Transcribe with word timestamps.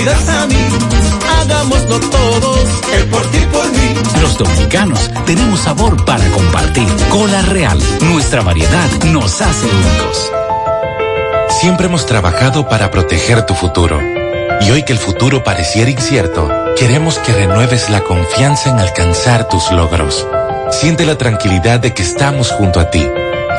cuidas 0.00 0.28
a 0.28 0.46
mí. 0.46 0.56
Hagámoslo 1.40 2.00
todos, 2.00 2.68
el 2.94 3.06
por 3.08 3.22
ti 3.30 3.38
por 3.52 3.70
mí. 3.70 4.20
Los 4.20 4.38
dominicanos 4.38 5.10
tenemos 5.26 5.60
sabor 5.60 6.04
para 6.04 6.24
compartir. 6.30 6.88
Cola 7.10 7.42
Real, 7.42 7.78
nuestra 8.02 8.42
variedad 8.42 8.88
nos 9.04 9.40
hace 9.40 9.66
únicos. 9.66 10.30
Siempre 11.60 11.86
hemos 11.86 12.06
trabajado 12.06 12.68
para 12.68 12.90
proteger 12.90 13.44
tu 13.44 13.54
futuro. 13.54 14.00
Y 14.62 14.70
hoy 14.70 14.82
que 14.82 14.92
el 14.92 14.98
futuro 14.98 15.42
pareciera 15.42 15.90
incierto, 15.90 16.50
queremos 16.76 17.18
que 17.18 17.32
renueves 17.32 17.88
la 17.88 18.00
confianza 18.00 18.70
en 18.70 18.78
alcanzar 18.78 19.48
tus 19.48 19.70
logros. 19.70 20.26
Siente 20.70 21.04
la 21.04 21.16
tranquilidad 21.16 21.80
de 21.80 21.94
que 21.94 22.02
estamos 22.02 22.52
junto 22.52 22.78
a 22.78 22.90
ti, 22.90 23.06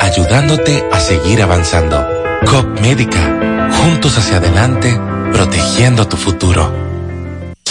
ayudándote 0.00 0.84
a 0.92 1.00
seguir 1.00 1.42
avanzando. 1.42 2.06
COP 2.46 2.80
Médica, 2.80 3.70
juntos 3.80 4.16
hacia 4.16 4.38
adelante, 4.38 4.98
protegiendo 5.32 6.06
tu 6.06 6.16
futuro. 6.16 6.81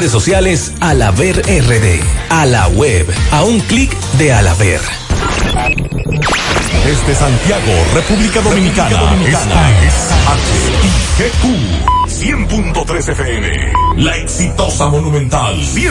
redes 0.00 0.12
sociales 0.12 0.72
Alaber 0.80 1.42
RD. 1.42 2.00
A 2.30 2.46
la 2.46 2.68
web, 2.68 3.06
a 3.32 3.44
un 3.44 3.60
clic 3.60 3.94
de 4.16 4.32
Alaber. 4.32 4.80
Desde 6.86 7.14
Santiago, 7.14 7.70
República 7.92 8.40
Dominicana, 8.40 8.98
Dominicana. 8.98 9.70
es 9.82 10.08
HIGQ 11.18 11.44
100.3 12.08 13.10
FM. 13.10 13.50
La 13.96 14.16
exitosa 14.16 14.88
Monumental 14.88 15.60
100.3. 15.60 15.90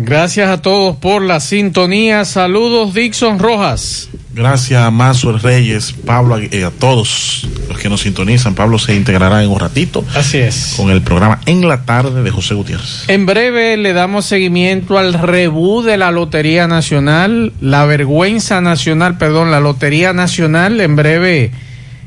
Gracias 0.00 0.48
a 0.48 0.62
todos 0.62 0.96
por 0.96 1.22
la 1.22 1.40
sintonía. 1.40 2.24
Saludos 2.24 2.94
Dixon 2.94 3.40
Rojas. 3.40 4.08
Gracias 4.32 4.80
a 4.80 4.92
Mazo 4.92 5.36
Reyes, 5.36 5.92
Pablo, 5.92 6.40
y 6.40 6.48
eh, 6.52 6.64
a 6.64 6.70
todos 6.70 7.48
los 7.68 7.76
que 7.78 7.88
nos 7.88 8.02
sintonizan. 8.02 8.54
Pablo 8.54 8.78
se 8.78 8.94
integrará 8.94 9.42
en 9.42 9.50
un 9.50 9.58
ratito. 9.58 10.04
Así 10.14 10.38
es. 10.38 10.74
Con 10.76 10.90
el 10.90 11.02
programa 11.02 11.40
En 11.46 11.66
la 11.66 11.82
Tarde 11.82 12.22
de 12.22 12.30
José 12.30 12.54
Gutiérrez. 12.54 13.08
En 13.08 13.26
breve 13.26 13.76
le 13.76 13.92
damos 13.92 14.24
seguimiento 14.26 14.98
al 14.98 15.14
rebú 15.14 15.82
de 15.82 15.96
la 15.96 16.12
Lotería 16.12 16.68
Nacional, 16.68 17.52
la 17.60 17.84
vergüenza 17.84 18.60
nacional, 18.60 19.18
perdón, 19.18 19.50
la 19.50 19.58
Lotería 19.58 20.12
Nacional. 20.12 20.80
En 20.80 20.94
breve 20.94 21.50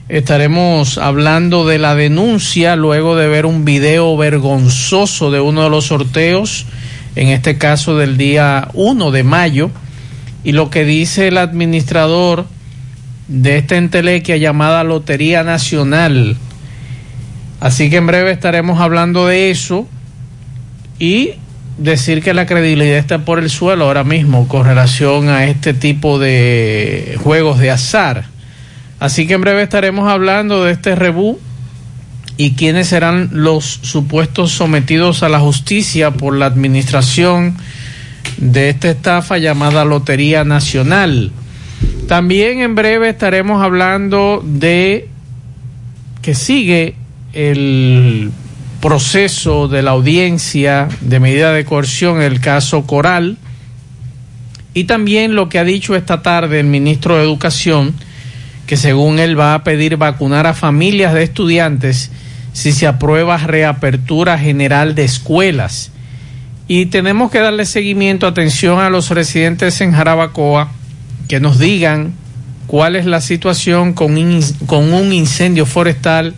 estaremos 0.07 0.97
hablando 0.97 1.67
de 1.67 1.77
la 1.77 1.95
denuncia 1.95 2.77
luego 2.77 3.17
de 3.17 3.27
ver 3.27 3.45
un 3.45 3.65
video 3.65 4.15
vergonzoso 4.15 5.29
de 5.29 5.41
uno 5.41 5.63
de 5.63 5.69
los 5.69 5.87
sorteos, 5.87 6.65
en 7.15 7.27
este 7.29 7.57
caso 7.57 7.97
del 7.97 8.17
día 8.17 8.69
1 8.73 9.11
de 9.11 9.23
mayo 9.23 9.71
y 10.43 10.53
lo 10.53 10.69
que 10.69 10.85
dice 10.85 11.27
el 11.27 11.37
administrador 11.37 12.45
de 13.27 13.57
esta 13.57 13.77
entelequia 13.77 14.37
llamada 14.37 14.83
Lotería 14.83 15.43
Nacional. 15.43 16.37
Así 17.59 17.89
que 17.89 17.97
en 17.97 18.07
breve 18.07 18.31
estaremos 18.31 18.79
hablando 18.79 19.27
de 19.27 19.51
eso 19.51 19.87
y 20.99 21.33
decir 21.77 22.21
que 22.23 22.33
la 22.33 22.45
credibilidad 22.45 22.97
está 22.97 23.19
por 23.19 23.39
el 23.39 23.49
suelo 23.49 23.85
ahora 23.85 24.03
mismo 24.03 24.47
con 24.47 24.65
relación 24.65 25.29
a 25.29 25.45
este 25.45 25.73
tipo 25.73 26.19
de 26.19 27.17
juegos 27.23 27.59
de 27.59 27.71
azar. 27.71 28.25
Así 28.99 29.27
que 29.27 29.33
en 29.33 29.41
breve 29.41 29.63
estaremos 29.63 30.09
hablando 30.09 30.63
de 30.63 30.73
este 30.73 30.95
rebú 30.95 31.39
y 32.43 32.53
quiénes 32.53 32.87
serán 32.87 33.29
los 33.33 33.65
supuestos 33.83 34.51
sometidos 34.51 35.21
a 35.21 35.29
la 35.29 35.39
justicia 35.39 36.09
por 36.09 36.35
la 36.35 36.47
administración 36.47 37.55
de 38.37 38.69
esta 38.69 38.89
estafa 38.89 39.37
llamada 39.37 39.85
Lotería 39.85 40.43
Nacional. 40.43 41.31
También 42.07 42.61
en 42.61 42.73
breve 42.73 43.09
estaremos 43.09 43.61
hablando 43.61 44.43
de 44.43 45.07
que 46.23 46.33
sigue 46.33 46.95
el 47.33 48.31
proceso 48.81 49.67
de 49.67 49.83
la 49.83 49.91
audiencia 49.91 50.87
de 51.01 51.19
medida 51.19 51.53
de 51.53 51.63
coerción 51.63 52.23
en 52.23 52.31
el 52.31 52.41
caso 52.41 52.87
Coral 52.87 53.37
y 54.73 54.85
también 54.85 55.35
lo 55.35 55.47
que 55.47 55.59
ha 55.59 55.63
dicho 55.63 55.95
esta 55.95 56.23
tarde 56.23 56.59
el 56.59 56.65
ministro 56.65 57.17
de 57.17 57.21
Educación, 57.21 57.93
que 58.65 58.77
según 58.77 59.19
él 59.19 59.39
va 59.39 59.53
a 59.53 59.63
pedir 59.63 59.97
vacunar 59.97 60.47
a 60.47 60.55
familias 60.55 61.13
de 61.13 61.21
estudiantes 61.21 62.09
si 62.53 62.71
se 62.71 62.87
aprueba 62.87 63.37
reapertura 63.37 64.37
general 64.37 64.95
de 64.95 65.05
escuelas. 65.05 65.91
Y 66.67 66.87
tenemos 66.87 67.31
que 67.31 67.39
darle 67.39 67.65
seguimiento, 67.65 68.27
atención 68.27 68.79
a 68.79 68.89
los 68.89 69.09
residentes 69.09 69.81
en 69.81 69.91
Jarabacoa, 69.91 70.71
que 71.27 71.39
nos 71.39 71.59
digan 71.59 72.13
cuál 72.67 72.95
es 72.95 73.05
la 73.05 73.21
situación 73.21 73.93
con, 73.93 74.15
con 74.65 74.93
un 74.93 75.11
incendio 75.11 75.65
forestal 75.65 76.33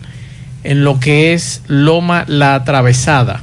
en 0.64 0.82
lo 0.82 0.98
que 0.98 1.34
es 1.34 1.62
Loma 1.68 2.24
La 2.26 2.54
Atravesada. 2.54 3.42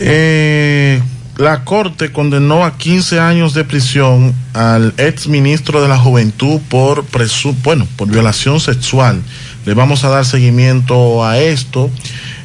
Eh, 0.00 1.00
la 1.36 1.64
Corte 1.64 2.12
condenó 2.12 2.64
a 2.64 2.76
15 2.76 3.20
años 3.20 3.54
de 3.54 3.64
prisión 3.64 4.34
al 4.52 4.94
ex 4.96 5.28
ministro 5.28 5.82
de 5.82 5.88
la 5.88 5.98
Juventud 5.98 6.60
por, 6.68 7.04
presu 7.04 7.54
bueno, 7.62 7.86
por 7.96 8.08
violación 8.08 8.60
sexual. 8.60 9.20
Le 9.64 9.74
vamos 9.74 10.04
a 10.04 10.08
dar 10.08 10.24
seguimiento 10.24 11.24
a 11.24 11.38
esto. 11.38 11.90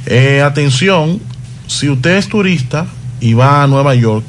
Eh, 0.05 0.41
atención, 0.41 1.19
si 1.67 1.89
usted 1.89 2.17
es 2.17 2.29
turista, 2.29 2.87
y 3.19 3.33
va 3.33 3.63
a 3.63 3.67
Nueva 3.67 3.95
York, 3.95 4.25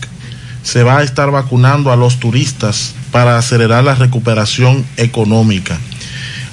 se 0.63 0.83
va 0.83 0.99
a 0.99 1.03
estar 1.03 1.31
vacunando 1.31 1.91
a 1.93 1.97
los 1.97 2.19
turistas 2.19 2.95
para 3.13 3.39
acelerar 3.39 3.85
la 3.85 3.95
recuperación 3.95 4.85
económica. 4.97 5.79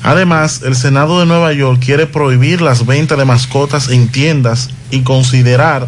Además, 0.03 0.61
el 0.63 0.75
Senado 0.75 1.19
de 1.19 1.25
Nueva 1.25 1.51
York 1.53 1.81
quiere 1.83 2.05
prohibir 2.05 2.61
las 2.61 2.85
ventas 2.85 3.17
de 3.17 3.25
mascotas 3.25 3.89
en 3.89 4.07
tiendas 4.07 4.69
y 4.91 5.01
considerar 5.01 5.87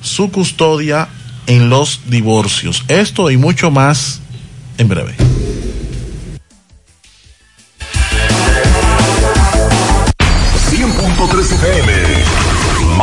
su 0.00 0.30
custodia 0.30 1.08
en 1.46 1.70
los 1.70 2.02
divorcios. 2.06 2.84
Esto 2.88 3.30
y 3.30 3.36
mucho 3.36 3.70
más 3.70 4.20
en 4.76 4.88
breve. 4.88 5.27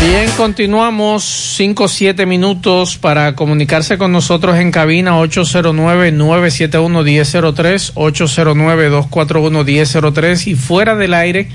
Bien, 0.00 0.28
continuamos. 0.36 1.24
5 1.24 1.86
7 1.86 2.24
minutos 2.24 2.96
para 2.96 3.34
comunicarse 3.34 3.98
con 3.98 4.12
nosotros 4.12 4.56
en 4.56 4.70
cabina. 4.70 5.20
809-971-1003, 5.20 7.92
809-241-1003 7.94 10.46
y 10.46 10.54
fuera 10.54 10.96
del 10.96 11.12
aire 11.12 11.48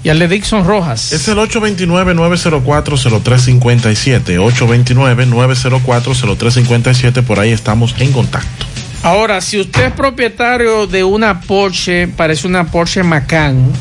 y 0.04 0.10
al 0.10 0.18
de 0.18 0.28
Dixon 0.28 0.64
Rojas. 0.64 1.12
Es 1.12 1.26
el 1.28 1.38
829-904-0357. 1.38 4.38
829-904-0357. 4.38 7.24
Por 7.24 7.40
ahí 7.40 7.50
estamos 7.50 7.96
en 7.98 8.12
contacto. 8.12 8.66
Ahora, 9.02 9.40
si 9.40 9.58
usted 9.60 9.86
es 9.86 9.92
propietario 9.92 10.86
de 10.86 11.02
una 11.04 11.40
Porsche, 11.40 12.08
parece 12.08 12.46
una 12.46 12.66
Porsche 12.66 13.02
Macan, 13.02 13.72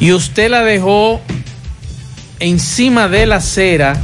y 0.00 0.12
usted 0.12 0.50
la 0.50 0.62
dejó 0.62 1.20
encima 2.40 3.08
de 3.08 3.26
la 3.26 3.36
acera, 3.36 3.96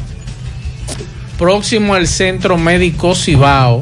próximo 1.42 1.94
al 1.96 2.06
centro 2.06 2.56
médico 2.56 3.16
Cibao, 3.16 3.80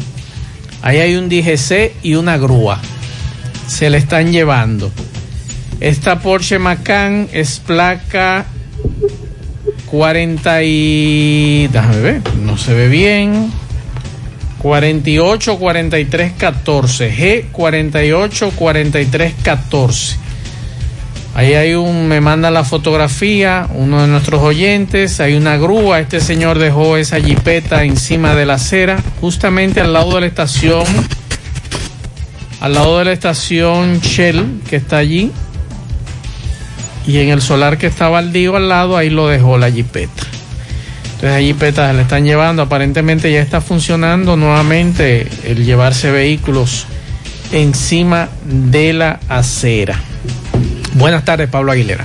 ahí 0.81 0.97
hay 0.97 1.17
un 1.17 1.29
DGC 1.29 1.93
y 2.03 2.15
una 2.15 2.39
grúa. 2.39 2.81
Se 3.67 3.91
le 3.91 3.99
están 3.99 4.33
llevando. 4.33 4.91
Esta 5.79 6.21
Porsche 6.21 6.59
Macan 6.59 7.29
es 7.35 7.59
placa 7.59 8.47
40 9.91 10.63
y... 10.63 11.69
Déjame 11.71 12.01
ver, 12.01 12.23
no 12.43 12.57
se 12.57 12.73
ve 12.73 12.89
bien. 12.89 13.53
48 14.63 15.59
43 15.59 16.33
14 16.33 17.13
G 17.13 17.45
48 17.53 18.53
43 18.57 19.35
14 19.43 20.17
Ahí 21.35 21.55
hay 21.55 21.75
un, 21.75 22.09
me 22.09 22.21
manda 22.21 22.51
la 22.51 22.65
fotografía, 22.65 23.69
uno 23.75 24.03
de 24.03 24.09
nuestros 24.09 24.43
oyentes, 24.43 25.21
hay 25.21 25.35
una 25.35 25.57
grúa, 25.57 26.01
este 26.01 26.21
señor 26.21 26.59
dejó 26.59 26.97
esa 26.97 27.21
jipeta 27.21 27.85
encima 27.85 28.35
de 28.35 28.47
la 28.47 28.55
acera, 28.55 28.99
justamente 29.21 29.81
al 29.81 29.93
lado 29.93 30.17
de 30.17 30.23
la 30.23 30.27
estación, 30.27 30.85
al 32.61 32.75
lado 32.75 32.99
de 32.99 33.05
la 33.05 33.13
estación 33.13 34.01
Shell, 34.01 34.61
que 34.69 34.77
está 34.77 34.99
allí, 34.99 35.31
y 37.07 37.19
en 37.19 37.29
el 37.29 37.41
solar 37.41 37.79
que 37.79 37.87
está 37.87 38.09
baldío 38.09 38.57
al 38.57 38.69
lado, 38.69 38.97
ahí 38.97 39.09
lo 39.09 39.29
dejó 39.29 39.57
la 39.57 39.71
jipeta. 39.71 40.23
Entonces 41.05 41.31
la 41.31 41.41
jipeta 41.41 41.89
se 41.89 41.95
le 41.95 42.03
están 42.03 42.25
llevando, 42.25 42.63
aparentemente 42.63 43.31
ya 43.31 43.41
está 43.41 43.61
funcionando 43.61 44.37
nuevamente 44.37 45.29
el 45.45 45.65
llevarse 45.65 46.11
vehículos 46.11 46.87
encima 47.53 48.29
de 48.45 48.93
la 48.95 49.21
acera. 49.29 50.01
Buenas 50.95 51.25
tardes, 51.25 51.49
Pablo 51.49 51.73
Aguilera. 51.73 52.05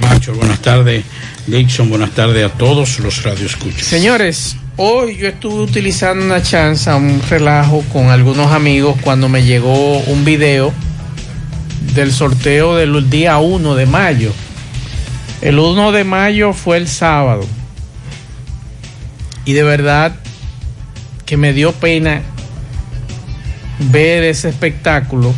Pacho, 0.00 0.34
buenas 0.34 0.60
tardes, 0.60 1.04
Dixon, 1.46 1.88
buenas 1.90 2.10
tardes 2.12 2.44
a 2.44 2.52
todos 2.52 3.00
los 3.00 3.22
radioescuchas. 3.22 3.82
Señores, 3.82 4.56
hoy 4.76 5.16
yo 5.16 5.28
estuve 5.28 5.62
utilizando 5.62 6.24
una 6.24 6.42
chanza, 6.42 6.96
un 6.96 7.20
relajo 7.28 7.82
con 7.92 8.08
algunos 8.08 8.52
amigos 8.52 8.96
cuando 9.02 9.28
me 9.28 9.42
llegó 9.42 9.98
un 9.98 10.24
video 10.24 10.72
del 11.94 12.12
sorteo 12.12 12.76
del 12.76 13.10
día 13.10 13.38
1 13.38 13.74
de 13.74 13.86
mayo. 13.86 14.32
El 15.42 15.58
1 15.58 15.92
de 15.92 16.04
mayo 16.04 16.52
fue 16.52 16.76
el 16.76 16.86
sábado. 16.86 17.46
Y 19.44 19.54
de 19.54 19.62
verdad 19.62 20.14
que 21.26 21.36
me 21.36 21.52
dio 21.52 21.72
pena 21.72 22.22
ver 23.78 24.22
ese 24.24 24.50
espectáculo, 24.50 25.34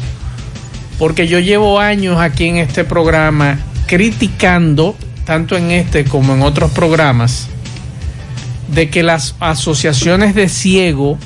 porque 0.98 1.26
yo 1.26 1.38
llevo 1.38 1.80
años 1.80 2.20
aquí 2.20 2.46
en 2.46 2.58
este 2.58 2.84
programa 2.84 3.58
criticando, 3.86 4.96
tanto 5.24 5.56
en 5.56 5.70
este 5.70 6.04
como 6.04 6.34
en 6.34 6.42
otros 6.42 6.70
programas, 6.70 7.48
de 8.68 8.88
que 8.88 9.02
las 9.02 9.34
asociaciones 9.40 10.34
de 10.34 10.48
ciego 10.48 11.18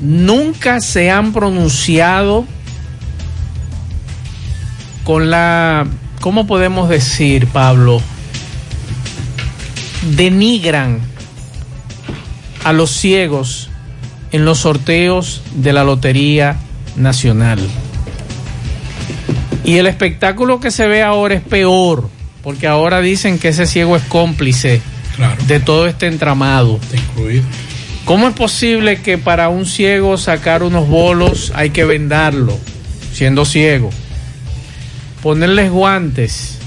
nunca 0.00 0.80
se 0.80 1.10
han 1.10 1.32
pronunciado 1.32 2.46
con 5.04 5.30
la, 5.30 5.86
¿cómo 6.20 6.46
podemos 6.46 6.88
decir, 6.88 7.46
Pablo? 7.48 8.00
Denigran 10.16 11.00
a 12.64 12.72
los 12.72 12.90
ciegos 12.90 13.68
en 14.32 14.44
los 14.44 14.58
sorteos 14.58 15.42
de 15.54 15.72
la 15.72 15.84
Lotería 15.84 16.56
Nacional. 16.96 17.58
Y 19.64 19.76
el 19.76 19.86
espectáculo 19.86 20.60
que 20.60 20.70
se 20.70 20.86
ve 20.88 21.02
ahora 21.02 21.34
es 21.34 21.42
peor, 21.42 22.08
porque 22.42 22.66
ahora 22.66 23.00
dicen 23.00 23.38
que 23.38 23.48
ese 23.48 23.66
ciego 23.66 23.96
es 23.96 24.02
cómplice 24.04 24.80
de 25.46 25.60
todo 25.60 25.86
este 25.86 26.06
entramado. 26.06 26.80
¿Cómo 28.04 28.28
es 28.28 28.34
posible 28.34 29.02
que 29.02 29.18
para 29.18 29.48
un 29.48 29.66
ciego 29.66 30.16
sacar 30.16 30.62
unos 30.62 30.88
bolos 30.88 31.52
hay 31.54 31.70
que 31.70 31.84
vendarlo, 31.84 32.58
siendo 33.12 33.44
ciego? 33.44 33.90
Ponerles 35.22 35.70
guantes 35.70 36.58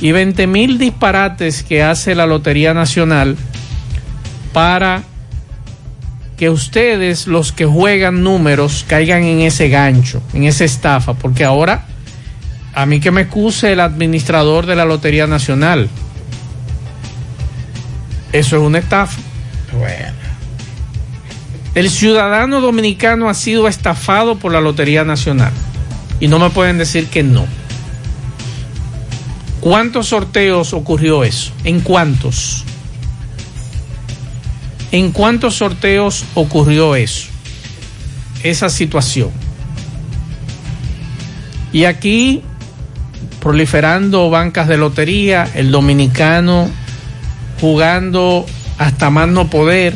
y 0.00 0.12
20 0.12 0.46
mil 0.46 0.78
disparates 0.78 1.62
que 1.62 1.82
hace 1.82 2.14
la 2.14 2.26
Lotería 2.26 2.74
Nacional 2.74 3.36
para 4.52 5.02
que 6.38 6.48
ustedes, 6.50 7.26
los 7.26 7.50
que 7.50 7.66
juegan 7.66 8.22
números, 8.22 8.84
caigan 8.86 9.24
en 9.24 9.40
ese 9.40 9.68
gancho, 9.68 10.22
en 10.32 10.44
esa 10.44 10.64
estafa, 10.64 11.14
porque 11.14 11.44
ahora, 11.44 11.86
a 12.74 12.86
mí 12.86 13.00
que 13.00 13.10
me 13.10 13.22
excuse 13.22 13.72
el 13.72 13.80
administrador 13.80 14.64
de 14.64 14.76
la 14.76 14.84
Lotería 14.84 15.26
Nacional, 15.26 15.88
eso 18.32 18.56
es 18.56 18.62
una 18.62 18.78
estafa. 18.78 19.20
Bueno. 19.76 20.16
El 21.74 21.90
ciudadano 21.90 22.60
dominicano 22.60 23.28
ha 23.28 23.34
sido 23.34 23.66
estafado 23.66 24.38
por 24.38 24.52
la 24.52 24.60
Lotería 24.60 25.04
Nacional 25.04 25.52
y 26.20 26.28
no 26.28 26.38
me 26.38 26.50
pueden 26.50 26.78
decir 26.78 27.08
que 27.08 27.24
no. 27.24 27.46
¿Cuántos 29.60 30.08
sorteos 30.08 30.72
ocurrió 30.72 31.24
eso? 31.24 31.52
¿En 31.64 31.80
cuántos? 31.80 32.64
¿En 34.90 35.12
cuántos 35.12 35.56
sorteos 35.56 36.24
ocurrió 36.34 36.94
eso? 36.94 37.28
Esa 38.42 38.70
situación. 38.70 39.30
Y 41.72 41.84
aquí, 41.84 42.42
proliferando 43.40 44.30
bancas 44.30 44.68
de 44.68 44.78
lotería, 44.78 45.48
el 45.54 45.70
dominicano 45.70 46.70
jugando 47.60 48.46
hasta 48.78 49.10
más 49.10 49.28
no 49.28 49.50
poder 49.50 49.94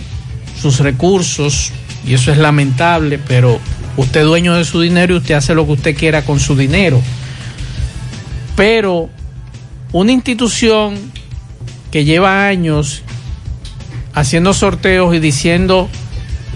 sus 0.60 0.80
recursos, 0.80 1.72
y 2.06 2.14
eso 2.14 2.32
es 2.32 2.38
lamentable, 2.38 3.18
pero 3.18 3.60
usted 3.96 4.24
dueño 4.24 4.54
de 4.54 4.64
su 4.64 4.80
dinero 4.80 5.14
y 5.14 5.18
usted 5.18 5.34
hace 5.34 5.54
lo 5.54 5.64
que 5.66 5.72
usted 5.72 5.96
quiera 5.96 6.22
con 6.24 6.40
su 6.40 6.56
dinero. 6.56 7.00
Pero 8.56 9.08
una 9.92 10.12
institución 10.12 10.94
que 11.90 12.04
lleva 12.04 12.46
años 12.46 13.02
haciendo 14.14 14.54
sorteos 14.54 15.14
y 15.14 15.18
diciendo 15.18 15.88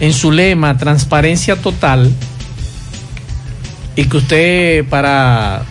en 0.00 0.12
su 0.12 0.30
lema 0.30 0.76
transparencia 0.76 1.56
total 1.56 2.12
y 3.94 4.04
que 4.04 4.16
usted 4.16 4.84
para 4.88 5.62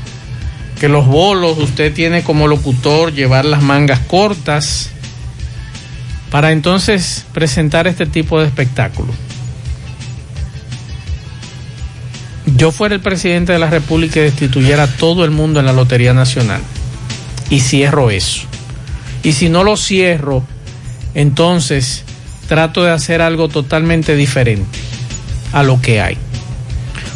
que 0.80 0.90
los 0.90 1.06
bolos 1.06 1.58
usted 1.58 1.94
tiene 1.94 2.24
como 2.24 2.48
locutor 2.48 3.14
llevar 3.14 3.46
las 3.46 3.62
mangas 3.62 4.00
cortas 4.00 4.90
para 6.32 6.52
entonces 6.52 7.26
presentar 7.34 7.88
este 7.88 8.06
tipo 8.06 8.40
de 8.40 8.48
espectáculo. 8.48 9.14
Yo 12.58 12.72
fuera 12.72 12.96
el 12.96 13.02
presidente 13.02 13.54
de 13.54 13.60
la 13.60 13.70
República 13.70 14.20
y 14.20 14.24
destituyera 14.24 14.84
a 14.84 14.88
todo 14.88 15.24
el 15.24 15.32
mundo 15.32 15.60
en 15.60 15.66
la 15.66 15.74
Lotería 15.74 16.14
Nacional 16.14 16.62
y 17.50 17.60
cierro 17.62 18.12
eso. 18.12 18.42
Y 19.24 19.34
si 19.34 19.50
no 19.50 19.64
lo 19.64 19.78
cierro, 19.78 20.44
entonces 21.16 22.04
trato 22.48 22.84
de 22.84 22.92
hacer 22.92 23.22
algo 23.22 23.48
totalmente 23.48 24.16
diferente 24.16 24.78
a 25.52 25.64
lo 25.64 25.82
que 25.82 26.02
hay. 26.02 26.18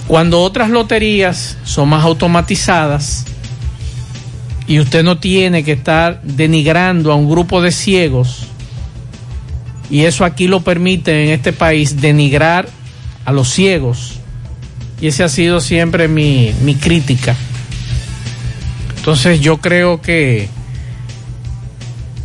Cuando 0.07 0.41
otras 0.41 0.71
loterías 0.71 1.57
son 1.65 1.89
más 1.89 2.03
automatizadas 2.03 3.25
y 4.65 4.79
usted 4.79 5.03
no 5.03 5.19
tiene 5.19 5.63
que 5.63 5.73
estar 5.73 6.21
denigrando 6.23 7.11
a 7.11 7.15
un 7.15 7.29
grupo 7.29 7.61
de 7.61 7.71
ciegos, 7.71 8.47
y 9.91 10.01
eso 10.05 10.25
aquí 10.25 10.47
lo 10.47 10.61
permite 10.61 11.25
en 11.25 11.31
este 11.31 11.53
país, 11.53 11.99
denigrar 11.99 12.67
a 13.25 13.31
los 13.31 13.49
ciegos, 13.49 14.19
y 15.01 15.07
esa 15.07 15.25
ha 15.25 15.29
sido 15.29 15.59
siempre 15.59 16.07
mi, 16.07 16.53
mi 16.63 16.75
crítica. 16.75 17.35
Entonces 18.97 19.41
yo 19.41 19.57
creo 19.57 20.01
que 20.01 20.49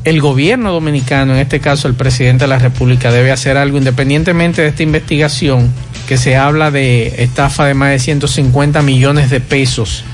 el 0.04 0.20
gobierno 0.20 0.72
dominicano, 0.72 1.34
en 1.34 1.40
este 1.40 1.60
caso 1.60 1.88
el 1.88 1.94
presidente 1.94 2.44
de 2.44 2.48
la 2.48 2.58
República, 2.58 3.10
debe 3.10 3.32
hacer 3.32 3.56
algo 3.56 3.78
independientemente 3.78 4.62
de 4.62 4.68
esta 4.68 4.82
investigación 4.82 5.70
que 6.06 6.18
se 6.18 6.36
habla 6.36 6.70
de 6.70 7.22
estafa 7.22 7.64
de 7.64 7.74
más 7.74 7.90
de 7.90 7.98
150 7.98 8.82
millones 8.82 9.30
de 9.30 9.40
pesos 9.40 10.04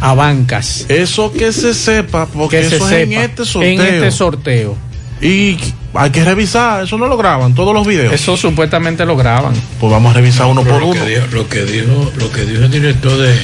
a 0.00 0.14
bancas. 0.14 0.86
Eso 0.88 1.32
que 1.32 1.52
se 1.52 1.74
sepa, 1.74 2.26
porque 2.26 2.60
Que 2.60 2.68
se 2.70 2.76
eso 2.76 2.86
es 2.88 2.92
en 2.92 3.08
sepa, 3.10 3.24
este 3.24 3.44
sorteo. 3.44 3.72
en 3.72 3.80
este 3.80 4.10
sorteo. 4.12 4.76
Y 5.20 5.56
hay 5.94 6.10
que 6.10 6.24
revisar, 6.24 6.84
eso 6.84 6.98
no 6.98 7.06
lo 7.06 7.16
graban, 7.16 7.54
todos 7.54 7.74
los 7.74 7.86
videos. 7.86 8.12
Eso 8.12 8.36
supuestamente 8.36 9.04
lo 9.04 9.16
graban. 9.16 9.54
Pues 9.80 9.92
vamos 9.92 10.10
a 10.12 10.14
revisar 10.14 10.46
uno 10.46 10.62
Pero 10.62 10.74
por 10.74 10.82
lo 10.82 10.88
uno. 10.90 11.04
Que 11.04 11.10
dijo, 11.10 11.26
lo 11.32 11.48
que 11.48 11.64
dijo, 11.64 12.12
lo 12.16 12.32
que 12.32 12.44
dijo 12.44 12.62
el 12.62 12.70
director 12.70 13.16
de, 13.18 13.34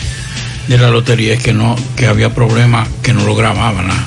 de 0.69 0.79
la 0.79 0.91
lotería 0.91 1.35
es 1.35 1.43
que 1.43 1.53
no, 1.53 1.77
que 1.97 2.07
había 2.07 2.35
problemas 2.35 2.89
que 3.03 3.13
no 3.13 3.25
lo 3.25 3.35
grababan 3.37 3.89
nada. 3.89 4.07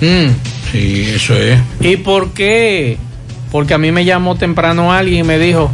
Mm. 0.00 0.30
Sí, 0.70 1.10
eso 1.14 1.34
es. 1.34 1.58
¿Y 1.80 1.96
por 1.96 2.32
qué? 2.32 2.96
Porque 3.50 3.74
a 3.74 3.78
mí 3.78 3.90
me 3.90 4.04
llamó 4.04 4.36
temprano 4.36 4.92
alguien 4.92 5.24
y 5.24 5.28
me 5.28 5.38
dijo 5.38 5.70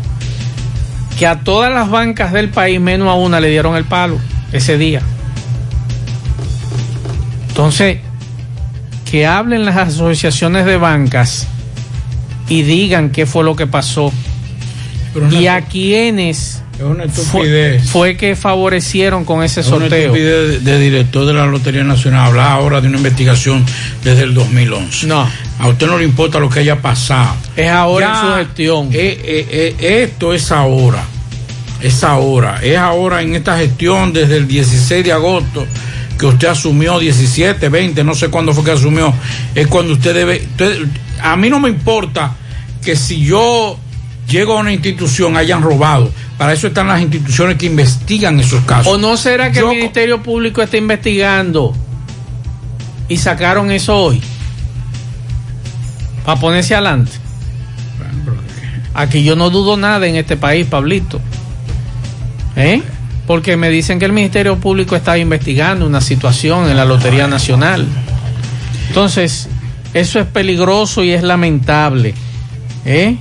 que 1.18 1.26
a 1.26 1.40
todas 1.40 1.72
las 1.72 1.90
bancas 1.90 2.32
del 2.32 2.48
país, 2.50 2.80
menos 2.80 3.08
a 3.08 3.14
una, 3.14 3.40
le 3.40 3.50
dieron 3.50 3.76
el 3.76 3.84
palo 3.84 4.18
ese 4.52 4.78
día. 4.78 5.02
Entonces, 7.48 7.98
que 9.10 9.26
hablen 9.26 9.64
las 9.64 9.76
asociaciones 9.76 10.66
de 10.66 10.76
bancas 10.76 11.46
y 12.48 12.62
digan 12.62 13.10
qué 13.10 13.26
fue 13.26 13.44
lo 13.44 13.56
que 13.56 13.66
pasó. 13.66 14.12
y 15.30 15.46
a 15.46 15.62
quienes 15.62 16.62
fue, 16.78 17.04
estupidez. 17.06 17.88
fue 17.90 18.16
que 18.16 18.36
favorecieron 18.36 19.24
con 19.24 19.42
ese 19.42 19.60
Es 19.60 19.68
una 19.68 19.80
sorteo. 19.80 20.00
estupidez 20.14 20.64
de, 20.64 20.72
de 20.72 20.78
director 20.80 21.24
de 21.26 21.32
la 21.34 21.46
Lotería 21.46 21.84
Nacional 21.84 22.26
hablar 22.28 22.50
ahora 22.50 22.80
de 22.80 22.88
una 22.88 22.98
investigación 22.98 23.64
desde 24.04 24.22
el 24.24 24.34
2011. 24.34 25.06
No. 25.06 25.28
A 25.58 25.68
usted 25.68 25.86
no 25.86 25.96
le 25.98 26.04
importa 26.04 26.38
lo 26.38 26.50
que 26.50 26.60
haya 26.60 26.80
pasado. 26.82 27.34
Es 27.56 27.70
ahora 27.70 28.06
Ya, 28.06 28.20
en 28.20 28.26
su 28.26 28.34
gestión. 28.46 28.88
eh, 28.92 29.20
eh, 29.24 29.76
eh, 29.80 30.02
esto 30.04 30.34
es 30.34 30.52
ahora. 30.52 31.02
Es 31.80 32.04
ahora. 32.04 32.60
Es 32.62 32.76
ahora 32.76 33.22
en 33.22 33.34
esta 33.34 33.56
gestión 33.58 34.12
desde 34.12 34.36
el 34.36 34.46
16 34.46 35.04
de 35.04 35.12
agosto 35.12 35.66
que 36.18 36.26
usted 36.26 36.48
asumió 36.48 36.98
17, 36.98 37.68
20, 37.68 38.02
no 38.04 38.14
sé 38.14 38.28
cuándo 38.28 38.52
fue 38.54 38.64
que 38.64 38.70
asumió. 38.72 39.12
Es 39.54 39.66
cuando 39.66 39.92
usted 39.94 40.14
debe. 40.14 40.42
usted- 40.50 40.86
a 41.22 41.36
mí 41.36 41.48
no 41.48 41.58
me 41.60 41.68
importa 41.70 42.32
que 42.84 42.96
si 42.96 43.22
yo 43.24 43.78
llego 44.28 44.54
a 44.56 44.60
una 44.60 44.72
institución 44.72 45.36
hayan 45.36 45.62
robado. 45.62 46.10
Para 46.38 46.52
eso 46.52 46.66
están 46.66 46.88
las 46.88 47.00
instituciones 47.00 47.56
que 47.56 47.66
investigan 47.66 48.38
esos 48.40 48.62
casos. 48.64 48.92
¿O 48.92 48.98
no 48.98 49.16
será 49.16 49.50
que 49.52 49.60
Yo- 49.60 49.70
el 49.70 49.76
Ministerio 49.78 50.22
Público 50.22 50.60
está 50.62 50.76
investigando 50.76 51.74
y 53.08 53.16
sacaron 53.16 53.70
eso 53.70 53.96
hoy? 53.96 54.20
Para 56.24 56.38
ponerse 56.40 56.74
adelante. 56.74 57.12
Aquí 58.94 59.22
yo 59.24 59.36
no 59.36 59.50
dudo 59.50 59.76
nada 59.76 60.06
en 60.06 60.16
este 60.16 60.36
país, 60.36 60.66
Pablito. 60.66 61.20
¿Eh? 62.56 62.82
Porque 63.26 63.56
me 63.56 63.68
dicen 63.70 63.98
que 63.98 64.04
el 64.06 64.12
Ministerio 64.12 64.58
Público 64.58 64.96
está 64.96 65.18
investigando 65.18 65.86
una 65.86 66.00
situación 66.00 66.68
en 66.70 66.76
la 66.76 66.84
Lotería 66.84 67.26
Nacional. 67.26 67.86
Entonces, 68.88 69.48
eso 69.94 70.18
es 70.20 70.26
peligroso 70.26 71.02
y 71.04 71.10
es 71.10 71.22
lamentable. 71.22 72.14
¿eh? 72.84 73.16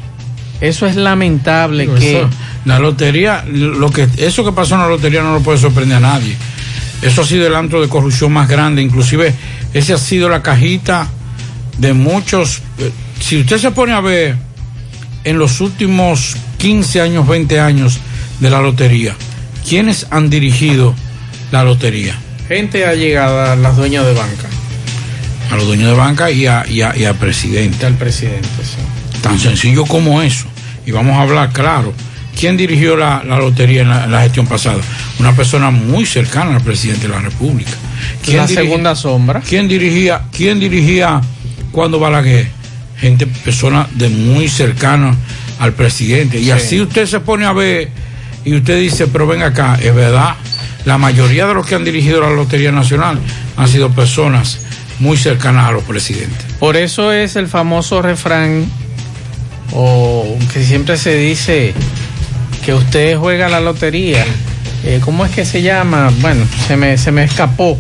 Eso 0.62 0.86
es 0.86 0.96
lamentable 0.96 1.86
Pero 1.86 2.00
que... 2.00 2.18
eso, 2.20 2.30
la 2.66 2.80
lotería, 2.80 3.44
lo 3.48 3.90
que, 3.92 4.08
eso 4.18 4.44
que 4.44 4.52
pasó 4.52 4.76
en 4.76 4.82
la 4.82 4.88
lotería 4.88 5.22
no 5.22 5.34
lo 5.34 5.42
puede 5.42 5.58
sorprender 5.60 5.98
a 5.98 6.02
nadie. 6.02 6.36
Eso 7.02 7.22
ha 7.22 7.26
sido 7.26 7.46
el 7.48 7.56
antro 7.56 7.82
de 7.82 7.88
corrupción 7.90 8.34
más 8.34 8.48
grande, 8.50 8.82
inclusive 8.82 9.34
ese 9.74 9.94
ha 9.94 9.98
sido 9.98 10.30
la 10.30 10.42
cajita 10.42 11.08
de 11.78 11.94
muchos. 11.94 12.62
eh, 12.80 12.92
Si 13.20 13.40
usted 13.42 13.58
se 13.60 13.72
pone 13.72 13.94
a 13.94 14.02
ver 14.02 14.36
en 15.24 15.38
los 15.38 15.62
últimos 15.62 16.36
15 16.58 17.02
años, 17.02 17.28
20 17.28 17.60
años 17.60 18.00
de 18.40 18.50
la 18.50 18.62
lotería, 18.62 19.16
¿quiénes 19.68 20.08
han 20.10 20.30
dirigido 20.30 20.96
la 21.52 21.64
lotería? 21.64 22.16
Gente 22.48 22.86
ha 22.86 22.94
llegado 22.94 23.42
a 23.52 23.56
las 23.56 23.76
dueñas 23.78 24.06
de 24.06 24.14
banca. 24.14 24.48
A 25.52 25.56
los 25.56 25.66
dueños 25.68 25.90
de 25.92 25.96
banca 25.98 26.32
y 26.32 26.48
a, 26.48 26.66
y 26.68 26.82
a- 26.82 26.96
y 26.98 27.06
al 27.06 27.16
presidente. 27.16 27.86
Al 27.86 27.96
presidente, 27.96 28.48
sí. 28.64 28.78
Tan 29.22 29.40
sencillo 29.40 29.86
como 29.86 30.22
eso. 30.22 30.46
Y 30.86 30.92
vamos 30.92 31.16
a 31.18 31.22
hablar 31.22 31.52
claro. 31.52 31.94
¿Quién 32.38 32.58
dirigió 32.58 32.98
la, 32.98 33.24
la 33.26 33.38
lotería 33.38 33.82
en 33.82 33.90
la, 33.90 34.22
gestión 34.22 34.46
pasada? 34.48 34.80
Una 35.20 35.34
persona 35.36 35.72
muy 35.72 36.06
cercana 36.06 36.56
al 36.56 36.62
presidente 36.62 37.08
de 37.08 37.14
la 37.14 37.20
República. 37.22 37.72
La 38.28 38.48
segunda 38.48 38.96
sombra. 38.96 39.42
¿Quién 39.48 39.68
dirigía, 39.68 40.24
quién 40.32 40.60
dirigía 40.60 41.22
cuando 41.72 42.00
Balaguer? 42.00 42.48
Gente, 43.00 43.28
persona 43.28 43.88
de 43.94 44.10
muy 44.10 44.48
cercana 44.48 45.16
al 45.60 45.74
presidente. 45.74 46.40
Y 46.40 46.46
Sí. 46.46 46.52
así 46.52 46.82
usted 46.82 47.06
se 47.06 47.20
pone 47.20 47.46
a 47.46 47.54
ver 47.54 47.90
y 48.44 48.56
usted 48.56 48.80
dice, 48.80 49.08
pero 49.08 49.28
ven 49.28 49.42
acá, 49.42 49.78
es 49.82 49.94
verdad, 49.94 50.36
la 50.86 50.98
mayoría 50.98 51.48
de 51.48 51.54
los 51.54 51.66
que 51.66 51.76
han 51.76 51.84
dirigido 51.84 52.22
la 52.22 52.30
Lotería 52.30 52.72
Nacional 52.72 53.20
han 53.58 53.68
sido 53.68 53.90
personas 53.92 54.60
muy 55.00 55.18
cercanas 55.18 55.68
a 55.68 55.72
los 55.72 55.84
presidentes. 55.84 56.46
Por 56.60 56.78
eso 56.78 57.12
es 57.12 57.36
el 57.36 57.48
famoso 57.48 58.02
refrán, 58.02 58.66
o 59.74 60.38
que 60.54 60.64
siempre 60.64 60.98
se 60.98 61.16
dice 61.18 61.74
que 62.66 62.74
usted 62.74 63.16
juega 63.18 63.48
la 63.48 63.60
lotería. 63.60 64.26
Eh, 64.84 65.00
¿Cómo 65.06 65.24
es 65.24 65.32
que 65.32 65.46
se 65.46 65.62
llama? 65.62 66.12
Bueno, 66.20 66.46
se 66.68 66.76
me, 66.76 66.98
se 66.98 67.12
me 67.12 67.24
escapó. 67.24 67.78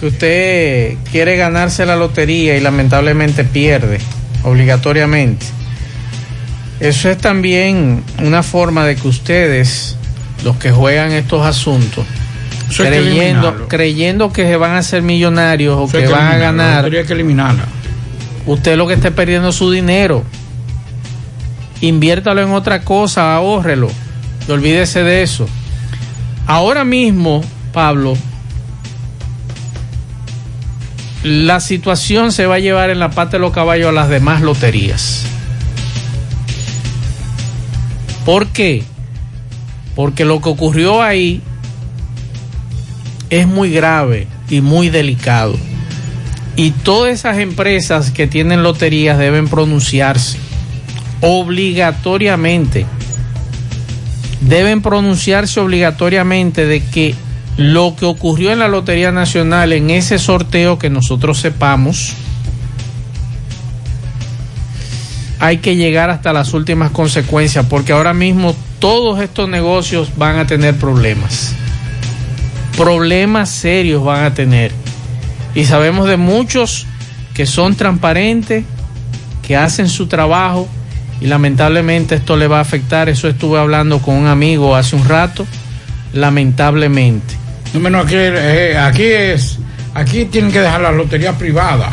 Que 0.00 0.06
usted 0.06 0.94
quiere 1.12 1.36
ganarse 1.36 1.86
la 1.86 1.94
lotería 1.94 2.56
y 2.56 2.60
lamentablemente 2.60 3.44
pierde, 3.44 4.00
obligatoriamente. 4.42 5.46
Eso 6.80 7.08
es 7.08 7.18
también 7.18 8.02
una 8.18 8.42
forma 8.42 8.84
de 8.84 8.96
que 8.96 9.06
ustedes, 9.06 9.96
los 10.42 10.56
que 10.56 10.72
juegan 10.72 11.12
estos 11.12 11.46
asuntos, 11.46 12.04
Eso 12.68 12.82
hay 12.82 12.90
que 12.90 12.96
creyendo, 12.96 13.68
creyendo 13.68 14.32
que 14.32 14.44
se 14.44 14.56
van 14.56 14.74
a 14.74 14.82
ser 14.82 15.02
millonarios 15.02 15.76
o 15.76 15.84
Eso 15.84 15.98
que 15.98 16.04
que 16.04 16.10
van 16.10 16.26
a 16.26 16.36
ganar, 16.36 16.90
que 16.90 17.14
usted 18.44 18.76
lo 18.76 18.88
que 18.88 18.94
está 18.94 19.12
perdiendo 19.12 19.50
es 19.50 19.54
su 19.54 19.70
dinero. 19.70 20.24
Inviértalo 21.82 22.40
en 22.42 22.52
otra 22.52 22.82
cosa, 22.82 23.34
ahórrelo. 23.34 23.90
Y 24.48 24.52
olvídese 24.52 25.02
de 25.02 25.24
eso. 25.24 25.48
Ahora 26.46 26.84
mismo, 26.84 27.42
Pablo, 27.72 28.16
la 31.24 31.58
situación 31.58 32.30
se 32.30 32.46
va 32.46 32.54
a 32.54 32.60
llevar 32.60 32.90
en 32.90 33.00
la 33.00 33.10
pata 33.10 33.32
de 33.32 33.40
los 33.40 33.52
caballos 33.52 33.88
a 33.88 33.92
las 33.92 34.08
demás 34.08 34.42
loterías. 34.42 35.24
¿Por 38.24 38.46
qué? 38.46 38.84
Porque 39.96 40.24
lo 40.24 40.40
que 40.40 40.50
ocurrió 40.50 41.02
ahí 41.02 41.42
es 43.28 43.48
muy 43.48 43.72
grave 43.72 44.28
y 44.48 44.60
muy 44.60 44.88
delicado. 44.88 45.56
Y 46.54 46.70
todas 46.70 47.12
esas 47.12 47.38
empresas 47.38 48.12
que 48.12 48.28
tienen 48.28 48.62
loterías 48.62 49.18
deben 49.18 49.48
pronunciarse 49.48 50.38
obligatoriamente. 51.22 52.84
Deben 54.42 54.82
pronunciarse 54.82 55.60
obligatoriamente 55.60 56.66
de 56.66 56.84
que 56.84 57.14
lo 57.56 57.96
que 57.96 58.04
ocurrió 58.04 58.52
en 58.52 58.58
la 58.58 58.68
Lotería 58.68 59.12
Nacional 59.12 59.72
en 59.72 59.90
ese 59.90 60.18
sorteo 60.18 60.78
que 60.78 60.90
nosotros 60.90 61.38
sepamos, 61.38 62.14
hay 65.38 65.58
que 65.58 65.76
llegar 65.76 66.10
hasta 66.10 66.32
las 66.32 66.54
últimas 66.54 66.90
consecuencias, 66.90 67.66
porque 67.68 67.92
ahora 67.92 68.14
mismo 68.14 68.54
todos 68.78 69.20
estos 69.20 69.48
negocios 69.48 70.12
van 70.16 70.38
a 70.38 70.46
tener 70.46 70.76
problemas. 70.76 71.54
Problemas 72.76 73.48
serios 73.50 74.02
van 74.04 74.24
a 74.24 74.34
tener. 74.34 74.72
Y 75.54 75.64
sabemos 75.64 76.08
de 76.08 76.16
muchos 76.16 76.86
que 77.34 77.46
son 77.46 77.74
transparentes, 77.76 78.64
que 79.46 79.56
hacen 79.56 79.88
su 79.88 80.06
trabajo 80.06 80.68
y 81.22 81.26
lamentablemente 81.26 82.16
esto 82.16 82.36
le 82.36 82.48
va 82.48 82.58
a 82.58 82.62
afectar. 82.62 83.08
Eso 83.08 83.28
estuve 83.28 83.56
hablando 83.60 84.00
con 84.00 84.16
un 84.16 84.26
amigo 84.26 84.74
hace 84.74 84.96
un 84.96 85.08
rato, 85.08 85.46
lamentablemente. 86.12 87.36
No 87.72 87.78
menos 87.78 88.06
aquí, 88.06 88.16
eh, 88.18 88.76
aquí 88.76 89.04
es, 89.04 89.58
aquí 89.94 90.24
tienen 90.24 90.50
que 90.50 90.58
dejar 90.58 90.80
la 90.80 90.90
lotería 90.90 91.38
privada. 91.38 91.90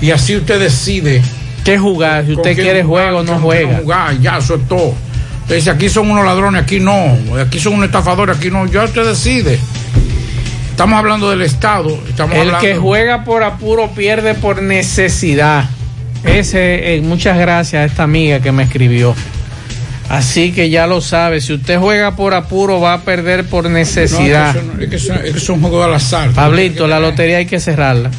Y 0.00 0.10
así 0.10 0.36
usted 0.36 0.58
decide. 0.58 1.20
¿Qué 1.64 1.78
jugar? 1.78 2.24
Si 2.24 2.32
usted 2.32 2.54
quiere 2.54 2.82
juego 2.82 3.18
o 3.18 3.22
no 3.22 3.38
juega. 3.38 3.80
jugar, 3.82 4.18
ya, 4.18 4.38
eso 4.38 4.54
es 4.54 4.66
todo. 4.66 4.94
Usted 5.42 5.56
dice, 5.56 5.70
aquí 5.70 5.90
son 5.90 6.10
unos 6.10 6.24
ladrones, 6.24 6.62
aquí 6.62 6.80
no. 6.80 7.18
Aquí 7.38 7.60
son 7.60 7.74
unos 7.74 7.86
estafadores, 7.86 8.38
aquí 8.38 8.50
no. 8.50 8.64
Ya 8.64 8.84
usted 8.84 9.04
decide. 9.04 9.58
Estamos 10.70 10.98
hablando 10.98 11.28
del 11.28 11.42
Estado. 11.42 11.90
Estamos 12.08 12.36
El 12.36 12.40
hablando... 12.40 12.60
que 12.60 12.76
juega 12.76 13.22
por 13.22 13.42
apuro 13.42 13.90
pierde 13.90 14.32
por 14.32 14.62
necesidad. 14.62 15.68
Ese, 16.24 16.96
eh, 16.96 17.00
muchas 17.00 17.38
gracias 17.38 17.80
a 17.82 17.84
esta 17.84 18.02
amiga 18.02 18.40
que 18.40 18.52
me 18.52 18.62
escribió. 18.64 19.14
Así 20.08 20.50
que 20.52 20.68
ya 20.70 20.86
lo 20.88 21.00
sabe, 21.00 21.40
si 21.40 21.52
usted 21.52 21.78
juega 21.78 22.16
por 22.16 22.34
apuro 22.34 22.80
va 22.80 22.94
a 22.94 23.00
perder 23.02 23.44
por 23.46 23.70
necesidad. 23.70 24.48
es, 24.50 24.54
que 24.56 24.58
eso 24.58 24.72
no- 24.76 24.82
es 24.82 24.90
que 24.90 24.96
eso- 24.96 25.14
es 25.14 25.20
que 25.20 25.28
eso 25.28 25.38
es 25.38 25.48
un 25.50 25.60
juego 25.60 25.84
al 25.84 25.94
azar. 25.94 26.30
Pablito, 26.30 26.86
la 26.88 26.98
lotería 26.98 27.36
hay 27.38 27.46
que 27.46 27.60
cerrarla. 27.60 28.10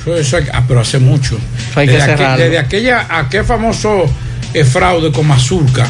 Eso- 0.00 0.16
eso 0.16 0.36
hay 0.38 0.44
que- 0.44 0.50
ah, 0.52 0.64
pero 0.66 0.80
hace 0.80 0.98
mucho. 0.98 1.38
hay 1.74 1.86
que 1.86 1.92
desde, 1.92 2.04
aquel- 2.12 2.16
cerrarlo. 2.18 2.44
desde 2.44 2.58
aquella, 2.58 3.06
aquel 3.10 3.44
famoso 3.44 4.06
eh, 4.54 4.64
fraude 4.64 5.10
con 5.12 5.26
Mazurca, 5.26 5.86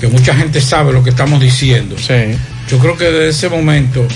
que 0.00 0.06
mucha 0.08 0.34
gente 0.34 0.60
sabe 0.60 0.92
lo 0.92 1.02
que 1.02 1.10
estamos 1.10 1.40
diciendo. 1.40 1.96
Yo 2.70 2.78
creo 2.78 2.96
que 2.96 3.04
desde 3.04 3.28
ese 3.28 3.48
momento, 3.50 4.06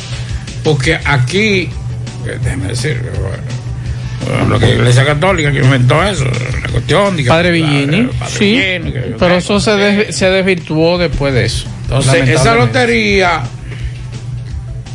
porque 0.64 0.98
aquí, 1.04 1.68
eh, 2.26 2.38
déjeme 2.42 2.68
decir, 2.68 3.02
la 4.48 4.68
Iglesia 4.68 5.04
Católica 5.04 5.52
que 5.52 5.58
inventó 5.58 6.02
eso, 6.02 6.24
la 6.24 6.68
cuestión. 6.70 7.16
que- 7.16 7.24
Padre 7.24 7.50
Villini, 7.52 8.08
sí, 8.28 8.44
Villini, 8.44 8.92
que- 8.92 9.16
pero 9.18 9.36
eso 9.36 9.60
se, 9.60 9.70
des- 9.76 10.16
se 10.16 10.28
desvirtuó 10.30 10.98
después 10.98 11.32
de 11.34 11.44
eso. 11.46 11.66
Entonces, 11.82 12.12
esa 12.34 12.54
lotería, 12.54 13.42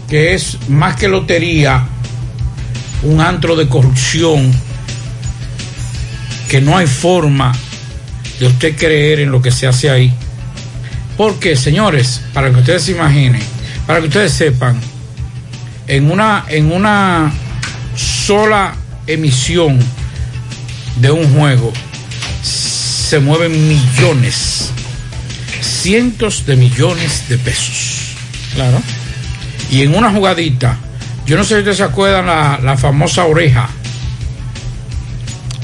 que 0.09 0.33
es 0.33 0.57
más 0.69 0.95
que 0.95 1.07
lotería, 1.07 1.83
un 3.03 3.21
antro 3.21 3.55
de 3.55 3.67
corrupción, 3.67 4.51
que 6.49 6.61
no 6.61 6.77
hay 6.77 6.85
forma 6.87 7.53
de 8.39 8.47
usted 8.47 8.75
creer 8.75 9.21
en 9.21 9.31
lo 9.31 9.41
que 9.41 9.51
se 9.51 9.67
hace 9.67 9.89
ahí. 9.89 10.13
Porque, 11.17 11.55
señores, 11.55 12.21
para 12.33 12.49
que 12.51 12.57
ustedes 12.59 12.83
se 12.83 12.91
imaginen, 12.91 13.41
para 13.87 13.99
que 14.01 14.07
ustedes 14.07 14.33
sepan, 14.33 14.79
en 15.87 16.09
una, 16.11 16.45
en 16.49 16.71
una 16.71 17.31
sola 17.95 18.73
emisión 19.13 19.79
de 20.97 21.11
un 21.11 21.33
juego 21.33 21.71
se 22.41 23.19
mueven 23.19 23.67
millones, 23.67 24.71
cientos 25.61 26.45
de 26.45 26.55
millones 26.55 27.27
de 27.29 27.37
pesos. 27.37 28.15
Claro. 28.55 28.81
Y 29.69 29.81
en 29.81 29.95
una 29.95 30.11
jugadita, 30.11 30.77
yo 31.25 31.37
no 31.37 31.43
sé 31.43 31.55
si 31.55 31.59
ustedes 31.59 31.77
se 31.77 31.83
acuerdan 31.83 32.25
la, 32.25 32.59
la 32.61 32.77
famosa 32.77 33.25
oreja. 33.25 33.69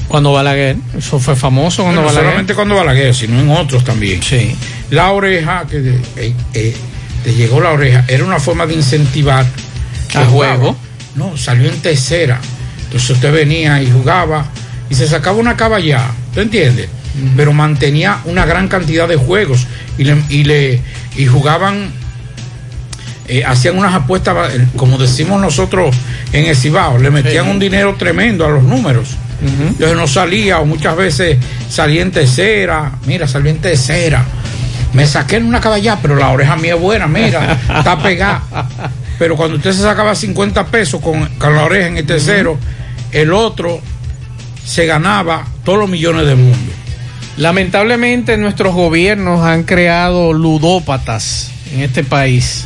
Cuando 0.08 0.32
Balaguer, 0.32 0.76
eso 0.96 1.18
fue 1.18 1.36
famoso 1.36 1.82
cuando 1.82 2.00
no 2.00 2.06
Balaguer. 2.06 2.28
solamente 2.30 2.54
cuando 2.54 2.74
Balaguer, 2.74 3.14
sino 3.14 3.38
en 3.40 3.50
otros 3.50 3.84
también. 3.84 4.22
Sí. 4.22 4.54
La 4.90 5.10
oreja, 5.10 5.66
que 5.70 6.00
eh, 6.16 6.34
eh, 6.54 6.76
te 7.24 7.34
llegó 7.34 7.60
la 7.60 7.70
oreja, 7.72 8.04
era 8.08 8.24
una 8.24 8.40
forma 8.40 8.66
de 8.66 8.74
incentivar 8.74 9.44
jugaba. 10.10 10.56
juego. 10.56 10.76
No, 11.14 11.36
salió 11.36 11.68
en 11.68 11.78
tercera. 11.82 12.40
Entonces 12.88 13.10
usted 13.10 13.32
venía 13.32 13.82
y 13.82 13.90
jugaba 13.90 14.46
y 14.90 14.94
se 14.94 15.06
sacaba 15.06 15.36
una 15.38 15.56
caballada, 15.56 16.10
¿te 16.34 16.42
entiendes? 16.42 16.88
Pero 17.36 17.52
mantenía 17.52 18.18
una 18.24 18.46
gran 18.46 18.68
cantidad 18.68 19.06
de 19.08 19.16
juegos 19.16 19.66
y 19.98 20.04
le, 20.04 20.16
y 20.30 20.44
le 20.44 20.80
y 21.16 21.26
jugaban, 21.26 21.90
eh, 23.26 23.44
hacían 23.44 23.76
unas 23.76 23.94
apuestas, 23.94 24.54
eh, 24.54 24.66
como 24.76 24.96
decimos 24.98 25.40
nosotros 25.40 25.94
en 26.32 26.46
el 26.46 26.56
Cibao, 26.56 26.98
le 26.98 27.10
metían 27.10 27.44
Sí. 27.44 27.50
un 27.50 27.58
dinero 27.58 27.94
tremendo 27.98 28.46
a 28.46 28.50
los 28.50 28.62
números. 28.62 29.16
Entonces 29.40 29.96
no 29.96 30.08
salía, 30.08 30.58
o 30.58 30.64
muchas 30.66 30.96
veces 30.96 31.38
salía 31.70 32.02
en 32.02 32.10
tercera, 32.10 32.92
mira, 33.06 33.28
salió 33.28 33.50
en 33.50 33.58
tercera. 33.58 34.24
Me 34.94 35.06
saqué 35.06 35.36
en 35.36 35.46
una 35.46 35.60
caballá, 35.60 35.98
pero 36.02 36.16
la 36.16 36.30
oreja 36.30 36.56
mía 36.56 36.74
es 36.74 36.80
buena, 36.80 37.06
mira, 37.06 37.56
está 37.76 37.98
pegada. 38.02 38.42
Pero 39.18 39.34
cuando 39.36 39.56
usted 39.56 39.72
se 39.72 39.82
sacaba 39.82 40.14
50 40.14 40.66
pesos 40.66 41.00
con, 41.00 41.26
con 41.38 41.54
la 41.54 41.64
oreja 41.64 41.88
en 41.88 41.96
el 41.98 42.06
tercero, 42.06 42.56
el 43.12 43.32
otro 43.32 43.80
se 44.64 44.86
ganaba 44.86 45.46
todos 45.64 45.78
los 45.78 45.88
millones 45.88 46.26
del 46.26 46.36
mundo. 46.36 46.72
Lamentablemente 47.36 48.36
nuestros 48.36 48.74
gobiernos 48.74 49.40
han 49.44 49.62
creado 49.62 50.32
ludópatas 50.32 51.50
en 51.72 51.80
este 51.80 52.04
país. 52.04 52.64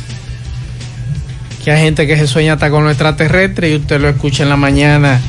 Que 1.63 1.71
hay 1.71 1.81
gente 1.81 2.07
que 2.07 2.17
se 2.17 2.27
sueña 2.27 2.53
hasta 2.53 2.69
con 2.69 2.83
lo 2.83 2.89
extraterrestre 2.89 3.69
y 3.69 3.75
usted 3.75 4.01
lo 4.01 4.09
escucha 4.09 4.43
en 4.43 4.49
la 4.49 4.57
mañana 4.57 5.21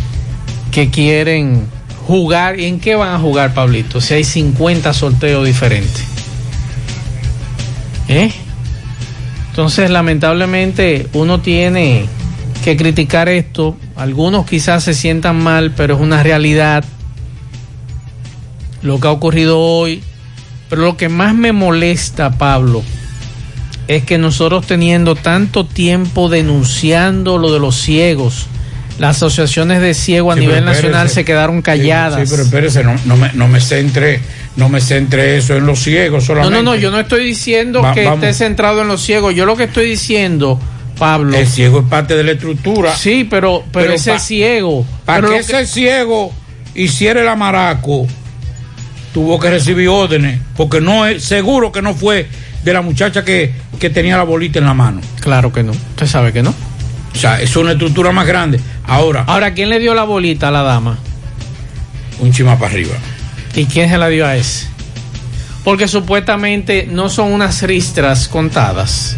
que 0.72 0.90
quieren 0.90 1.66
jugar. 2.07 2.59
¿Y 2.59 2.64
en 2.64 2.81
qué 2.81 2.96
van 2.96 3.14
a 3.14 3.18
jugar, 3.18 3.55
Pablito? 3.55 4.00
Si 4.00 4.14
hay 4.14 4.24
50 4.24 4.92
sorteos 4.94 5.46
diferentes. 5.46 6.05
¿Eh? 8.09 8.33
Entonces, 9.50 9.90
lamentablemente, 9.90 11.07
uno 11.12 11.40
tiene 11.40 12.07
que 12.64 12.77
criticar 12.77 13.29
esto. 13.29 13.77
Algunos 13.96 14.46
quizás 14.46 14.83
se 14.85 14.94
sientan 14.94 15.42
mal, 15.42 15.72
pero 15.77 15.94
es 15.94 16.00
una 16.00 16.22
realidad 16.22 16.85
lo 18.83 19.00
que 19.00 19.09
ha 19.09 19.11
ocurrido 19.11 19.61
hoy. 19.61 20.03
Pero 20.68 20.83
lo 20.83 20.96
que 20.96 21.09
más 21.09 21.35
me 21.35 21.53
molesta, 21.53 22.31
Pablo, 22.33 22.83
es 23.87 24.03
que 24.05 24.18
nosotros 24.18 24.66
teniendo 24.66 25.14
tanto 25.14 25.66
tiempo 25.66 26.29
denunciando 26.29 27.38
lo 27.38 27.53
de 27.53 27.61
los 27.61 27.77
ciegos, 27.77 28.46
las 28.98 29.16
asociaciones 29.16 29.81
de 29.81 29.92
ciegos 29.94 30.33
a 30.33 30.35
Sí, 30.37 30.40
nivel 30.46 30.64
nacional 30.64 31.09
se 31.11 31.24
quedaron 31.24 31.61
calladas. 31.62 32.20
Sí, 32.29 32.31
pero 32.31 32.44
espérese, 32.44 32.83
no, 32.83 32.94
no 33.05 33.16
me, 33.16 33.31
no 33.35 33.46
me 33.48 33.61
centre, 33.61 34.20
no 34.57 34.68
me 34.68 34.81
centre 34.81 35.37
eso 35.37 35.55
en 35.57 35.66
los 35.66 35.81
ciegos 35.81 36.22
No, 36.22 36.27
solamente. 36.27 36.57
no, 36.57 36.62
no, 36.62 36.74
yo 36.77 36.90
no 36.90 36.98
estoy 37.00 37.24
diciendo 37.24 37.83
Va- 37.83 37.92
que 37.92 38.05
vamos. 38.05 38.24
esté 38.24 38.33
centrado 38.44 38.83
en 38.83 38.88
los 38.88 39.03
ciegos. 39.03 39.35
Yo 39.35 39.44
lo 39.46 39.57
que 39.57 39.64
estoy 39.64 39.87
diciendo, 39.90 40.59
Pablo. 41.05 41.37
El 41.37 41.47
ciego 41.47 41.81
es 41.81 41.87
parte 41.87 42.17
de 42.17 42.25
la 42.25 42.33
estructura. 42.33 42.97
Sí, 42.97 43.27
pero, 43.29 43.62
pero, 43.71 43.93
ese 43.93 44.12
pa- 44.12 44.19
ciego. 44.19 44.87
Para 45.05 45.29
que 45.29 45.37
ese 45.37 45.67
ciego 45.67 46.33
hiciera 46.75 47.21
el 47.21 47.29
amaraco, 47.29 48.07
tuvo 49.12 49.38
que 49.38 49.51
recibir 49.51 49.88
órdenes, 49.88 50.40
porque 50.57 50.81
no 50.81 51.07
es 51.07 51.23
seguro 51.23 51.71
que 51.71 51.83
no 51.83 51.93
fue 51.95 52.27
de 52.64 52.73
la 52.73 52.81
muchacha 52.81 53.23
que, 53.23 53.53
que 53.79 53.90
tenía 53.90 54.17
la 54.17 54.23
bolita 54.25 54.59
en 54.61 54.64
la 54.64 54.73
mano. 54.73 55.03
Claro 55.21 55.53
que 55.53 55.62
no. 55.62 55.73
Usted 55.73 56.07
sabe 56.07 56.33
que 56.33 56.43
no. 56.43 56.55
O 57.14 57.17
sea, 57.19 57.38
es 57.40 57.55
una 57.55 57.73
estructura 57.73 58.11
más 58.11 58.27
grande. 58.27 58.59
Ahora, 58.87 59.25
Ahora, 59.27 59.53
¿quién 59.53 59.69
le 59.69 59.79
dio 59.79 59.93
la 59.95 60.05
bolita 60.05 60.49
a 60.49 60.51
la 60.51 60.62
dama? 60.62 60.99
un 62.21 62.33
chima 62.33 62.59
para 62.59 62.73
arriba. 62.73 62.95
¿Y 63.55 63.67
quién 63.67 63.90
se 63.90 63.99
la 63.99 64.09
dio 64.09 64.27
a 64.27 64.37
ese? 64.37 64.67
Porque 65.64 65.87
supuestamente 65.87 66.88
no 66.90 67.09
son 67.11 67.33
unas 67.33 67.62
ristras 67.62 68.27
contadas. 68.29 69.17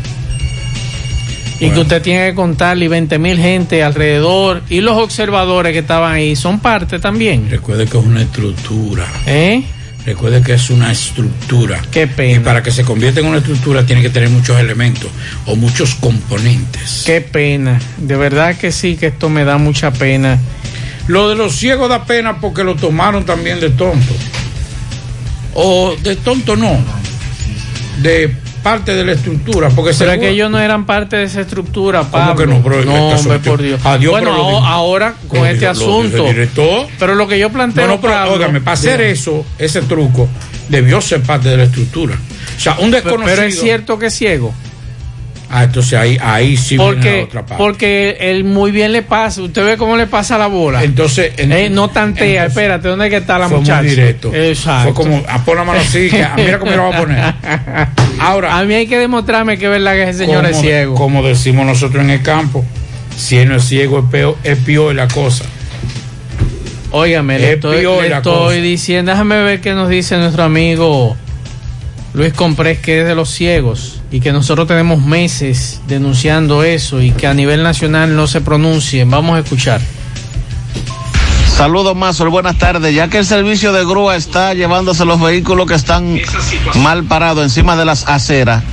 Y 1.58 1.70
que 1.70 1.80
usted 1.80 2.02
tiene 2.02 2.28
que 2.28 2.34
contarle 2.34 2.84
y 2.84 2.88
20 2.88 3.18
mil 3.18 3.38
gente 3.38 3.82
alrededor 3.82 4.62
y 4.68 4.80
los 4.80 4.96
observadores 4.96 5.72
que 5.72 5.78
estaban 5.78 6.12
ahí 6.12 6.36
son 6.36 6.60
parte 6.60 6.98
también. 6.98 7.48
Recuerde 7.50 7.86
que 7.86 7.98
es 7.98 8.04
una 8.04 8.22
estructura. 8.22 9.06
¿Eh? 9.26 9.64
Recuerde 10.06 10.40
que 10.40 10.52
es 10.52 10.70
una 10.70 10.92
estructura. 10.92 11.82
Qué 11.90 12.06
pena. 12.06 12.36
Y 12.36 12.38
para 12.40 12.62
que 12.62 12.70
se 12.70 12.84
convierta 12.84 13.18
en 13.18 13.26
una 13.26 13.38
estructura 13.38 13.84
tiene 13.84 14.02
que 14.02 14.10
tener 14.10 14.28
muchos 14.28 14.60
elementos 14.60 15.10
o 15.46 15.56
muchos 15.56 15.96
componentes. 15.96 17.02
Qué 17.04 17.20
pena. 17.20 17.80
De 17.96 18.16
verdad 18.16 18.56
que 18.56 18.70
sí, 18.70 18.96
que 18.96 19.08
esto 19.08 19.28
me 19.28 19.44
da 19.44 19.58
mucha 19.58 19.90
pena. 19.90 20.38
Lo 21.08 21.28
de 21.28 21.34
los 21.34 21.56
ciegos 21.56 21.88
da 21.88 22.04
pena 22.04 22.40
porque 22.40 22.62
lo 22.62 22.76
tomaron 22.76 23.24
también 23.24 23.58
de 23.58 23.70
tonto. 23.70 24.14
O 25.54 25.96
de 26.00 26.14
tonto 26.14 26.54
no. 26.54 26.78
De 28.00 28.32
parte 28.66 28.96
de 28.96 29.04
la 29.04 29.12
estructura. 29.12 29.68
Porque 29.68 29.90
Pero 29.90 29.90
es 29.90 29.96
seguro- 29.98 30.20
que 30.20 30.28
ellos 30.30 30.50
no 30.50 30.58
eran 30.58 30.86
parte 30.86 31.14
de 31.14 31.22
esa 31.22 31.40
estructura, 31.42 32.02
Pablo. 32.02 32.34
que 32.34 32.46
no? 32.48 32.60
Pero 32.64 32.84
no, 32.84 33.08
hombre, 33.10 33.38
por 33.38 33.62
Dios. 33.62 33.80
Adiós, 33.84 34.10
bueno, 34.10 34.36
lo 34.36 34.58
ahora 34.58 35.14
con 35.28 35.46
este 35.46 35.66
lo 35.66 35.70
asunto. 35.70 36.24
Pero 36.98 37.14
lo 37.14 37.28
que 37.28 37.38
yo 37.38 37.48
planteo, 37.50 37.86
No, 37.86 37.94
no, 37.94 38.00
pero 38.00 38.12
Pablo, 38.14 38.32
óigame, 38.34 38.60
para 38.60 38.72
hacer 38.74 39.00
eso, 39.02 39.46
ese 39.56 39.82
truco, 39.82 40.28
debió 40.68 41.00
ser 41.00 41.22
parte 41.22 41.48
de 41.48 41.58
la 41.58 41.62
estructura. 41.62 42.16
O 42.56 42.60
sea, 42.60 42.72
un 42.80 42.90
Pero- 42.90 43.02
desconocido. 43.04 43.36
Pero 43.36 43.42
es 43.46 43.60
cierto 43.60 43.98
que 44.00 44.06
es 44.06 44.14
ciego. 44.14 44.52
Ah, 45.48 45.62
entonces 45.64 45.92
ahí, 45.94 46.18
ahí 46.20 46.56
sí 46.56 46.76
viene 46.76 46.84
la 46.90 46.94
Porque, 46.96 47.22
otra 47.22 47.46
parte. 47.46 47.62
porque 47.62 48.16
él 48.20 48.42
muy 48.42 48.72
bien 48.72 48.90
le 48.92 49.02
pasa. 49.02 49.42
Usted 49.42 49.64
ve 49.64 49.76
cómo 49.76 49.96
le 49.96 50.08
pasa 50.08 50.36
la 50.38 50.48
bola. 50.48 50.82
Entonces, 50.82 51.32
en- 51.36 51.52
Eh, 51.52 51.70
no 51.70 51.88
tantea, 51.88 52.26
entonces- 52.46 52.48
espérate, 52.48 52.88
¿dónde 52.88 53.04
es 53.06 53.10
que 53.12 53.16
está 53.18 53.38
la 53.38 53.48
Fue 53.48 53.58
muy 53.58 53.64
muchacha? 53.64 53.82
directo. 53.82 54.34
Exacto. 54.34 54.92
Fue 54.92 55.04
como, 55.04 55.22
ah, 55.28 55.44
pon 55.44 55.56
la 55.56 55.64
mano 55.64 55.78
así, 55.80 56.10
que, 56.10 56.22
ah, 56.24 56.34
mira 56.36 56.58
cómo 56.58 56.72
me 56.72 56.76
lo 56.76 56.88
va 56.90 56.96
a 56.96 57.00
poner. 57.00 57.34
Ahora, 58.18 58.58
A 58.58 58.64
mí 58.64 58.74
hay 58.74 58.86
que 58.88 58.98
demostrarme 58.98 59.56
que 59.56 59.66
es 59.66 59.70
verdad 59.70 59.92
que 59.92 60.02
ese 60.10 60.24
señor 60.26 60.44
es 60.46 60.58
ciego. 60.60 60.94
Como 60.96 61.22
decimos 61.22 61.64
nosotros 61.64 62.02
en 62.02 62.10
el 62.10 62.22
campo, 62.22 62.64
si 63.16 63.36
él 63.38 63.48
no 63.48 63.56
es 63.56 63.64
ciego, 63.64 64.00
es 64.00 64.04
peor, 64.10 64.36
es 64.42 64.58
peor 64.58 64.94
la 64.96 65.06
cosa. 65.06 65.44
Óigame, 66.90 67.38
le 67.38 67.48
Es 67.50 67.54
estoy, 67.54 67.78
peor 67.78 68.02
le 68.02 68.14
estoy 68.16 68.32
cosa. 68.34 68.54
diciendo, 68.54 69.10
déjame 69.12 69.42
ver 69.42 69.60
qué 69.60 69.74
nos 69.74 69.88
dice 69.88 70.16
nuestro 70.16 70.44
amigo 70.44 71.16
Luis 72.14 72.32
Comprés, 72.32 72.78
que 72.78 73.02
es 73.02 73.06
de 73.06 73.14
los 73.14 73.28
ciegos, 73.30 74.00
y 74.16 74.20
que 74.20 74.32
nosotros 74.32 74.66
tenemos 74.66 75.02
meses 75.02 75.82
denunciando 75.88 76.62
eso 76.62 77.02
y 77.02 77.10
que 77.10 77.26
a 77.26 77.34
nivel 77.34 77.62
nacional 77.62 78.16
no 78.16 78.26
se 78.26 78.40
pronuncien. 78.40 79.10
Vamos 79.10 79.36
a 79.36 79.40
escuchar. 79.40 79.82
Saludos, 81.54 81.94
Mazo. 81.94 82.30
Buenas 82.30 82.56
tardes. 82.56 82.94
Ya 82.94 83.08
que 83.08 83.18
el 83.18 83.26
servicio 83.26 83.74
de 83.74 83.84
grúa 83.84 84.16
está 84.16 84.54
llevándose 84.54 85.04
los 85.04 85.20
vehículos 85.20 85.66
que 85.66 85.74
están 85.74 86.18
mal 86.76 87.04
parados 87.04 87.44
encima 87.44 87.76
de 87.76 87.84
las 87.84 88.08
aceras, 88.08 88.64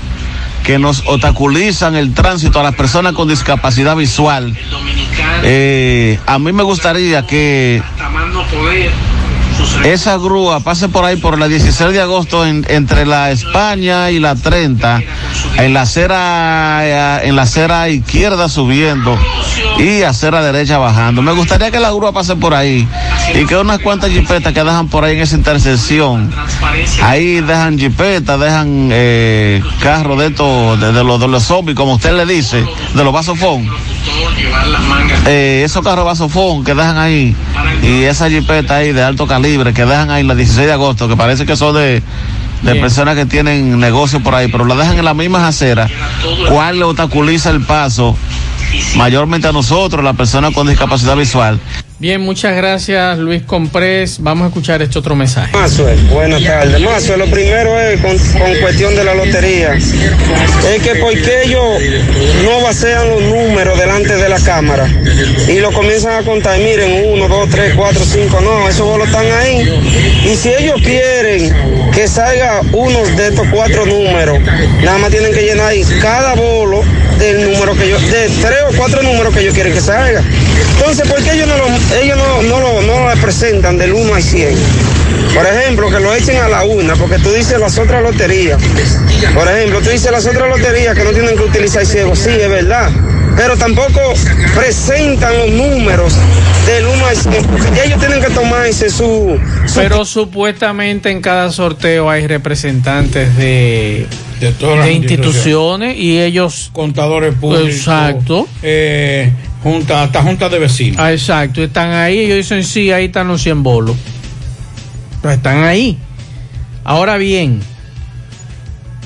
que 0.63 0.79
nos 0.79 1.03
obstaculizan 1.07 1.95
el 1.95 2.13
tránsito 2.13 2.61
a 2.61 2.63
las 2.63 2.75
personas 2.75 3.11
con 3.11 3.27
discapacidad 3.27 3.97
visual, 3.97 4.57
eh, 5.43 6.19
a 6.25 6.39
mí 6.39 6.53
me 6.53 6.63
gustaría 6.63 7.27
que 7.27 7.83
esa 9.83 10.17
grúa 10.17 10.59
pase 10.59 10.87
por 10.89 11.05
ahí 11.05 11.15
por 11.17 11.37
la 11.39 11.47
16 11.47 11.91
de 11.91 12.01
agosto 12.01 12.45
en- 12.45 12.65
entre 12.69 13.05
la 13.05 13.31
España 13.31 14.11
y 14.11 14.19
la 14.19 14.35
30, 14.35 15.01
en 15.57 15.73
la 15.73 15.81
acera, 15.81 16.79
eh, 16.83 17.27
en 17.27 17.35
la 17.35 17.89
izquierda 17.89 18.49
subiendo 18.49 19.17
y 19.77 20.01
acera 20.03 20.41
derecha 20.41 20.77
bajando. 20.77 21.21
Me 21.21 21.31
gustaría 21.33 21.71
que 21.71 21.79
la 21.79 21.91
grúa 21.91 22.11
pase 22.11 22.35
por 22.35 22.53
ahí 22.53 22.87
y 23.35 23.45
que 23.45 23.57
unas 23.57 23.79
cuantas 23.79 24.11
jipetas 24.11 24.53
que 24.53 24.63
dejan 24.63 24.87
por 24.87 25.03
ahí 25.03 25.15
en 25.15 25.21
esa 25.21 25.35
intersección, 25.35 26.31
ahí 27.01 27.41
dejan 27.41 27.77
jipetas, 27.77 28.39
dejan 28.39 28.89
eh, 28.91 29.61
carros 29.81 30.17
de 30.19 30.27
estos, 30.27 30.79
de, 30.79 30.91
de 30.93 31.03
los, 31.03 31.19
de 31.19 31.27
los 31.27 31.43
zombies, 31.43 31.75
como 31.77 31.93
usted 31.95 32.13
le 32.15 32.25
dice, 32.25 32.63
de 32.93 33.03
los 33.03 33.13
vasofón. 33.13 33.67
Eh, 35.25 35.61
esos 35.65 35.83
carros 35.83 36.05
vasofón 36.05 36.63
que 36.63 36.73
dejan 36.73 36.97
ahí 36.97 37.35
y 37.81 38.03
esa 38.03 38.29
jipeta 38.29 38.77
ahí 38.77 38.91
de 38.91 39.03
alto 39.03 39.27
calibre 39.27 39.73
que 39.73 39.85
dejan 39.85 40.11
ahí 40.11 40.23
la 40.23 40.35
16 40.35 40.67
de 40.67 40.73
agosto, 40.73 41.07
que 41.07 41.15
parece 41.15 41.45
que 41.45 41.55
son 41.55 41.75
de, 41.75 42.01
de 42.61 42.75
personas 42.75 43.15
que 43.15 43.25
tienen 43.25 43.79
negocio 43.79 44.21
por 44.21 44.35
ahí, 44.35 44.47
pero 44.49 44.65
la 44.65 44.75
dejan 44.75 44.97
en 44.97 45.05
las 45.05 45.15
mismas 45.15 45.43
aceras, 45.43 45.91
¿cuál 46.49 46.79
le 46.79 46.85
obstaculiza 46.85 47.49
el 47.49 47.61
paso? 47.61 48.17
Mayormente 48.95 49.47
a 49.47 49.51
nosotros, 49.51 50.03
las 50.03 50.15
personas 50.15 50.53
con 50.53 50.67
discapacidad 50.67 51.15
visual. 51.15 51.59
Bien, 52.03 52.19
muchas 52.19 52.53
gracias 52.55 53.17
Luis 53.17 53.43
Comprés. 53.43 54.21
Vamos 54.21 54.43
a 54.43 54.47
escuchar 54.47 54.81
este 54.81 54.99
otro 54.99 55.15
mensaje. 55.15 55.55
Mazue, 55.55 55.95
buenas 56.11 56.43
tardes. 56.43 56.81
Lo 57.17 57.25
primero 57.27 57.79
es 57.79 58.01
con, 58.01 58.17
con 58.17 58.55
cuestión 58.59 58.93
de 58.93 59.05
la 59.05 59.13
lotería. 59.13 59.73
Es 59.73 60.81
que 60.83 60.95
por 60.95 61.13
qué 61.13 61.43
ellos 61.45 61.63
no 62.43 62.61
basean 62.61 63.07
los 63.07 63.21
números 63.21 63.79
delante 63.79 64.17
de 64.17 64.27
la 64.27 64.39
cámara 64.39 64.85
y 65.47 65.59
lo 65.59 65.71
comienzan 65.71 66.21
a 66.21 66.25
contar. 66.25 66.59
Miren, 66.59 67.05
uno, 67.13 67.29
dos, 67.29 67.49
tres, 67.49 67.73
cuatro, 67.73 68.03
cinco. 68.03 68.41
No, 68.41 68.67
esos 68.67 68.85
bolos 68.85 69.07
están 69.07 69.25
ahí. 69.25 69.61
Y 70.25 70.35
si 70.35 70.49
ellos 70.49 70.81
quieren 70.83 71.55
que 71.93 72.07
salga 72.09 72.61
uno 72.73 72.99
de 73.15 73.29
estos 73.29 73.47
cuatro 73.49 73.85
números, 73.85 74.39
nada 74.83 74.97
más 74.97 75.09
tienen 75.09 75.33
que 75.33 75.43
llenar 75.43 75.67
ahí 75.67 75.83
cada 76.01 76.33
bolo 76.33 76.83
del 77.19 77.51
número 77.51 77.75
que 77.75 77.85
ellos, 77.85 78.01
de 78.11 78.29
tres 78.41 78.59
o 78.69 78.77
cuatro 78.77 79.01
números 79.01 79.33
que 79.33 79.41
ellos 79.41 79.53
quieren 79.53 79.73
que 79.73 79.81
salga. 79.81 80.21
Entonces, 80.77 81.07
¿por 81.07 81.21
qué 81.23 81.33
ellos 81.33 81.47
no 81.47 81.57
lo, 81.57 81.65
ellos 82.01 82.17
no, 82.17 82.41
no 82.43 82.59
lo, 82.59 82.81
no 82.81 83.09
lo 83.09 83.21
presentan 83.21 83.77
del 83.77 83.93
1 83.93 84.15
al 84.15 84.23
100? 84.23 84.55
Por 85.33 85.45
ejemplo, 85.45 85.89
que 85.89 85.99
lo 85.99 86.13
echen 86.13 86.37
a 86.37 86.47
la 86.47 86.63
una, 86.63 86.95
porque 86.95 87.17
tú 87.19 87.31
dices 87.31 87.59
las 87.59 87.77
otras 87.77 88.03
loterías. 88.03 88.61
Por 89.33 89.47
ejemplo, 89.47 89.81
tú 89.81 89.89
dices 89.89 90.11
las 90.11 90.25
otras 90.25 90.47
loterías 90.47 90.95
que 90.95 91.03
no 91.03 91.11
tienen 91.11 91.35
que 91.35 91.43
utilizar 91.43 91.85
ciegos. 91.85 92.19
Sí, 92.19 92.29
es 92.29 92.49
verdad. 92.49 92.89
Pero 93.35 93.57
tampoco 93.57 93.99
presentan 94.55 95.37
los 95.37 95.49
números 95.51 96.15
del 96.65 96.85
1 96.85 97.05
al 97.05 97.15
100. 97.17 97.45
Porque 97.45 97.71
ya 97.75 97.83
ellos 97.83 97.99
tienen 97.99 98.21
que 98.21 98.29
tomarse 98.29 98.89
su. 98.89 99.39
su 99.65 99.75
Pero 99.75 100.05
supuestamente 100.05 101.09
en 101.09 101.21
cada 101.21 101.51
sorteo 101.51 102.09
hay 102.09 102.27
representantes 102.27 103.35
de, 103.35 104.07
de, 104.39 104.51
todas 104.51 104.77
las 104.77 104.87
de 104.87 104.93
instituciones 104.93 105.97
y 105.97 106.19
ellos... 106.19 106.69
Contadores 106.73 107.33
públicos. 107.35 107.69
Exacto. 107.69 108.47
Eh, 108.61 109.31
junta, 109.63 110.03
hasta 110.03 110.21
junta 110.21 110.49
de 110.49 110.59
vecinos. 110.59 110.97
Ah, 110.99 111.11
exacto, 111.11 111.63
están 111.63 111.91
ahí, 111.91 112.19
ellos 112.19 112.37
dicen 112.37 112.63
sí, 112.63 112.91
ahí 112.91 113.05
están 113.05 113.27
los 113.27 113.41
100 113.41 113.63
bolos. 113.63 113.95
Pues 115.21 115.37
están 115.37 115.63
ahí. 115.63 115.97
Ahora 116.83 117.17
bien, 117.17 117.61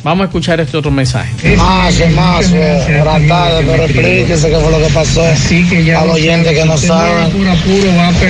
Vamos 0.07 0.23
a 0.23 0.27
escuchar 0.27 0.57
este 0.61 0.77
otro 0.77 0.89
mensaje. 0.89 1.57
Más, 1.57 2.11
más, 2.11 2.49
buenas 2.49 3.27
tardes, 3.27 3.65
pero 3.69 3.83
explíquese 3.83 4.49
qué 4.49 4.55
fue 4.55 4.71
lo 4.71 4.77
que 4.77 4.93
pasó 4.93 5.21
a 5.21 6.05
los 6.05 6.15
oyentes 6.15 6.57
que 6.57 6.63
no 6.63 6.77
saben. 6.77 7.29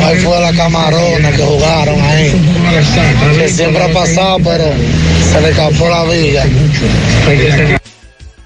Ahí 0.01 0.17
fue 0.17 0.41
la 0.41 0.53
camarona 0.53 1.31
que 1.33 1.43
jugaron 1.43 2.01
ahí. 2.01 2.33
Que 3.37 3.47
siempre 3.47 3.83
ha 3.83 3.93
pasado, 3.93 4.37
pero 4.43 4.63
se 5.31 5.39
le 5.39 5.49
escapó 5.51 5.87
la. 5.87 6.03
El 6.41 7.77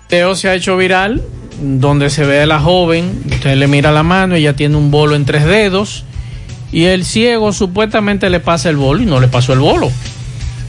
video 0.09 0.35
se 0.35 0.49
ha 0.49 0.53
hecho 0.53 0.75
viral 0.75 1.21
donde 1.61 2.09
se 2.09 2.25
ve 2.25 2.41
a 2.41 2.45
la 2.45 2.59
joven, 2.59 3.23
usted 3.31 3.55
le 3.55 3.67
mira 3.67 3.93
la 3.93 4.03
mano, 4.03 4.35
ella 4.35 4.57
tiene 4.57 4.75
un 4.75 4.91
bolo 4.91 5.15
en 5.15 5.23
tres 5.23 5.45
dedos 5.45 6.03
y 6.73 6.83
el 6.83 7.05
ciego 7.05 7.53
supuestamente 7.53 8.29
le 8.29 8.41
pasa 8.41 8.67
el 8.67 8.75
bolo 8.75 9.01
y 9.01 9.05
no 9.05 9.21
le 9.21 9.29
pasó 9.29 9.53
el 9.53 9.59
bolo. 9.59 9.89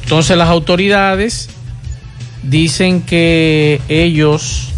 Entonces 0.05 0.37
las 0.37 0.49
autoridades 0.49 1.49
dicen 2.43 3.03
que 3.03 3.81
ellos 3.89 4.73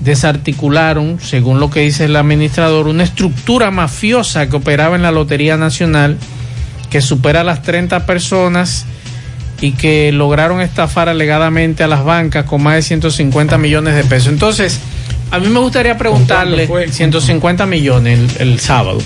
desarticularon, 0.00 1.18
según 1.20 1.60
lo 1.60 1.70
que 1.70 1.80
dice 1.80 2.06
el 2.06 2.16
administrador, 2.16 2.86
una 2.86 3.04
estructura 3.04 3.70
mafiosa 3.70 4.48
que 4.48 4.56
operaba 4.56 4.96
en 4.96 5.02
la 5.02 5.10
Lotería 5.10 5.56
Nacional 5.56 6.16
que 6.90 7.00
supera 7.00 7.44
las 7.44 7.62
30 7.62 8.04
personas 8.04 8.84
y 9.60 9.72
que 9.72 10.10
lograron 10.10 10.60
estafar 10.60 11.08
alegadamente 11.08 11.84
a 11.84 11.86
las 11.86 12.04
bancas 12.04 12.44
con 12.46 12.62
más 12.62 12.74
de 12.74 12.82
150 12.82 13.58
millones 13.58 13.94
de 13.94 14.04
pesos. 14.04 14.32
Entonces, 14.32 14.80
a 15.30 15.38
mí 15.38 15.48
me 15.48 15.60
gustaría 15.60 15.96
preguntarle, 15.96 16.68
150 16.90 17.66
millones 17.66 18.36
el, 18.40 18.48
el 18.48 18.60
sábado, 18.60 18.98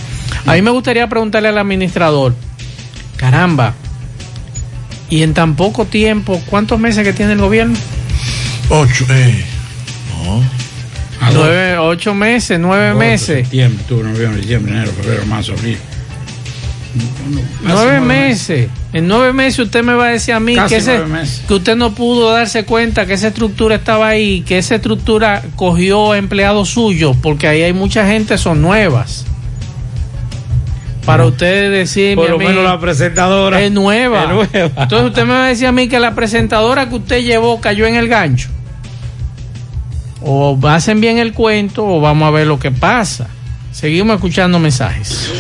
a 0.47 0.55
mí 0.55 0.63
me 0.63 0.71
gustaría 0.71 1.09
preguntarle 1.09 1.49
al 1.49 1.59
administrador, 1.59 2.35
caramba, 3.17 3.75
y 5.11 5.23
en 5.23 5.35
tan 5.35 5.55
poco 5.55 5.85
tiempo, 5.85 6.41
¿cuántos 6.47 6.81
meses 6.81 7.05
que 7.05 7.13
tiene 7.13 7.33
el 7.33 7.41
gobierno? 7.41 7.77
Ocho, 8.71 9.05
eh. 9.11 9.45
No. 10.25 10.43
Nueve, 11.33 11.79
ocho 11.79 12.15
meses, 12.15 12.59
nueve 12.59 12.95
meses. 12.95 13.39
Septiembre, 13.45 13.81
octubre, 13.83 14.09
noviembre, 14.11 14.41
diciembre, 14.41 14.73
enero, 14.73 14.93
febrero, 14.93 15.27
marzo, 15.27 15.53
abril. 15.53 15.79
Nueve 17.63 18.01
meses. 18.01 18.69
En 18.93 19.09
nueve 19.09 19.33
meses 19.33 19.59
usted 19.61 19.83
me 19.83 19.95
va 19.95 20.07
a 20.07 20.11
decir 20.11 20.35
a 20.35 20.39
mí 20.41 20.55
Casi 20.55 20.69
que, 20.69 20.77
ese- 20.77 20.99
nueve 20.99 21.27
que 21.49 21.55
usted 21.55 21.77
no 21.77 21.95
pudo 21.95 22.31
darse 22.31 22.65
cuenta 22.65 23.07
que 23.07 23.15
esa 23.15 23.29
estructura 23.29 23.77
estaba 23.77 24.09
ahí, 24.09 24.43
que 24.43 24.59
esa 24.59 24.77
estructura 24.77 25.43
cogió 25.57 26.15
empleados 26.15 26.69
suyos, 26.71 27.17
porque 27.21 27.49
ahí 27.49 27.63
hay 27.63 27.73
mucha 27.73 28.07
gente, 28.07 28.39
son 28.39 28.63
nuevas. 28.63 29.25
Para 31.05 31.27
usted 31.27 31.71
decirme 31.71 32.17
Por 32.23 32.31
lo 32.31 32.37
a 32.37 32.39
mí, 32.39 32.47
menos 32.47 32.65
la 32.65 32.79
presentadora 32.81 33.61
es 33.61 33.71
nueva. 33.71 34.23
es 34.23 34.29
nueva. 34.31 34.83
Entonces 34.83 35.09
usted 35.09 35.25
me 35.25 35.33
va 35.35 35.45
a 35.45 35.49
decir 35.49 35.67
a 35.67 35.73
mí 35.73 35.89
que 35.89 36.01
la 36.01 36.15
presentadora 36.15 36.89
que 36.89 36.95
usted 36.97 37.23
llevó 37.23 37.61
cayó 37.61 37.87
en 37.87 37.97
el 37.97 38.09
gancho. 38.09 38.49
O 40.23 40.59
hacen 40.67 41.01
bien 41.03 41.19
el 41.19 41.35
cuento 41.35 41.85
o 41.87 42.01
vamos 42.01 42.27
a 42.27 42.31
ver 42.31 42.47
lo 42.47 42.59
que 42.59 42.71
pasa. 42.71 43.27
Seguimos 43.73 44.15
escuchando 44.17 44.59
mensajes. 44.59 45.31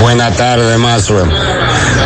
Buenas 0.00 0.36
tardes, 0.36 0.78
Maxwell. 0.78 1.28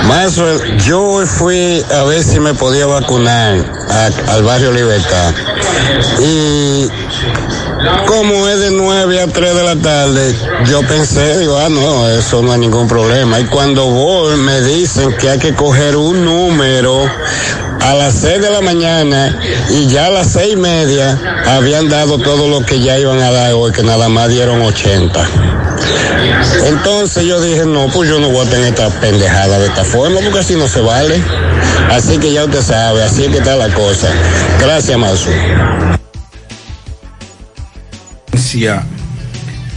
Maxwell, 0.07 0.79
yo 0.79 1.25
fui 1.27 1.83
a 1.94 2.03
ver 2.05 2.23
si 2.23 2.40
me 2.40 2.55
podía 2.55 2.87
vacunar 2.87 3.57
a- 3.90 4.33
al 4.33 4.42
barrio 4.42 4.73
Libertad. 4.73 5.33
Y 6.20 6.88
como 8.07 8.49
es 8.49 8.61
de 8.61 8.70
9 8.70 9.20
a 9.20 9.27
3 9.27 9.55
de 9.55 9.62
la 9.62 9.77
tarde, 9.77 10.35
yo 10.66 10.83
pensé, 10.83 11.38
digo, 11.38 11.59
ah, 11.59 11.68
no, 11.68 12.09
eso 12.09 12.42
no 12.42 12.53
hay 12.53 12.61
ningún 12.61 12.88
problema. 12.88 13.40
Y 13.40 13.44
cuando 13.44 13.87
voy, 13.87 14.37
me 14.37 14.61
dicen 14.61 15.14
que 15.16 15.31
hay 15.31 15.38
que 15.38 15.55
coger 15.55 15.97
un 15.97 16.25
número 16.25 17.05
a 17.81 17.94
las 17.94 18.14
6 18.14 18.40
de 18.40 18.51
la 18.51 18.61
mañana 18.61 19.38
y 19.70 19.87
ya 19.88 20.07
a 20.07 20.11
las 20.11 20.33
seis 20.33 20.55
y 20.55 20.57
media 20.57 21.18
habían 21.47 21.88
dado 21.88 22.18
todo 22.18 22.49
lo 22.49 22.64
que 22.64 22.81
ya 22.81 22.99
iban 22.99 23.20
a 23.20 23.31
dar 23.31 23.53
hoy, 23.53 23.73
que 23.73 23.83
nada 23.83 24.09
más 24.09 24.29
dieron 24.29 24.62
80. 24.62 25.29
Entonces 26.66 27.25
yo 27.25 27.40
dije, 27.40 27.66
no, 27.66 27.88
pues 27.88 28.09
yo 28.09 28.18
no 28.20 28.31
voy 28.31 28.47
a 28.47 28.51
tener 28.51 28.68
esta 28.68 28.88
pendejada 28.88 29.59
de 29.59 29.66
esta 29.66 29.85
forma, 29.85 30.20
porque 30.20 30.38
así 30.38 30.55
no 30.55 30.68
se 30.68 30.81
vale. 30.81 31.23
Así 31.90 32.18
que 32.18 32.33
ya 32.33 32.44
usted 32.44 32.62
sabe, 32.62 33.03
así 33.03 33.25
es 33.25 33.31
que 33.31 33.38
está 33.38 33.57
la 33.57 33.68
cosa. 33.75 34.09
Gracias, 34.61 34.97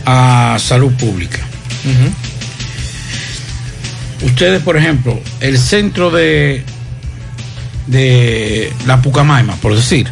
A 0.06 0.58
salud 0.60 0.94
pública. 0.94 1.40
Ustedes, 4.24 4.62
por 4.62 4.78
ejemplo, 4.78 5.20
el 5.42 5.58
centro 5.58 6.10
de 6.12 6.64
de 7.88 8.72
la 8.86 9.02
Pucamaima, 9.02 9.56
por 9.56 9.76
decir, 9.76 10.08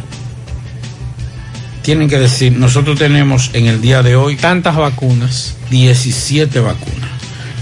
tienen 1.82 2.08
que 2.08 2.18
decir, 2.18 2.52
nosotros 2.52 2.98
tenemos 2.98 3.50
en 3.52 3.66
el 3.66 3.80
día 3.80 4.02
de 4.02 4.16
hoy 4.16 4.36
tantas 4.36 4.76
vacunas, 4.76 5.56
17 5.70 6.58
vacunas. 6.60 7.10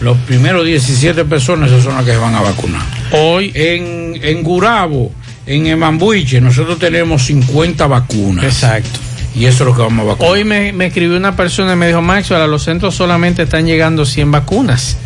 Los 0.00 0.16
primeros 0.18 0.64
17 0.64 1.24
personas 1.24 1.70
esas 1.70 1.84
son 1.84 1.94
las 1.94 2.04
que 2.04 2.12
se 2.12 2.16
van 2.16 2.34
a 2.34 2.40
vacunar. 2.40 2.82
Hoy 3.12 3.52
en, 3.54 4.18
en 4.22 4.42
Gurabo, 4.42 5.12
en 5.46 5.66
Emambuiche, 5.66 6.40
nosotros 6.40 6.78
tenemos 6.78 7.24
50 7.26 7.86
vacunas. 7.86 8.44
Exacto. 8.44 9.00
Y 9.34 9.46
eso 9.46 9.64
es 9.64 9.70
lo 9.70 9.74
que 9.76 9.82
vamos 9.82 10.04
a 10.06 10.08
vacunar. 10.10 10.32
Hoy 10.32 10.44
me, 10.44 10.72
me 10.72 10.86
escribió 10.86 11.16
una 11.16 11.34
persona 11.36 11.72
y 11.72 11.76
me 11.76 11.88
dijo, 11.88 12.00
Maxwell, 12.02 12.40
a 12.42 12.46
los 12.46 12.62
centros 12.64 12.94
solamente 12.94 13.42
están 13.42 13.66
llegando 13.66 14.04
100 14.06 14.30
vacunas. 14.30 14.96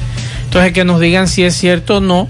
Entonces, 0.44 0.72
que 0.72 0.84
nos 0.84 1.00
digan 1.00 1.28
si 1.28 1.44
es 1.44 1.54
cierto 1.56 1.96
o 1.96 2.00
no, 2.00 2.28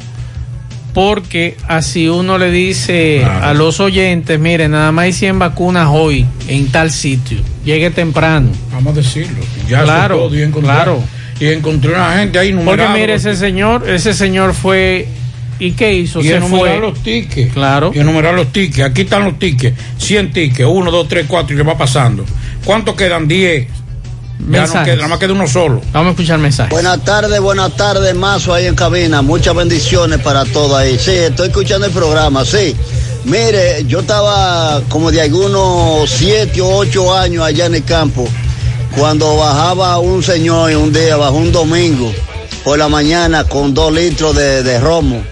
porque 0.95 1.57
así 1.69 2.09
uno 2.09 2.39
le 2.39 2.51
dice 2.51 3.25
a 3.25 3.55
los 3.55 3.79
oyentes, 3.81 4.39
mire, 4.41 4.69
nada 4.69 4.91
más 4.91 5.05
hay 5.05 5.13
100 5.13 5.39
vacunas 5.39 5.89
hoy 5.91 6.27
en 6.49 6.69
tal 6.73 6.91
sitio, 6.91 7.39
llegue 7.65 7.91
temprano. 7.91 8.49
Vamos 8.73 8.95
a 8.95 8.97
decirlo. 8.97 9.39
Ya 9.69 9.83
claro, 9.85 10.29
y 10.35 10.43
encontré, 10.43 10.73
claro. 10.73 11.03
Y 11.39 11.47
encontré 11.47 11.93
una 11.95 12.17
gente 12.17 12.39
ahí 12.39 12.53
Porque 12.53 12.65
numerada. 12.65 12.95
mire, 12.95 13.15
ese 13.15 13.37
señor, 13.37 13.89
ese 13.89 14.13
señor 14.13 14.55
fue, 14.55 15.07
¿y 15.59 15.73
qué 15.73 15.95
hizo? 15.95 16.21
y 16.21 16.29
Se 16.29 16.37
enumerar 16.37 16.79
los 16.79 17.03
tickets. 17.03 17.53
Claro. 17.53 17.93
Y 17.95 17.99
enumerar 17.99 18.35
los 18.35 18.53
tickets. 18.53 18.85
Aquí 18.91 19.03
están 19.03 19.25
los 19.25 19.39
tickets. 19.39 19.77
100 19.99 20.33
tickets. 20.33 20.69
1, 20.69 20.91
2, 20.91 21.09
3, 21.09 21.27
4 21.29 21.55
y 21.55 21.59
le 21.59 21.65
va 21.65 21.77
pasando. 21.77 22.25
¿Cuántos 22.65 22.95
quedan? 22.95 23.27
10. 23.29 23.69
Ya 24.51 24.67
no 24.67 24.85
queda, 24.85 24.97
nada 24.97 25.09
más 25.09 25.19
queda 25.19 25.33
uno 25.33 25.49
solo. 25.49 25.81
Vamos 25.93 26.09
a 26.09 26.11
escuchar 26.11 26.39
mensajes. 26.39 26.71
Buenas 26.71 27.05
tardes, 27.05 27.41
buenas 27.41 27.77
tardes, 27.77 28.15
Mazo 28.15 28.55
ahí 28.55 28.67
en 28.67 28.75
cabina. 28.75 29.21
Muchas 29.21 29.55
bendiciones 29.55 30.21
para 30.21 30.45
todos 30.45 30.79
ahí. 30.79 30.97
Sí, 30.99 31.11
estoy 31.11 31.49
escuchando 31.49 31.87
el 31.87 31.93
programa, 31.93 32.45
sí. 32.45 32.75
Mire, 33.25 33.85
yo 33.87 34.01
estaba 34.01 34.81
como 34.89 35.11
de 35.11 35.21
algunos 35.21 36.09
siete 36.09 36.61
o 36.61 36.69
ocho 36.69 37.15
años 37.15 37.45
allá 37.45 37.67
en 37.67 37.75
el 37.75 37.85
campo, 37.85 38.27
cuando 38.97 39.37
bajaba 39.37 39.99
un 39.99 40.23
señor 40.23 40.75
un 40.77 40.93
día, 40.93 41.17
bajó 41.17 41.37
un 41.37 41.53
domingo 41.53 42.13
por 42.65 42.79
la 42.79 42.89
mañana 42.89 43.45
con 43.45 43.75
dos 43.75 43.93
litros 43.93 44.35
de, 44.37 44.63
de 44.63 44.81
romo. 44.81 45.23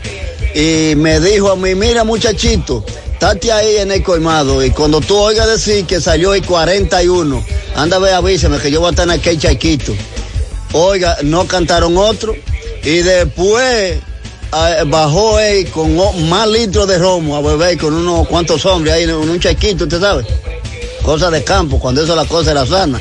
Y 0.56 0.94
me 0.96 1.20
dijo 1.20 1.50
a 1.50 1.56
mí, 1.56 1.74
mira 1.74 2.02
muchachito, 2.02 2.82
estate 3.12 3.52
ahí 3.52 3.76
en 3.76 3.92
el 3.92 4.02
colmado 4.02 4.64
y 4.64 4.70
cuando 4.70 5.02
tú 5.02 5.14
oigas 5.14 5.46
decir 5.46 5.84
que 5.84 6.00
salió 6.00 6.32
el 6.32 6.46
41, 6.46 7.44
anda 7.74 7.98
ve 7.98 8.10
avísame 8.10 8.56
que 8.56 8.70
yo 8.70 8.80
voy 8.80 8.86
a 8.86 8.90
estar 8.92 9.04
en 9.04 9.10
aquel 9.10 9.38
chaquito. 9.38 9.92
Oiga, 10.72 11.18
no 11.24 11.46
cantaron 11.46 11.98
otro. 11.98 12.34
Y 12.82 13.02
después 13.02 13.98
eh, 13.98 14.84
bajó 14.86 15.38
él 15.38 15.70
con 15.70 15.94
más 16.26 16.48
litros 16.48 16.88
de 16.88 16.96
romo 16.96 17.36
a 17.36 17.42
beber 17.42 17.76
con 17.76 17.92
unos 17.92 18.26
cuantos 18.26 18.64
hombres 18.64 18.94
ahí 18.94 19.02
en 19.02 19.10
un 19.10 19.38
chaquito, 19.38 19.84
usted 19.84 20.00
sabe. 20.00 20.24
Cosa 21.02 21.30
de 21.30 21.44
campo, 21.44 21.78
cuando 21.78 22.02
eso 22.02 22.16
la 22.16 22.24
cosa 22.24 22.52
era 22.52 22.64
sana. 22.64 22.98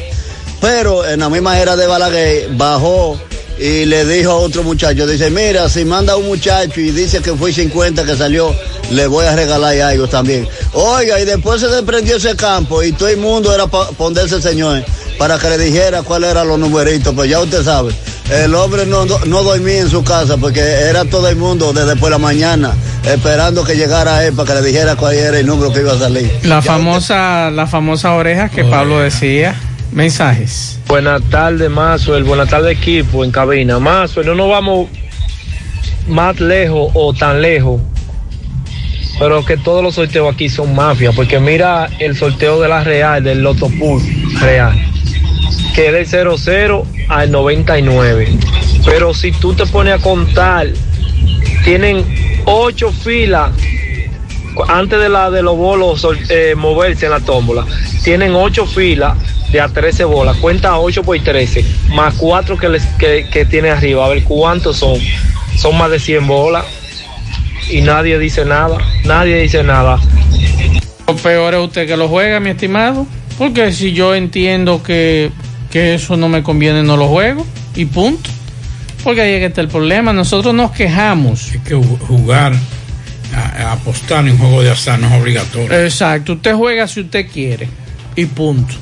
Pero 0.60 1.08
en 1.08 1.22
la 1.22 1.30
misma 1.30 1.58
era 1.58 1.78
de 1.78 1.88
Balaguer 1.88 2.50
bajó 2.58 3.18
y 3.58 3.86
le 3.86 4.06
dijo 4.06 4.32
a 4.32 4.36
otro 4.36 4.64
muchacho, 4.64 5.08
dice, 5.08 5.30
mira, 5.30 5.70
si 5.70 5.86
manda 5.86 6.18
un 6.18 6.28
muchacho 6.28 6.80
y 6.80 6.92
dice 6.92 7.22
que 7.22 7.34
fue 7.34 7.54
50 7.54 8.06
que 8.06 8.16
salió, 8.16 8.54
le 8.92 9.08
voy 9.08 9.26
a 9.26 9.36
regalar 9.36 9.80
algo 9.82 10.08
también. 10.08 10.48
Oiga, 10.74 11.20
y 11.20 11.26
después 11.26 11.62
se 11.62 11.68
desprendió 11.68 12.18
ese 12.18 12.36
campo 12.36 12.84
y 12.84 12.92
todo 12.92 13.10
el 13.10 13.18
mundo 13.18 13.54
era 13.54 13.68
para 13.68 13.92
ponerse 13.92 14.42
señor, 14.42 14.84
para 15.18 15.38
que 15.40 15.50
le 15.50 15.58
dijera 15.58 16.04
cuáles 16.04 16.32
eran 16.32 16.48
los 16.48 16.60
numeritos, 16.60 17.14
pues 17.14 17.30
ya 17.30 17.40
usted 17.40 17.64
sabe. 17.64 17.94
El 18.30 18.56
hombre 18.56 18.86
no, 18.86 19.06
no, 19.06 19.20
no 19.26 19.44
dormía 19.44 19.82
en 19.82 19.90
su 19.90 20.04
casa 20.04 20.36
porque 20.38 20.60
era 20.60 21.06
todo 21.06 21.30
el 21.30 21.36
mundo 21.36 21.74
desde 21.74 21.96
por 21.96 22.10
la 22.10 22.18
mañana 22.18 22.74
esperando 23.06 23.64
que 23.64 23.76
llegara 23.76 24.26
él 24.26 24.34
para 24.34 24.48
que 24.48 24.62
le 24.62 24.68
dijera 24.68 24.96
cuál 24.96 25.16
era 25.16 25.40
el 25.40 25.46
número 25.46 25.72
que 25.72 25.82
iba 25.82 25.94
a 25.94 25.98
salir. 25.98 26.32
La 26.44 26.62
famosa, 26.62 27.52
la 27.52 27.68
famosa 27.68 28.14
oreja 28.14 28.50
que 28.50 28.64
Pablo 28.64 29.00
decía. 29.00 29.56
Mensajes. 29.96 30.78
Buenas 30.88 31.22
tardes, 31.30 31.70
Mazuel. 31.70 32.26
Buenas 32.26 32.50
tardes, 32.50 32.78
equipo 32.78 33.24
en 33.24 33.32
cabina. 33.32 33.80
Mazuel, 33.80 34.28
no 34.28 34.36
nos 34.36 34.50
vamos 34.50 34.90
más 36.10 36.38
lejos 36.42 36.92
o 36.94 37.14
tan 37.14 37.42
lejos, 37.42 37.80
pero 39.18 39.46
que 39.46 39.56
todos 39.56 39.82
los 39.82 39.96
sorteos 39.96 40.34
aquí 40.34 40.50
son 40.50 40.76
mafia, 40.76 41.14
porque 41.14 41.40
mira 41.40 41.90
el 42.00 42.18
sorteo 42.18 42.60
de 42.60 42.68
la 42.68 42.84
Real, 42.84 43.24
del 43.24 43.42
Loto 43.42 43.70
Pool 43.70 44.02
Real, 44.42 44.78
que 45.74 45.88
es 46.02 46.12
del 46.12 46.38
00 46.38 46.86
al 47.08 47.32
99. 47.32 48.38
Pero 48.84 49.14
si 49.14 49.32
tú 49.32 49.54
te 49.54 49.66
pones 49.66 49.94
a 49.94 50.00
contar, 50.00 50.68
tienen 51.64 52.04
ocho 52.44 52.92
filas 52.92 53.52
antes 54.68 55.00
de 55.00 55.08
la 55.08 55.32
de 55.32 55.42
los 55.42 55.56
bolos 55.56 56.06
eh, 56.30 56.54
moverse 56.58 57.06
en 57.06 57.12
la 57.14 57.22
tómbola, 57.22 57.66
tienen 58.04 58.36
ocho 58.36 58.66
filas 58.66 59.18
de 59.52 59.62
a 59.62 59.68
13 59.68 60.04
bolas, 60.06 60.38
cuenta 60.38 60.78
8 60.80 61.04
por 61.04 61.18
13, 61.20 61.64
más 61.94 62.14
4 62.16 62.58
que, 62.58 62.70
les, 62.70 62.86
que, 62.98 63.28
que 63.32 63.46
tiene 63.46 63.70
arriba, 63.70 64.06
a 64.06 64.10
ver 64.10 64.24
cuántos 64.24 64.78
son. 64.78 65.00
Son 65.58 65.78
más 65.78 65.90
de 65.90 66.00
100 66.00 66.28
bolas 66.28 66.66
y 67.72 67.82
nadie 67.82 68.20
dice 68.20 68.44
nada, 68.46 68.78
nadie 69.06 69.38
dice 69.42 69.64
nada. 69.64 70.00
Lo 71.08 71.16
peor 71.16 71.54
es 71.54 71.60
usted 71.62 71.88
que 71.88 71.96
lo 71.96 72.08
juega, 72.10 72.40
mi 72.40 72.50
estimado. 72.50 73.08
Porque 73.38 73.72
si 73.74 73.92
yo 73.94 74.16
entiendo 74.16 74.82
que, 74.82 75.30
que 75.72 75.94
eso 75.96 76.18
no 76.18 76.28
me 76.30 76.42
conviene, 76.44 76.84
no 76.84 76.98
lo 76.98 77.08
juego. 77.08 77.46
Y 77.76 77.86
punto. 77.86 78.30
Porque 79.04 79.22
ahí 79.22 79.34
es 79.34 79.40
que 79.40 79.46
está 79.48 79.62
el 79.62 79.68
problema. 79.68 80.14
Nosotros 80.14 80.54
nos 80.54 80.72
quejamos. 80.72 81.52
Es 81.54 81.62
que 81.62 81.76
ju- 81.76 82.00
jugar, 82.00 82.54
a, 83.36 83.74
apostar 83.74 84.28
en 84.28 84.38
juego 84.38 84.62
de 84.64 84.72
azar 84.72 85.00
no 85.00 85.08
es 85.14 85.22
obligatorio. 85.22 85.80
Exacto. 85.84 86.34
Usted 86.34 86.56
juega 86.56 86.88
si 86.88 87.02
usted 87.02 87.28
quiere. 87.32 87.68
Y 88.16 88.26
punto. 88.26 88.74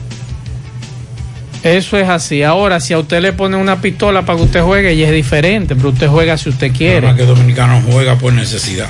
Eso 1.63 1.97
es 1.97 2.09
así. 2.09 2.43
Ahora, 2.43 2.79
si 2.81 2.93
a 2.93 2.99
usted 2.99 3.21
le 3.21 3.31
pone 3.31 3.55
una 3.55 3.79
pistola 3.79 4.23
para 4.25 4.37
que 4.37 4.43
usted 4.45 4.61
juegue, 4.61 4.95
ya 4.97 5.07
es 5.07 5.13
diferente. 5.13 5.75
Pero 5.75 5.89
usted 5.89 6.07
juega 6.07 6.37
si 6.37 6.49
usted 6.49 6.71
quiere. 6.73 7.07
Además 7.07 7.15
que 7.15 7.25
Dominicano 7.25 7.81
juega 7.89 8.17
por 8.17 8.33
necesidad. 8.33 8.89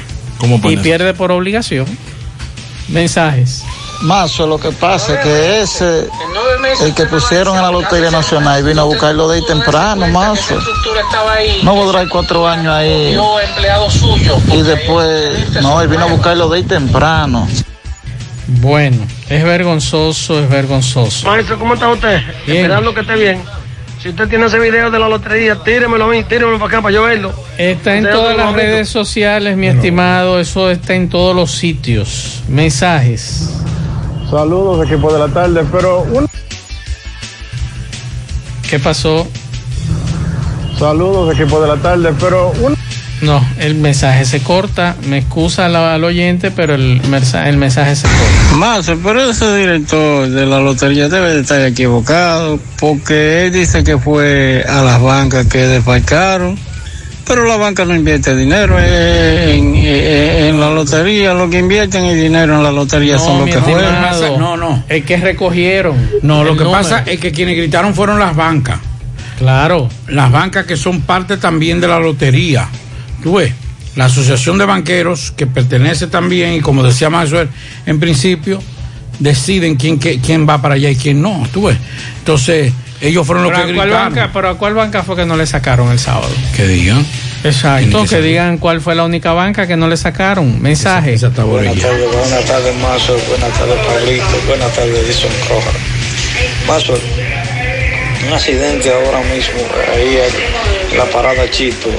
y 0.64 0.78
pierde 0.78 1.14
por 1.14 1.32
obligación. 1.32 1.86
Mensajes. 2.90 3.64
Mazo, 4.02 4.48
lo 4.48 4.60
que 4.60 4.72
pasa 4.72 5.14
es 5.14 5.20
que 5.20 5.62
ese, 5.62 6.08
el 6.84 6.94
que 6.94 7.06
pusieron 7.06 7.56
en 7.56 7.62
la 7.62 7.72
Lotería 7.72 8.12
Nacional 8.12 8.62
vino 8.64 8.82
a 8.82 8.84
buscarlo 8.84 9.30
de 9.30 9.38
ahí 9.38 9.46
temprano, 9.46 10.08
Mazo. 10.08 10.60
No 11.64 11.72
a 11.72 11.86
durar 11.86 12.10
cuatro 12.10 12.46
años 12.46 12.74
ahí. 12.74 13.18
Y 14.52 14.62
después, 14.62 15.62
no, 15.62 15.80
él 15.80 15.88
vino 15.88 16.04
a 16.04 16.08
buscarlo 16.08 16.50
de 16.50 16.58
ahí 16.58 16.64
temprano. 16.64 17.48
Bueno, 18.48 18.98
es 19.34 19.44
vergonzoso, 19.44 20.40
es 20.40 20.50
vergonzoso. 20.50 21.28
Maestro, 21.28 21.58
¿cómo 21.58 21.74
está 21.74 21.90
usted? 21.90 22.22
Bien. 22.46 22.58
Esperando 22.60 22.94
que 22.94 23.02
esté 23.02 23.16
bien. 23.16 23.42
Si 24.02 24.10
usted 24.10 24.28
tiene 24.28 24.46
ese 24.46 24.60
video 24.60 24.92
de 24.92 25.00
la 25.00 25.08
lotería, 25.08 25.56
tíremelo 25.64 26.06
a 26.06 26.08
mí, 26.10 26.24
tíremelo 26.24 26.60
para 26.60 26.68
acá 26.68 26.82
para 26.82 26.94
yo 26.94 27.04
verlo. 27.04 27.34
Está 27.58 27.96
en 27.96 28.04
Usted 28.04 28.16
todas 28.16 28.38
las 28.38 28.54
redes 28.54 28.90
sociales, 28.90 29.58
mi 29.58 29.68
estimado. 29.68 30.40
Eso 30.40 30.70
está 30.70 30.94
en 30.94 31.10
todos 31.10 31.36
los 31.36 31.52
sitios. 31.52 32.44
Mensajes. 32.48 33.50
Saludos, 34.30 34.86
equipo 34.86 35.12
de 35.12 35.20
la 35.20 35.28
tarde, 35.30 35.66
pero 35.72 36.02
un... 36.02 36.28
¿Qué 38.70 38.78
pasó? 38.80 39.28
Saludos, 40.78 41.34
equipo 41.34 41.62
de 41.62 41.68
la 41.70 41.78
tarde, 41.78 42.14
pero 42.20 42.52
un... 42.60 42.83
No, 43.24 43.46
el 43.60 43.76
mensaje 43.76 44.26
se 44.26 44.42
corta. 44.42 44.96
Me 45.08 45.18
excusa 45.20 45.66
al, 45.68 45.76
al 45.76 46.04
oyente, 46.04 46.52
pero 46.52 46.76
el, 46.76 47.02
mensaje- 47.10 47.50
el 47.50 47.58
mensaje 47.58 47.96
se 47.96 48.04
corta. 48.08 48.56
Mazo, 48.58 48.98
pero 49.04 49.30
ese 49.30 49.56
director 49.56 50.28
de 50.30 50.46
la 50.46 50.60
lotería 50.60 51.08
debe 51.10 51.34
de 51.36 51.42
estar 51.42 51.62
equivocado, 51.62 52.60
porque 52.80 53.46
él 53.46 53.54
dice 53.54 53.84
que 53.84 53.98
fue 53.98 54.66
a 54.68 54.82
las 54.82 55.02
bancas 55.02 55.48
que 55.48 55.60
desfalcaron, 55.60 56.58
pero 57.26 57.46
la 57.46 57.56
banca 57.56 57.86
no 57.86 57.96
invierte 57.96 58.36
dinero 58.36 58.78
en, 58.78 59.76
en- 59.76 60.46
en 60.46 60.60
la 60.60 60.70
lotería, 60.72 61.34
lo 61.34 61.50
que 61.50 61.60
invierten 61.60 62.04
el 62.04 62.20
dinero 62.22 62.58
en 62.58 62.64
la 62.64 62.72
lotería 62.72 63.18
son 63.18 63.40
los 63.40 63.46
que 63.50 63.58
estimado, 63.58 64.38
No, 64.38 64.58
no. 64.58 64.84
Es 64.90 65.06
que 65.06 65.16
recogieron. 65.18 65.96
No, 66.22 66.44
lo 66.44 66.58
que 66.58 66.66
número. 66.66 66.72
pasa 66.82 67.04
es 67.06 67.20
que 67.22 67.32
quienes 67.32 67.56
gritaron 67.56 67.96
fueron 67.96 68.20
las 68.20 68.36
bancas. 68.36 68.80
Claro. 69.40 69.90
Las 70.08 70.32
bancas 70.32 70.66
que 70.66 70.76
son 70.78 71.02
parte 71.02 71.38
también 71.38 71.80
de 71.82 71.88
la 71.88 72.00
lotería. 72.00 72.68
Tú 73.24 73.36
ves, 73.38 73.54
la 73.96 74.06
Asociación 74.06 74.58
de 74.58 74.66
Banqueros, 74.66 75.32
que 75.36 75.48
pertenece 75.48 76.08
también, 76.08 76.54
y 76.54 76.60
como 76.62 76.84
decía 76.84 77.10
Maxwell, 77.10 77.50
en 77.86 78.00
principio, 78.00 78.62
deciden 79.20 79.76
quién, 79.76 80.00
qué- 80.00 80.20
quién 80.20 80.48
va 80.48 80.62
para 80.62 80.76
allá 80.76 80.90
y 80.90 80.96
quién 80.96 81.22
no. 81.22 81.48
Tú 81.54 81.68
ves. 81.68 81.78
Entonces, 82.20 82.74
ellos 83.02 83.26
fueron 83.26 83.44
los 83.44 83.52
¿Pero 83.54 83.66
que 83.66 83.72
gritaron. 83.74 84.14
banca, 84.14 84.30
¿Pero 84.34 84.50
a 84.50 84.58
cuál 84.58 84.74
banca 84.74 85.04
fue 85.04 85.16
que 85.16 85.26
no 85.26 85.38
le 85.38 85.46
sacaron 85.46 85.92
el 85.92 86.00
sábado? 86.00 86.30
Que 86.56 86.68
digan. 86.68 87.06
Exacto, 87.44 88.04
que 88.04 88.10
que, 88.10 88.22
digan 88.22 88.58
cuál 88.58 88.80
fue 88.80 88.96
la 88.96 89.04
única 89.04 89.34
banca 89.34 89.68
que 89.68 89.76
no 89.76 89.88
le 89.90 89.98
sacaron. 89.98 90.62
Mensaje. 90.62 91.18
Buenas 91.18 91.34
tardes, 91.36 92.08
buenas 92.16 92.46
tardes, 92.46 92.76
Mazo. 92.82 93.18
Buenas 93.28 93.54
tardes, 93.60 93.76
Pablito. 93.86 94.26
Buenas 94.48 94.74
tardes, 94.74 94.98
Edison 95.06 95.32
Rojas. 95.50 95.74
Mazo, 96.68 96.94
un 98.28 98.34
accidente 98.34 98.90
ahora 98.90 99.20
mismo, 99.34 99.60
ahí 99.94 100.18
en 100.92 100.98
la 100.98 101.04
parada 101.06 101.50
Chito. 101.52 101.90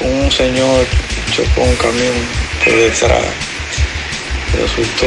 Un 0.00 0.30
señor 0.32 0.84
chocó 1.30 1.62
un 1.62 1.76
camión 1.76 2.14
por 2.64 2.74
detrás. 2.74 3.24
Resultó 4.52 5.06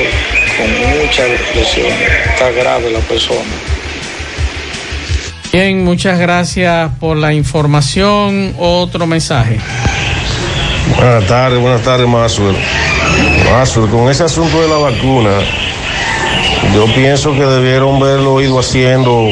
con 0.58 1.00
muchas 1.00 1.28
lesiones. 1.54 2.10
Está 2.28 2.50
grave 2.52 2.89
la 2.89 3.00
persona. 3.00 3.42
Bien, 5.52 5.84
muchas 5.84 6.18
gracias 6.18 6.92
por 6.98 7.18
la 7.18 7.34
información. 7.34 8.56
Otro 8.58 9.06
mensaje. 9.06 9.60
Buenas 10.96 11.28
tardes, 11.28 11.60
buenas 11.60 11.82
tardes, 11.82 12.08
Maxwell. 12.08 12.56
Maxwell, 13.52 13.89
con 13.89 14.10
ese 14.10 14.24
asunto 14.24 14.62
de 14.62 14.70
la 14.70 14.78
vacuna, 14.78 15.32
yo 16.74 16.86
pienso 16.94 17.34
que 17.34 17.46
debieron 17.46 18.02
haberlo 18.02 18.42
ido 18.42 18.60
haciendo 18.60 19.28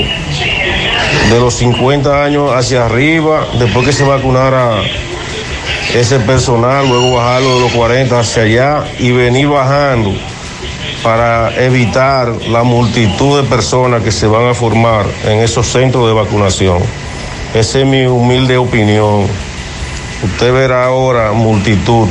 de 1.29 1.39
los 1.39 1.53
50 1.53 2.23
años 2.23 2.51
hacia 2.53 2.85
arriba, 2.85 3.47
después 3.59 3.85
que 3.85 3.93
se 3.93 4.03
vacunara 4.03 4.81
ese 5.93 6.19
personal, 6.19 6.87
luego 6.87 7.15
bajarlo 7.15 7.55
de 7.55 7.61
los 7.61 7.71
40 7.71 8.19
hacia 8.19 8.43
allá 8.43 8.83
y 8.99 9.11
venir 9.11 9.47
bajando 9.47 10.13
para 11.03 11.55
evitar 11.63 12.29
la 12.47 12.63
multitud 12.63 13.41
de 13.41 13.47
personas 13.47 14.03
que 14.03 14.11
se 14.11 14.27
van 14.27 14.47
a 14.47 14.53
formar 14.53 15.05
en 15.25 15.39
esos 15.39 15.67
centros 15.67 16.07
de 16.07 16.13
vacunación. 16.13 16.79
Esa 17.53 17.79
es 17.79 17.85
mi 17.85 18.05
humilde 18.05 18.57
opinión. 18.57 19.25
Usted 20.23 20.51
verá 20.51 20.85
ahora 20.85 21.31
multitud 21.31 22.07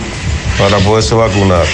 para 0.58 0.78
poderse 0.78 1.14
vacunar. 1.14 1.66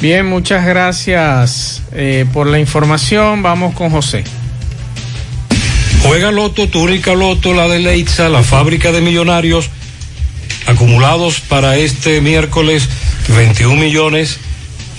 Bien, 0.00 0.26
muchas 0.26 0.64
gracias 0.64 1.82
eh, 1.92 2.24
por 2.32 2.46
la 2.46 2.60
información. 2.60 3.42
Vamos 3.42 3.74
con 3.74 3.90
José. 3.90 4.22
Juega 6.04 6.30
Loto, 6.30 6.68
tu 6.68 6.80
única 6.80 7.14
Loto, 7.14 7.52
la 7.52 7.66
de 7.66 7.80
Leitza, 7.80 8.28
la 8.28 8.42
fábrica 8.42 8.92
de 8.92 9.00
millonarios, 9.00 9.68
acumulados 10.78 11.40
para 11.40 11.76
este 11.76 12.20
miércoles 12.20 12.88
21 13.36 13.74
millones, 13.74 14.38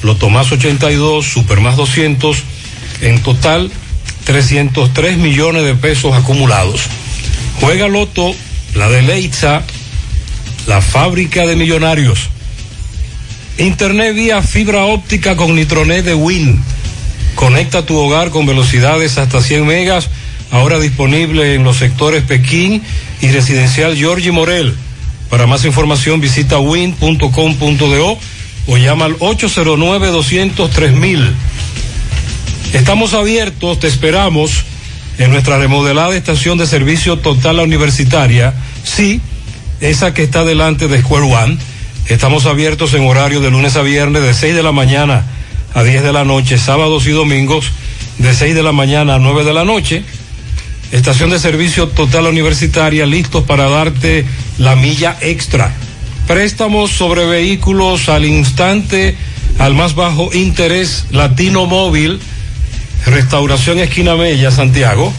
Loto 0.04 0.30
más 0.30 0.52
82, 0.52 1.26
Super 1.26 1.62
más 1.62 1.78
200, 1.78 2.44
en 3.00 3.24
total 3.24 3.72
303 4.26 5.18
millones 5.18 5.64
de 5.64 5.76
pesos 5.76 6.14
acumulados. 6.14 6.82
Juega 7.62 7.88
Loto, 7.88 8.36
la 8.76 8.90
de 8.90 9.04
Leitza, 9.04 9.64
la 10.68 10.82
fábrica 10.82 11.46
de 11.46 11.56
millonarios. 11.56 12.28
Internet 13.58 14.14
vía 14.16 14.42
fibra 14.42 14.84
óptica 14.84 15.38
con 15.38 15.56
Nitronet 15.56 16.04
de 16.04 16.14
Win. 16.14 16.62
Conecta 17.36 17.86
tu 17.86 17.96
hogar 17.96 18.32
con 18.32 18.46
velocidades 18.46 19.18
hasta 19.18 19.42
100 19.42 19.66
megas, 19.66 20.10
ahora 20.52 20.78
disponible 20.78 21.56
en 21.56 21.64
los 21.64 21.78
sectores 21.78 22.24
Pekín 22.24 22.84
y 23.22 23.30
residencial 23.30 23.96
Giorgi 23.96 24.32
Morel. 24.32 24.76
Para 25.30 25.46
más 25.46 25.66
información 25.66 26.20
visita 26.20 26.60
win.com.do 26.60 28.18
o 28.68 28.78
llama 28.78 29.06
al 29.06 29.18
809-203 29.20 31.32
Estamos 32.74 33.14
abiertos, 33.14 33.80
te 33.80 33.88
esperamos 33.88 34.64
en 35.18 35.32
nuestra 35.32 35.58
remodelada 35.58 36.16
estación 36.16 36.58
de 36.58 36.66
servicio 36.66 37.18
total 37.18 37.60
universitaria, 37.60 38.54
sí, 38.84 39.22
esa 39.82 40.14
que 40.14 40.24
está 40.24 40.46
delante 40.46 40.88
de 40.88 41.02
Square 41.02 41.26
One. 41.26 41.58
Estamos 42.08 42.46
abiertos 42.46 42.94
en 42.94 43.06
horario 43.06 43.40
de 43.40 43.52
lunes 43.52 43.76
a 43.76 43.82
viernes 43.82 44.24
de 44.24 44.34
6 44.34 44.56
de 44.56 44.64
la 44.64 44.72
mañana 44.72 45.26
a 45.74 45.84
10 45.84 46.04
de 46.04 46.14
la 46.14 46.26
noche, 46.26 46.58
sábados 46.58 47.06
y 47.06 47.12
domingos 47.12 47.72
de 48.18 48.34
6 48.34 48.56
de 48.56 48.64
la 48.64 48.72
mañana 48.72 49.16
a 49.16 49.20
9 49.20 49.44
de 49.44 49.54
la 49.54 49.66
noche. 49.66 50.04
Estación 50.92 51.30
de 51.30 51.40
servicio 51.40 51.88
total 51.88 52.26
universitaria, 52.26 53.06
listos 53.06 53.44
para 53.44 53.70
darte 53.70 54.26
la 54.60 54.76
milla 54.76 55.18
extra. 55.22 55.74
Préstamos 56.28 56.92
sobre 56.92 57.26
vehículos 57.26 58.08
al 58.10 58.26
instante, 58.26 59.18
al 59.58 59.74
más 59.74 59.96
bajo 59.96 60.32
interés, 60.34 61.06
Latino 61.10 61.66
Móvil, 61.66 62.20
Restauración 63.06 63.80
Esquina 63.80 64.16
Mella, 64.16 64.52
Santiago. 64.52 65.12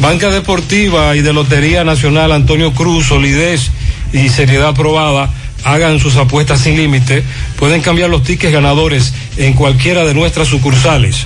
Banca 0.00 0.28
Deportiva 0.28 1.14
y 1.14 1.20
de 1.20 1.32
Lotería 1.32 1.84
Nacional 1.84 2.32
Antonio 2.32 2.72
Cruz, 2.72 3.06
solidez 3.06 3.70
y 4.12 4.28
seriedad 4.28 4.74
probada. 4.74 5.30
Hagan 5.62 5.98
sus 6.00 6.16
apuestas 6.16 6.60
sin 6.60 6.76
límite. 6.76 7.22
Pueden 7.58 7.80
cambiar 7.80 8.10
los 8.10 8.22
tickets 8.22 8.52
ganadores 8.52 9.14
en 9.36 9.54
cualquiera 9.54 10.04
de 10.04 10.12
nuestras 10.12 10.48
sucursales. 10.48 11.24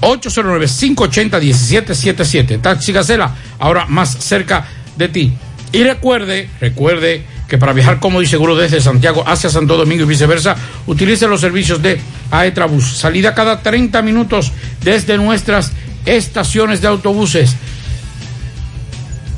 809-580-1777. 0.04 2.62
Taxi 2.62 2.91
Gacela, 2.91 3.34
ahora 3.60 3.86
más 3.86 4.18
cerca 4.20 4.68
de 4.97 5.10
ti. 5.10 5.32
Y 5.72 5.84
recuerde, 5.84 6.49
recuerde 6.60 7.26
que 7.47 7.58
para 7.58 7.74
viajar 7.74 7.99
cómodo 7.99 8.22
y 8.22 8.28
seguro 8.28 8.56
desde 8.56 8.80
Santiago 8.82 9.24
hacia 9.28 9.49
Santo 9.49 9.78
Domingo 9.78 10.04
y 10.04 10.08
viceversa, 10.08 10.56
utilice 10.88 11.28
los 11.28 11.41
servicios 11.41 11.82
de 11.82 11.99
Aetrabús. 12.32 12.97
Salida 12.97 13.34
cada 13.34 13.62
30 13.62 14.01
minutos 14.01 14.51
desde 14.82 15.18
nuestras 15.18 15.72
estaciones 16.06 16.82
de 16.82 16.88
autobuses. 16.88 17.56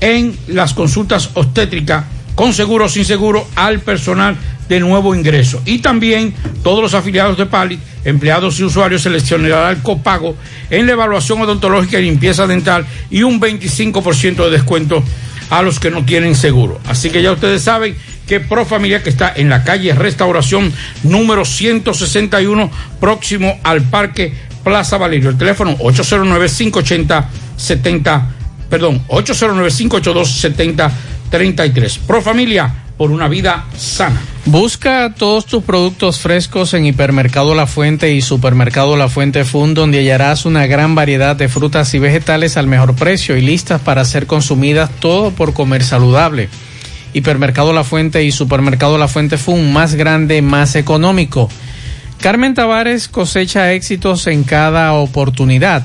en 0.00 0.36
las 0.48 0.74
consultas 0.74 1.30
obstétricas 1.32 2.04
con 2.34 2.52
seguro 2.52 2.84
o 2.84 2.88
sin 2.90 3.06
seguro 3.06 3.48
al 3.54 3.80
personal 3.80 4.36
de 4.68 4.78
nuevo 4.78 5.14
ingreso. 5.14 5.62
Y 5.64 5.78
también 5.78 6.34
todos 6.62 6.82
los 6.82 6.92
afiliados 6.92 7.38
de 7.38 7.46
PALI, 7.46 7.78
empleados 8.04 8.60
y 8.60 8.64
usuarios 8.64 9.02
seleccionarán 9.02 9.76
el 9.76 9.82
copago 9.82 10.36
en 10.68 10.84
la 10.84 10.92
evaluación 10.92 11.40
odontológica 11.40 11.98
y 11.98 12.04
limpieza 12.04 12.46
dental 12.46 12.84
y 13.10 13.22
un 13.22 13.40
25% 13.40 14.44
de 14.44 14.50
descuento 14.50 15.02
a 15.50 15.62
los 15.62 15.80
que 15.80 15.90
no 15.90 16.04
tienen 16.04 16.34
seguro. 16.34 16.78
Así 16.86 17.10
que 17.10 17.22
ya 17.22 17.32
ustedes 17.32 17.62
saben 17.62 17.96
que 18.26 18.40
Pro 18.40 18.64
Familia, 18.64 19.02
que 19.02 19.10
está 19.10 19.32
en 19.34 19.48
la 19.48 19.64
calle 19.64 19.94
Restauración 19.94 20.72
número 21.04 21.44
161, 21.44 22.70
próximo 23.00 23.58
al 23.62 23.82
Parque 23.82 24.34
Plaza 24.64 24.98
Valerio. 24.98 25.30
El 25.30 25.38
teléfono 25.38 25.78
809-580-70, 25.78 28.22
perdón, 28.68 29.02
809-582-7033. 29.08 32.00
Pro 32.06 32.20
Familia, 32.20 32.74
por 32.96 33.10
una 33.10 33.28
vida 33.28 33.66
sana. 33.76 34.20
Busca 34.46 35.12
todos 35.14 35.44
tus 35.44 35.62
productos 35.64 36.20
frescos 36.20 36.72
en 36.74 36.86
Hipermercado 36.86 37.54
La 37.54 37.66
Fuente 37.66 38.12
y 38.12 38.22
Supermercado 38.22 38.96
La 38.96 39.08
Fuente 39.08 39.44
Fun, 39.44 39.74
donde 39.74 39.98
hallarás 39.98 40.46
una 40.46 40.66
gran 40.66 40.94
variedad 40.94 41.36
de 41.36 41.48
frutas 41.48 41.92
y 41.94 41.98
vegetales 41.98 42.56
al 42.56 42.66
mejor 42.66 42.94
precio 42.94 43.36
y 43.36 43.42
listas 43.42 43.80
para 43.80 44.04
ser 44.04 44.26
consumidas 44.26 44.90
todo 45.00 45.30
por 45.32 45.52
comer 45.52 45.82
saludable. 45.82 46.48
Hipermercado 47.12 47.72
La 47.72 47.84
Fuente 47.84 48.24
y 48.24 48.32
Supermercado 48.32 48.98
La 48.98 49.08
Fuente 49.08 49.36
Fun, 49.36 49.72
más 49.72 49.94
grande, 49.94 50.42
más 50.42 50.76
económico. 50.76 51.48
Carmen 52.20 52.54
Tavares 52.54 53.08
cosecha 53.08 53.72
éxitos 53.72 54.26
en 54.26 54.44
cada 54.44 54.92
oportunidad. 54.94 55.84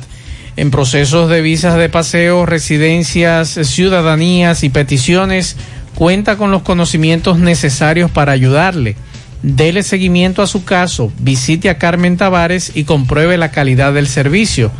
En 0.57 0.69
procesos 0.69 1.29
de 1.29 1.41
visas 1.41 1.77
de 1.77 1.89
paseo, 1.89 2.45
residencias, 2.45 3.49
ciudadanías 3.63 4.63
y 4.63 4.69
peticiones, 4.69 5.55
cuenta 5.95 6.37
con 6.37 6.51
los 6.51 6.61
conocimientos 6.61 7.39
necesarios 7.39 8.11
para 8.11 8.31
ayudarle. 8.31 8.95
Dele 9.43 9.83
seguimiento 9.83 10.41
a 10.41 10.47
su 10.47 10.63
caso, 10.63 11.11
visite 11.19 11.69
a 11.69 11.77
Carmen 11.77 12.17
Tavares 12.17 12.71
y 12.75 12.83
compruebe 12.83 13.37
la 13.37 13.51
calidad 13.51 13.93
del 13.93 14.07
servicio. 14.07 14.71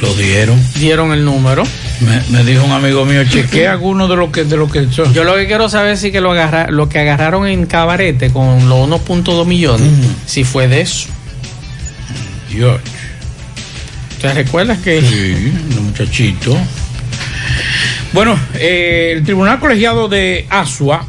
Lo 0.00 0.14
dieron. 0.14 0.62
Dieron 0.74 1.12
el 1.12 1.24
número. 1.24 1.64
Me, 2.00 2.22
me 2.30 2.44
dijo 2.44 2.64
un 2.64 2.72
amigo 2.72 3.04
mío, 3.04 3.24
chequea 3.30 3.72
alguno 3.72 4.08
de 4.08 4.16
lo 4.16 4.30
que 4.30 4.44
de 4.44 4.56
lo 4.56 4.70
que 4.70 4.90
son. 4.90 5.12
Yo 5.14 5.24
lo 5.24 5.36
que 5.36 5.46
quiero 5.46 5.68
saber 5.68 5.94
es 5.94 6.00
si 6.00 6.12
que 6.12 6.20
lo 6.20 6.32
agarra, 6.32 6.70
lo 6.70 6.88
que 6.88 6.98
agarraron 6.98 7.46
en 7.46 7.66
Cabarete 7.66 8.30
con 8.30 8.68
los 8.68 8.88
1.2 8.88 9.46
millones, 9.46 9.88
si 10.26 10.44
fue 10.44 10.68
de 10.68 10.82
eso. 10.82 11.08
Dios. 12.50 12.80
¿Te 14.20 14.32
recuerdas 14.32 14.78
que? 14.78 15.00
Sí, 15.00 15.52
un 15.78 15.86
muchachito. 15.86 16.56
Bueno, 18.12 18.38
eh, 18.54 19.12
el 19.16 19.24
Tribunal 19.24 19.58
Colegiado 19.60 20.08
de 20.08 20.46
Asua, 20.48 21.04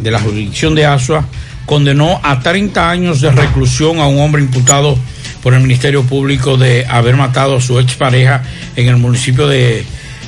de 0.00 0.10
la 0.10 0.18
jurisdicción 0.20 0.74
de 0.74 0.84
Asua, 0.86 1.24
condenó 1.66 2.20
a 2.22 2.40
30 2.40 2.90
años 2.90 3.20
de 3.20 3.30
reclusión 3.30 4.00
a 4.00 4.06
un 4.06 4.20
hombre 4.20 4.42
imputado 4.42 4.98
por 5.44 5.52
el 5.52 5.60
Ministerio 5.60 6.02
Público 6.04 6.56
de 6.56 6.86
haber 6.86 7.16
matado 7.16 7.58
a 7.58 7.60
su 7.60 7.78
expareja 7.78 8.42
en 8.76 8.88
el 8.88 8.96
municipio 8.96 9.46
de 9.46 9.84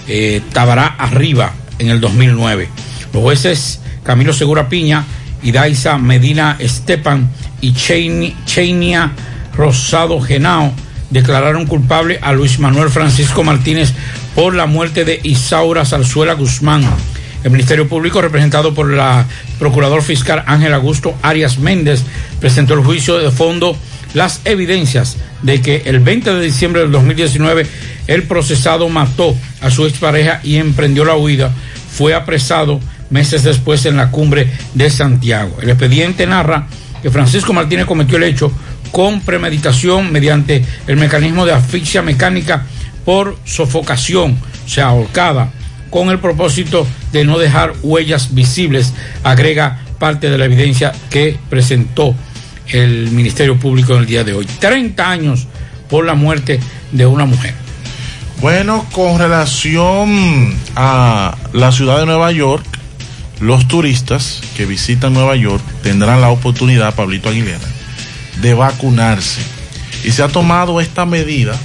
eh, 0.08 0.42
Tabará 0.52 0.86
Arriba 0.86 1.54
en 1.78 1.88
el 1.88 2.02
2009. 2.02 2.68
Los 3.14 3.22
jueces 3.22 3.80
Camilo 4.04 4.34
Segura 4.34 4.68
Piña 4.68 5.06
y 5.42 5.52
Daisa 5.52 5.96
Medina 5.96 6.56
Estepan 6.58 7.30
y 7.62 7.72
Cheinia 7.72 9.12
Rosado 9.56 10.20
Genao 10.20 10.74
declararon 11.08 11.64
culpable 11.64 12.18
a 12.20 12.34
Luis 12.34 12.58
Manuel 12.58 12.90
Francisco 12.90 13.42
Martínez 13.42 13.94
por 14.34 14.54
la 14.54 14.66
muerte 14.66 15.06
de 15.06 15.18
Isaura 15.22 15.86
Zarzuela 15.86 16.34
Guzmán. 16.34 16.84
El 17.42 17.52
Ministerio 17.52 17.88
Público, 17.88 18.20
representado 18.20 18.74
por 18.74 18.92
la 18.92 19.24
Procurador 19.58 20.02
Fiscal 20.02 20.44
Ángel 20.46 20.74
Augusto 20.74 21.14
Arias 21.22 21.58
Méndez, 21.58 22.02
presentó 22.38 22.74
el 22.74 22.80
juicio 22.80 23.16
de 23.16 23.30
fondo 23.30 23.78
las 24.16 24.40
evidencias 24.46 25.18
de 25.42 25.60
que 25.60 25.82
el 25.84 26.00
20 26.00 26.32
de 26.32 26.40
diciembre 26.40 26.80
del 26.80 26.90
2019 26.90 27.66
el 28.06 28.22
procesado 28.22 28.88
mató 28.88 29.36
a 29.60 29.70
su 29.70 29.84
expareja 29.84 30.40
y 30.42 30.56
emprendió 30.56 31.04
la 31.04 31.16
huida. 31.16 31.52
Fue 31.92 32.14
apresado 32.14 32.80
meses 33.10 33.42
después 33.42 33.84
en 33.84 33.98
la 33.98 34.10
cumbre 34.10 34.50
de 34.72 34.88
Santiago. 34.88 35.58
El 35.60 35.68
expediente 35.68 36.26
narra 36.26 36.66
que 37.02 37.10
Francisco 37.10 37.52
Martínez 37.52 37.84
cometió 37.84 38.16
el 38.16 38.22
hecho 38.22 38.50
con 38.90 39.20
premeditación 39.20 40.10
mediante 40.10 40.64
el 40.86 40.96
mecanismo 40.96 41.44
de 41.44 41.52
asfixia 41.52 42.00
mecánica 42.00 42.64
por 43.04 43.36
sofocación, 43.44 44.38
o 44.64 44.68
sea, 44.68 44.86
ahorcada, 44.86 45.50
con 45.90 46.08
el 46.08 46.20
propósito 46.20 46.86
de 47.12 47.26
no 47.26 47.38
dejar 47.38 47.74
huellas 47.82 48.34
visibles, 48.34 48.94
agrega 49.22 49.80
parte 49.98 50.30
de 50.30 50.38
la 50.38 50.46
evidencia 50.46 50.92
que 51.10 51.38
presentó 51.50 52.14
el 52.68 53.10
Ministerio 53.10 53.58
Público 53.58 53.94
en 53.94 54.00
el 54.00 54.06
día 54.06 54.24
de 54.24 54.32
hoy. 54.32 54.46
30 54.46 55.08
años 55.08 55.46
por 55.88 56.04
la 56.04 56.14
muerte 56.14 56.60
de 56.92 57.06
una 57.06 57.26
mujer. 57.26 57.54
Bueno, 58.40 58.84
con 58.92 59.18
relación 59.18 60.54
a 60.74 61.36
la 61.52 61.72
ciudad 61.72 61.98
de 61.98 62.06
Nueva 62.06 62.32
York, 62.32 62.64
los 63.40 63.66
turistas 63.68 64.40
que 64.56 64.66
visitan 64.66 65.14
Nueva 65.14 65.36
York 65.36 65.62
tendrán 65.82 66.20
la 66.20 66.28
oportunidad, 66.28 66.94
Pablito 66.94 67.28
Aguilera, 67.28 67.58
de 68.42 68.54
vacunarse. 68.54 69.40
Y 70.04 70.12
se 70.12 70.22
ha 70.22 70.28
tomado 70.28 70.80
esta 70.80 71.06
medida 71.06 71.56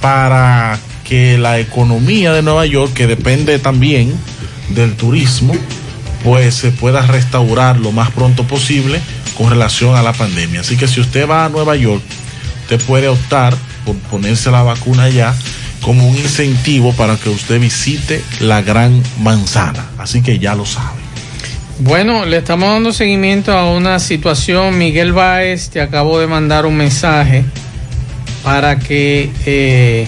para 0.00 0.78
que 1.04 1.36
la 1.38 1.58
economía 1.58 2.32
de 2.32 2.42
Nueva 2.42 2.64
York, 2.66 2.92
que 2.94 3.06
depende 3.06 3.58
también 3.58 4.14
del 4.70 4.94
turismo, 4.94 5.54
pues 6.22 6.54
se 6.54 6.70
pueda 6.70 7.06
restaurar 7.06 7.78
lo 7.78 7.92
más 7.92 8.10
pronto 8.10 8.44
posible 8.44 9.00
con 9.36 9.50
relación 9.50 9.96
a 9.96 10.02
la 10.02 10.12
pandemia. 10.12 10.60
Así 10.60 10.76
que 10.76 10.88
si 10.88 11.00
usted 11.00 11.28
va 11.28 11.44
a 11.44 11.48
Nueva 11.48 11.76
York, 11.76 12.02
usted 12.62 12.80
puede 12.86 13.08
optar 13.08 13.54
por 13.84 13.96
ponerse 13.96 14.50
la 14.50 14.62
vacuna 14.62 15.08
ya 15.08 15.34
como 15.82 16.08
un 16.08 16.16
incentivo 16.16 16.92
para 16.94 17.16
que 17.16 17.28
usted 17.28 17.60
visite 17.60 18.24
la 18.40 18.62
gran 18.62 19.02
manzana. 19.20 19.86
Así 19.98 20.22
que 20.22 20.38
ya 20.38 20.54
lo 20.54 20.64
sabe. 20.64 21.04
Bueno, 21.80 22.24
le 22.24 22.38
estamos 22.38 22.70
dando 22.70 22.92
seguimiento 22.92 23.52
a 23.52 23.70
una 23.70 23.98
situación. 23.98 24.78
Miguel 24.78 25.12
Báez 25.12 25.70
te 25.70 25.80
acabo 25.80 26.18
de 26.18 26.26
mandar 26.26 26.66
un 26.66 26.76
mensaje 26.76 27.44
para 28.42 28.78
que... 28.78 29.30
Eh, 29.44 30.06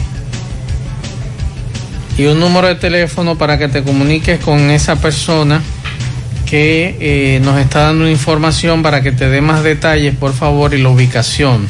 y 2.17 2.25
un 2.25 2.41
número 2.41 2.69
de 2.69 2.77
teléfono 2.77 3.37
para 3.37 3.59
que 3.59 3.69
te 3.69 3.83
comuniques 3.83 4.41
con 4.41 4.71
esa 4.71 4.97
persona 4.97 5.61
que 6.47 6.97
eh, 7.01 7.41
nos 7.41 7.59
está 7.59 7.81
dando 7.81 8.05
una 8.05 8.11
información 8.11 8.83
para 8.83 9.03
que 9.03 9.13
te 9.13 9.29
dé 9.29 9.41
más 9.41 9.63
detalles, 9.63 10.15
por 10.17 10.33
favor, 10.33 10.73
y 10.73 10.81
la 10.81 10.89
ubicación. 10.89 11.67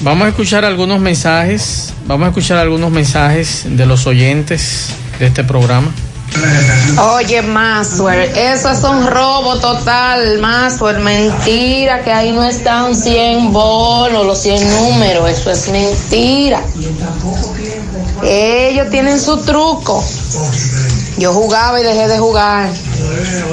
Vamos 0.00 0.26
a 0.26 0.28
escuchar 0.28 0.64
algunos 0.64 1.00
mensajes, 1.00 1.92
vamos 2.06 2.26
a 2.26 2.28
escuchar 2.28 2.58
algunos 2.58 2.90
mensajes 2.90 3.64
de 3.66 3.84
los 3.84 4.06
oyentes 4.06 4.90
de 5.18 5.26
este 5.26 5.44
programa. 5.44 5.92
Oye, 7.14 7.42
Maswell, 7.42 8.30
eso 8.36 8.70
es 8.70 8.82
un 8.84 9.06
robo 9.06 9.58
total, 9.58 10.38
Maswell, 10.38 11.00
mentira, 11.00 12.02
que 12.04 12.12
ahí 12.12 12.32
no 12.32 12.44
están 12.44 12.94
100 12.94 13.52
bolos, 13.52 14.26
los 14.26 14.40
100 14.42 14.70
números, 14.70 15.28
eso 15.30 15.50
es 15.50 15.68
mentira. 15.68 16.62
Ellos 18.22 18.88
tienen 18.90 19.18
su 19.18 19.38
truco. 19.38 20.04
Yo 21.18 21.32
jugaba 21.32 21.80
y 21.80 21.82
dejé 21.82 22.08
de 22.08 22.18
jugar. 22.18 22.68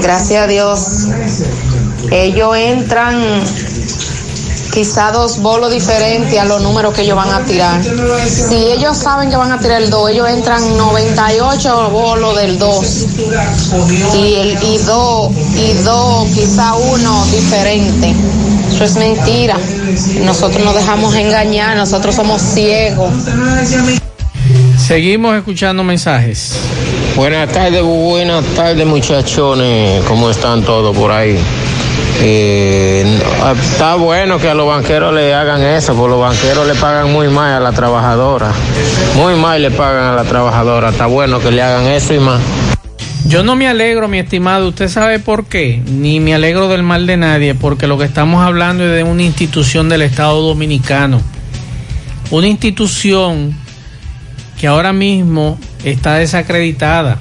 Gracias 0.01 0.43
a 0.43 0.47
Dios. 0.47 1.07
Ellos 2.11 2.55
entran 2.55 3.43
quizá 4.75 5.09
dos 5.11 5.39
bolos 5.39 5.71
diferentes 5.71 6.37
a 6.37 6.43
los 6.43 6.61
números 6.61 6.93
que 6.93 7.03
ellos 7.03 7.15
van 7.15 7.31
a 7.31 7.45
tirar. 7.45 7.81
Si 8.27 8.55
ellos 8.55 8.97
saben 8.97 9.29
que 9.29 9.37
van 9.37 9.51
a 9.53 9.57
tirar 9.57 9.81
el 9.81 9.89
2, 9.89 10.09
ellos 10.11 10.29
entran 10.29 10.77
98 10.77 11.89
bolos 11.91 12.37
del 12.37 12.59
2. 12.59 13.05
Y 14.15 14.35
el 14.35 14.61
y 14.61 14.77
2 14.79 15.31
y 15.55 15.73
2, 15.83 16.27
quizá 16.35 16.75
uno 16.75 17.25
diferente. 17.27 18.13
Eso 18.69 18.83
es 18.83 18.97
mentira. 18.97 19.57
Nosotros 20.25 20.61
nos 20.63 20.75
dejamos 20.75 21.15
engañar, 21.15 21.77
nosotros 21.77 22.13
somos 22.13 22.41
ciegos. 22.41 23.13
Seguimos 24.77 25.37
escuchando 25.37 25.83
mensajes. 25.85 26.51
Buenas 27.15 27.49
tardes, 27.49 27.81
buenas 27.81 28.43
tardes 28.55 28.85
muchachones, 28.85 30.03
¿cómo 30.03 30.29
están 30.29 30.63
todos 30.63 30.93
por 30.97 31.13
ahí? 31.13 31.37
Eh, 32.21 33.19
está 33.61 33.95
bueno 33.95 34.37
que 34.37 34.49
a 34.49 34.53
los 34.53 34.67
banqueros 34.67 35.13
le 35.13 35.33
hagan 35.33 35.61
eso, 35.61 35.95
porque 35.95 36.09
los 36.11 36.19
banqueros 36.19 36.67
le 36.67 36.75
pagan 36.75 37.13
muy 37.13 37.29
mal 37.29 37.53
a 37.53 37.59
la 37.61 37.71
trabajadora, 37.71 38.51
muy 39.15 39.33
mal 39.35 39.61
le 39.61 39.71
pagan 39.71 40.03
a 40.03 40.11
la 40.13 40.25
trabajadora, 40.25 40.89
está 40.89 41.05
bueno 41.05 41.39
que 41.39 41.51
le 41.51 41.61
hagan 41.61 41.87
eso 41.87 42.13
y 42.13 42.19
más. 42.19 42.41
Yo 43.25 43.43
no 43.43 43.55
me 43.55 43.69
alegro, 43.69 44.09
mi 44.09 44.19
estimado, 44.19 44.67
usted 44.67 44.89
sabe 44.89 45.19
por 45.19 45.45
qué, 45.45 45.81
ni 45.85 46.19
me 46.19 46.35
alegro 46.35 46.67
del 46.67 46.83
mal 46.83 47.07
de 47.07 47.15
nadie, 47.15 47.55
porque 47.55 47.87
lo 47.87 47.97
que 47.97 48.03
estamos 48.03 48.43
hablando 48.43 48.83
es 48.83 48.93
de 48.93 49.03
una 49.03 49.23
institución 49.23 49.87
del 49.87 50.01
Estado 50.01 50.41
Dominicano, 50.41 51.21
una 52.29 52.47
institución 52.47 53.55
que 54.59 54.67
ahora 54.67 54.93
mismo 54.93 55.57
está 55.83 56.15
desacreditada. 56.15 57.17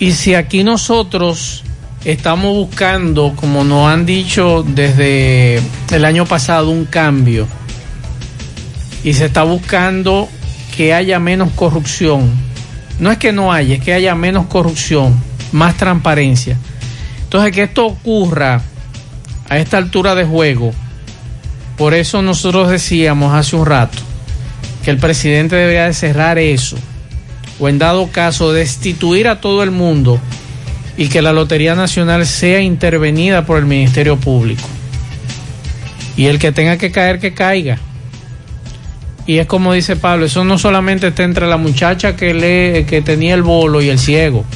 Y 0.00 0.12
si 0.12 0.34
aquí 0.34 0.62
nosotros 0.62 1.64
estamos 2.04 2.54
buscando, 2.54 3.34
como 3.36 3.64
nos 3.64 3.88
han 3.88 4.06
dicho 4.06 4.64
desde 4.66 5.60
el 5.90 6.04
año 6.04 6.24
pasado, 6.24 6.70
un 6.70 6.84
cambio, 6.84 7.46
y 9.04 9.12
se 9.14 9.26
está 9.26 9.42
buscando 9.42 10.28
que 10.76 10.94
haya 10.94 11.18
menos 11.18 11.50
corrupción, 11.52 12.30
no 12.98 13.10
es 13.10 13.18
que 13.18 13.32
no 13.32 13.52
haya, 13.52 13.76
es 13.76 13.82
que 13.82 13.92
haya 13.92 14.14
menos 14.14 14.46
corrupción, 14.46 15.14
más 15.52 15.76
transparencia. 15.76 16.56
Entonces, 17.22 17.52
que 17.52 17.64
esto 17.64 17.86
ocurra 17.86 18.62
a 19.48 19.58
esta 19.58 19.78
altura 19.78 20.14
de 20.14 20.24
juego, 20.24 20.72
por 21.76 21.94
eso 21.94 22.22
nosotros 22.22 22.70
decíamos 22.70 23.34
hace 23.34 23.56
un 23.56 23.66
rato, 23.66 23.98
que 24.88 24.92
el 24.92 24.96
presidente 25.00 25.54
debería 25.54 25.84
de 25.84 25.92
cerrar 25.92 26.38
eso, 26.38 26.78
o 27.60 27.68
en 27.68 27.78
dado 27.78 28.06
caso 28.10 28.54
destituir 28.54 29.28
a 29.28 29.38
todo 29.38 29.62
el 29.62 29.70
mundo 29.70 30.18
y 30.96 31.08
que 31.08 31.20
la 31.20 31.34
Lotería 31.34 31.74
Nacional 31.74 32.24
sea 32.24 32.62
intervenida 32.62 33.44
por 33.44 33.58
el 33.58 33.66
Ministerio 33.66 34.16
Público. 34.16 34.66
Y 36.16 36.24
el 36.24 36.38
que 36.38 36.52
tenga 36.52 36.78
que 36.78 36.90
caer, 36.90 37.18
que 37.20 37.34
caiga. 37.34 37.76
Y 39.26 39.36
es 39.36 39.46
como 39.46 39.74
dice 39.74 39.94
Pablo, 39.96 40.24
eso 40.24 40.42
no 40.42 40.56
solamente 40.56 41.08
está 41.08 41.22
entre 41.24 41.46
la 41.46 41.58
muchacha 41.58 42.16
que 42.16 42.32
lee, 42.32 42.86
que 42.86 43.02
tenía 43.02 43.34
el 43.34 43.42
bolo 43.42 43.82
y 43.82 43.90
el 43.90 43.98
ciego. 43.98 44.46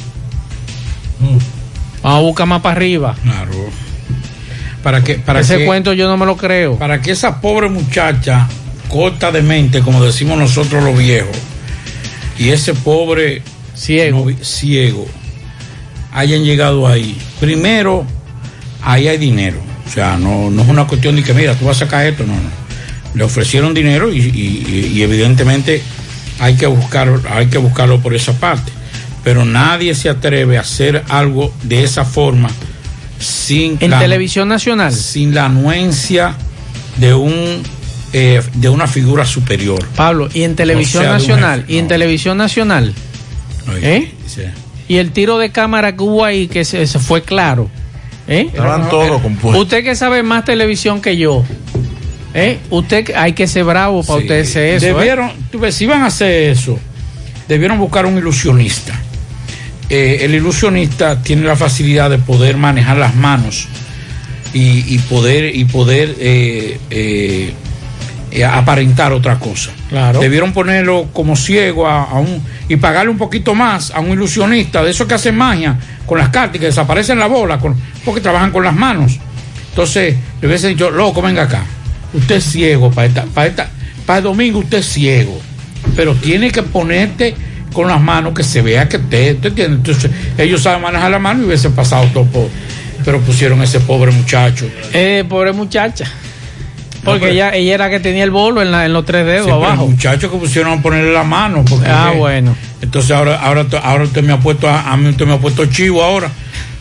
Vamos 2.01 2.17
a 2.17 2.21
buscar 2.21 2.47
más 2.47 2.61
para 2.63 2.75
arriba. 2.75 3.15
Claro. 3.21 3.51
Para 4.81 5.03
que, 5.03 5.13
para 5.13 5.41
Ese 5.41 5.59
que- 5.59 5.65
cuento 5.67 5.93
yo 5.93 6.07
no 6.07 6.17
me 6.17 6.25
lo 6.25 6.35
creo. 6.37 6.79
Para 6.79 7.01
que 7.03 7.11
esa 7.11 7.39
pobre 7.39 7.69
muchacha, 7.69 8.49
corta 8.93 9.31
de 9.31 9.41
mente, 9.41 9.81
como 9.81 10.03
decimos 10.05 10.37
nosotros 10.37 10.83
los 10.83 10.95
viejos, 10.95 11.35
y 12.37 12.49
ese 12.49 12.75
pobre 12.75 13.41
ciego, 13.75 14.27
ciego 14.43 15.07
hayan 16.13 16.43
llegado 16.43 16.87
ahí. 16.87 17.17
Primero, 17.39 18.05
ahí 18.83 19.07
hay 19.07 19.17
dinero. 19.17 19.57
O 19.87 19.89
sea, 19.91 20.15
no, 20.17 20.51
no 20.51 20.61
es 20.61 20.67
una 20.69 20.85
cuestión 20.85 21.15
de 21.15 21.23
que, 21.23 21.33
mira, 21.33 21.55
tú 21.55 21.65
vas 21.65 21.77
a 21.77 21.85
sacar 21.85 22.05
esto, 22.05 22.23
no, 22.23 22.33
no. 22.35 22.49
Le 23.15 23.23
ofrecieron 23.23 23.73
dinero 23.73 24.13
y, 24.13 24.19
y- 24.19 24.91
y 24.95 25.01
evidentemente 25.01 25.81
hay 26.39 26.53
que, 26.55 26.67
buscar, 26.67 27.19
hay 27.31 27.47
que 27.47 27.57
buscarlo 27.57 27.99
por 27.99 28.13
esa 28.13 28.33
parte. 28.33 28.71
Pero 29.23 29.43
nadie 29.43 29.95
se 29.95 30.07
atreve 30.09 30.57
a 30.59 30.61
hacer 30.61 31.03
algo 31.09 31.51
de 31.63 31.83
esa 31.83 32.05
forma 32.05 32.49
sin 33.19 33.77
En 33.79 33.89
la- 33.91 33.99
televisión 33.99 34.49
nacional. 34.49 34.93
sin 34.93 35.33
la 35.33 35.45
anuencia 35.45 36.35
de 36.97 37.13
un 37.15 37.63
eh, 38.13 38.41
de 38.53 38.69
una 38.69 38.87
figura 38.87 39.25
superior. 39.25 39.83
Pablo, 39.95 40.29
y 40.33 40.43
en 40.43 40.55
televisión 40.55 41.03
O 41.03 41.05
sea, 41.05 41.13
nacional, 41.13 41.61
jefe, 41.61 41.73
y 41.73 41.77
en 41.79 41.87
televisión 41.87 42.37
nacional, 42.37 42.93
¿eh? 43.81 44.11
Sí. 44.27 44.41
Y 44.87 44.97
el 44.97 45.11
tiro 45.11 45.37
de 45.37 45.51
cámara 45.51 45.95
que 45.95 46.03
hubo 46.03 46.23
ahí, 46.25 46.47
que 46.47 46.63
se, 46.65 46.85
se 46.87 46.99
fue 46.99 47.23
claro. 47.23 47.69
¿eh? 48.27 48.45
Estaban 48.49 48.89
todos 48.89 49.21
compuestos. 49.21 49.63
Usted 49.63 49.83
que 49.83 49.95
sabe 49.95 50.21
más 50.23 50.45
televisión 50.45 51.01
que 51.01 51.17
yo, 51.17 51.43
¿eh? 52.33 52.59
Usted 52.69 53.05
que- 53.05 53.15
hay 53.15 53.33
que 53.33 53.47
ser 53.47 53.63
bravo 53.63 54.03
para 54.03 54.19
Sí. 54.19 54.25
usted 54.25 54.41
hacer 54.41 54.75
eso. 54.75 54.85
¿eh? 54.85 54.93
Debieron, 54.93 55.31
tú 55.51 55.59
ves, 55.59 55.75
si 55.75 55.85
iban 55.85 56.03
a 56.03 56.07
hacer 56.07 56.51
eso, 56.51 56.77
debieron 57.47 57.77
buscar 57.79 58.05
un 58.05 58.17
ilusionista. 58.17 58.93
Eh, 59.89 60.19
el 60.21 60.33
ilusionista 60.35 61.21
tiene 61.21 61.43
la 61.45 61.55
facilidad 61.55 62.09
de 62.09 62.17
poder 62.17 62.57
manejar 62.57 62.97
las 62.97 63.15
manos 63.15 63.67
y, 64.53 64.93
y 64.93 64.97
poder 65.09 65.55
y 65.55 65.65
poder 65.65 66.15
eh, 66.19 67.53
eh, 68.35 68.43
aparentar 68.43 69.13
otra 69.13 69.37
cosa. 69.37 69.69
Claro. 69.89 70.19
Debieron 70.19 70.53
ponerlo 70.53 71.09
como 71.13 71.35
ciego 71.35 71.87
a, 71.87 72.03
a 72.03 72.15
un 72.15 72.41
y 72.67 72.77
pagarle 72.77 73.11
un 73.11 73.17
poquito 73.19 73.53
más 73.53 73.91
a 73.91 73.99
un 73.99 74.09
ilusionista 74.09 74.83
de 74.83 74.89
esos 74.89 75.07
que 75.07 75.13
hacen 75.13 75.35
magia 75.35 75.77
con 76.07 76.17
las 76.17 76.29
cartas 76.29 76.55
y 76.55 76.59
que 76.59 76.65
desaparecen 76.65 77.19
la 77.19 77.27
bola 77.27 77.59
con, 77.59 77.75
porque 78.03 78.21
trabajan 78.21 78.51
con 78.51 78.63
las 78.63 78.75
manos. 78.75 79.19
Entonces, 79.69 80.15
le 80.41 80.47
hubiese 80.47 80.69
dicho, 80.69 80.89
loco, 80.89 81.21
venga 81.21 81.43
acá. 81.43 81.63
Usted 82.13 82.37
es 82.37 82.43
ciego 82.43 82.89
para 82.89 83.07
esta, 83.07 83.23
para 83.25 83.47
esta, 83.47 83.69
para 84.05 84.17
el 84.17 84.23
domingo 84.23 84.59
usted 84.59 84.79
es 84.79 84.87
ciego. 84.87 85.39
Pero 85.95 86.15
tiene 86.15 86.49
que 86.49 86.63
ponerte 86.63 87.35
con 87.71 87.87
las 87.87 88.01
manos 88.01 88.33
que 88.33 88.43
se 88.43 88.63
vea 88.63 88.89
que 88.89 88.97
usted, 88.97 89.35
¿usted 89.35 89.49
entiende? 89.49 89.77
Entonces, 89.77 90.09
ellos 90.39 90.61
saben 90.61 90.81
manejar 90.81 91.11
la 91.11 91.19
mano 91.19 91.43
y 91.43 91.45
hubiesen 91.45 91.73
pasado 91.73 92.07
todo 92.13 92.25
por, 92.25 92.49
pero 93.05 93.19
pusieron 93.21 93.61
a 93.61 93.65
ese 93.65 93.79
pobre 93.79 94.11
muchacho. 94.11 94.67
Eh, 94.91 95.23
pobre 95.27 95.51
muchacha. 95.51 96.05
Porque 97.03 97.31
ella, 97.31 97.53
ella 97.53 97.73
era 97.75 97.89
que 97.89 97.99
tenía 97.99 98.23
el 98.23 98.31
bolo 98.31 98.61
en, 98.61 98.71
la- 98.71 98.85
en 98.85 98.93
los 98.93 99.03
tres 99.05 99.25
dedos 99.25 99.45
Sí, 99.45 99.51
abajo. 99.51 99.83
el 99.85 99.89
muchacho 99.91 100.31
que 100.31 100.37
pusieron 100.37 100.79
a 100.79 100.81
ponerle 100.81 101.11
la 101.13 101.23
mano. 101.23 101.63
Porque 101.67 101.87
Ah, 101.87 102.13
bueno. 102.15 102.55
Entonces 102.81 103.11
ahora, 103.11 103.39
ahora, 103.41 103.65
ahora 103.83 104.03
usted 104.05 104.23
me 104.23 104.33
ha 104.33 104.39
puesto 104.39 104.67
a, 104.69 104.91
a 104.91 104.97
mí 104.97 105.09
usted 105.09 105.25
me 105.25 105.33
ha 105.33 105.39
puesto 105.39 105.65
chivo 105.65 106.01
ahora. 106.03 106.29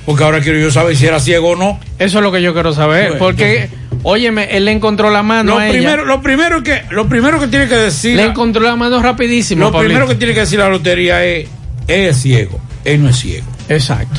Porque 0.07 0.25
ahora 0.25 0.41
quiero 0.41 0.59
yo 0.59 0.71
saber 0.71 0.97
si 0.97 1.07
era 1.07 1.21
ciego 1.21 1.51
o 1.51 1.57
no. 1.57 1.79
Eso 1.99 2.19
es 2.19 2.25
lo 2.25 2.33
que 2.33 2.43
yo 2.43 2.53
quiero 2.55 2.73
saber. 2.73 3.19
Porque, 3.19 3.69
óyeme, 4.03 4.49
él 4.57 4.65
le 4.65 4.73
encontró 4.73 5.11
la 5.11 5.23
mano 5.23 5.53
Lo 5.55 5.59
a 5.59 5.67
ella. 5.69 5.73
primero, 5.79 6.05
lo 6.05 6.21
primero 6.23 6.63
que, 6.65 6.83
lo 6.91 7.09
primero 7.09 7.39
que 7.39 7.47
tiene 7.47 7.69
que 7.69 7.77
decir. 7.77 8.17
Le 8.17 8.25
encontró 8.25 8.63
la 8.63 8.75
mano 8.75 9.01
rapidísimo. 9.01 9.61
Lo 9.67 9.71
Pablito. 9.73 9.89
primero 9.91 10.09
que 10.09 10.17
tiene 10.17 10.35
que 10.35 10.41
decir 10.41 10.59
la 10.59 10.69
lotería 10.69 11.25
es, 11.25 11.47
él 11.87 12.07
es 12.09 12.17
ciego, 12.21 12.61
él 12.85 13.01
no 13.03 13.11
es 13.11 13.17
ciego. 13.17 13.47
Exacto. 13.69 14.19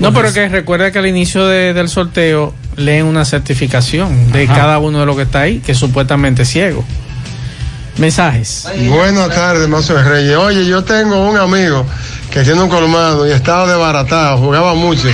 No, 0.00 0.12
pero 0.12 0.32
que 0.34 0.48
recuerda 0.48 0.90
que 0.90 0.98
al 0.98 1.06
inicio 1.06 1.46
de- 1.46 1.72
del 1.72 1.88
sorteo 1.88 2.52
leen 2.76 3.06
una 3.06 3.24
certificación 3.24 4.32
de 4.32 4.44
Ajá. 4.44 4.54
cada 4.54 4.78
uno 4.78 5.00
de 5.00 5.06
los 5.06 5.16
que 5.16 5.22
está 5.22 5.40
ahí, 5.42 5.58
que 5.60 5.72
es 5.72 5.78
supuestamente 5.78 6.44
ciego. 6.44 6.84
Mensajes. 7.98 8.68
Buenas 8.88 9.30
tardes, 9.30 9.68
Mazo 9.68 10.00
Reyes. 10.02 10.36
Oye, 10.36 10.66
yo 10.66 10.84
tengo 10.84 11.28
un 11.28 11.36
amigo 11.38 11.86
que 12.30 12.42
tiene 12.42 12.60
un 12.60 12.68
colmado 12.68 13.26
y 13.26 13.32
estaba 13.32 13.66
desbaratado, 13.66 14.38
jugaba 14.38 14.74
mucho. 14.74 15.08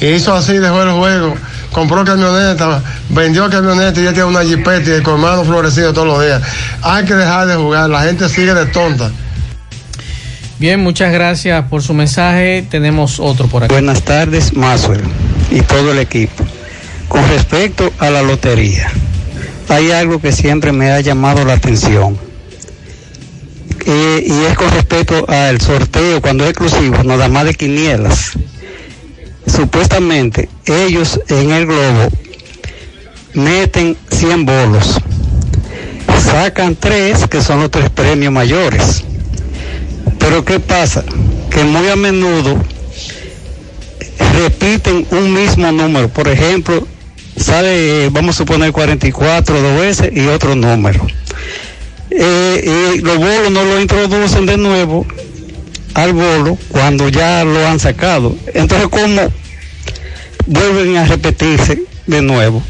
Y 0.00 0.06
hizo 0.06 0.34
así, 0.34 0.58
dejó 0.58 0.82
el 0.82 0.90
juego, 0.92 1.34
compró 1.72 2.04
camioneta, 2.04 2.82
vendió 3.08 3.48
camioneta 3.48 3.98
y 3.98 4.04
ya 4.04 4.12
tiene 4.12 4.28
una 4.28 4.42
jipeta 4.42 4.90
y 4.90 4.92
el 4.92 5.02
colmado 5.02 5.44
florecido 5.44 5.94
todos 5.94 6.06
los 6.06 6.22
días. 6.22 6.42
Hay 6.82 7.04
que 7.06 7.14
dejar 7.14 7.46
de 7.46 7.54
jugar, 7.54 7.88
la 7.88 8.02
gente 8.02 8.28
sigue 8.28 8.52
de 8.52 8.66
tonta. 8.66 9.10
Bien, 10.58 10.80
muchas 10.80 11.12
gracias 11.12 11.64
por 11.70 11.82
su 11.82 11.94
mensaje. 11.94 12.66
Tenemos 12.70 13.18
otro 13.18 13.48
por 13.48 13.64
aquí. 13.64 13.72
Buenas 13.72 14.02
tardes, 14.02 14.52
Maxwell 14.54 15.02
y 15.50 15.60
todo 15.62 15.92
el 15.92 15.98
equipo. 15.98 16.44
Con 17.12 17.28
respecto 17.28 17.92
a 17.98 18.08
la 18.08 18.22
lotería, 18.22 18.90
hay 19.68 19.90
algo 19.90 20.18
que 20.18 20.32
siempre 20.32 20.72
me 20.72 20.92
ha 20.92 21.00
llamado 21.00 21.44
la 21.44 21.52
atención. 21.52 22.16
Y 23.84 24.44
es 24.48 24.56
con 24.56 24.70
respecto 24.70 25.28
al 25.28 25.60
sorteo, 25.60 26.22
cuando 26.22 26.44
es 26.44 26.50
exclusivo, 26.50 27.02
no 27.04 27.18
da 27.18 27.28
más 27.28 27.44
de 27.44 27.52
quinielas. 27.52 28.30
Supuestamente, 29.46 30.48
ellos 30.64 31.20
en 31.28 31.50
el 31.50 31.66
globo 31.66 32.08
meten 33.34 33.94
100 34.10 34.46
bolos, 34.46 34.98
sacan 36.24 36.76
tres, 36.76 37.28
que 37.28 37.42
son 37.42 37.60
los 37.60 37.70
tres 37.70 37.90
premios 37.90 38.32
mayores. 38.32 39.04
Pero 40.18 40.46
¿qué 40.46 40.60
pasa? 40.60 41.04
Que 41.50 41.62
muy 41.62 41.90
a 41.90 41.96
menudo 41.96 42.56
repiten 44.32 45.06
un 45.10 45.34
mismo 45.34 45.70
número. 45.72 46.08
Por 46.08 46.26
ejemplo, 46.28 46.88
sale, 47.36 48.08
vamos 48.10 48.36
a 48.36 48.38
suponer 48.38 48.72
44 48.72 49.60
dos 49.60 49.80
veces 49.80 50.10
y 50.14 50.26
otro 50.26 50.54
número. 50.54 51.06
Eh, 52.10 52.94
y 52.96 53.00
los 53.00 53.16
bolos 53.16 53.50
no 53.50 53.64
lo 53.64 53.80
introducen 53.80 54.44
de 54.44 54.58
nuevo 54.58 55.06
al 55.94 56.12
bolo 56.12 56.58
cuando 56.68 57.08
ya 57.08 57.44
lo 57.44 57.66
han 57.66 57.80
sacado. 57.80 58.36
Entonces, 58.54 58.88
¿cómo 58.88 59.32
vuelven 60.46 60.96
a 60.96 61.06
repetirse 61.06 61.82
de 62.06 62.22
nuevo? 62.22 62.62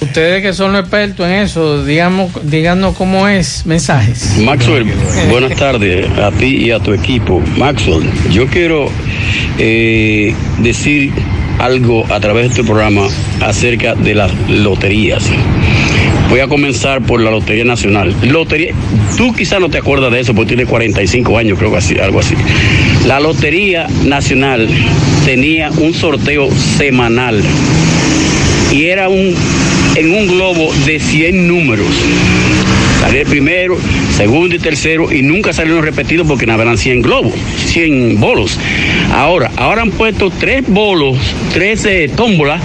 Ustedes 0.00 0.42
que 0.42 0.54
son 0.54 0.72
los 0.72 0.80
expertos 0.80 1.26
en 1.26 1.32
eso, 1.32 1.84
digamos, 1.84 2.30
díganos 2.42 2.96
cómo 2.96 3.28
es. 3.28 3.66
Mensajes. 3.66 4.38
Maxwell, 4.38 4.86
buenas 5.30 5.54
tardes 5.56 6.06
a 6.18 6.30
ti 6.32 6.56
y 6.56 6.70
a 6.70 6.80
tu 6.80 6.94
equipo. 6.94 7.40
Maxwell, 7.58 8.10
yo 8.30 8.46
quiero 8.46 8.88
eh, 9.58 10.34
decir 10.58 11.12
algo 11.60 12.06
a 12.10 12.18
través 12.20 12.44
de 12.44 12.48
este 12.48 12.64
programa 12.64 13.06
acerca 13.40 13.94
de 13.94 14.14
las 14.14 14.32
loterías. 14.48 15.24
Voy 16.30 16.40
a 16.40 16.48
comenzar 16.48 17.02
por 17.02 17.20
la 17.20 17.30
Lotería 17.30 17.64
Nacional. 17.64 18.14
Lotería, 18.22 18.72
tú 19.16 19.32
quizás 19.32 19.60
no 19.60 19.68
te 19.68 19.78
acuerdas 19.78 20.12
de 20.12 20.20
eso 20.20 20.34
porque 20.34 20.50
tienes 20.50 20.68
45 20.68 21.36
años, 21.36 21.58
creo 21.58 21.70
que 21.72 21.78
así, 21.78 21.98
algo 21.98 22.20
así. 22.20 22.34
La 23.06 23.20
Lotería 23.20 23.88
Nacional 24.04 24.68
tenía 25.24 25.70
un 25.70 25.92
sorteo 25.92 26.48
semanal 26.78 27.42
y 28.72 28.84
era 28.84 29.08
un 29.08 29.34
en 29.96 30.14
un 30.14 30.28
globo 30.28 30.72
de 30.86 31.00
100 31.00 31.48
números. 31.48 31.88
Salía 33.00 33.22
el 33.22 33.26
primero, 33.26 33.78
segundo 34.14 34.54
y 34.54 34.58
tercero 34.58 35.10
y 35.10 35.22
nunca 35.22 35.54
salieron 35.54 35.82
repetidos 35.82 36.26
porque 36.26 36.44
eran 36.44 36.76
100 36.76 37.00
globos, 37.00 37.32
100 37.66 38.20
bolos. 38.20 38.58
Ahora, 39.12 39.50
ahora 39.56 39.82
han 39.82 39.90
puesto 39.90 40.30
tres 40.30 40.64
bolos, 40.68 41.16
13 41.54 42.08
tómbolas 42.08 42.60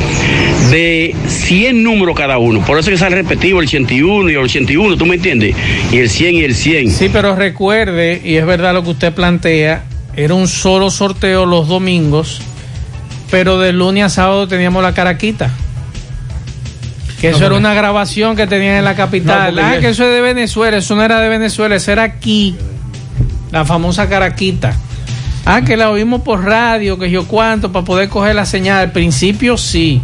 de 0.70 1.16
100 1.28 1.82
números 1.82 2.18
cada 2.18 2.38
uno. 2.38 2.64
Por 2.66 2.78
eso 2.78 2.92
que 2.92 2.98
sale 2.98 3.16
repetido 3.16 3.60
el 3.60 3.66
81 3.66 4.30
y 4.30 4.34
el 4.34 4.40
81, 4.40 4.98
¿tú 4.98 5.06
me 5.06 5.16
entiendes? 5.16 5.56
Y 5.92 5.98
el 5.98 6.10
100 6.10 6.36
y 6.36 6.44
el 6.44 6.54
100. 6.54 6.92
Sí, 6.92 7.10
pero 7.12 7.36
recuerde, 7.36 8.22
y 8.24 8.36
es 8.36 8.46
verdad 8.46 8.74
lo 8.74 8.84
que 8.84 8.90
usted 8.90 9.14
plantea, 9.14 9.86
era 10.18 10.34
un 10.34 10.48
solo 10.48 10.92
sorteo 10.92 11.46
los 11.46 11.68
domingos, 11.68 12.42
pero 13.32 13.58
de 13.58 13.72
lunes 13.72 14.04
a 14.04 14.10
sábado 14.10 14.48
teníamos 14.48 14.84
la 14.84 14.94
caraquita. 14.94 15.54
Que 17.32 17.36
eso 17.38 17.46
era 17.46 17.56
una 17.56 17.74
grabación 17.74 18.36
que 18.36 18.48
tenían 18.48 18.76
en 18.76 18.84
la 18.84 18.96
capital. 18.96 19.56
No, 19.56 19.62
ah, 19.64 19.78
que 19.80 19.90
eso 19.90 20.04
es 20.04 20.14
de 20.14 20.22
Venezuela, 20.22 20.78
eso 20.78 20.96
no 20.96 21.04
era 21.04 21.20
de 21.20 21.30
Venezuela, 21.30 21.76
eso 21.76 21.92
era 21.92 22.04
aquí. 22.04 22.56
La 23.52 23.66
famosa 23.66 24.08
caraquita. 24.08 24.76
Ah, 25.46 25.62
que 25.62 25.78
la 25.78 25.92
oímos 25.92 26.22
por 26.22 26.44
radio, 26.44 26.98
que 26.98 27.10
yo 27.10 27.28
cuánto, 27.28 27.72
para 27.72 27.86
poder 27.86 28.10
coger 28.10 28.36
la 28.36 28.46
señal. 28.46 28.80
Al 28.80 28.92
principio 28.92 29.58
sí. 29.58 30.02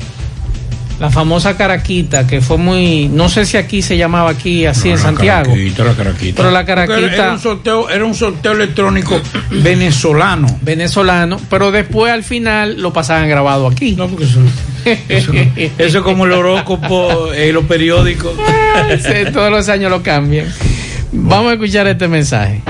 La 1.02 1.10
famosa 1.10 1.58
caraquita, 1.58 2.28
que 2.28 2.42
fue 2.42 2.58
muy. 2.60 3.08
No 3.08 3.28
sé 3.28 3.48
si 3.48 3.58
aquí 3.58 3.82
se 3.82 3.98
llamaba 3.98 4.30
aquí 4.30 4.68
así 4.68 4.90
en 4.90 4.98
La 4.98 5.02
Santiago. 5.02 5.46
caraquita, 5.50 5.84
la 5.84 5.94
caraquita. 5.96 6.36
Pero 6.38 6.52
la 6.52 6.64
caraquita. 6.64 7.16
Era 7.16 7.32
un 7.32 7.40
sorteo, 7.40 7.90
era 7.90 8.06
un 8.06 8.14
sorteo 8.14 8.52
electrónico 8.52 9.20
venezolano. 9.50 10.60
Venezolano, 10.62 11.42
pero 11.50 11.72
después 11.72 12.14
al 12.14 12.24
final 12.24 12.80
lo 12.80 12.94
pasaban 12.94 13.28
grabado 13.28 13.66
aquí. 13.66 13.94
No, 13.94 14.08
porque 14.10 14.26
eso, 14.26 14.42
eso, 15.10 15.32
eso 15.80 15.98
es 15.98 16.04
como 16.04 16.26
el 16.26 16.34
horóscopo 16.34 17.34
en 17.34 17.56
los 17.56 17.66
periódicos. 17.66 18.34
Sí, 19.02 19.32
todos 19.34 19.50
los 19.52 19.70
años 19.70 19.90
lo 19.90 20.04
cambian. 20.04 20.48
Vamos 21.12 21.50
a 21.50 21.54
escuchar 21.54 21.88
este 21.88 22.08
mensaje. 22.08 22.62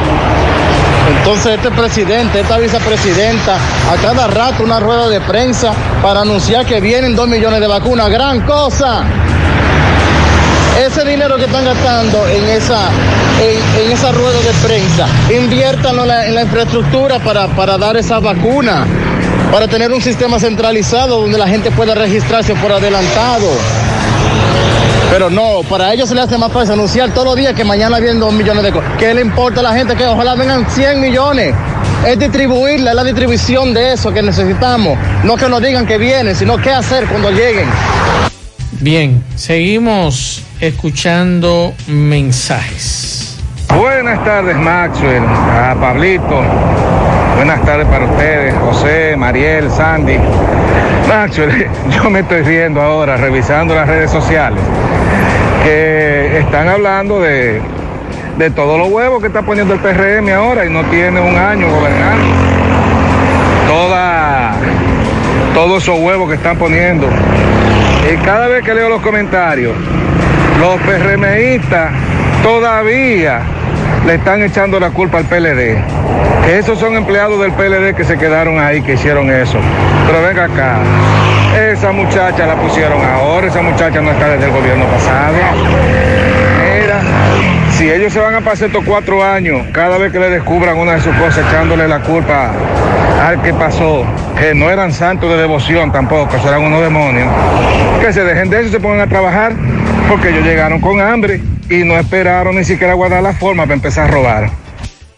Entonces 1.32 1.60
este 1.60 1.72
presidente, 1.72 2.42
esta 2.42 2.58
vicepresidenta, 2.58 3.56
a 3.56 3.96
cada 4.02 4.28
rato 4.28 4.66
una 4.66 4.82
rueda 4.82 5.08
de 5.08 5.22
prensa 5.22 5.72
para 6.04 6.24
anunciar 6.24 6.66
que 6.66 6.82
vienen 6.82 7.16
dos 7.16 7.26
millones 7.30 7.62
de 7.62 7.68
vacunas. 7.68 8.10
Gran 8.10 8.42
cosa. 8.42 9.06
Ese 10.86 11.06
dinero 11.06 11.38
que 11.38 11.46
están 11.46 11.64
gastando 11.64 12.28
en 12.28 12.44
esa, 12.50 12.90
en, 13.40 13.92
esa 13.94 14.12
rueda 14.12 14.42
de 14.42 14.52
prensa, 14.68 15.08
inviértanlo 15.34 16.04
en 16.04 16.36
la, 16.36 16.42
infraestructura 16.42 17.18
para, 17.20 17.48
para 17.48 17.78
dar 17.78 17.96
esas 17.96 18.22
vacunas, 18.22 18.86
para 19.54 19.70
tener 19.70 19.94
un 19.94 20.02
sistema 20.02 20.38
centralizado 20.38 21.22
donde 21.22 21.38
la 21.38 21.48
gente 21.48 21.72
pueda 21.72 21.96
registrarse 21.96 22.56
por 22.56 22.74
adelantado. 22.74 23.48
Pero 25.12 25.30
no, 25.30 25.62
para 25.70 25.94
ellos 25.94 26.08
se 26.08 26.16
les 26.16 26.24
hace 26.24 26.38
más 26.38 26.54
fácil 26.54 26.72
anunciar 26.72 27.10
todos 27.10 27.26
los 27.26 27.36
días 27.36 27.54
que 27.54 27.66
mañana 27.66 28.00
vienen 28.00 28.22
dos 28.22 28.32
millones 28.32 28.64
de 28.64 28.72
cosas. 28.72 28.94
¿Qué 28.98 29.14
le 29.14 29.20
importa 29.20 29.60
a 29.60 29.64
la 29.64 29.74
gente 29.74 29.94
que 29.94 30.06
ojalá 30.06 30.36
vengan 30.36 30.66
100 30.70 31.02
millones? 31.02 31.54
Es 32.08 32.18
distribuirla, 32.18 32.92
es 32.92 32.96
la 32.96 33.04
distribución 33.04 33.74
de 33.74 33.92
eso 33.92 34.14
que 34.14 34.22
necesitamos. 34.22 34.98
No 35.26 35.36
que 35.36 35.50
nos 35.50 35.62
digan 35.62 35.86
que 35.86 35.98
vienen, 35.98 36.34
sino 36.34 36.56
qué 36.56 36.72
hacer 36.72 37.08
cuando 37.08 37.30
lleguen. 37.30 37.68
Bien, 38.80 39.22
seguimos 39.36 40.44
escuchando 40.62 41.74
mensajes. 41.88 43.38
Buenas 43.78 44.24
tardes, 44.24 44.56
Maxwell. 44.56 45.26
A 45.26 45.76
Pablito. 45.78 46.42
Buenas 47.36 47.66
tardes 47.66 47.88
para 47.88 48.06
ustedes, 48.06 48.54
José, 48.60 49.16
Mariel, 49.18 49.70
Sandy. 49.72 50.18
Maxwell, 51.08 51.68
yo 51.90 52.10
me 52.10 52.20
estoy 52.20 52.44
viendo 52.44 52.82
ahora, 52.82 53.18
revisando 53.18 53.76
las 53.76 53.88
redes 53.88 54.12
sociales, 54.12 54.62
que 55.64 56.40
están 56.40 56.68
hablando 56.68 57.20
de, 57.20 57.62
de 58.38 58.50
todos 58.52 58.78
los 58.78 58.90
huevos 58.90 59.22
que 59.22 59.28
está 59.28 59.42
poniendo 59.42 59.74
el 59.74 59.80
PRM 59.80 60.30
ahora 60.30 60.66
y 60.66 60.70
no 60.70 60.84
tiene 60.86 61.20
un 61.20 61.36
año 61.38 61.70
gobernando. 61.70 62.26
Toda, 63.68 64.54
todos 65.54 65.84
esos 65.84 66.00
huevos 66.00 66.30
que 66.30 66.36
están 66.36 66.58
poniendo. 66.58 67.08
Y 68.12 68.18
cada 68.26 68.48
vez 68.48 68.64
que 68.64 68.74
leo 68.74 68.90
los 68.90 69.02
comentarios, 69.02 69.74
los 70.60 70.80
PRMistas 70.82 71.92
todavía 72.44 73.42
le 74.06 74.16
están 74.16 74.42
echando 74.42 74.80
la 74.80 74.90
culpa 74.90 75.20
al 75.20 75.26
PLD. 75.26 75.78
Esos 76.50 76.80
son 76.80 76.96
empleados 76.96 77.40
del 77.40 77.52
PLD 77.52 77.96
que 77.96 78.04
se 78.04 78.18
quedaron 78.18 78.60
ahí, 78.60 78.82
que 78.82 78.94
hicieron 78.94 79.30
eso. 79.30 79.60
Pero 80.08 80.22
venga 80.22 80.46
acá, 80.46 80.80
esa 81.72 81.92
muchacha 81.92 82.48
la 82.48 82.56
pusieron 82.56 83.04
ahora, 83.06 83.48
esa 83.48 83.62
muchacha 83.62 84.02
no 84.02 84.12
está 84.12 84.30
desde 84.30 84.46
el 84.46 84.52
gobierno 84.52 84.86
pasado. 84.86 85.36
Mira, 86.82 87.02
si 87.72 87.92
ellos 87.92 88.12
se 88.12 88.20
van 88.20 88.36
a 88.36 88.42
pasar 88.42 88.68
estos 88.68 88.84
cuatro 88.84 89.24
años, 89.24 89.68
cada 89.72 89.98
vez 89.98 90.12
que 90.12 90.20
le 90.20 90.30
descubran 90.30 90.78
una 90.78 90.94
de 90.94 91.02
sus 91.02 91.16
cosas, 91.16 91.46
echándole 91.48 91.88
la 91.88 92.00
culpa 92.00 92.52
al 93.24 93.42
que 93.44 93.54
pasó, 93.54 94.04
que 94.38 94.56
no 94.56 94.70
eran 94.72 94.92
santos 94.92 95.30
de 95.30 95.38
devoción 95.38 95.92
tampoco, 95.92 96.36
eran 96.44 96.64
unos 96.64 96.82
demonios, 96.82 97.28
que 98.02 98.12
se 98.12 98.24
dejen 98.24 98.50
de 98.50 98.62
eso 98.62 98.70
y 98.70 98.72
se 98.72 98.80
pongan 98.80 99.02
a 99.02 99.08
trabajar, 99.08 99.54
porque 100.10 100.30
ellos 100.30 100.44
llegaron 100.44 100.82
con 100.82 101.00
hambre 101.00 101.40
y 101.72 101.86
no 101.86 101.98
esperaron 101.98 102.56
ni 102.56 102.66
siquiera 102.66 102.94
guardar 102.94 103.24
la 103.24 103.34
forma 103.34 103.64
para 103.64 103.76
empezar 103.76 104.10
a 104.10 104.12
robar. 104.12 104.52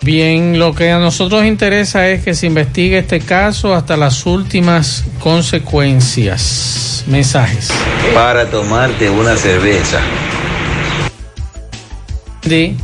Bien, 0.01 0.59
lo 0.59 0.75
que 0.75 0.91
a 0.91 0.99
nosotros 0.99 1.45
interesa 1.45 2.09
es 2.09 2.23
que 2.23 2.33
se 2.33 2.45
investigue 2.45 2.97
este 2.97 3.21
caso 3.21 3.73
hasta 3.73 3.95
las 3.95 4.25
últimas 4.25 5.05
consecuencias. 5.19 7.05
Mensajes. 7.07 7.71
Para 8.13 8.49
tomarte 8.49 9.09
una 9.09 9.35
cerveza. 9.37 9.99
Di. 12.43 12.75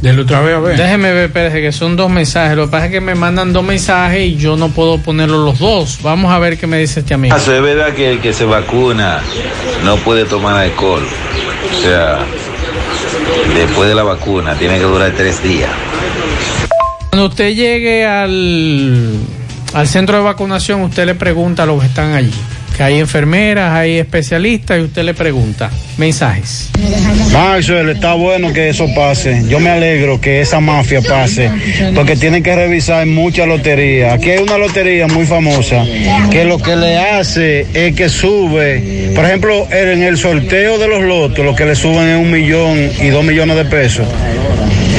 Dele 0.00 0.22
otra 0.22 0.40
vez 0.40 0.56
a 0.56 0.60
ver. 0.60 0.76
Déjeme 0.76 1.12
ver, 1.12 1.24
espérese, 1.24 1.60
que 1.60 1.72
son 1.72 1.96
dos 1.96 2.10
mensajes. 2.10 2.56
Lo 2.56 2.66
que 2.66 2.70
pasa 2.70 2.86
es 2.86 2.92
que 2.92 3.00
me 3.00 3.14
mandan 3.14 3.52
dos 3.52 3.64
mensajes 3.64 4.20
y 4.20 4.36
yo 4.36 4.56
no 4.56 4.68
puedo 4.70 4.98
ponerlos 4.98 5.44
los 5.44 5.58
dos. 5.58 5.98
Vamos 6.02 6.32
a 6.32 6.38
ver 6.38 6.56
qué 6.56 6.66
me 6.66 6.78
dice 6.78 7.00
este 7.00 7.14
amigo. 7.14 7.36
Eso 7.36 7.54
es 7.54 7.60
verdad 7.60 7.92
que 7.94 8.12
el 8.12 8.20
que 8.20 8.32
se 8.32 8.44
vacuna 8.44 9.20
no 9.84 9.96
puede 9.96 10.24
tomar 10.24 10.56
alcohol. 10.56 11.02
O 11.72 11.82
sea, 11.82 12.20
después 13.54 13.88
de 13.88 13.94
la 13.94 14.02
vacuna 14.02 14.54
tiene 14.54 14.78
que 14.78 14.84
durar 14.84 15.12
tres 15.16 15.42
días. 15.42 15.70
Cuando 17.10 17.26
usted 17.28 17.54
llegue 17.54 18.06
al, 18.06 19.18
al 19.72 19.88
centro 19.88 20.18
de 20.18 20.22
vacunación, 20.22 20.82
usted 20.82 21.06
le 21.06 21.14
pregunta 21.14 21.62
a 21.62 21.66
los 21.66 21.80
que 21.80 21.86
están 21.86 22.12
allí. 22.14 22.32
Hay 22.80 22.98
enfermeras, 22.98 23.72
hay 23.72 23.98
especialistas 23.98 24.78
y 24.78 24.82
usted 24.82 25.02
le 25.02 25.14
pregunta. 25.14 25.70
Mensajes. 25.96 26.70
Maxwell, 27.32 27.88
está 27.90 28.14
bueno 28.14 28.52
que 28.52 28.68
eso 28.68 28.86
pase. 28.94 29.42
Yo 29.48 29.58
me 29.58 29.70
alegro 29.70 30.20
que 30.20 30.40
esa 30.40 30.60
mafia 30.60 31.02
pase, 31.02 31.50
porque 31.94 32.16
tienen 32.16 32.42
que 32.42 32.54
revisar 32.54 33.04
muchas 33.06 33.48
loterías. 33.48 34.14
Aquí 34.14 34.30
hay 34.30 34.38
una 34.38 34.58
lotería 34.58 35.06
muy 35.08 35.26
famosa 35.26 35.84
que 36.30 36.44
lo 36.44 36.58
que 36.58 36.76
le 36.76 36.98
hace 36.98 37.66
es 37.74 37.94
que 37.94 38.08
sube, 38.08 39.12
por 39.14 39.24
ejemplo, 39.24 39.66
en 39.70 40.02
el 40.02 40.16
sorteo 40.16 40.78
de 40.78 40.88
los 40.88 41.02
lotos, 41.02 41.44
lo 41.44 41.56
que 41.56 41.64
le 41.64 41.74
suben 41.74 42.08
es 42.08 42.16
un 42.20 42.30
millón 42.30 42.90
y 43.00 43.08
dos 43.08 43.24
millones 43.24 43.56
de 43.56 43.64
pesos. 43.64 44.06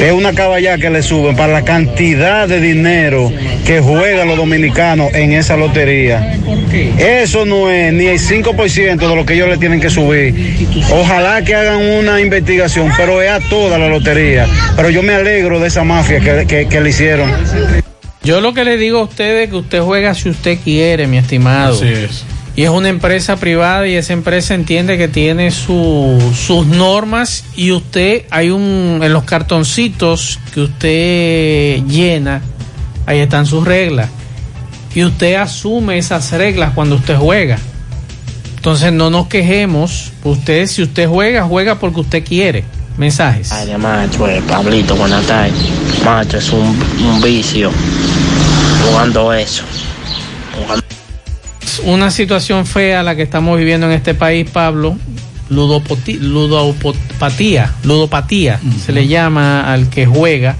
Es 0.00 0.12
una 0.12 0.32
caballá 0.32 0.78
que 0.78 0.88
le 0.88 1.02
suben 1.02 1.36
para 1.36 1.52
la 1.52 1.62
cantidad 1.62 2.48
de 2.48 2.58
dinero 2.58 3.30
que 3.66 3.80
juegan 3.80 4.28
los 4.28 4.36
dominicanos 4.38 5.12
en 5.12 5.32
esa 5.32 5.58
lotería. 5.58 6.38
Eso 6.98 7.44
no 7.44 7.70
es 7.70 7.92
ni 7.92 8.06
el 8.06 8.18
5% 8.18 8.96
de 8.96 9.14
lo 9.16 9.26
que 9.26 9.34
ellos 9.34 9.48
le 9.48 9.58
tienen 9.58 9.78
que 9.78 9.90
subir. 9.90 10.56
Ojalá 10.90 11.42
que 11.44 11.54
hagan 11.54 11.82
una 11.82 12.18
investigación, 12.18 12.90
pero 12.96 13.20
es 13.20 13.30
a 13.30 13.40
toda 13.40 13.76
la 13.76 13.88
lotería. 13.88 14.46
Pero 14.74 14.88
yo 14.88 15.02
me 15.02 15.12
alegro 15.14 15.60
de 15.60 15.68
esa 15.68 15.84
mafia 15.84 16.20
que, 16.20 16.46
que, 16.46 16.66
que 16.66 16.80
le 16.80 16.90
hicieron. 16.90 17.30
Yo 18.22 18.40
lo 18.40 18.54
que 18.54 18.64
le 18.64 18.78
digo 18.78 19.00
a 19.00 19.04
usted 19.04 19.42
es 19.42 19.50
que 19.50 19.56
usted 19.56 19.80
juega 19.82 20.14
si 20.14 20.30
usted 20.30 20.58
quiere, 20.64 21.06
mi 21.06 21.18
estimado. 21.18 21.74
Así 21.74 21.88
es. 21.88 22.24
Y 22.56 22.64
es 22.64 22.70
una 22.70 22.88
empresa 22.88 23.36
privada 23.36 23.86
y 23.86 23.94
esa 23.94 24.12
empresa 24.12 24.54
entiende 24.54 24.98
que 24.98 25.08
tiene 25.08 25.50
su- 25.50 26.20
sus 26.36 26.66
normas 26.66 27.44
y 27.56 27.70
usted, 27.72 28.24
hay 28.30 28.50
un, 28.50 29.00
en 29.02 29.12
los 29.12 29.24
cartoncitos 29.24 30.38
que 30.52 30.60
usted 30.62 31.82
llena, 31.86 32.42
ahí 33.06 33.20
están 33.20 33.46
sus 33.46 33.64
reglas. 33.64 34.08
Y 34.94 35.04
usted 35.04 35.36
asume 35.36 35.96
esas 35.98 36.32
reglas 36.32 36.72
cuando 36.74 36.96
usted 36.96 37.16
juega. 37.16 37.58
Entonces 38.56 38.92
no 38.92 39.08
nos 39.08 39.28
quejemos. 39.28 40.12
Usted, 40.24 40.66
si 40.66 40.82
usted 40.82 41.08
juega, 41.08 41.44
juega 41.44 41.76
porque 41.78 42.00
usted 42.00 42.24
quiere. 42.24 42.64
Mensajes. 42.98 43.52
Ay, 43.52 43.74
macho, 43.78 44.28
eh, 44.28 44.42
Pablito, 44.46 44.96
buenas 44.96 45.24
tardes. 45.26 45.54
Macho, 46.04 46.36
es 46.36 46.50
un, 46.50 46.76
un 47.06 47.22
vicio 47.22 47.70
jugando 48.84 49.32
eso. 49.32 49.62
Una 51.84 52.10
situación 52.10 52.66
fea 52.66 53.02
la 53.02 53.14
que 53.16 53.22
estamos 53.22 53.58
viviendo 53.58 53.86
en 53.86 53.92
este 53.92 54.14
país, 54.14 54.48
Pablo. 54.50 54.96
Ludopoti- 55.50 56.18
ludopatía, 56.20 57.72
ludopatía, 57.82 58.60
se 58.84 58.92
le 58.92 59.08
llama 59.08 59.72
al 59.72 59.88
que 59.90 60.06
juega. 60.06 60.54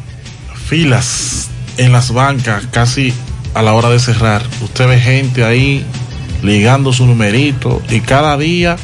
Filas 0.66 1.48
en 1.76 1.92
las 1.92 2.12
bancas 2.12 2.64
casi 2.72 3.12
a 3.54 3.62
la 3.62 3.72
hora 3.74 3.88
de 3.88 4.00
cerrar. 4.00 4.42
Usted 4.62 4.88
ve 4.88 4.98
gente 5.00 5.44
ahí 5.44 5.84
ligando 6.42 6.92
su 6.92 7.06
numerito 7.06 7.80
y 7.88 8.00
cada 8.00 8.36
día 8.36 8.76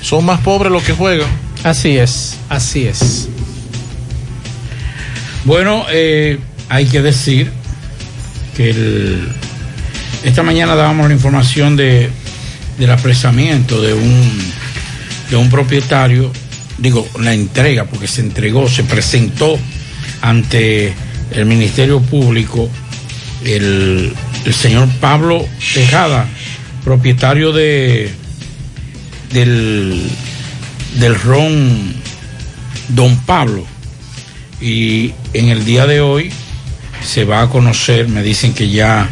son 0.00 0.24
más 0.24 0.40
pobres 0.40 0.72
los 0.72 0.82
que 0.82 0.92
juegan. 0.94 1.28
Así 1.62 1.98
es, 1.98 2.38
así 2.48 2.86
es. 2.86 3.28
Bueno, 5.44 5.84
eh, 5.90 6.38
hay 6.68 6.86
que 6.86 7.02
decir 7.02 7.50
que 8.56 8.70
el- 8.70 9.28
esta 10.24 10.42
mañana 10.42 10.74
dábamos 10.74 11.08
la 11.08 11.14
información 11.14 11.76
de, 11.76 12.10
del 12.78 12.90
apresamiento 12.90 13.80
de 13.80 13.94
un, 13.94 14.52
de 15.30 15.36
un 15.36 15.48
propietario, 15.48 16.30
digo, 16.78 17.08
la 17.20 17.32
entrega, 17.32 17.84
porque 17.84 18.06
se 18.06 18.20
entregó, 18.20 18.68
se 18.68 18.84
presentó 18.84 19.58
ante 20.20 20.92
el 21.32 21.46
Ministerio 21.46 22.00
Público 22.00 22.68
el, 23.44 24.12
el 24.44 24.54
señor 24.54 24.88
Pablo 25.00 25.46
Tejada, 25.74 26.26
propietario 26.84 27.52
de 27.52 28.10
del, 29.32 30.02
del 30.98 31.14
ron 31.20 31.94
Don 32.88 33.16
Pablo. 33.20 33.64
Y 34.60 35.14
en 35.32 35.48
el 35.48 35.64
día 35.64 35.86
de 35.86 36.00
hoy 36.00 36.30
se 37.02 37.24
va 37.24 37.42
a 37.42 37.48
conocer, 37.48 38.08
me 38.08 38.22
dicen 38.22 38.52
que 38.52 38.68
ya 38.68 39.08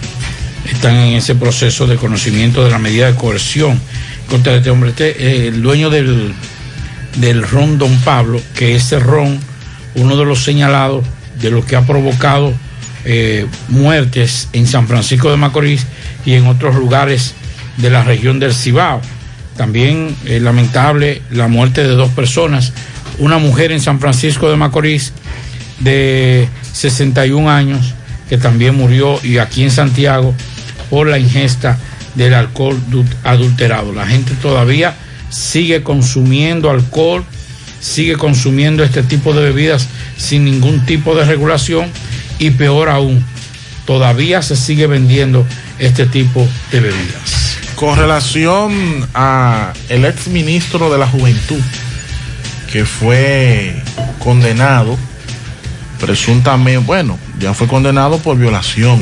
están 0.73 0.97
en 0.97 1.14
ese 1.14 1.35
proceso 1.35 1.87
de 1.87 1.97
conocimiento 1.97 2.64
de 2.64 2.71
la 2.71 2.79
medida 2.79 3.07
de 3.07 3.14
coerción 3.14 3.81
contra 4.29 4.55
este 4.55 4.71
hombre. 4.71 4.91
Este, 4.91 5.11
eh, 5.11 5.49
el 5.49 5.62
dueño 5.62 5.91
del, 5.91 6.33
del 7.16 7.43
ron 7.43 7.79
Don 7.79 7.97
Pablo, 8.01 8.41
que 8.55 8.75
ese 8.75 8.99
ron, 8.99 9.39
uno 9.95 10.16
de 10.16 10.25
los 10.25 10.45
señalados 10.45 11.05
de 11.41 11.51
lo 11.51 11.64
que 11.64 11.77
ha 11.77 11.87
provocado 11.87 12.53
eh, 13.05 13.47
muertes 13.69 14.49
en 14.53 14.66
San 14.66 14.87
Francisco 14.89 15.31
de 15.31 15.37
Macorís 15.37 15.87
y 16.27 16.35
en 16.35 16.47
otros 16.47 16.75
lugares 16.75 17.35
de 17.77 17.91
la 17.91 18.05
región 18.05 18.39
del 18.39 18.53
Cibao. 18.53 19.01
También 19.57 20.14
es 20.25 20.43
lamentable 20.43 21.23
la 21.31 21.49
muerte 21.49 21.83
de 21.83 21.95
dos 21.95 22.11
personas, 22.11 22.73
una 23.19 23.39
mujer 23.39 23.73
en 23.73 23.81
San 23.81 23.99
Francisco 23.99 24.51
de 24.51 24.57
Macorís 24.57 25.12
de 25.81 26.49
61 26.73 27.51
años 27.51 27.95
que 28.29 28.37
también 28.37 28.75
murió 28.75 29.19
y 29.23 29.39
aquí 29.39 29.62
en 29.62 29.71
Santiago 29.71 30.35
por 30.91 31.07
la 31.09 31.18
ingesta 31.18 31.78
del 32.14 32.34
alcohol 32.34 32.78
du- 32.89 33.05
adulterado. 33.24 33.93
La 33.93 34.07
gente 34.07 34.34
todavía 34.43 34.95
sigue 35.30 35.82
consumiendo 35.82 36.70
alcohol, 36.70 37.24
sigue 37.80 38.16
consumiendo 38.16 38.82
este 38.82 39.03
tipo 39.03 39.32
de 39.34 39.43
bebidas 39.43 39.86
sin 40.16 40.45
ningún 40.45 40.84
tipo 40.86 41.14
de 41.14 41.24
regulación 41.24 41.86
y 42.39 42.51
peor 42.51 42.89
aún, 42.89 43.24
todavía 43.86 44.43
se 44.43 44.57
sigue 44.57 44.86
vendiendo 44.86 45.47
este 45.78 46.07
tipo 46.07 46.47
de 46.72 46.80
bebidas. 46.80 47.57
Con 47.76 47.97
relación 47.97 49.07
a 49.14 49.72
el 49.89 50.05
ex 50.05 50.26
ministro 50.28 50.91
de 50.91 50.99
la 50.99 51.07
Juventud, 51.07 51.61
que 52.72 52.84
fue 52.84 53.80
condenado, 54.18 54.99
presuntamente, 56.01 56.78
bueno, 56.84 57.18
ya 57.39 57.55
fue 57.55 57.66
condenado 57.68 58.18
por 58.18 58.36
violación 58.36 58.99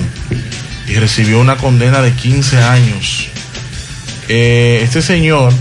y 0.89 0.95
recibió 0.95 1.41
una 1.41 1.57
condena 1.57 2.03
de 2.03 2.13
15 2.13 2.59
años. 2.59 3.29
Eh, 4.29 4.81
este 4.83 5.03
señor, 5.03 5.53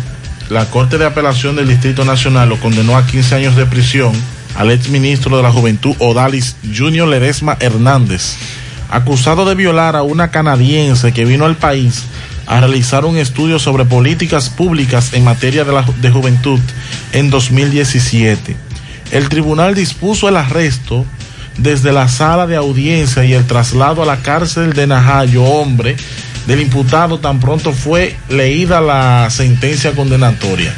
la 0.50 0.66
Corte 0.70 0.98
de 0.98 1.06
Apelación 1.06 1.56
del 1.56 1.68
Distrito 1.68 2.06
Nacional 2.06 2.50
lo 2.50 2.60
condenó 2.60 2.98
a 2.98 3.06
15 3.06 3.36
años 3.36 3.56
de 3.56 3.66
prisión 3.66 4.14
al 4.56 4.72
ex 4.72 4.90
ministro 4.90 5.36
de 5.38 5.44
la 5.44 5.52
Juventud, 5.52 5.96
Odalis 6.00 6.56
Junior 6.76 7.08
Ledesma 7.08 7.58
Hernández, 7.60 8.36
acusado 8.90 9.46
de 9.46 9.56
violar 9.56 9.96
a 9.96 10.04
una 10.04 10.32
canadiense 10.32 11.12
que 11.12 11.26
vino 11.26 11.46
al 11.46 11.58
país 11.58 12.04
a 12.48 12.60
realizar 12.60 13.06
un 13.06 13.18
estudio 13.18 13.60
sobre 13.60 13.86
políticas 13.86 14.50
públicas 14.50 15.14
en 15.14 15.24
materia 15.24 15.64
de, 15.64 15.84
de 16.02 16.12
juventud 16.12 16.60
en 17.12 17.30
2017. 17.30 18.56
El 19.12 19.30
tribunal 19.30 19.76
dispuso 19.76 20.30
el 20.30 20.38
arresto 20.38 21.06
desde 21.58 21.92
la 21.92 22.08
sala 22.08 22.48
de 22.48 22.56
audiencia 22.56 23.24
y 23.24 23.34
el 23.34 23.46
traslado 23.46 24.04
a 24.04 24.06
la 24.06 24.18
cárcel 24.18 24.74
de 24.74 24.88
Najayo, 24.88 25.44
hombre, 25.44 25.96
del 26.48 26.62
imputado 26.62 27.20
tan 27.20 27.40
pronto 27.40 27.74
fue 27.74 28.16
leída 28.30 28.82
la 28.82 29.30
sentencia 29.30 29.94
condenatoria. 29.94 30.74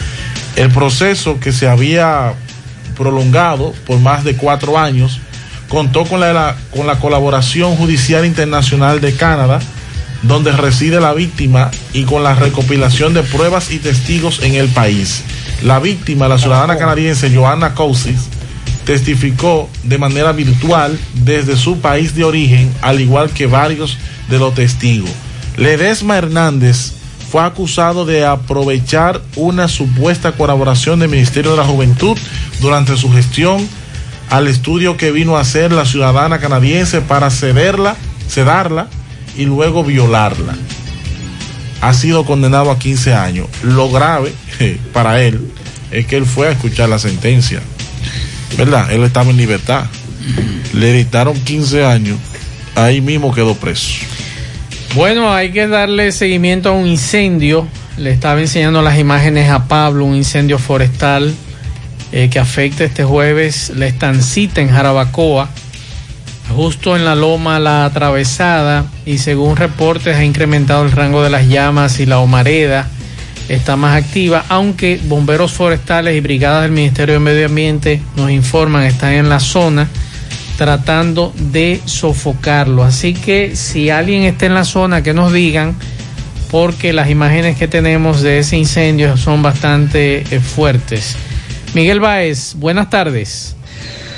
El 0.56 0.70
proceso 0.70 1.40
que 1.40 1.52
se 1.52 1.68
había 1.68 2.34
prolongado 2.96 3.74
por 3.86 4.00
más 4.00 4.24
de 4.24 4.36
cuatro 4.36 4.78
años 4.78 5.20
contó 5.70 6.06
con 6.06 6.20
la, 6.20 6.56
con 6.76 6.88
la 6.88 7.00
colaboración 7.00 7.76
judicial 7.76 8.26
internacional 8.26 9.02
de 9.02 9.14
Canadá, 9.14 9.60
donde 10.24 10.52
reside 10.52 11.00
la 11.00 11.14
víctima, 11.14 11.70
y 11.94 12.04
con 12.04 12.24
la 12.24 12.34
recopilación 12.34 13.14
de 13.14 13.24
pruebas 13.24 13.70
y 13.72 13.80
testigos 13.80 14.42
en 14.42 14.56
el 14.56 14.68
país. 14.70 15.24
La 15.64 15.80
víctima, 15.80 16.28
la 16.28 16.38
ciudadana 16.40 16.78
canadiense 16.78 17.34
Joanna 17.34 17.74
Cousis, 17.76 18.30
testificó 18.88 19.70
de 19.84 19.98
manera 19.98 20.32
virtual 20.32 20.98
desde 21.14 21.58
su 21.58 21.82
país 21.82 22.16
de 22.16 22.24
origen, 22.24 22.74
al 22.82 23.02
igual 23.02 23.30
que 23.32 23.46
varios 23.46 23.98
de 24.30 24.40
los 24.40 24.56
testigos. 24.56 25.10
Ledesma 25.58 26.18
Hernández 26.18 26.94
fue 27.30 27.44
acusado 27.44 28.06
de 28.06 28.26
aprovechar 28.26 29.22
una 29.36 29.68
supuesta 29.68 30.32
colaboración 30.32 31.00
del 31.00 31.10
Ministerio 31.10 31.52
de 31.52 31.58
la 31.58 31.66
Juventud 31.66 32.18
durante 32.62 32.96
su 32.96 33.12
gestión 33.12 33.68
al 34.30 34.48
estudio 34.48 34.96
que 34.96 35.12
vino 35.12 35.36
a 35.36 35.42
hacer 35.42 35.74
la 35.74 35.86
ciudadana 35.86 36.40
canadiense 36.40 37.02
para 37.02 37.30
cederla, 37.30 37.98
sedarla 38.30 38.88
y 39.36 39.44
luego 39.44 39.84
violarla. 39.84 40.56
Ha 41.82 41.94
sido 41.94 42.24
condenado 42.24 42.72
a 42.72 42.80
15 42.80 43.14
años. 43.14 43.48
Lo 43.64 43.92
grave 43.92 44.34
para 44.94 45.22
él 45.22 45.52
es 45.92 46.08
que 46.08 46.16
él 46.16 46.26
fue 46.26 46.48
a 46.48 46.52
escuchar 46.52 46.88
la 46.88 47.00
sentencia. 47.00 47.62
¿Verdad? 48.56 48.92
Él 48.92 49.04
estaba 49.04 49.30
en 49.30 49.38
libertad. 49.38 49.86
Le 50.74 50.94
dictaron 50.94 51.40
15 51.40 51.86
años. 51.86 52.18
Ahí 52.76 53.02
mismo 53.02 53.34
quedó 53.34 53.56
preso. 53.56 54.06
Bueno, 54.96 55.34
hay 55.34 55.52
que 55.52 55.68
darle 55.68 56.12
seguimiento 56.12 56.70
a 56.70 56.72
un 56.74 56.88
incendio. 56.88 57.68
Le 57.98 58.12
estaba 58.12 58.40
enseñando 58.40 58.82
las 58.82 59.00
imágenes 59.00 59.50
a 59.50 59.68
Pablo, 59.68 60.06
un 60.06 60.16
incendio 60.16 60.60
forestal 60.60 61.34
eh, 62.12 62.30
que 62.30 62.40
afecta 62.40 62.84
este 62.84 63.04
jueves 63.04 63.72
la 63.76 63.88
estancita 63.88 64.62
en 64.62 64.70
Jarabacoa, 64.70 65.50
justo 66.56 66.96
en 66.96 67.04
la 67.04 67.16
loma 67.16 67.60
La 67.60 67.86
Atravesada, 67.86 68.86
y 69.06 69.18
según 69.18 69.58
reportes 69.58 70.16
ha 70.16 70.24
incrementado 70.24 70.86
el 70.86 70.92
rango 70.92 71.24
de 71.24 71.32
las 71.32 71.48
llamas 71.48 72.00
y 72.00 72.06
la 72.06 72.20
humareda 72.20 72.88
está 73.50 73.76
más 73.76 74.02
activa, 74.02 74.46
aunque 74.50 75.00
bomberos 75.04 75.54
forestales 75.54 76.16
y 76.16 76.22
brigadas 76.22 76.64
del 76.64 76.72
Ministerio 76.72 77.16
de 77.16 77.20
Medio 77.20 77.46
Ambiente 77.46 78.02
nos 78.16 78.32
informan 78.32 78.84
están 78.84 79.14
en 79.14 79.30
la 79.30 79.40
zona 79.40 79.88
tratando 80.58 81.34
de 81.36 81.82
sofocarlo. 81.86 82.84
Así 82.84 83.14
que 83.14 83.56
si 83.56 83.90
alguien 83.90 84.24
está 84.24 84.48
en 84.48 84.54
la 84.54 84.66
zona, 84.66 85.04
que 85.04 85.14
nos 85.14 85.32
digan, 85.32 85.76
porque 86.50 86.94
las 86.94 87.10
imágenes 87.10 87.58
que 87.58 87.68
tenemos 87.68 88.22
de 88.22 88.40
ese 88.40 88.58
incendio 88.58 89.18
son 89.18 89.42
bastante 89.44 90.24
eh, 90.32 90.40
fuertes. 90.40 91.16
Miguel 91.74 92.00
Báez, 92.00 92.56
buenas 92.56 92.90
tardes. 92.90 93.57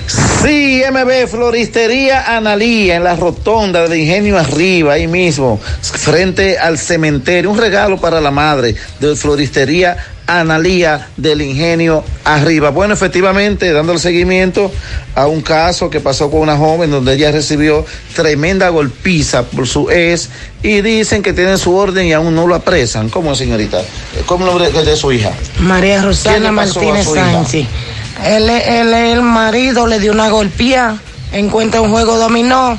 Sí, 0.10 0.82
MB 0.92 1.28
Floristería 1.28 2.36
Analía 2.36 2.96
en 2.96 3.04
la 3.04 3.16
rotonda 3.16 3.88
del 3.88 4.00
Ingenio 4.00 4.40
Arriba, 4.40 4.94
ahí 4.94 5.08
mismo, 5.08 5.60
frente 5.82 6.58
al 6.58 6.80
cementerio. 6.80 7.52
Un 7.52 7.60
regalo 7.60 7.98
para 7.98 8.20
la 8.20 8.32
madre 8.32 8.74
de 9.00 9.16
Floristería 9.16 9.98
Analía 10.26 11.10
del 11.16 11.44
Ingenio 11.44 12.04
Arriba. 12.24 12.72
Bueno, 12.72 12.96
efectivamente, 12.96 13.72
dándole 13.72 14.00
seguimiento 14.00 14.72
a 15.14 15.28
un 15.28 15.42
caso 15.42 15.92
que 15.92 16.00
pasó 16.00 16.32
con 16.32 16.42
una 16.42 16.58
joven 16.58 16.90
donde 16.90 17.14
ella 17.14 17.32
recibió 17.32 17.86
tremenda 18.16 18.70
golpiza 18.70 19.44
por 19.44 19.68
su 19.68 19.92
ex 19.92 20.30
y 20.64 20.82
dicen 20.82 21.22
que 21.22 21.34
tienen 21.34 21.60
su 21.60 21.76
orden 21.76 22.08
y 22.08 22.14
aún 22.14 22.34
no 22.34 22.48
lo 22.48 22.56
apresan. 22.56 23.10
¿Cómo, 23.10 23.36
señorita? 23.36 23.82
¿Cómo 24.26 24.46
el 24.46 24.52
nombre 24.52 24.86
de 24.86 24.96
su 24.96 25.12
hija? 25.12 25.32
María 25.60 25.96
¿Qué 25.96 26.02
le 26.02 26.08
Rosana 26.08 26.52
Martínez 26.52 27.08
hija? 27.08 27.68
Él, 28.26 28.50
él, 28.50 28.94
el 28.94 29.22
marido 29.22 29.88
le 29.88 30.00
dio 30.00 30.12
una 30.12 30.30
golpía, 30.30 30.98
encuentra 31.32 31.82
un 31.82 31.92
juego 31.92 32.18
dominó, 32.18 32.78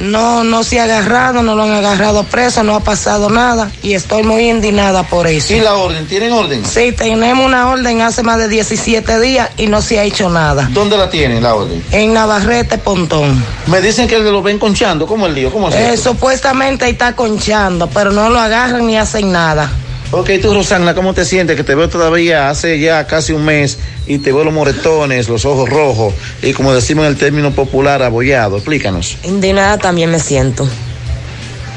no, 0.00 0.44
no 0.44 0.62
se 0.62 0.78
ha 0.78 0.84
agarrado, 0.84 1.42
no 1.42 1.56
lo 1.56 1.64
han 1.64 1.72
agarrado 1.72 2.22
preso, 2.22 2.62
no 2.62 2.76
ha 2.76 2.80
pasado 2.80 3.28
nada 3.30 3.68
y 3.82 3.94
estoy 3.94 4.22
muy 4.22 4.48
indignada 4.48 5.02
por 5.02 5.26
eso. 5.26 5.52
¿Y 5.52 5.58
la 5.60 5.74
orden? 5.74 6.06
¿Tienen 6.06 6.30
orden? 6.32 6.64
Sí, 6.64 6.92
tenemos 6.92 7.44
una 7.44 7.68
orden 7.68 8.00
hace 8.02 8.22
más 8.22 8.38
de 8.38 8.46
17 8.48 9.18
días 9.18 9.50
y 9.56 9.66
no 9.66 9.82
se 9.82 9.98
ha 9.98 10.04
hecho 10.04 10.30
nada. 10.30 10.68
¿Dónde 10.70 10.96
la 10.96 11.10
tienen 11.10 11.42
la 11.42 11.54
orden? 11.56 11.82
En 11.90 12.12
Navarrete 12.14 12.78
Pontón. 12.78 13.44
Me 13.66 13.80
dicen 13.80 14.06
que 14.06 14.18
lo 14.20 14.40
ven 14.40 14.60
conchando. 14.60 15.04
¿Cómo 15.08 15.26
el 15.26 15.34
lío? 15.34 15.50
¿Cómo 15.52 15.68
Eh, 15.70 15.94
es? 15.94 16.00
supuestamente 16.00 16.84
ahí 16.84 16.92
está 16.92 17.16
conchando, 17.16 17.88
pero 17.88 18.12
no 18.12 18.30
lo 18.30 18.38
agarran 18.38 18.86
ni 18.86 18.96
hacen 18.96 19.32
nada. 19.32 19.68
Ok, 20.10 20.30
tú, 20.40 20.54
Rosana, 20.54 20.94
¿cómo 20.94 21.12
te 21.12 21.26
sientes? 21.26 21.54
Que 21.54 21.64
te 21.64 21.74
veo 21.74 21.90
todavía 21.90 22.48
hace 22.48 22.80
ya 22.80 23.06
casi 23.06 23.34
un 23.34 23.44
mes 23.44 23.78
y 24.06 24.18
te 24.18 24.32
veo 24.32 24.42
los 24.42 24.54
moretones, 24.54 25.28
los 25.28 25.44
ojos 25.44 25.68
rojos 25.68 26.14
y 26.42 26.54
como 26.54 26.72
decimos 26.72 27.04
en 27.04 27.10
el 27.10 27.18
término 27.18 27.52
popular, 27.52 28.02
abollado. 28.02 28.56
Explícanos. 28.56 29.18
Indignada 29.24 29.76
también 29.76 30.10
me 30.10 30.18
siento. 30.18 30.66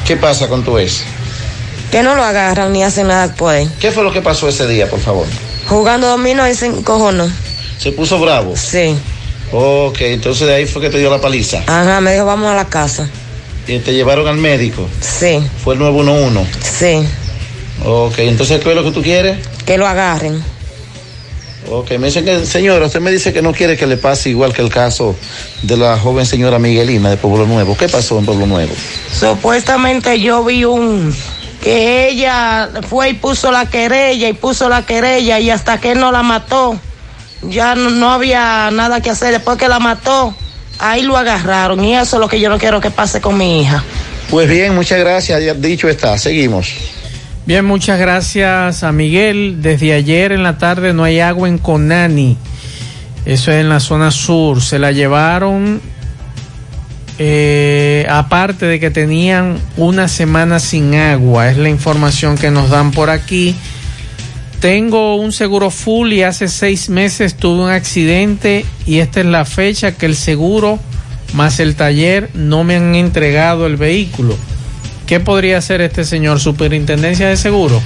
¿Qué 0.08 0.16
pasa 0.16 0.48
con 0.48 0.64
tu 0.64 0.78
ex? 0.78 1.04
Que 1.92 2.04
no 2.04 2.16
lo 2.16 2.24
agarran 2.24 2.72
ni 2.72 2.84
hacen 2.84 3.08
nada 3.08 3.36
por 3.36 3.54
él. 3.54 3.70
¿Qué 3.82 3.92
fue 3.92 4.04
lo 4.04 4.14
que 4.14 4.22
pasó 4.22 4.48
ese 4.48 4.66
día, 4.66 4.90
por 4.90 5.02
favor? 5.02 5.26
Jugando 5.68 6.08
dominó 6.08 6.48
y 6.48 6.56
se 6.56 6.68
encojonó. 6.68 7.30
¿Se 7.80 7.92
puso 7.92 8.18
bravo? 8.18 8.56
Sí. 8.56 8.96
Ok, 9.52 10.00
entonces 10.02 10.48
de 10.48 10.56
ahí 10.56 10.66
fue 10.66 10.82
que 10.82 10.90
te 10.90 11.00
dio 11.00 11.10
la 11.10 11.20
paliza. 11.20 11.64
Ajá, 11.68 12.00
me 12.00 12.14
dijo, 12.14 12.26
vamos 12.26 12.50
a 12.50 12.56
la 12.56 12.66
casa. 12.66 13.10
¿Y 13.68 13.80
te 13.80 13.94
llevaron 13.94 14.26
al 14.30 14.38
médico? 14.38 14.88
Sí. 15.02 15.46
¿Fue 15.62 15.74
el 15.74 15.82
911? 15.82 16.50
Sí. 16.62 17.08
Ok, 17.86 18.20
entonces 18.20 18.62
¿qué 18.62 18.70
es 18.70 18.76
lo 18.76 18.84
que 18.84 18.92
tú 18.92 19.02
quieres? 19.02 19.38
Que 19.66 19.78
lo 19.78 19.88
agarren. 19.88 20.44
Ok, 21.70 21.92
me 21.92 22.08
dicen 22.08 22.26
que, 22.26 22.46
señora, 22.46 22.86
usted 22.88 23.00
me 23.00 23.12
dice 23.12 23.32
que 23.32 23.42
no 23.42 23.54
quiere 23.54 23.78
que 23.78 23.88
le 23.88 23.98
pase 23.98 24.30
igual 24.30 24.54
que 24.54 24.62
el 24.62 24.70
caso 24.70 25.16
de 25.62 25.78
la 25.78 25.98
joven 25.98 26.26
señora 26.26 26.60
Miguelina 26.60 27.10
de 27.10 27.18
Pueblo 27.18 27.46
Nuevo. 27.46 27.78
¿Qué 27.78 27.88
pasó 27.88 28.18
en 28.20 28.26
Pueblo 28.26 28.46
Nuevo? 28.46 28.74
Supuestamente 29.18 30.20
yo 30.20 30.44
vi 30.44 30.66
un 30.66 31.16
que 31.64 32.10
ella 32.10 32.70
fue 32.90 33.10
y 33.10 33.14
puso 33.14 33.52
la 33.52 33.68
querella 33.70 34.28
y 34.28 34.34
puso 34.34 34.68
la 34.68 34.86
querella 34.86 35.40
y 35.40 35.50
hasta 35.52 35.80
que 35.80 35.92
él 35.92 36.00
no 36.00 36.12
la 36.12 36.24
mató, 36.24 36.80
ya 37.44 37.76
no, 37.76 37.92
no 37.92 38.12
había 38.12 38.70
nada 38.72 39.02
que 39.02 39.12
hacer. 39.12 39.32
Después 39.32 39.58
que 39.58 39.68
la 39.68 39.80
mató, 39.80 40.36
ahí 40.80 41.04
lo 41.04 41.16
agarraron 41.16 41.84
y 41.84 41.96
eso 41.96 42.18
es 42.18 42.20
lo 42.20 42.28
que 42.28 42.40
yo 42.40 42.50
no 42.50 42.58
quiero 42.58 42.82
que 42.82 42.90
pase 42.90 43.22
con 43.22 43.38
mi 43.38 43.62
hija. 43.62 43.84
Pues 44.30 44.50
bien, 44.50 44.74
muchas 44.74 45.00
gracias. 45.00 45.44
Ya 45.44 45.54
dicho 45.54 45.88
está, 45.88 46.18
seguimos. 46.18 46.70
Bien, 47.44 47.66
muchas 47.66 48.00
gracias 48.00 48.84
a 48.84 48.92
Miguel. 48.92 49.64
Desde 49.64 49.94
ayer 49.94 50.32
en 50.32 50.44
la 50.44 50.60
tarde 50.60 50.94
no 50.94 51.04
hay 51.04 51.20
agua 51.20 51.48
en 51.50 51.58
Conani. 51.58 52.38
Eso 53.26 53.52
es 53.52 53.62
en 53.62 53.68
la 53.68 53.80
zona 53.80 54.12
sur. 54.12 54.62
Se 54.62 54.78
la 54.78 54.92
llevaron, 54.92 55.82
eh, 57.18 58.06
aparte 58.10 58.68
de 58.68 58.80
que 58.80 58.92
tenían 58.92 59.58
una 59.76 60.08
semana 60.08 60.60
sin 60.60 60.94
agua. 60.94 61.50
Es 61.50 61.58
la 61.58 61.70
información 61.70 62.38
que 62.38 62.52
nos 62.52 62.70
dan 62.70 62.92
por 62.92 63.10
aquí. 63.10 63.56
Tengo 64.60 65.16
un 65.16 65.32
seguro 65.32 65.72
full 65.72 66.14
y 66.14 66.22
hace 66.22 66.48
seis 66.48 66.90
meses 66.90 67.34
tuve 67.36 67.64
un 67.64 67.72
accidente 67.72 68.66
y 68.86 69.00
esta 69.00 69.22
es 69.22 69.26
la 69.26 69.46
fecha 69.46 69.94
que 69.94 70.06
el 70.06 70.16
seguro 70.16 70.78
más 71.34 71.60
el 71.60 71.76
taller 71.76 72.30
no 72.36 72.64
me 72.64 72.76
han 72.76 72.94
entregado 72.94 73.66
el 73.66 73.78
vehículo. 73.78 74.38
¿Qué 75.12 75.20
podría 75.20 75.58
hacer 75.58 75.82
este 75.82 76.06
señor? 76.06 76.40
Superintendencia 76.40 77.28
de 77.28 77.36
Seguro. 77.36 77.84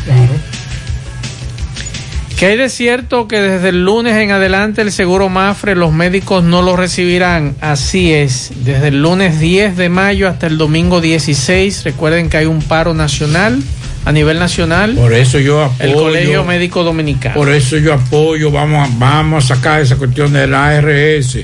Que 2.37 2.45
hay 2.45 2.55
de 2.55 2.69
cierto 2.69 3.27
que 3.27 3.41
desde 3.41 3.69
el 3.69 3.83
lunes 3.83 4.13
en 4.17 4.29
adelante 4.29 4.83
el 4.83 4.91
seguro 4.91 5.27
Mafre 5.27 5.73
los 5.73 5.91
médicos 5.91 6.43
no 6.43 6.61
lo 6.61 6.75
recibirán. 6.75 7.55
Así 7.61 8.13
es, 8.13 8.51
desde 8.57 8.89
el 8.89 9.01
lunes 9.01 9.39
10 9.39 9.75
de 9.75 9.89
mayo 9.89 10.29
hasta 10.29 10.45
el 10.45 10.59
domingo 10.59 11.01
16. 11.01 11.85
Recuerden 11.85 12.29
que 12.29 12.37
hay 12.37 12.45
un 12.45 12.61
paro 12.61 12.93
nacional 12.93 13.59
a 14.05 14.11
nivel 14.11 14.37
nacional. 14.37 14.93
Por 14.93 15.11
eso 15.11 15.39
yo 15.39 15.63
apoyo. 15.63 15.83
El 15.83 15.93
Colegio 15.95 16.43
Médico 16.43 16.83
Dominicano. 16.83 17.33
Por 17.33 17.49
eso 17.49 17.79
yo 17.79 17.95
apoyo, 17.95 18.51
vamos 18.51 18.87
a, 18.87 18.91
vamos 18.99 19.45
a 19.45 19.55
sacar 19.55 19.81
esa 19.81 19.95
cuestión 19.95 20.31
de 20.31 20.45
la 20.45 20.67
ARS. 20.67 21.39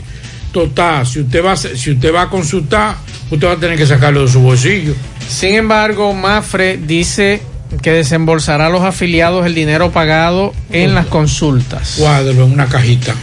Total, 0.52 1.08
si 1.08 1.22
usted 1.22 1.44
va 1.44 1.56
si 1.56 1.90
usted 1.90 2.14
va 2.14 2.22
a 2.22 2.30
consultar, 2.30 2.98
usted 3.32 3.48
va 3.48 3.54
a 3.54 3.58
tener 3.58 3.80
que 3.80 3.88
sacarlo 3.88 4.22
de 4.22 4.28
su 4.28 4.42
bolsillo. 4.42 4.94
Sin 5.28 5.56
embargo, 5.56 6.14
Mafre 6.14 6.78
dice 6.78 7.42
que 7.82 7.92
desembolsará 7.92 8.68
a 8.68 8.70
los 8.70 8.82
afiliados 8.82 9.46
el 9.46 9.56
dinero 9.56 9.92
pagado 9.92 10.54
en 10.72 10.94
las 10.94 11.06
consultas. 11.08 11.96
Cuádrelo 11.98 12.46
en 12.46 12.52
una 12.52 12.68
cajita. 12.68 13.16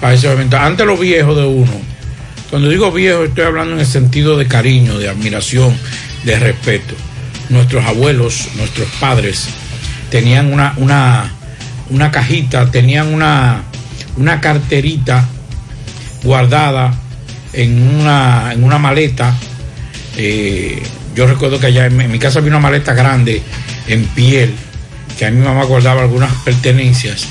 Para 0.00 0.14
ese 0.14 0.28
momento. 0.28 0.56
Antes 0.56 0.86
los 0.86 0.98
viejos 0.98 1.36
de 1.36 1.44
uno. 1.44 1.72
Cuando 2.48 2.68
digo 2.68 2.90
viejo, 2.90 3.24
estoy 3.24 3.44
hablando 3.44 3.74
en 3.74 3.80
el 3.80 3.86
sentido 3.86 4.36
de 4.36 4.46
cariño, 4.46 4.98
de 4.98 5.08
admiración, 5.08 5.76
de 6.24 6.38
respeto. 6.38 6.94
Nuestros 7.48 7.84
abuelos, 7.84 8.48
nuestros 8.56 8.88
padres, 8.98 9.48
tenían 10.10 10.52
una, 10.52 10.74
una, 10.76 11.32
una 11.90 12.10
cajita, 12.10 12.70
tenían 12.70 13.12
una, 13.12 13.62
una 14.16 14.40
carterita 14.40 15.28
guardada 16.22 16.92
en 17.52 18.00
una, 18.00 18.52
en 18.52 18.64
una 18.64 18.78
maleta. 18.78 19.34
Eh, 20.22 20.82
yo 21.16 21.26
recuerdo 21.26 21.58
que 21.58 21.66
allá 21.66 21.86
en, 21.86 21.98
en 21.98 22.12
mi 22.12 22.18
casa 22.18 22.40
había 22.40 22.50
una 22.50 22.60
maleta 22.60 22.92
grande 22.92 23.40
en 23.88 24.04
piel, 24.04 24.52
que 25.18 25.24
a 25.24 25.30
mi 25.30 25.42
mamá 25.42 25.64
guardaba 25.64 26.02
algunas 26.02 26.30
pertenencias, 26.44 27.26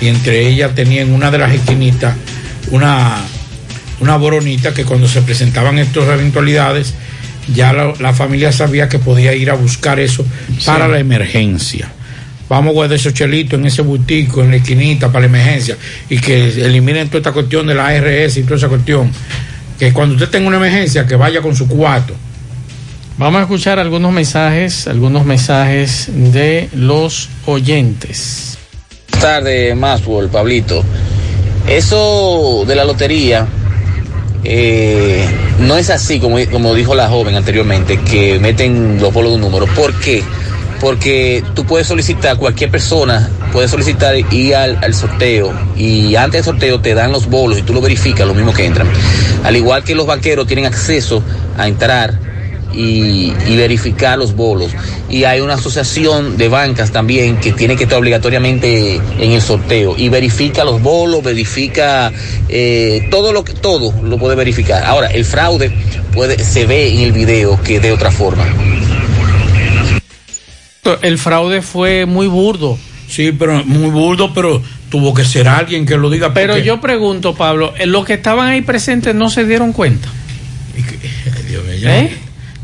y 0.00 0.08
entre 0.08 0.48
ellas 0.48 0.74
tenía 0.74 1.02
en 1.02 1.12
una 1.12 1.30
de 1.30 1.36
las 1.38 1.52
esquinitas 1.52 2.14
una, 2.70 3.18
una 4.00 4.16
boronita 4.16 4.72
que 4.72 4.84
cuando 4.84 5.06
se 5.06 5.20
presentaban 5.22 5.78
estas 5.78 6.08
eventualidades, 6.08 6.94
ya 7.54 7.72
la, 7.72 7.92
la 8.00 8.14
familia 8.14 8.52
sabía 8.52 8.88
que 8.88 8.98
podía 8.98 9.34
ir 9.34 9.50
a 9.50 9.54
buscar 9.54 10.00
eso 10.00 10.24
para 10.64 10.88
la 10.88 10.98
emergencia. 10.98 11.92
Vamos 12.48 12.70
a 12.70 12.72
guardar 12.72 12.96
esos 12.96 13.12
chelitos 13.14 13.60
en 13.60 13.66
ese 13.66 13.82
butico, 13.82 14.42
en 14.42 14.50
la 14.50 14.56
esquinita 14.56 15.08
para 15.08 15.20
la 15.20 15.26
emergencia 15.26 15.76
y 16.08 16.18
que 16.18 16.48
eliminen 16.64 17.08
toda 17.08 17.18
esta 17.18 17.32
cuestión 17.32 17.66
de 17.66 17.74
la 17.74 17.86
ARS 17.88 18.36
y 18.38 18.42
toda 18.44 18.56
esa 18.56 18.68
cuestión. 18.68 19.12
Que 19.78 19.92
cuando 19.92 20.14
usted 20.16 20.28
tenga 20.28 20.48
una 20.48 20.56
emergencia, 20.56 21.06
que 21.06 21.14
vaya 21.16 21.40
con 21.40 21.54
su 21.54 21.68
cuarto. 21.68 22.14
Vamos 23.20 23.40
a 23.40 23.42
escuchar 23.42 23.78
algunos 23.78 24.12
mensajes, 24.12 24.86
algunos 24.86 25.26
mensajes 25.26 26.08
de 26.10 26.70
los 26.72 27.28
oyentes. 27.44 28.56
Buenas 29.10 29.20
tardes, 29.20 29.76
Maswell, 29.76 30.30
Pablito. 30.30 30.82
Eso 31.68 32.64
de 32.66 32.74
la 32.74 32.86
lotería 32.86 33.46
eh, 34.42 35.28
no 35.58 35.76
es 35.76 35.90
así 35.90 36.18
como, 36.18 36.38
como 36.50 36.74
dijo 36.74 36.94
la 36.94 37.10
joven 37.10 37.34
anteriormente, 37.34 38.00
que 38.00 38.38
meten 38.38 38.98
los 38.98 39.12
bolos 39.12 39.32
de 39.32 39.34
un 39.36 39.42
número. 39.42 39.66
¿Por 39.66 39.92
qué? 40.00 40.22
Porque 40.80 41.44
tú 41.54 41.66
puedes 41.66 41.88
solicitar, 41.88 42.38
cualquier 42.38 42.70
persona 42.70 43.28
puede 43.52 43.68
solicitar 43.68 44.16
ir 44.16 44.56
al, 44.56 44.82
al 44.82 44.94
sorteo 44.94 45.52
y 45.76 46.16
antes 46.16 46.46
del 46.46 46.54
sorteo 46.54 46.80
te 46.80 46.94
dan 46.94 47.12
los 47.12 47.26
bolos 47.26 47.58
y 47.58 47.62
tú 47.62 47.74
lo 47.74 47.82
verificas, 47.82 48.26
lo 48.26 48.32
mismo 48.32 48.54
que 48.54 48.64
entran. 48.64 48.88
Al 49.44 49.56
igual 49.56 49.84
que 49.84 49.94
los 49.94 50.06
banqueros 50.06 50.46
tienen 50.46 50.64
acceso 50.64 51.22
a 51.58 51.68
entrar 51.68 52.30
y, 52.72 53.32
y 53.46 53.56
verificar 53.56 54.18
los 54.18 54.34
bolos. 54.34 54.72
Y 55.08 55.24
hay 55.24 55.40
una 55.40 55.54
asociación 55.54 56.36
de 56.36 56.48
bancas 56.48 56.90
también 56.92 57.36
que 57.38 57.52
tiene 57.52 57.76
que 57.76 57.84
estar 57.84 57.98
obligatoriamente 57.98 58.96
en 59.18 59.32
el 59.32 59.42
sorteo 59.42 59.94
y 59.96 60.08
verifica 60.08 60.64
los 60.64 60.80
bolos, 60.80 61.22
verifica 61.22 62.12
eh, 62.48 63.08
todo 63.10 63.32
lo 63.32 63.44
que 63.44 63.52
todo 63.54 63.92
lo 64.02 64.18
puede 64.18 64.36
verificar. 64.36 64.84
Ahora, 64.84 65.08
el 65.08 65.24
fraude 65.24 65.70
puede 66.12 66.38
se 66.42 66.66
ve 66.66 66.92
en 66.92 67.00
el 67.00 67.12
video 67.12 67.60
que 67.62 67.80
de 67.80 67.92
otra 67.92 68.10
forma. 68.10 68.44
El 71.02 71.18
fraude 71.18 71.62
fue 71.62 72.06
muy 72.06 72.26
burdo. 72.26 72.78
Sí, 73.08 73.32
pero 73.32 73.64
muy 73.64 73.90
burdo, 73.90 74.32
pero 74.32 74.62
tuvo 74.88 75.12
que 75.14 75.24
ser 75.24 75.48
alguien 75.48 75.84
que 75.86 75.96
lo 75.96 76.10
diga. 76.10 76.32
Pero 76.32 76.54
porque- 76.54 76.66
yo 76.66 76.80
pregunto, 76.80 77.34
Pablo, 77.34 77.74
¿eh, 77.78 77.86
¿los 77.86 78.04
que 78.04 78.14
estaban 78.14 78.48
ahí 78.48 78.60
presentes 78.62 79.14
no 79.14 79.30
se 79.30 79.44
dieron 79.44 79.72
cuenta? 79.72 80.08
Ay, 80.76 81.42
Dios 81.48 81.64
mío, 81.64 81.74
yo, 81.76 81.88
¿Eh? 81.90 82.10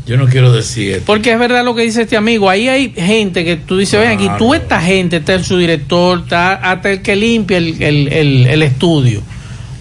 Yo 0.07 0.17
no 0.17 0.25
quiero 0.27 0.51
decir 0.53 0.91
esto. 0.93 1.03
Porque 1.05 1.33
es 1.33 1.39
verdad 1.39 1.63
lo 1.65 1.75
que 1.75 1.81
dice 1.83 2.03
este 2.03 2.15
amigo. 2.17 2.49
Ahí 2.49 2.67
hay 2.69 2.93
gente 2.95 3.43
que 3.43 3.57
tú 3.57 3.77
dices, 3.77 3.99
ven 3.99 4.09
aquí, 4.09 4.27
tú 4.37 4.53
esta 4.53 4.81
gente, 4.81 5.17
está 5.17 5.41
su 5.43 5.57
director, 5.57 6.21
está 6.23 6.53
hasta 6.53 6.91
el 6.91 7.01
que 7.01 7.15
limpia 7.15 7.57
el, 7.57 7.81
el- 7.81 8.07
el- 8.13 8.47
el 8.47 8.63
estudio. 8.63 9.21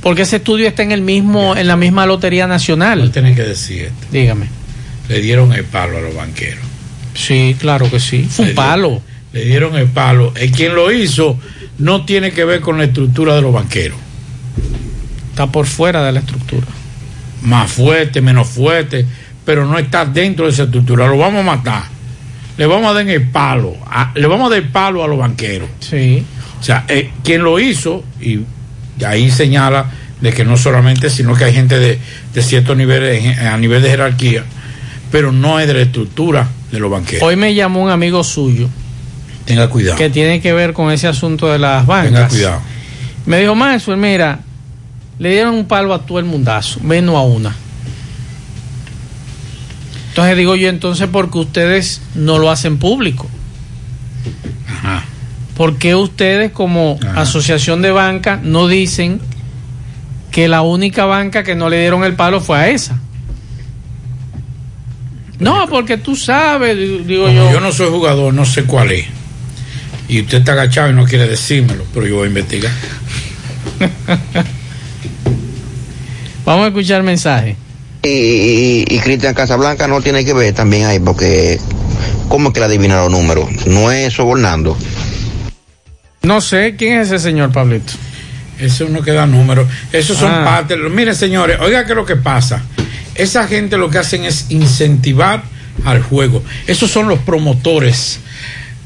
Porque 0.02 0.22
ese 0.22 0.36
estudio 0.36 0.68
está 0.68 0.82
en 0.82 0.92
el 0.92 1.00
mismo, 1.02 1.56
en 1.56 1.66
la 1.66 1.76
misma 1.76 2.06
Lotería 2.06 2.46
Nacional. 2.46 3.10
Tienen 3.12 3.34
que 3.34 3.42
decir 3.42 3.82
esto. 3.82 4.06
Dígame. 4.12 4.46
Le 5.08 5.20
dieron 5.20 5.52
el 5.52 5.64
palo 5.64 5.98
a 5.98 6.00
los 6.00 6.14
banqueros. 6.14 6.64
Sí, 7.14 7.56
claro 7.58 7.90
que 7.90 7.98
sí. 8.00 8.26
Fue 8.28 8.46
un 8.50 8.54
palo. 8.54 9.00
Le 9.32 9.44
dieron 9.44 9.74
el 9.76 9.86
palo. 9.86 10.32
El 10.36 10.50
quien 10.52 10.74
lo 10.74 10.92
hizo 10.92 11.38
no 11.78 12.04
tiene 12.04 12.30
que 12.32 12.44
ver 12.44 12.60
con 12.60 12.78
la 12.78 12.84
estructura 12.84 13.34
de 13.36 13.42
los 13.42 13.52
banqueros. 13.52 13.98
Está 15.30 15.46
por 15.46 15.66
fuera 15.66 16.04
de 16.04 16.12
la 16.12 16.20
estructura. 16.20 16.66
Más 17.42 17.70
fuerte, 17.70 18.20
menos 18.20 18.48
fuerte, 18.48 19.04
pero 19.46 19.64
no 19.64 19.78
está 19.78 20.04
dentro 20.04 20.44
de 20.44 20.50
esa 20.52 20.64
estructura. 20.64 21.06
Lo 21.06 21.16
vamos 21.16 21.40
a 21.40 21.44
matar. 21.56 21.84
Le 22.58 22.66
vamos 22.66 22.90
a 22.90 22.94
dar 22.94 23.08
el 23.08 23.28
palo. 23.28 23.74
a- 23.86 24.12
le 24.14 24.26
vamos 24.26 24.48
a 24.48 24.50
dar 24.50 24.58
el 24.62 24.68
palo 24.68 25.02
a 25.02 25.08
los 25.08 25.18
banqueros. 25.18 25.68
Sí. 25.80 26.22
O 26.60 26.62
sea, 26.62 26.84
eh, 26.88 27.10
quien 27.24 27.42
lo 27.42 27.58
hizo, 27.58 28.02
y 28.20 28.40
ahí 29.06 29.30
señala 29.30 29.86
de 30.20 30.32
que 30.32 30.44
no 30.44 30.56
solamente, 30.56 31.08
sino 31.10 31.34
que 31.34 31.44
hay 31.44 31.52
gente 31.54 31.78
de, 31.78 31.98
de 32.34 32.42
ciertos 32.42 32.76
niveles, 32.76 33.38
a 33.38 33.56
nivel 33.58 33.82
de 33.82 33.90
jerarquía, 33.90 34.44
pero 35.12 35.32
no 35.32 35.60
es 35.60 35.66
de 35.68 35.74
la 35.74 35.80
estructura 35.82 36.48
de 36.72 36.80
los 36.80 36.90
banqueros. 36.90 37.22
Hoy 37.22 37.36
me 37.36 37.54
llamó 37.54 37.82
un 37.82 37.90
amigo 37.90 38.24
suyo 38.24 38.68
Tenga 39.44 39.68
cuidado. 39.68 39.96
que 39.98 40.08
tiene 40.10 40.40
que 40.40 40.52
ver 40.54 40.72
con 40.72 40.90
ese 40.90 41.06
asunto 41.06 41.46
de 41.52 41.58
las 41.58 41.86
bancas. 41.86 42.10
Tenga 42.12 42.28
cuidado. 42.28 42.60
Me 43.26 43.38
dijo, 43.40 43.54
Maxwell, 43.54 43.98
mira, 43.98 44.40
le 45.18 45.30
dieron 45.30 45.54
un 45.54 45.66
palo 45.66 45.92
a 45.92 46.00
todo 46.06 46.18
el 46.18 46.24
mundazo, 46.24 46.80
menos 46.80 47.14
a 47.16 47.20
una. 47.20 47.54
Entonces 50.16 50.38
digo 50.38 50.56
yo, 50.56 50.70
entonces, 50.70 51.08
¿por 51.08 51.30
qué 51.30 51.36
ustedes 51.36 52.00
no 52.14 52.38
lo 52.38 52.50
hacen 52.50 52.78
público? 52.78 53.28
Ajá. 54.66 55.04
¿Por 55.54 55.76
qué 55.76 55.94
ustedes 55.94 56.52
como 56.52 56.98
asociación 57.14 57.82
de 57.82 57.90
banca 57.90 58.40
no 58.42 58.66
dicen 58.66 59.20
que 60.30 60.48
la 60.48 60.62
única 60.62 61.04
banca 61.04 61.42
que 61.42 61.54
no 61.54 61.68
le 61.68 61.80
dieron 61.80 62.02
el 62.02 62.14
palo 62.14 62.40
fue 62.40 62.56
a 62.56 62.70
esa? 62.70 62.98
No, 65.38 65.68
porque 65.68 65.98
tú 65.98 66.16
sabes, 66.16 66.78
digo 66.78 67.04
digo 67.04 67.26
Como 67.26 67.36
yo. 67.36 67.52
yo 67.52 67.60
no 67.60 67.70
soy 67.70 67.90
jugador, 67.90 68.32
no 68.32 68.46
sé 68.46 68.64
cuál 68.64 68.92
es. 68.92 69.04
Y 70.08 70.22
usted 70.22 70.38
está 70.38 70.52
agachado 70.52 70.88
y 70.88 70.94
no 70.94 71.04
quiere 71.04 71.28
decírmelo, 71.28 71.84
pero 71.92 72.06
yo 72.06 72.14
voy 72.16 72.24
a 72.24 72.28
investigar. 72.28 72.72
Vamos 76.46 76.64
a 76.64 76.68
escuchar 76.68 77.02
mensaje. 77.02 77.58
Y, 78.06 78.84
y, 78.88 78.94
y 78.96 78.98
Cristian 79.00 79.34
Casablanca 79.34 79.86
no 79.88 80.00
tiene 80.00 80.24
que 80.24 80.32
ver 80.32 80.54
también 80.54 80.86
ahí, 80.86 80.98
porque 80.98 81.58
¿cómo 82.28 82.48
es 82.48 82.54
que 82.54 82.60
le 82.60 82.66
adivina 82.66 82.96
los 83.02 83.10
números? 83.10 83.48
No 83.66 83.90
es 83.90 84.12
sobornando. 84.14 84.76
No 86.22 86.40
sé 86.40 86.74
quién 86.76 87.00
es 87.00 87.08
ese 87.08 87.18
señor, 87.18 87.52
Pablito. 87.52 87.92
Eso 88.58 88.88
no 88.88 89.02
queda 89.02 89.26
número. 89.26 89.66
Esos 89.92 90.16
son 90.18 90.32
Ah. 90.32 90.44
parte. 90.44 90.76
Miren, 90.76 91.14
señores, 91.14 91.58
oiga 91.60 91.84
qué 91.84 91.92
es 91.92 91.96
lo 91.96 92.06
que 92.06 92.16
pasa. 92.16 92.62
Esa 93.14 93.46
gente 93.46 93.76
lo 93.76 93.90
que 93.90 93.98
hacen 93.98 94.24
es 94.24 94.46
incentivar 94.50 95.42
al 95.84 96.02
juego. 96.02 96.42
Esos 96.66 96.90
son 96.90 97.08
los 97.08 97.18
promotores. 97.20 98.20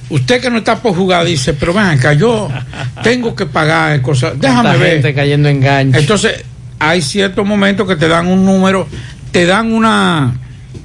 Usted 0.09 0.41
que 0.41 0.51
no 0.51 0.59
está 0.59 0.83
por 0.83 0.95
jugar 0.97 1.25
dice, 1.25 1.55
pero 1.55 1.73
ven 1.73 1.85
acá, 1.85 2.13
yo 2.15 2.49
tengo 3.05 3.35
que 3.37 3.47
pagar 3.47 4.03
cosas. 4.03 4.33
Déjame 4.39 4.63
Tanta 4.71 4.79
ver. 4.79 4.93
gente 4.95 5.15
cayendo 5.15 5.49
en 5.49 5.61
gancho. 5.61 5.99
Entonces, 5.99 6.45
hay 6.81 7.03
ciertos 7.03 7.47
momentos 7.47 7.87
que 7.87 7.95
te 7.95 8.09
dan 8.09 8.27
un 8.27 8.45
número, 8.45 8.89
te 9.31 9.45
dan 9.45 9.73
una, 9.73 10.35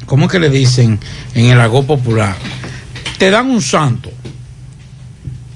¿cómo 0.06 0.26
es 0.26 0.32
que 0.32 0.40
le 0.40 0.50
dicen 0.50 1.00
en 1.34 1.46
el 1.46 1.60
agó 1.60 1.84
popular? 1.88 2.36
Te 3.18 3.32
dan 3.32 3.50
un 3.50 3.62
santo, 3.62 4.12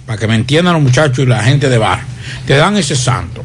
para 0.06 0.18
que 0.18 0.28
me 0.28 0.36
entiendan 0.36 0.74
los 0.74 0.82
muchachos 0.82 1.20
y 1.20 1.26
la 1.28 1.44
gente 1.44 1.70
de 1.70 1.78
bar. 1.78 2.02
Te 2.48 2.56
dan 2.56 2.78
ese 2.78 2.96
santo. 2.96 3.44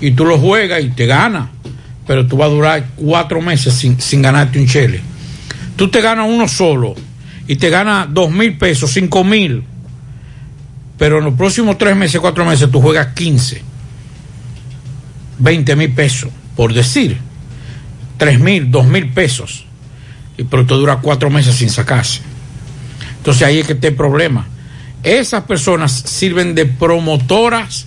Y 0.00 0.10
tú 0.10 0.24
lo 0.24 0.36
juegas 0.38 0.82
y 0.82 0.88
te 0.88 1.06
ganas, 1.06 1.48
pero 2.06 2.26
tú 2.26 2.36
vas 2.36 2.48
a 2.48 2.52
durar 2.52 2.86
cuatro 2.96 3.40
meses 3.40 3.72
sin, 3.72 4.00
sin 4.00 4.20
ganarte 4.20 4.58
un 4.58 4.66
chele. 4.66 5.00
Tú 5.76 5.88
te 5.88 6.00
ganas 6.00 6.26
uno 6.28 6.48
solo 6.48 6.94
y 7.46 7.56
te 7.56 7.70
ganas 7.70 8.08
dos 8.10 8.30
mil 8.30 8.58
pesos, 8.58 8.92
cinco 8.92 9.22
mil, 9.22 9.62
pero 10.98 11.18
en 11.18 11.24
los 11.24 11.34
próximos 11.34 11.78
tres 11.78 11.94
meses, 11.94 12.20
cuatro 12.20 12.44
meses, 12.44 12.68
tú 12.70 12.80
juegas 12.80 13.14
15. 13.14 13.69
20 15.40 15.76
mil 15.76 15.92
pesos, 15.92 16.30
por 16.54 16.72
decir, 16.72 17.18
3 18.18 18.38
mil, 18.38 18.70
2 18.70 18.86
mil 18.86 19.08
pesos, 19.08 19.64
y 20.36 20.44
pero 20.44 20.64
te 20.64 20.74
dura 20.74 20.96
cuatro 20.96 21.30
meses 21.30 21.56
sin 21.56 21.70
sacarse. 21.70 22.20
Entonces 23.16 23.42
ahí 23.42 23.58
es 23.58 23.66
que 23.66 23.72
está 23.72 23.88
el 23.88 23.94
problema. 23.94 24.46
Esas 25.02 25.44
personas 25.44 25.92
sirven 25.92 26.54
de 26.54 26.66
promotoras 26.66 27.86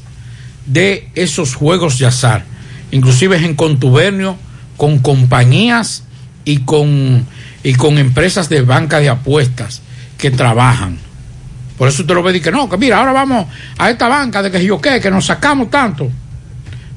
de 0.65 1.09
esos 1.15 1.55
juegos 1.55 1.99
de 1.99 2.07
azar, 2.07 2.43
inclusive 2.91 3.37
en 3.37 3.55
contubernio 3.55 4.37
con 4.77 4.99
compañías 4.99 6.03
y 6.45 6.59
con, 6.59 7.25
y 7.63 7.73
con 7.75 7.97
empresas 7.97 8.49
de 8.49 8.61
banca 8.61 8.99
de 8.99 9.09
apuestas 9.09 9.81
que 10.17 10.31
trabajan. 10.31 10.97
Por 11.77 11.87
eso 11.87 12.01
usted 12.01 12.13
lo 12.13 12.23
ve 12.23 12.37
y 12.37 12.41
que 12.41 12.51
no, 12.51 12.69
que 12.69 12.77
mira, 12.77 12.99
ahora 12.99 13.11
vamos 13.11 13.47
a 13.77 13.89
esta 13.89 14.07
banca 14.07 14.41
de 14.41 14.51
que 14.51 14.63
yo 14.63 14.79
qué, 14.79 14.99
que 14.99 15.11
nos 15.11 15.25
sacamos 15.25 15.69
tanto. 15.69 16.09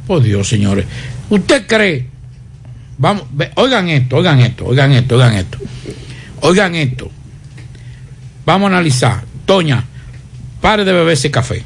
Por 0.07 0.23
Dios, 0.23 0.49
señores. 0.49 0.87
¿Usted 1.31 1.67
cree? 1.67 2.07
Vamos, 2.99 3.25
oigan 3.57 3.89
esto, 3.89 4.17
oigan 4.17 4.41
esto, 4.41 4.65
oigan 4.67 4.93
esto, 4.93 5.17
oigan 5.17 5.35
esto. 5.35 5.59
Oigan 6.41 6.75
esto. 6.75 7.11
Vamos 8.45 8.71
a 8.71 8.75
analizar. 8.75 9.25
Toña, 9.45 9.85
pare 10.61 10.85
de 10.85 10.93
beber 10.93 11.15
ese 11.15 11.31
café. 11.31 11.63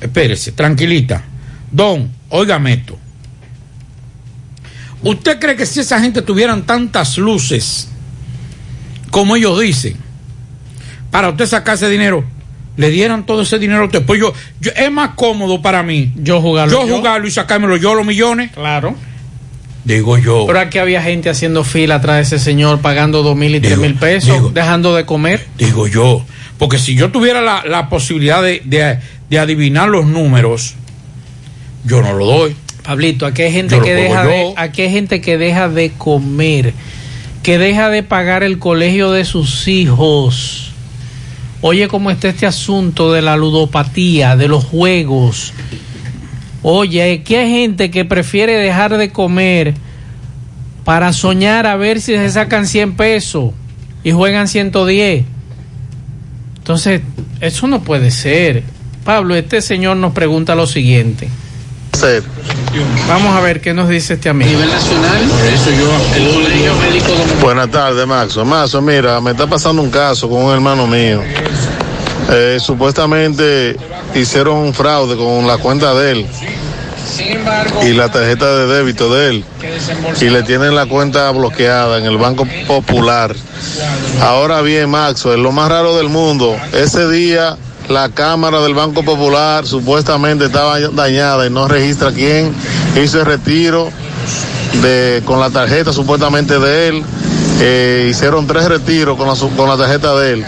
Espérese, 0.00 0.52
tranquilita. 0.52 1.24
Don, 1.70 2.10
óigame 2.30 2.74
esto. 2.74 2.98
¿Usted 5.02 5.38
cree 5.38 5.56
que 5.56 5.66
si 5.66 5.80
esa 5.80 6.00
gente 6.00 6.22
tuvieran 6.22 6.64
tantas 6.66 7.18
luces 7.18 7.88
como 9.10 9.36
ellos 9.36 9.60
dicen, 9.60 9.96
para 11.10 11.30
usted 11.30 11.46
sacarse 11.46 11.88
dinero, 11.88 12.24
le 12.78 12.88
dieran 12.88 13.26
todo 13.26 13.42
ese 13.42 13.58
dinero 13.58 13.82
a 13.82 13.84
usted? 13.84 14.02
Pues 14.06 14.18
yo, 14.18 14.32
yo- 14.60 14.70
es 14.74 14.90
más 14.90 15.10
cómodo 15.16 15.60
para 15.60 15.82
mí 15.82 16.12
yo 16.16 16.40
jugarlo. 16.40 16.86
yo 16.86 16.96
jugarlo 16.96 17.28
y 17.28 17.30
sacármelo 17.30 17.76
yo 17.76 17.94
los 17.94 18.06
millones. 18.06 18.52
Claro. 18.52 18.94
Digo 19.84 20.16
yo. 20.18 20.44
Pero 20.46 20.60
aquí 20.60 20.78
había 20.78 21.02
gente 21.02 21.28
haciendo 21.30 21.64
fila 21.64 21.96
atrás 21.96 22.16
de 22.16 22.22
ese 22.22 22.38
señor 22.44 22.80
pagando 22.80 23.22
dos 23.22 23.36
mil 23.36 23.54
y 23.54 23.60
tres 23.60 23.78
mil 23.78 23.94
pesos, 23.94 24.52
dejando 24.54 24.94
de 24.94 25.04
comer. 25.06 25.46
Digo 25.58 25.86
yo, 25.86 26.24
porque 26.58 26.78
si 26.78 26.94
yo 26.94 27.10
tuviera 27.10 27.40
la, 27.42 27.62
la 27.66 27.88
posibilidad 27.88 28.42
de, 28.42 28.62
de- 28.64 28.98
de 29.30 29.38
adivinar 29.38 29.88
los 29.88 30.06
números, 30.06 30.74
yo 31.84 32.02
no 32.02 32.12
lo 32.14 32.26
doy. 32.26 32.56
Pablito, 32.82 33.26
aquí 33.26 33.42
hay 33.42 33.52
gente 33.52 33.76
Yo 33.76 33.82
que 33.82 33.94
deja 33.94 34.24
de, 34.24 34.54
aquí 34.56 34.82
hay 34.82 34.90
gente 34.90 35.20
que 35.20 35.36
deja 35.36 35.68
de 35.68 35.90
comer, 35.90 36.72
que 37.42 37.58
deja 37.58 37.90
de 37.90 38.02
pagar 38.02 38.42
el 38.42 38.58
colegio 38.58 39.10
de 39.12 39.24
sus 39.26 39.68
hijos. 39.68 40.67
Oye 41.60 41.88
cómo 41.88 42.10
está 42.10 42.28
este 42.28 42.46
asunto 42.46 43.12
de 43.12 43.22
la 43.22 43.36
ludopatía, 43.36 44.36
de 44.36 44.48
los 44.48 44.64
juegos. 44.64 45.52
Oye, 46.62 47.20
aquí 47.20 47.34
hay 47.34 47.50
gente 47.50 47.90
que 47.90 48.04
prefiere 48.04 48.54
dejar 48.54 48.96
de 48.96 49.10
comer 49.10 49.74
para 50.84 51.12
soñar 51.12 51.66
a 51.66 51.76
ver 51.76 52.00
si 52.00 52.14
se 52.14 52.30
sacan 52.30 52.66
100 52.66 52.96
pesos 52.96 53.52
y 54.04 54.12
juegan 54.12 54.48
110. 54.48 55.24
Entonces, 56.58 57.02
eso 57.40 57.66
no 57.66 57.82
puede 57.82 58.10
ser. 58.10 58.62
Pablo, 59.04 59.34
este 59.34 59.62
señor 59.62 59.96
nos 59.96 60.12
pregunta 60.12 60.54
lo 60.54 60.66
siguiente. 60.66 61.28
Vamos 63.08 63.36
a 63.36 63.40
ver 63.40 63.60
qué 63.60 63.74
nos 63.74 63.88
dice 63.88 64.14
este 64.14 64.28
amigo. 64.28 64.60
Por 64.60 65.46
eso 65.46 65.70
yo, 65.70 66.16
el 66.16 66.32
colegio 66.32 66.76
médico 66.76 67.06
Buenas 67.40 67.70
tardes, 67.70 68.06
Maxo. 68.06 68.44
Maxo, 68.44 68.80
mira, 68.80 69.20
me 69.20 69.32
está 69.32 69.46
pasando 69.48 69.82
un 69.82 69.90
caso 69.90 70.28
con 70.28 70.44
un 70.44 70.52
hermano 70.52 70.86
mío. 70.86 71.20
Eh, 72.30 72.58
supuestamente 72.60 73.76
hicieron 74.14 74.58
un 74.58 74.74
fraude 74.74 75.16
con 75.16 75.46
la 75.46 75.58
cuenta 75.58 75.94
de 75.94 76.12
él 76.12 76.26
y 77.82 77.94
la 77.94 78.10
tarjeta 78.10 78.54
de 78.54 78.66
débito 78.66 79.12
de 79.12 79.30
él 79.30 79.44
y 80.20 80.24
le 80.28 80.42
tienen 80.42 80.74
la 80.74 80.86
cuenta 80.86 81.30
bloqueada 81.32 81.98
en 81.98 82.04
el 82.04 82.16
Banco 82.18 82.46
Popular. 82.66 83.34
Ahora 84.20 84.60
bien, 84.60 84.90
Maxo, 84.90 85.32
es 85.32 85.38
lo 85.38 85.50
más 85.52 85.68
raro 85.68 85.96
del 85.96 86.10
mundo. 86.10 86.56
Ese 86.72 87.08
día 87.08 87.56
la 87.88 88.08
cámara 88.10 88.60
del 88.60 88.74
Banco 88.74 89.02
Popular 89.02 89.66
supuestamente 89.66 90.44
estaba 90.46 90.78
dañada 90.80 91.46
y 91.46 91.50
no 91.50 91.68
registra 91.68 92.12
quién 92.12 92.54
hizo 93.02 93.20
el 93.20 93.26
retiro 93.26 93.88
de 94.82 95.22
con 95.24 95.40
la 95.40 95.50
tarjeta 95.50 95.92
supuestamente 95.92 96.58
de 96.58 96.88
él. 96.88 97.02
Eh, 97.60 98.08
hicieron 98.10 98.46
tres 98.46 98.66
retiros 98.68 99.16
con 99.16 99.26
la, 99.26 99.34
con 99.56 99.68
la 99.68 99.76
tarjeta 99.76 100.14
de 100.16 100.34
él. 100.34 100.44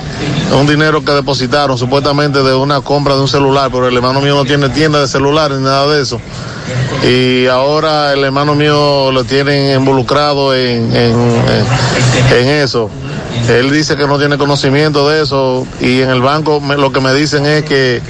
Un 0.58 0.66
dinero 0.66 1.04
que 1.04 1.12
depositaron 1.12 1.76
supuestamente 1.78 2.42
de 2.42 2.54
una 2.54 2.80
compra 2.82 3.14
de 3.14 3.22
un 3.22 3.28
celular, 3.28 3.70
pero 3.72 3.88
el 3.88 3.96
hermano 3.96 4.20
mío 4.20 4.34
no 4.34 4.44
tiene 4.44 4.68
tienda 4.68 5.00
de 5.00 5.08
celular 5.08 5.50
ni 5.50 5.62
nada 5.62 5.88
de 5.88 6.02
eso. 6.02 6.20
Y 7.02 7.46
ahora 7.46 8.12
el 8.12 8.22
hermano 8.22 8.54
mío 8.54 9.10
lo 9.12 9.24
tienen 9.24 9.74
involucrado 9.80 10.54
en- 10.54 10.94
en 10.94 12.48
eso. 12.48 12.90
Él 13.48 13.70
dice 13.72 13.96
que 13.96 14.06
no 14.06 14.18
tiene 14.18 14.38
conocimiento 14.38 15.08
de 15.08 15.22
eso 15.22 15.66
y 15.80 16.02
en 16.02 16.10
el 16.10 16.20
banco 16.20 16.62
lo 16.76 16.92
que 16.92 17.00
me 17.00 17.12
dicen 17.14 17.46
es 17.46 17.64
que, 17.64 18.00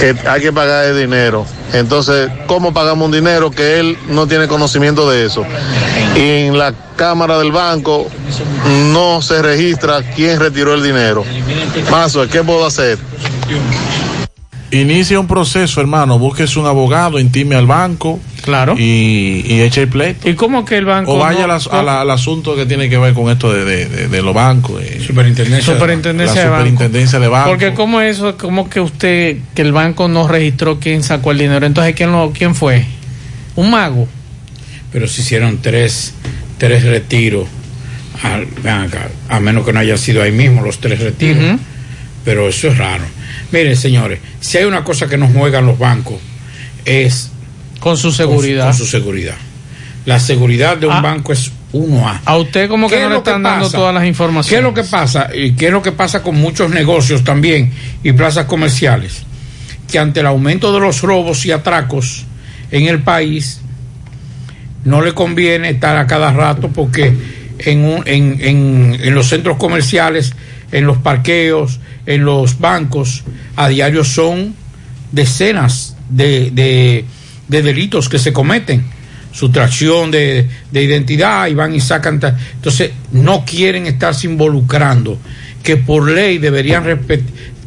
que 0.00 0.16
hay 0.28 0.40
que 0.40 0.52
pagar 0.52 0.86
el 0.86 0.98
dinero. 0.98 1.46
Entonces, 1.72 2.30
¿cómo 2.46 2.72
pagamos 2.72 3.06
un 3.06 3.12
dinero 3.12 3.50
que 3.50 3.78
él 3.78 3.96
no 4.08 4.26
tiene 4.26 4.48
conocimiento 4.48 5.08
de 5.08 5.26
eso? 5.26 5.44
Y 6.16 6.46
en 6.46 6.58
la 6.58 6.74
cámara 6.96 7.38
del 7.38 7.52
banco 7.52 8.08
no 8.92 9.22
se 9.22 9.40
registra 9.40 10.02
quién 10.14 10.38
retiró 10.38 10.74
el 10.74 10.82
dinero. 10.82 11.24
Mazo, 11.90 12.26
¿qué 12.28 12.42
puedo 12.42 12.66
hacer? 12.66 12.98
Inicia 14.70 15.20
un 15.20 15.26
proceso, 15.26 15.80
hermano. 15.80 16.18
Búsquese 16.18 16.58
un 16.58 16.66
abogado, 16.66 17.18
intime 17.18 17.56
al 17.56 17.66
banco. 17.66 18.18
Claro. 18.42 18.74
Y, 18.76 19.44
y 19.46 19.60
eche 19.60 19.82
el 19.82 19.88
pleito. 19.88 20.28
¿Y 20.28 20.34
cómo 20.34 20.64
que 20.64 20.76
el 20.76 20.84
banco 20.84 21.14
O 21.14 21.18
vaya 21.18 21.46
no- 21.46 21.54
a 21.54 21.58
la- 21.58 21.78
a 21.78 21.82
la- 21.82 22.00
al 22.00 22.10
asunto 22.10 22.56
que 22.56 22.66
tiene 22.66 22.88
que 22.90 22.98
ver 22.98 23.14
con 23.14 23.30
esto 23.30 23.52
de, 23.52 23.64
de- 23.64 23.86
de- 23.88 24.08
de 24.08 24.22
los 24.22 24.34
bancos. 24.34 24.82
eh. 24.82 25.00
Superintendencia. 25.06 25.72
Superintendencia 25.74 26.34
la 26.34 26.40
de 26.42 26.48
banco. 26.50 26.64
superintendencia 26.64 27.18
de 27.20 27.28
banco. 27.28 27.48
Porque 27.50 27.72
cómo 27.74 28.00
eso, 28.00 28.36
cómo 28.36 28.68
que 28.68 28.80
usted, 28.80 29.38
que 29.54 29.62
el 29.62 29.72
banco 29.72 30.08
no 30.08 30.26
registró 30.28 30.78
quién 30.80 31.02
sacó 31.02 31.30
el 31.30 31.38
dinero. 31.38 31.64
Entonces, 31.66 31.94
¿quién, 31.94 32.10
lo, 32.12 32.32
quién 32.32 32.54
fue? 32.54 32.84
¿Un 33.56 33.70
mago? 33.70 34.08
Pero 34.92 35.06
se 35.08 35.22
hicieron 35.22 35.58
tres, 35.62 36.14
tres 36.58 36.82
retiros. 36.84 37.46
Acá, 38.64 39.08
a 39.28 39.40
menos 39.40 39.64
que 39.64 39.72
no 39.72 39.80
haya 39.80 39.96
sido 39.96 40.22
ahí 40.22 40.32
mismo 40.32 40.62
los 40.62 40.78
tres 40.78 41.00
retiros. 41.00 41.58
Pero 42.24 42.48
eso 42.48 42.68
es 42.68 42.78
raro. 42.78 43.02
Miren, 43.50 43.76
señores, 43.76 44.20
si 44.40 44.58
hay 44.58 44.64
una 44.64 44.84
cosa 44.84 45.08
que 45.08 45.16
nos 45.18 45.32
juegan 45.32 45.66
los 45.66 45.76
bancos 45.78 46.16
es 46.84 47.31
con 47.82 47.96
su 47.96 48.12
seguridad. 48.12 48.64
Con 48.66 48.74
su, 48.74 48.86
seguridad. 48.86 49.34
La 50.06 50.18
seguridad 50.20 50.76
de 50.76 50.86
un 50.86 50.92
Ah. 50.94 51.00
banco 51.00 51.32
es 51.32 51.50
uno 51.72 52.06
a 52.06 52.20
A 52.24 52.36
usted 52.36 52.68
como 52.68 52.88
que 52.88 52.96
¿Qué 52.96 53.02
no 53.04 53.08
le 53.10 53.16
están 53.18 53.42
dando 53.42 53.70
todas 53.70 53.94
las 53.94 54.04
informaciones. 54.06 54.50
¿Qué 54.50 54.56
es 54.56 54.62
lo 54.62 54.74
que 54.74 54.84
pasa? 54.84 55.28
¿Y 55.34 55.52
qué 55.52 55.66
es 55.66 55.72
lo 55.72 55.80
que 55.82 55.92
pasa 55.92 56.22
con 56.22 56.36
muchos 56.36 56.70
negocios 56.70 57.24
también 57.24 57.72
y 58.02 58.12
plazas 58.12 58.44
comerciales? 58.46 59.22
Que 59.90 59.98
ante 59.98 60.20
el 60.20 60.26
aumento 60.26 60.72
de 60.72 60.80
los 60.80 61.00
robos 61.02 61.44
y 61.46 61.52
atracos 61.52 62.24
en 62.70 62.86
el 62.88 63.00
país, 63.02 63.60
no 64.84 65.00
le 65.00 65.12
conviene 65.14 65.70
estar 65.70 65.96
a 65.96 66.06
cada 66.06 66.32
rato 66.32 66.68
porque 66.68 67.14
en, 67.58 67.84
un- 67.84 68.02
en, 68.06 68.38
en- 68.40 68.98
en 69.00 69.14
los 69.14 69.28
centros 69.28 69.56
comerciales, 69.56 70.32
en 70.72 70.86
los 70.86 70.98
parqueos, 70.98 71.78
en 72.06 72.24
los 72.24 72.58
bancos, 72.58 73.22
a 73.56 73.68
diario 73.68 74.02
son 74.04 74.54
decenas 75.12 75.96
de, 76.08 76.50
de- 76.50 77.04
de 77.52 77.62
delitos 77.62 78.08
que 78.08 78.18
se 78.18 78.32
cometen. 78.32 78.84
Sustracción 79.30 80.10
de, 80.10 80.48
de 80.70 80.82
identidad 80.82 81.46
y 81.46 81.54
van 81.54 81.74
y 81.74 81.80
sacan. 81.80 82.20
Entonces, 82.54 82.90
no 83.12 83.44
quieren 83.44 83.86
estarse 83.86 84.26
involucrando, 84.26 85.18
que 85.62 85.76
por 85.76 86.10
ley 86.10 86.38
deberían 86.38 86.84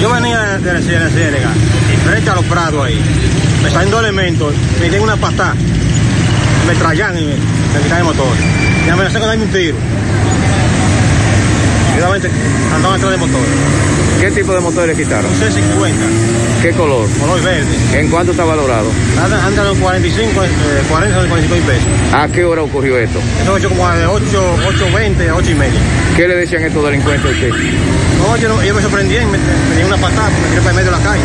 Yo 0.00 0.12
venía 0.12 0.58
de 0.58 0.72
la 0.72 0.80
Sierra 0.80 1.08
Ciénega, 1.08 1.52
frente 2.04 2.30
a 2.30 2.34
los 2.36 2.44
prados 2.44 2.86
ahí. 2.86 3.00
Me 3.62 3.70
salen 3.70 3.90
dos 3.90 4.00
elementos, 4.00 4.54
me 4.80 4.88
dieron 4.88 5.08
una 5.08 5.16
patada, 5.16 5.54
me 6.66 6.74
traían 6.74 7.18
y 7.18 7.22
me, 7.22 7.32
me 7.34 7.82
quitan 7.82 7.98
el 7.98 8.04
motor. 8.04 8.28
Y 8.86 8.90
amenazaron 8.90 9.22
con 9.22 9.28
darme 9.28 9.44
un 9.44 9.50
tiro. 9.52 9.76
Y 11.90 11.98
nuevamente 11.98 12.30
andaban 12.74 12.96
atrás 12.96 13.10
del 13.10 13.20
motor. 13.20 14.07
¿Qué 14.20 14.30
tipo 14.32 14.52
de 14.52 14.60
motor 14.60 14.86
le 14.86 14.94
quitaron? 14.94 15.26
Un 15.30 15.38
C50, 15.38 16.62
¿Qué 16.62 16.72
color? 16.72 17.08
color 17.20 17.40
verde. 17.42 18.00
¿En 18.00 18.08
cuánto 18.10 18.32
está 18.32 18.44
valorado? 18.44 18.88
Anda, 19.22 19.46
anda 19.46 19.64
los 19.64 19.78
45, 19.78 20.44
eh, 20.44 20.48
40 20.88 21.16
o 21.20 21.28
45 21.28 21.66
pesos. 21.66 21.86
¿A 22.12 22.26
qué 22.28 22.44
hora 22.44 22.62
ocurrió 22.62 22.98
esto? 22.98 23.20
Eso 23.42 23.56
hecho 23.56 23.68
como 23.68 23.88
de 23.88 24.06
8, 24.06 24.56
8.20 24.92 25.28
a 25.30 25.34
8 25.36 25.50
y 25.50 25.54
media. 25.54 25.80
¿Qué 26.16 26.26
le 26.26 26.34
decían 26.34 26.64
estos 26.64 26.84
delincuentes 26.84 27.24
a 27.26 27.28
usted? 27.28 27.50
No, 28.18 28.36
yo, 28.36 28.48
no, 28.48 28.64
yo 28.64 28.74
me 28.74 28.82
sorprendí, 28.82 29.14
me, 29.14 29.38
me 29.76 29.84
una 29.86 29.96
patada, 29.96 30.30
me 30.30 30.48
tiré 30.48 30.60
para 30.62 30.70
el 30.70 30.76
medio 30.76 30.90
de 30.90 30.96
la 30.98 31.02
calle. 31.04 31.22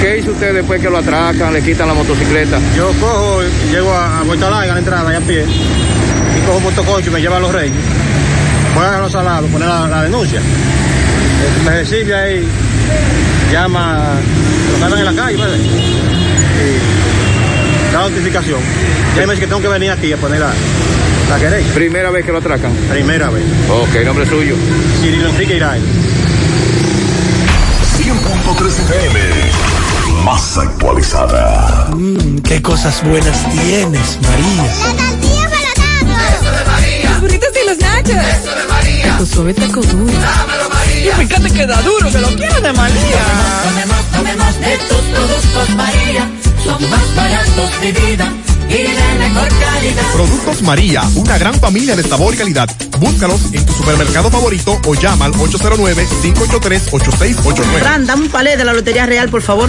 ¿Qué 0.00 0.18
hizo 0.18 0.30
usted 0.32 0.54
después 0.54 0.80
que 0.80 0.88
lo 0.88 0.98
atracan, 0.98 1.52
le 1.52 1.62
quitan 1.62 1.86
la 1.88 1.94
motocicleta? 1.94 2.58
Yo 2.74 2.88
cojo, 3.00 3.40
y 3.42 3.70
llego 3.70 3.92
a, 3.92 4.20
a 4.20 4.22
Vuelta 4.22 4.48
Larga, 4.50 4.72
a 4.72 4.74
la 4.74 4.78
entrada, 4.80 5.08
allá 5.10 5.18
a 5.18 5.22
pie, 5.22 5.44
y 5.44 6.46
cojo 6.46 6.56
un 6.58 6.62
motoconcho 6.64 7.10
y 7.10 7.12
me 7.12 7.20
lleva 7.20 7.36
a 7.36 7.40
los 7.40 7.52
reyes. 7.52 7.74
Voy 8.74 8.84
a 8.84 8.98
los 8.98 9.12
salados, 9.12 9.48
poner 9.50 9.68
la, 9.68 9.86
la 9.88 10.02
denuncia. 10.02 10.40
Eh, 10.40 11.62
Me 11.64 11.70
recibe 11.70 12.14
ahí, 12.14 12.46
llama, 13.52 14.14
lo 14.78 14.84
andan 14.84 14.98
en 15.00 15.04
la 15.16 15.22
calle, 15.22 15.36
¿verdad? 15.36 15.56
Y 15.56 17.92
da 17.92 18.00
notificación. 18.08 18.60
Y 19.16 19.20
ahí 19.20 19.26
me 19.26 19.32
dice 19.34 19.42
que 19.44 19.48
tengo 19.48 19.62
que 19.62 19.68
venir 19.68 19.90
aquí 19.92 20.12
a 20.12 20.16
poner 20.16 20.40
la, 20.40 20.52
la 21.30 21.38
querella. 21.38 21.72
¿Primera 21.74 22.10
vez 22.10 22.24
que 22.26 22.32
lo 22.32 22.38
atracan? 22.38 22.72
Primera 22.90 23.30
vez. 23.30 23.44
Ok, 23.70 24.04
nombre 24.04 24.26
suyo. 24.28 24.56
Cirilo 25.00 25.28
Enrique 25.28 25.56
Iray. 25.56 25.80
100.3 27.96 28.66
FM. 28.66 29.20
Más 30.24 30.58
actualizada. 30.58 31.90
Mmm, 31.94 32.38
qué 32.38 32.60
cosas 32.62 33.02
buenas 33.04 33.38
tienes, 33.52 34.18
María. 34.22 34.64
Los 37.74 37.82
nachos. 37.82 38.14
Eso 38.14 38.54
de 38.54 38.64
María. 38.68 39.18
Tu 39.18 39.26
suave 39.26 39.52
taco 39.54 39.80
duro. 39.82 40.12
Dámelo, 40.12 40.68
María. 40.70 41.06
Y 41.06 41.10
fíjate 41.26 41.50
que 41.50 41.66
da 41.66 41.80
duro, 41.82 42.08
que 42.10 42.18
lo 42.18 42.28
quiero 42.36 42.60
de 42.60 42.72
María. 42.72 43.24
Tomemos, 43.64 44.04
tomemos 44.12 44.60
de 44.60 44.78
tus 44.78 44.98
productos 44.98 45.70
María. 45.76 46.30
Son 46.64 46.90
más 46.90 47.14
baratos 47.16 47.80
de 47.80 47.92
vida 47.92 48.32
y 48.68 48.82
de 48.82 49.14
mejor 49.18 49.48
calidad. 49.48 50.12
Productos 50.14 50.62
María, 50.62 51.02
una 51.16 51.36
gran 51.38 51.54
familia 51.54 51.96
de 51.96 52.02
sabor 52.04 52.34
y 52.34 52.36
calidad. 52.36 52.68
Búscalos 52.98 53.40
en 53.52 53.64
tu 53.66 53.72
supermercado 53.72 54.30
favorito 54.30 54.80
o 54.86 54.94
llama 54.94 55.24
al 55.26 55.32
809-583-8689. 55.34 57.80
Fran, 57.80 58.06
dame 58.06 58.22
un 58.22 58.28
palé 58.30 58.56
de 58.56 58.64
la 58.64 58.72
Lotería 58.72 59.04
Real, 59.06 59.28
por 59.28 59.42
favor. 59.42 59.68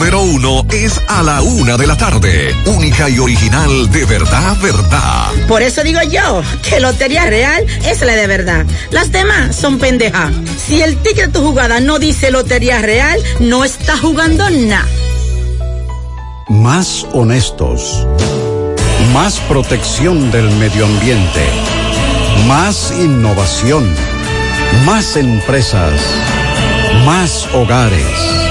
uno 0.09 0.65
es 0.71 0.99
a 1.07 1.21
la 1.21 1.41
una 1.41 1.77
de 1.77 1.85
la 1.85 1.95
tarde. 1.95 2.55
Única 2.65 3.07
y 3.07 3.19
original 3.19 3.89
de 3.91 4.05
verdad, 4.05 4.57
verdad. 4.59 5.31
Por 5.47 5.61
eso 5.61 5.83
digo 5.83 6.01
yo 6.01 6.41
que 6.67 6.79
Lotería 6.79 7.25
Real 7.25 7.65
es 7.85 8.01
la 8.01 8.15
de 8.15 8.25
verdad. 8.25 8.65
Las 8.89 9.11
demás 9.11 9.55
son 9.55 9.77
pendejas. 9.77 10.33
Si 10.57 10.81
el 10.81 10.97
ticket 10.97 11.27
de 11.27 11.31
tu 11.31 11.45
jugada 11.45 11.79
no 11.79 11.99
dice 11.99 12.31
Lotería 12.31 12.81
Real, 12.81 13.19
no 13.39 13.63
está 13.63 13.95
jugando 13.95 14.49
nada. 14.49 14.87
Más 16.49 17.05
honestos. 17.13 18.07
Más 19.13 19.39
protección 19.41 20.31
del 20.31 20.49
medio 20.51 20.85
ambiente. 20.85 21.45
Más 22.47 22.91
innovación. 22.99 23.87
Más 24.83 25.15
empresas. 25.15 25.93
Más 27.05 27.47
hogares. 27.53 28.50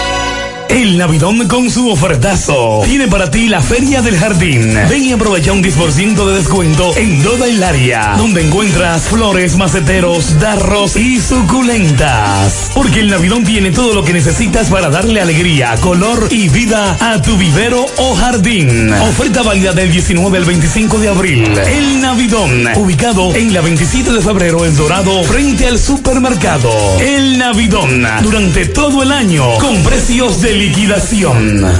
El 0.71 0.97
Navidón 0.97 1.49
con 1.49 1.69
su 1.69 1.89
ofertazo 1.89 2.81
tiene 2.85 3.09
para 3.09 3.29
ti 3.29 3.49
la 3.49 3.59
Feria 3.59 4.01
del 4.01 4.17
Jardín. 4.17 4.73
Ven 4.89 5.03
y 5.03 5.11
aprovecha 5.11 5.51
un 5.51 5.61
10% 5.61 6.25
de 6.25 6.35
descuento 6.37 6.95
en 6.95 7.21
toda 7.21 7.49
el 7.49 7.61
área, 7.61 8.15
donde 8.17 8.41
encuentras 8.41 9.01
flores, 9.03 9.57
maceteros, 9.57 10.39
darros 10.39 10.95
y 10.95 11.19
suculentas. 11.19 12.71
Porque 12.73 13.01
el 13.01 13.09
Navidón 13.09 13.43
tiene 13.43 13.71
todo 13.71 13.93
lo 13.93 14.05
que 14.05 14.13
necesitas 14.13 14.69
para 14.69 14.89
darle 14.89 15.19
alegría, 15.19 15.75
color 15.81 16.29
y 16.31 16.47
vida 16.47 16.95
a 17.01 17.21
tu 17.21 17.35
vivero 17.35 17.85
o 17.97 18.15
jardín. 18.15 18.93
Oferta 18.93 19.41
válida 19.43 19.73
del 19.73 19.91
19 19.91 20.37
al 20.37 20.45
25 20.45 20.99
de 20.99 21.09
abril. 21.09 21.43
El 21.67 21.99
Navidón, 21.99 22.65
ubicado 22.77 23.35
en 23.35 23.53
la 23.53 23.59
27 23.59 24.13
de 24.13 24.21
febrero 24.21 24.65
en 24.65 24.77
Dorado, 24.77 25.21
frente 25.25 25.67
al 25.67 25.77
supermercado. 25.77 26.71
El 27.01 27.37
Navidón, 27.37 28.07
durante 28.23 28.67
todo 28.67 29.03
el 29.03 29.11
año, 29.11 29.57
con 29.59 29.75
precios 29.83 30.41
de 30.41 30.60
liquidación. 30.61 31.73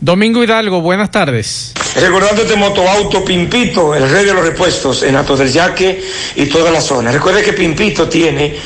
Domingo 0.00 0.42
Hidalgo, 0.42 0.80
buenas 0.80 1.10
tardes. 1.10 1.74
Recordándote 1.94 2.56
Motoauto 2.56 3.22
Pimpito, 3.22 3.94
el 3.94 4.08
rey 4.08 4.24
de 4.24 4.32
los 4.32 4.46
repuestos 4.46 5.02
en 5.02 5.14
Atos 5.14 5.40
del 5.40 5.52
Yaque 5.52 6.02
y 6.36 6.46
toda 6.46 6.70
la 6.70 6.80
zona. 6.80 7.12
Recuerde 7.12 7.42
que 7.42 7.52
Pimpito 7.52 8.08
tiene 8.08 8.56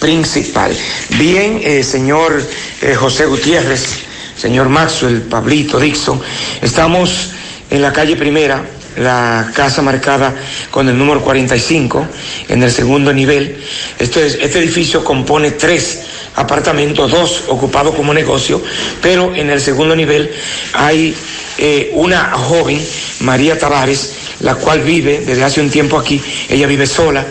principal. 0.00 0.74
Bien, 1.18 1.60
eh, 1.62 1.84
señor 1.84 2.42
eh, 2.80 2.94
José 2.94 3.26
Gutiérrez, 3.26 3.98
señor 4.36 4.68
Maxwell, 4.68 5.22
Pablito, 5.22 5.78
Dixon, 5.78 6.20
estamos 6.60 7.30
en 7.70 7.82
la 7.82 7.92
calle 7.92 8.16
primera, 8.16 8.64
la 8.96 9.50
casa 9.54 9.82
marcada 9.82 10.34
con 10.70 10.88
el 10.88 10.96
número 10.96 11.20
45, 11.22 12.06
en 12.48 12.62
el 12.62 12.70
segundo 12.70 13.12
nivel. 13.12 13.56
Este 13.98 14.58
edificio 14.58 15.04
compone 15.04 15.52
tres 15.52 16.02
apartamentos, 16.36 17.10
dos 17.10 17.44
ocupados 17.48 17.94
como 17.94 18.14
negocio, 18.14 18.62
pero 19.00 19.34
en 19.34 19.50
el 19.50 19.60
segundo 19.60 19.94
nivel 19.94 20.30
hay 20.72 21.14
eh, 21.58 21.90
una 21.94 22.32
joven, 22.32 22.80
María 23.20 23.58
Tavares, 23.58 24.14
la 24.40 24.54
cual 24.54 24.80
vive 24.80 25.22
desde 25.24 25.44
hace 25.44 25.60
un 25.60 25.70
tiempo 25.70 25.98
aquí, 25.98 26.20
ella 26.48 26.66
vive 26.66 26.86
sola, 26.86 27.26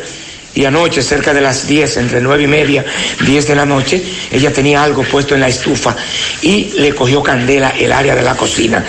y 0.53 0.65
anoche, 0.65 1.01
cerca 1.01 1.33
de 1.33 1.41
las 1.41 1.65
10, 1.67 1.97
entre 1.97 2.21
nueve 2.21 2.43
y 2.43 2.47
media, 2.47 2.83
10 3.25 3.47
de 3.47 3.55
la 3.55 3.65
noche, 3.65 4.03
ella 4.31 4.51
tenía 4.51 4.83
algo 4.83 5.03
puesto 5.03 5.33
en 5.33 5.41
la 5.41 5.47
estufa 5.47 5.95
y 6.41 6.71
le 6.77 6.93
cogió 6.93 7.23
candela 7.23 7.69
el 7.69 7.91
área 7.91 8.15
de 8.15 8.21
la 8.21 8.35
cocina. 8.35 8.83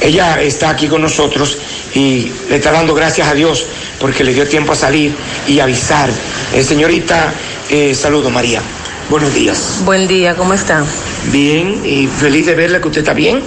Ella 0.00 0.40
está 0.42 0.70
aquí 0.70 0.86
con 0.86 1.00
nosotros 1.02 1.58
y 1.94 2.30
le 2.50 2.56
está 2.56 2.72
dando 2.72 2.94
gracias 2.94 3.26
a 3.28 3.34
Dios 3.34 3.64
porque 3.98 4.22
le 4.22 4.34
dio 4.34 4.46
tiempo 4.46 4.72
a 4.72 4.76
salir 4.76 5.12
y 5.46 5.60
avisar. 5.60 6.10
Eh, 6.54 6.62
señorita, 6.62 7.32
eh, 7.70 7.94
saludo 7.94 8.30
María. 8.30 8.60
Buenos 9.08 9.32
días. 9.32 9.80
Buen 9.86 10.06
día, 10.06 10.34
¿cómo 10.36 10.52
está? 10.52 10.84
Bien, 11.32 11.80
y 11.84 12.06
feliz 12.06 12.44
de 12.44 12.54
verla 12.54 12.80
que 12.82 12.88
usted 12.88 13.00
está 13.00 13.14
bien. 13.14 13.40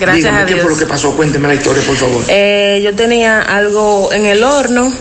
Gracias 0.00 0.24
Dígame 0.24 0.42
a 0.42 0.46
qué 0.46 0.54
Dios. 0.54 0.62
fue 0.64 0.72
lo 0.72 0.78
que 0.78 0.86
pasó, 0.86 1.14
cuénteme 1.14 1.48
la 1.48 1.54
historia, 1.54 1.82
por 1.86 1.96
favor. 1.96 2.24
Eh, 2.28 2.80
yo 2.82 2.94
tenía 2.94 3.42
algo 3.42 4.10
en 4.12 4.24
el 4.24 4.42
horno 4.42 4.92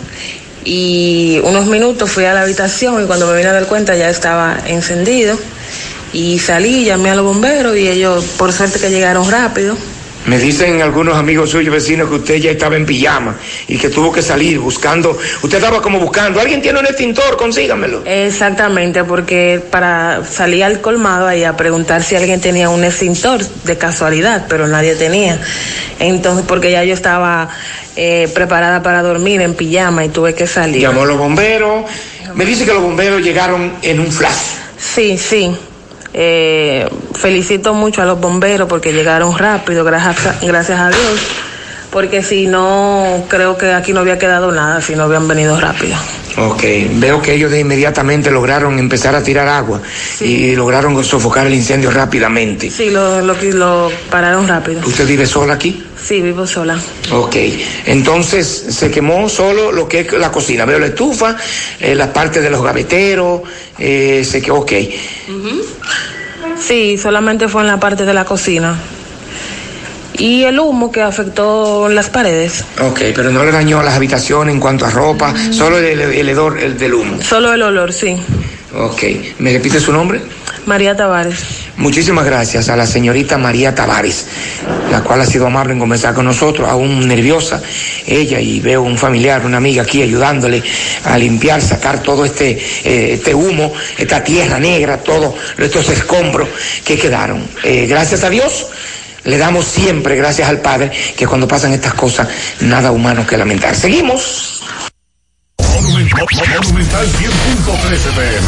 y 0.64 1.40
unos 1.44 1.66
minutos 1.66 2.12
fui 2.12 2.26
a 2.26 2.34
la 2.34 2.42
habitación 2.42 3.04
y 3.04 3.08
cuando 3.08 3.28
me 3.28 3.36
vine 3.36 3.50
a 3.50 3.54
dar 3.54 3.68
cuenta 3.68 3.96
ya 3.96 4.10
estaba 4.10 4.58
encendido 4.66 5.38
y 6.14 6.40
salí, 6.40 6.86
llamé 6.86 7.10
a 7.10 7.16
los 7.16 7.26
bomberos 7.26 7.78
y 7.78 7.88
ellos 7.88 8.24
por 8.38 8.52
suerte 8.52 8.80
que 8.80 8.90
llegaron 8.90 9.30
rápido. 9.30 9.78
Me 10.26 10.38
dicen 10.38 10.82
algunos 10.82 11.18
amigos 11.18 11.50
suyos 11.50 11.74
vecinos 11.74 12.08
que 12.08 12.16
usted 12.16 12.36
ya 12.36 12.52
estaba 12.52 12.76
en 12.76 12.86
pijama 12.86 13.36
y 13.68 13.78
que 13.78 13.90
tuvo 13.90 14.12
que 14.12 14.22
salir 14.22 14.60
buscando. 14.60 15.18
Usted 15.42 15.58
estaba 15.58 15.82
como 15.82 16.00
buscando. 16.00 16.40
¿Alguien 16.40 16.62
tiene 16.62 16.80
un 16.80 16.86
extintor? 16.86 17.38
Consígamelo. 17.38 18.04
Exactamente, 18.06 19.04
porque 19.04 19.62
para 19.72 20.24
salir 20.24 20.64
al 20.64 20.80
colmado 20.80 21.28
ahí 21.28 21.44
a 21.44 21.58
preguntar 21.58 22.04
si 22.04 22.16
alguien 22.16 22.40
tenía 22.40 22.70
un 22.70 22.84
extintor 22.84 23.44
de 23.44 23.78
casualidad, 23.78 24.46
pero 24.48 24.68
nadie 24.68 24.96
tenía. 24.96 25.40
Entonces, 26.00 26.46
porque 26.48 26.72
ya 26.72 26.84
yo 26.84 26.94
estaba 26.94 27.50
eh, 27.96 28.30
preparada 28.34 28.84
para 28.84 29.02
dormir 29.02 29.42
en 29.42 29.56
pijama 29.56 30.06
y 30.06 30.10
tuve 30.10 30.36
que 30.36 30.46
salir. 30.46 30.82
Llamó 30.82 31.02
a 31.02 31.06
los 31.06 31.18
bomberos. 31.18 31.86
Me 32.36 32.46
dice 32.46 32.64
que 32.64 32.74
los 32.74 32.84
bomberos 32.84 33.22
llegaron 33.22 33.74
en 33.82 34.00
un 34.00 34.12
flash. 34.12 34.56
Sí, 34.78 35.18
sí. 35.18 35.52
Eh, 36.14 36.90
felicito 37.14 37.74
mucho 37.74 38.02
a 38.02 38.06
los 38.06 38.20
bomberos 38.20 38.68
porque 38.68 38.92
llegaron 38.92 39.38
rápido, 39.38 39.84
gracias 39.84 40.42
gracias 40.42 40.80
a 40.80 40.90
Dios. 40.90 41.20
Porque 41.90 42.24
si 42.24 42.48
no, 42.48 43.26
creo 43.28 43.58
que 43.58 43.74
aquí 43.74 43.92
no 43.92 44.00
había 44.00 44.18
quedado 44.18 44.52
nada 44.52 44.82
si 44.82 44.96
no 44.96 45.04
habían 45.04 45.28
venido 45.28 45.60
rápido. 45.60 45.98
Ok, 46.38 46.64
veo 46.94 47.22
que 47.22 47.34
ellos 47.34 47.52
de 47.52 47.60
inmediatamente 47.60 48.32
lograron 48.32 48.80
empezar 48.80 49.16
a 49.16 49.24
tirar 49.24 49.48
agua 49.48 49.82
y 50.22 50.56
lograron 50.56 51.04
sofocar 51.04 51.48
el 51.48 51.54
incendio 51.54 51.92
rápidamente. 51.92 52.72
Sí, 52.72 52.90
lo, 52.90 53.22
lo, 53.22 53.36
lo 53.54 53.92
pararon 54.10 54.48
rápido. 54.48 54.82
¿Usted 54.86 55.06
vive 55.06 55.26
sola 55.26 55.54
aquí? 55.56 55.84
Sí, 56.02 56.22
vivo 56.22 56.48
sola. 56.48 56.80
Ok, 57.12 57.36
entonces 57.86 58.48
se 58.70 58.90
quemó 58.90 59.30
solo 59.30 59.72
lo 59.72 59.88
que 59.88 60.00
es 60.00 60.14
la 60.14 60.32
cocina. 60.32 60.66
Veo 60.66 60.80
la 60.80 60.88
estufa, 60.88 61.36
eh, 61.80 61.94
la 61.96 62.12
parte 62.12 62.42
de 62.42 62.50
los 62.50 62.64
gaveteros, 62.64 63.42
eh, 63.78 64.24
se 64.26 64.42
quedó 64.42 64.56
ok. 64.56 64.72
Sí, 66.60 66.98
solamente 66.98 67.48
fue 67.48 67.62
en 67.62 67.68
la 67.68 67.80
parte 67.80 68.06
de 68.06 68.14
la 68.14 68.26
cocina. 68.26 68.78
Y 70.18 70.44
el 70.44 70.60
humo 70.60 70.92
que 70.92 71.02
afectó 71.02 71.90
las 71.90 72.10
paredes. 72.10 72.64
Ok, 72.80 73.02
pero 73.16 73.32
no 73.32 73.44
le 73.44 73.52
dañó 73.52 73.82
las 73.82 73.96
habitaciones 73.96 74.54
en 74.54 74.60
cuanto 74.60 74.86
a 74.86 74.90
ropa, 74.90 75.34
solo 75.52 75.78
el, 75.78 76.00
el 76.00 76.30
hedor 76.30 76.60
el 76.60 76.78
del 76.78 76.94
humo. 76.94 77.22
Solo 77.22 77.54
el 77.54 77.62
olor, 77.62 77.94
sí. 77.94 78.18
Ok, 78.76 79.04
¿me 79.40 79.52
repite 79.52 79.80
su 79.80 79.92
nombre? 79.92 80.22
María 80.66 80.96
Tavares. 80.96 81.40
Muchísimas 81.78 82.26
gracias 82.26 82.70
a 82.70 82.76
la 82.76 82.86
señorita 82.86 83.38
María 83.38 83.74
Tavares, 83.74 84.28
la 84.92 85.02
cual 85.02 85.22
ha 85.22 85.26
sido 85.26 85.48
amable 85.48 85.74
en 85.74 85.80
conversar 85.80 86.14
con 86.14 86.26
nosotros, 86.26 86.70
aún 86.70 87.08
nerviosa 87.08 87.62
ella 88.06 88.40
y 88.40 88.60
veo 88.60 88.82
un 88.82 88.98
familiar, 88.98 89.46
una 89.46 89.58
amiga 89.58 89.84
aquí 89.84 90.02
ayudándole 90.02 90.62
a 91.06 91.18
limpiar, 91.18 91.62
sacar 91.62 92.04
todo 92.04 92.26
este, 92.26 92.52
eh, 92.52 93.14
este 93.14 93.34
humo, 93.34 93.74
esta 93.98 94.24
tierra 94.24 94.60
negra, 94.60 94.98
todos 94.98 95.34
estos 95.58 95.90
escombros 95.90 96.48
que 96.86 96.98
quedaron. 96.98 97.44
Eh, 97.64 97.88
gracias 97.88 98.24
a 98.24 98.30
Dios. 98.30 98.68
Le 99.24 99.38
damos 99.38 99.66
siempre 99.66 100.16
gracias 100.16 100.50
al 100.50 100.60
Padre 100.62 100.92
que 101.16 101.28
cuando 101.28 101.48
pasan 101.48 101.74
estas 101.74 101.94
cosas, 101.94 102.28
nada 102.62 102.92
humano 102.92 103.26
que 103.26 103.38
lamentar. 103.38 103.76
Seguimos. 103.76 104.64
Monumental 105.60 107.08
10.13 107.08 108.16
pm. 108.16 108.48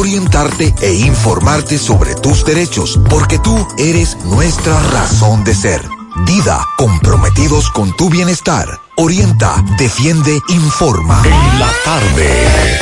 orientarte 0.00 0.74
e 0.80 0.94
informarte 0.94 1.76
sobre 1.76 2.14
tus 2.14 2.42
derechos, 2.42 2.98
porque 3.10 3.38
tú 3.38 3.54
eres 3.76 4.16
nuestra 4.24 4.80
razón 4.84 5.44
de 5.44 5.54
ser. 5.54 5.82
Dida, 6.24 6.66
comprometidos 6.78 7.70
con 7.70 7.94
tu 7.96 8.08
bienestar. 8.08 8.66
Orienta, 8.96 9.62
defiende, 9.76 10.38
informa. 10.48 11.22
En 11.24 11.60
la 11.60 11.70
tarde. 11.84 12.78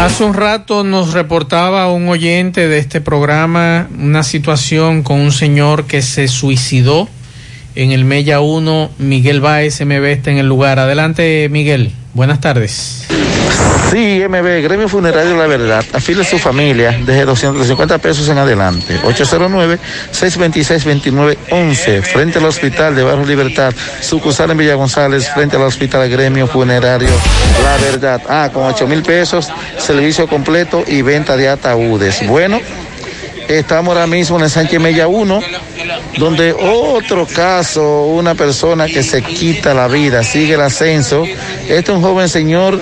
Hace 0.00 0.24
un 0.24 0.34
rato 0.34 0.82
nos 0.82 1.12
reportaba 1.12 1.90
un 1.92 2.08
oyente 2.08 2.66
de 2.66 2.78
este 2.78 3.00
programa 3.00 3.88
una 3.96 4.24
situación 4.24 5.04
con 5.04 5.20
un 5.20 5.30
señor 5.30 5.84
que 5.84 6.02
se 6.02 6.26
suicidó 6.26 7.08
en 7.74 7.92
el 7.92 8.04
Mella 8.04 8.40
1. 8.40 8.90
Miguel 8.98 9.40
Baez, 9.40 9.80
MB 9.84 10.04
está 10.04 10.30
en 10.30 10.38
el 10.38 10.46
lugar. 10.46 10.78
Adelante, 10.78 11.48
Miguel. 11.50 11.90
Buenas 12.14 12.40
tardes. 12.40 13.06
Sí, 13.90 14.22
MB, 14.28 14.62
Gremio 14.62 14.88
Funerario 14.88 15.36
La 15.36 15.46
Verdad. 15.46 15.84
Afile 15.92 16.22
a 16.22 16.24
su 16.24 16.38
familia 16.38 16.98
desde 17.04 17.24
250 17.24 17.98
pesos 17.98 18.28
en 18.28 18.38
adelante. 18.38 18.98
809-626-2911. 19.02 22.02
Frente 22.02 22.38
al 22.38 22.44
Hospital 22.46 22.94
de 22.94 23.02
Barrio 23.02 23.26
Libertad. 23.26 23.74
Sucursal 24.00 24.52
en 24.52 24.58
Villa 24.58 24.74
González. 24.74 25.28
Frente 25.32 25.56
al 25.56 25.62
Hospital 25.62 26.08
Gremio 26.08 26.46
Funerario 26.46 27.10
La 27.62 27.76
Verdad. 27.84 28.22
Ah, 28.28 28.50
con 28.52 28.64
8 28.64 28.86
mil 28.86 29.02
pesos. 29.02 29.48
Servicio 29.78 30.28
completo 30.28 30.84
y 30.86 31.02
venta 31.02 31.36
de 31.36 31.48
ataúdes. 31.48 32.24
Bueno. 32.26 32.60
Estamos 33.48 33.94
ahora 33.94 34.06
mismo 34.06 34.38
en 34.38 34.44
el 34.44 34.50
Sánchez 34.50 34.80
Mella 34.80 35.06
1, 35.06 35.40
donde 36.18 36.52
otro 36.52 37.26
caso, 37.26 38.04
una 38.06 38.34
persona 38.34 38.86
que 38.86 39.02
se 39.02 39.22
quita 39.22 39.74
la 39.74 39.86
vida, 39.88 40.22
sigue 40.22 40.54
el 40.54 40.60
ascenso. 40.62 41.24
Este 41.68 41.74
es 41.78 41.88
un 41.90 42.00
joven 42.00 42.28
señor, 42.28 42.80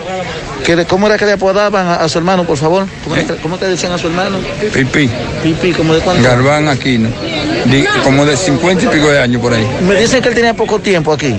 que, 0.65 0.85
¿cómo 0.87 1.07
era 1.09 1.19
que 1.19 1.27
le 1.27 1.33
apodaban 1.33 1.87
a, 1.87 1.95
a 1.97 2.09
su 2.09 2.19
hermano, 2.19 2.45
por 2.45 2.57
favor? 2.57 2.87
¿Cómo, 3.05 3.17
cómo 3.43 3.59
que 3.59 3.67
decían 3.67 3.93
a 3.93 3.99
su 3.99 4.07
hermano? 4.07 4.39
Pipi. 4.73 5.11
Pipi, 5.43 5.73
¿como 5.73 5.95
de 5.95 6.01
cuánto? 6.01 6.23
Garbán 6.23 6.69
Aquino. 6.69 7.09
Di- 7.67 7.85
como 8.05 8.25
de 8.25 8.37
50 8.37 8.85
y 8.85 8.89
pico 8.89 9.09
de 9.09 9.21
años 9.21 9.41
por 9.43 9.53
ahí. 9.55 9.67
Me 9.87 9.97
dicen 9.97 10.23
que 10.23 10.29
él 10.29 10.35
tenía 10.35 10.55
poco 10.55 10.79
tiempo 10.79 11.13
aquí. 11.13 11.35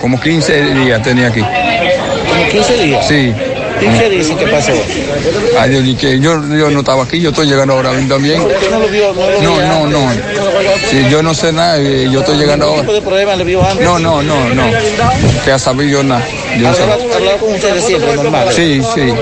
Como 0.00 0.20
15 0.20 0.74
días 0.74 1.02
tenía 1.02 1.28
aquí. 1.28 1.40
¿Como 1.40 2.48
15 2.50 2.82
días? 2.84 3.06
Sí. 3.08 3.32
¿Y 3.80 3.98
qué 3.98 4.10
dicen 4.10 4.36
que 4.36 4.46
pasó? 4.46 4.72
Ay, 5.58 5.96
que 5.96 6.18
yo, 6.18 6.34
yo 6.56 6.70
no 6.70 6.80
estaba 6.80 7.04
aquí, 7.04 7.20
yo 7.20 7.30
estoy 7.30 7.46
llegando 7.46 7.74
ahora 7.74 7.90
también. 8.08 8.40
¿Usted 8.42 8.70
no 8.70 8.80
lo 8.80 8.88
vio? 8.88 9.12
No, 9.42 9.86
No? 9.86 10.12
Sí, 10.90 11.06
yo 11.10 11.22
no 11.22 11.34
sé 11.34 11.52
nada, 11.52 11.78
eh, 11.78 12.08
yo 12.10 12.20
estoy 12.20 12.36
llegando 12.38 12.66
¿Qué 12.66 12.70
ahora. 12.70 12.82
tipo 12.82 12.92
de 12.94 13.02
problema 13.02 13.36
le 13.36 13.44
vio 13.44 13.64
antes? 13.64 13.84
No, 13.84 13.98
no, 13.98 14.22
no, 14.22 14.48
no. 14.54 14.64
Que 15.44 15.50
ha 15.52 15.58
sabido 15.58 16.02
nada. 16.02 16.24
Yo 16.58 16.68
no 16.68 16.74
sé. 16.74 16.82
Hablaba, 16.82 17.14
hablaba 17.14 17.38
con 17.38 17.54
ustedes 17.54 17.84
siempre, 17.84 18.14
normal. 18.16 18.48
Sí, 18.52 18.80
sí. 18.94 19.12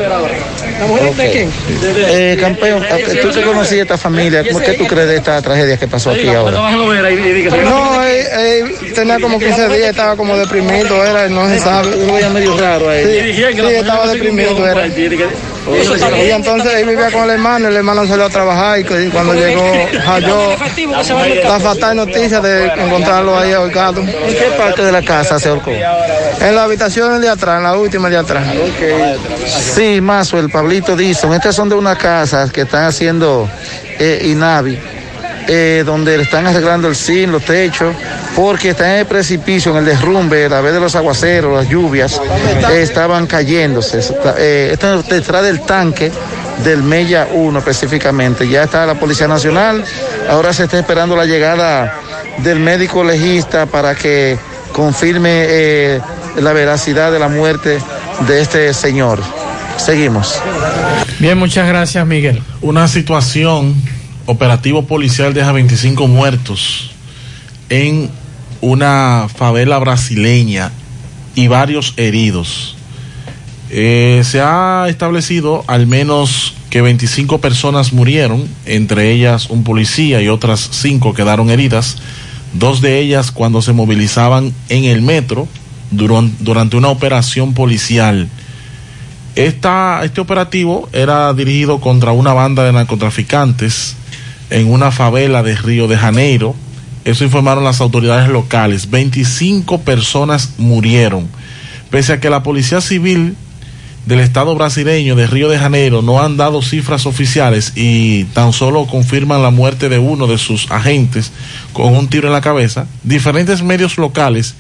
Ok. 1.09 1.19
Eh, 1.19 2.37
campeón, 2.39 2.85
tú 3.23 3.31
que 3.33 3.43
conocías 3.43 3.81
a 3.81 3.83
esta 3.83 3.99
familia, 3.99 4.45
¿cómo- 4.47 4.61
¿qué 4.61 4.73
tú 4.75 4.87
crees 4.87 5.09
de 5.09 5.17
esta 5.17 5.41
tragedia 5.41 5.79
que 5.79 5.89
pasó 5.89 6.11
aquí 6.11 6.29
ahora? 6.29 6.59
No, 6.59 6.93
él, 6.93 7.07
él 7.07 8.93
tenía 8.95 9.19
como 9.19 9.39
15 9.39 9.69
días, 9.69 9.91
estaba 9.91 10.17
como 10.17 10.37
deprimido, 10.37 11.03
era, 11.05 11.29
no 11.29 11.49
se 11.49 11.59
sabe. 11.61 11.97
Lo 12.07 12.13
veía 12.13 12.29
medio 12.29 12.57
raro 12.59 12.91
ahí. 12.91 13.05
Sí, 13.05 13.33
sí, 13.37 13.43
estaba 13.75 14.07
deprimido, 14.09 14.46
era. 14.67 14.87
Y 16.25 16.31
entonces 16.31 16.75
él 16.75 16.87
vivía 16.89 17.11
con 17.11 17.25
el 17.25 17.31
hermano, 17.31 17.69
el 17.69 17.77
hermano 17.77 18.07
salió 18.07 18.27
a 18.27 18.31
trabajar 18.31 18.79
y 18.79 18.85
cu- 18.85 18.95
cuando 19.13 19.35
llegó 19.35 19.63
halló 20.07 20.57
la 21.45 21.59
fatal 21.61 21.97
noticia 21.97 22.41
de 22.41 22.67
encontrarlo 22.67 23.37
ahí 23.37 23.53
ahorcado. 23.53 24.01
¿En 24.01 24.07
qué 24.07 24.53
parte 24.57 24.83
de 24.83 24.93
la 24.93 25.03
casa 25.03 25.39
se 25.41 25.49
ahorcó? 25.49 25.71
En 25.73 26.55
la 26.55 26.65
habitación 26.65 27.21
de 27.21 27.29
atrás, 27.29 27.57
en 27.59 27.65
la 27.65 27.77
última 27.77 28.09
de 28.09 28.17
atrás. 28.19 28.47
Sí, 29.75 30.01
Mazo, 30.01 30.39
el 30.39 30.51
Pablito 30.51 30.95
Dixon. 30.95 31.33
Estas 31.35 31.55
son 31.57 31.69
de 31.69 31.75
una 31.75 31.97
casa 31.97 32.49
que 32.53 32.61
están 32.63 32.85
haciendo 32.85 33.49
eh, 33.99 34.21
INAVI, 34.25 34.79
eh, 35.49 35.83
donde 35.87 36.17
le 36.17 36.23
están 36.25 36.47
arreglando 36.47 36.89
el 36.89 36.97
zinc, 36.97 37.31
los 37.31 37.45
techos, 37.45 37.95
porque 38.35 38.71
están 38.71 38.91
en 38.91 38.97
el 38.99 39.07
precipicio, 39.07 39.73
en 39.73 39.79
el 39.79 39.85
derrumbe, 39.85 40.47
a 40.47 40.61
vez 40.61 40.73
de 40.73 40.81
los 40.81 40.95
aguaceros, 40.97 41.57
las 41.57 41.69
lluvias, 41.69 42.21
eh, 42.71 42.83
estaban 42.83 43.27
cayéndose. 43.27 43.99
Está- 44.01 44.35
eh, 44.39 44.71
esto 44.73 45.01
es 45.01 45.09
detrás 45.09 45.43
del 45.45 45.61
tanque 45.61 46.11
del 46.65 46.83
Mella 46.83 47.29
1 47.33 47.59
específicamente. 47.59 48.49
Ya 48.49 48.65
está 48.65 48.87
la 48.87 48.95
Policía 48.95 49.29
Nacional, 49.29 49.85
ahora 50.29 50.53
se 50.53 50.65
está 50.65 50.79
esperando 50.79 51.15
la 51.17 51.25
llegada 51.27 51.95
del 52.39 52.59
médico 52.61 53.05
legista 53.05 53.67
para 53.67 53.95
que 53.95 54.39
confirme 54.73 55.45
eh, 55.49 56.01
la 56.41 56.53
veracidad 56.53 57.11
de 57.13 57.19
la 57.19 57.29
muerte 57.29 57.79
de 58.27 58.41
este 58.41 58.75
señor. 58.75 59.21
Seguimos. 59.79 60.41
Bien, 61.19 61.37
muchas 61.39 61.69
gracias, 61.69 62.07
Miguel. 62.07 62.43
Una 62.63 62.89
situación, 62.89 63.75
operativo 64.27 64.87
policial 64.87 65.35
deja 65.35 65.53
25 65.53 66.07
muertos 66.09 66.91
en 67.69 68.11
una 68.61 69.29
favela 69.35 69.79
brasileña 69.79 70.73
y 71.35 71.49
varios 71.49 71.95
heridos. 71.97 72.75
Eh, 73.71 74.23
se 74.25 74.41
ha 74.41 74.87
establecido 74.89 75.65
al 75.67 75.87
menos 75.87 76.55
que 76.71 76.83
25 76.83 77.41
personas 77.41 77.93
murieron, 77.93 78.49
entre 78.65 79.11
ellas 79.13 79.51
un 79.51 79.65
policía 79.65 80.21
y 80.23 80.29
otras 80.29 80.69
5 80.73 81.15
quedaron 81.15 81.51
heridas, 81.51 81.97
dos 82.53 82.81
de 82.81 83.01
ellas 83.01 83.33
cuando 83.33 83.63
se 83.63 83.73
movilizaban 83.73 84.53
en 84.69 84.85
el 84.85 85.03
metro 85.03 85.49
duran- 85.91 86.33
durante 86.41 86.77
una 86.77 86.89
operación 86.89 87.55
policial. 87.55 88.29
Este 89.35 90.21
operativo 90.21 90.89
era 90.93 91.33
dirigido 91.35 91.81
contra 91.81 92.13
una 92.13 92.33
banda 92.33 92.65
de 92.65 92.73
narcotraficantes 92.73 93.97
en 94.51 94.71
una 94.71 94.91
favela 94.91 95.43
de 95.43 95.57
Río 95.57 95.89
de 95.89 95.97
Janeiro. 95.97 96.55
Eso 97.05 97.25
informaron 97.25 97.65
las 97.65 97.81
autoridades 97.81 98.29
locales. 98.29 98.91
25 98.91 99.83
personas 99.83 100.55
murieron. 100.59 101.29
Pese 101.91 102.15
a 102.15 102.21
que 102.21 102.31
la 102.31 102.43
Policía 102.43 102.81
Civil 102.81 103.37
del 104.07 104.21
Estado 104.21 104.55
brasileño 104.55 105.17
de 105.17 105.27
Río 105.27 105.49
de 105.49 105.59
Janeiro 105.59 106.01
no 106.01 106.23
han 106.23 106.37
dado 106.37 106.63
cifras 106.63 107.07
oficiales 107.07 107.73
y 107.75 108.25
tan 108.25 108.53
solo 108.53 108.87
confirman 108.87 109.43
la 109.43 109.51
muerte 109.51 109.89
de 109.89 109.99
uno 109.99 110.29
de 110.29 110.39
sus 110.39 110.71
agentes 110.71 111.33
con 111.73 111.95
un 111.97 112.09
tiro 112.09 112.29
en 112.29 112.33
la 112.33 112.41
cabeza, 112.41 112.87
diferentes 113.03 113.63
medios 113.63 113.99
locales 113.99 114.55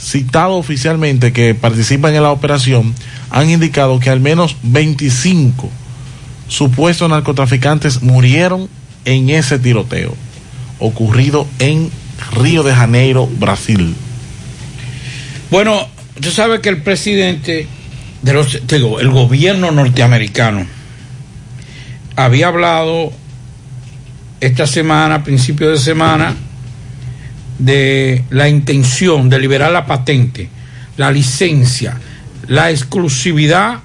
citado 0.00 0.56
oficialmente 0.56 1.32
que 1.32 1.54
participan 1.54 2.14
en 2.14 2.22
la 2.22 2.30
operación 2.30 2.94
han 3.30 3.50
indicado 3.50 4.00
que 4.00 4.10
al 4.10 4.20
menos 4.20 4.56
25 4.62 5.68
supuestos 6.48 7.08
narcotraficantes 7.08 8.02
murieron 8.02 8.68
en 9.04 9.30
ese 9.30 9.58
tiroteo 9.58 10.14
ocurrido 10.78 11.46
en 11.58 11.90
Río 12.36 12.62
de 12.62 12.74
Janeiro, 12.74 13.26
Brasil. 13.26 13.94
Bueno, 15.50 15.86
usted 16.16 16.30
sabe 16.30 16.60
que 16.60 16.68
el 16.68 16.82
presidente 16.82 17.66
de 18.22 18.32
los, 18.32 18.60
gobierno 19.10 19.70
norteamericano 19.70 20.66
había 22.16 22.48
hablado 22.48 23.12
esta 24.40 24.66
semana, 24.66 25.22
principio 25.22 25.70
de 25.70 25.78
semana, 25.78 26.34
de 27.58 28.24
la 28.30 28.48
intención 28.48 29.28
de 29.28 29.38
liberar 29.38 29.70
la 29.70 29.86
patente, 29.86 30.48
la 30.96 31.10
licencia, 31.10 31.98
la 32.46 32.70
exclusividad 32.70 33.80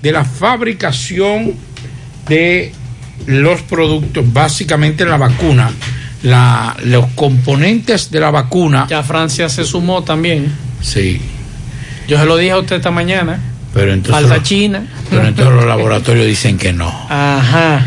de 0.00 0.12
la 0.12 0.24
fabricación 0.24 1.54
de 2.28 2.72
los 3.26 3.62
productos, 3.62 4.32
básicamente 4.32 5.04
la 5.04 5.16
vacuna, 5.16 5.70
la, 6.22 6.76
los 6.84 7.06
componentes 7.14 8.10
de 8.10 8.20
la 8.20 8.30
vacuna. 8.30 8.86
Ya 8.88 9.02
Francia 9.02 9.48
se 9.48 9.64
sumó 9.64 10.02
también. 10.02 10.52
Sí. 10.80 11.20
Yo 12.08 12.18
se 12.18 12.24
lo 12.26 12.36
dije 12.36 12.52
a 12.52 12.58
usted 12.58 12.76
esta 12.76 12.90
mañana. 12.90 13.40
Pero 13.74 13.92
entonces, 13.92 14.28
Falta 14.28 14.42
China. 14.42 14.82
pero 15.08 15.26
entonces 15.26 15.54
los 15.54 15.64
laboratorios 15.64 16.26
dicen 16.26 16.58
que 16.58 16.72
no. 16.72 16.88
Ajá. 17.08 17.86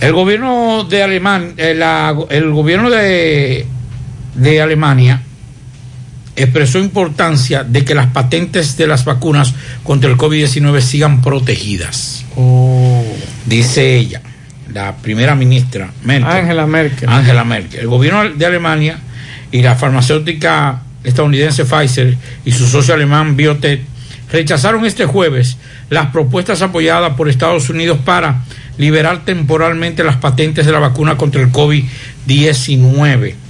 El 0.00 0.12
gobierno 0.12 0.84
de 0.84 1.02
Alemania, 1.02 1.54
el 2.28 2.50
gobierno 2.50 2.90
de, 2.90 3.66
de 4.34 4.60
Alemania 4.60 5.22
expresó 6.36 6.78
importancia 6.78 7.64
de 7.64 7.84
que 7.84 7.94
las 7.94 8.08
patentes 8.08 8.76
de 8.76 8.86
las 8.86 9.04
vacunas 9.04 9.54
contra 9.82 10.10
el 10.10 10.16
COVID-19 10.16 10.80
sigan 10.80 11.22
protegidas. 11.22 12.24
Dice 13.46 13.96
ella, 13.96 14.20
la 14.72 14.96
primera 14.96 15.34
ministra 15.34 15.90
Merkel. 16.04 16.30
Angela 16.30 16.66
Merkel. 16.66 17.08
Angela 17.08 17.44
Merkel. 17.44 17.80
El 17.80 17.88
gobierno 17.88 18.28
de 18.28 18.46
Alemania 18.46 18.98
y 19.50 19.62
la 19.62 19.76
farmacéutica 19.76 20.82
estadounidense 21.02 21.64
Pfizer 21.64 22.16
y 22.44 22.52
su 22.52 22.66
socio 22.66 22.92
alemán 22.92 23.36
BioNTech 23.36 23.80
rechazaron 24.30 24.84
este 24.84 25.06
jueves 25.06 25.56
las 25.88 26.06
propuestas 26.06 26.62
apoyadas 26.62 27.14
por 27.14 27.28
Estados 27.28 27.70
Unidos 27.70 27.98
para 28.04 28.42
liberar 28.76 29.24
temporalmente 29.24 30.04
las 30.04 30.16
patentes 30.16 30.66
de 30.66 30.72
la 30.72 30.80
vacuna 30.80 31.16
contra 31.16 31.40
el 31.40 31.50
COVID-19. 31.52 33.45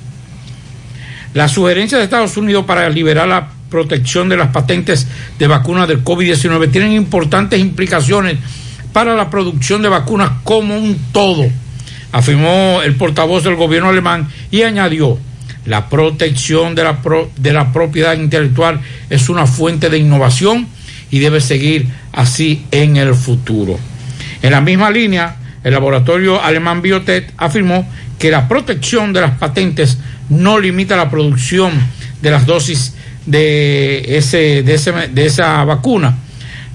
La 1.37 1.49
sugerencia 1.49 1.99
de 1.99 2.05
Estados 2.05 2.39
Unidos 2.39 2.65
para 2.65 2.89
liberar 2.89 3.29
la 3.29 3.51
protección 3.69 4.31
de 4.31 4.39
las 4.39 4.49
patentes 4.53 5.07
de 5.39 5.47
vacunas 5.47 5.87
del 5.87 6.03
COVID-19 6.03 6.73
tienen 6.73 6.93
importantes 6.93 7.61
implicaciones 7.61 8.39
para 8.95 9.15
la 9.15 9.29
producción 9.29 9.83
de 9.83 9.91
vacunas 9.91 10.31
como 10.45 10.75
un 10.79 10.99
todo, 11.13 11.45
afirmó 12.11 12.81
el 12.83 12.95
portavoz 12.95 13.45
del 13.45 13.55
gobierno 13.55 13.91
alemán 13.91 14.29
y 14.51 14.63
añadió, 14.63 15.19
la 15.67 15.91
protección 15.91 16.75
de 16.75 16.85
la, 16.85 17.01
de 17.37 17.53
la 17.53 17.71
propiedad 17.71 18.15
intelectual 18.15 18.81
es 19.11 19.29
una 19.29 19.47
fuente 19.47 19.91
de 19.91 19.99
innovación 19.99 20.67
y 21.11 21.19
debe 21.19 21.43
seguir 21.43 21.87
así 22.13 22.65
en 22.71 22.97
el 22.97 23.15
futuro. 23.15 23.79
En 24.41 24.53
la 24.53 24.63
misma 24.63 24.91
línea, 24.91 25.37
el 25.63 25.75
laboratorio 25.75 26.43
alemán 26.43 26.81
Biotech 26.81 27.31
afirmó 27.37 27.87
que 28.19 28.31
la 28.31 28.49
protección 28.49 29.13
de 29.13 29.21
las 29.21 29.33
patentes 29.33 29.99
no 30.29 30.59
limita 30.59 30.97
la 30.97 31.11
producción 31.11 31.73
de 32.21 32.31
las 32.31 32.47
dosis 32.47 32.95
de, 33.27 34.17
ese, 34.17 34.63
de, 34.63 34.75
ese, 34.75 34.93
de 34.93 35.27
esa 35.27 35.65
vacuna, 35.65 36.17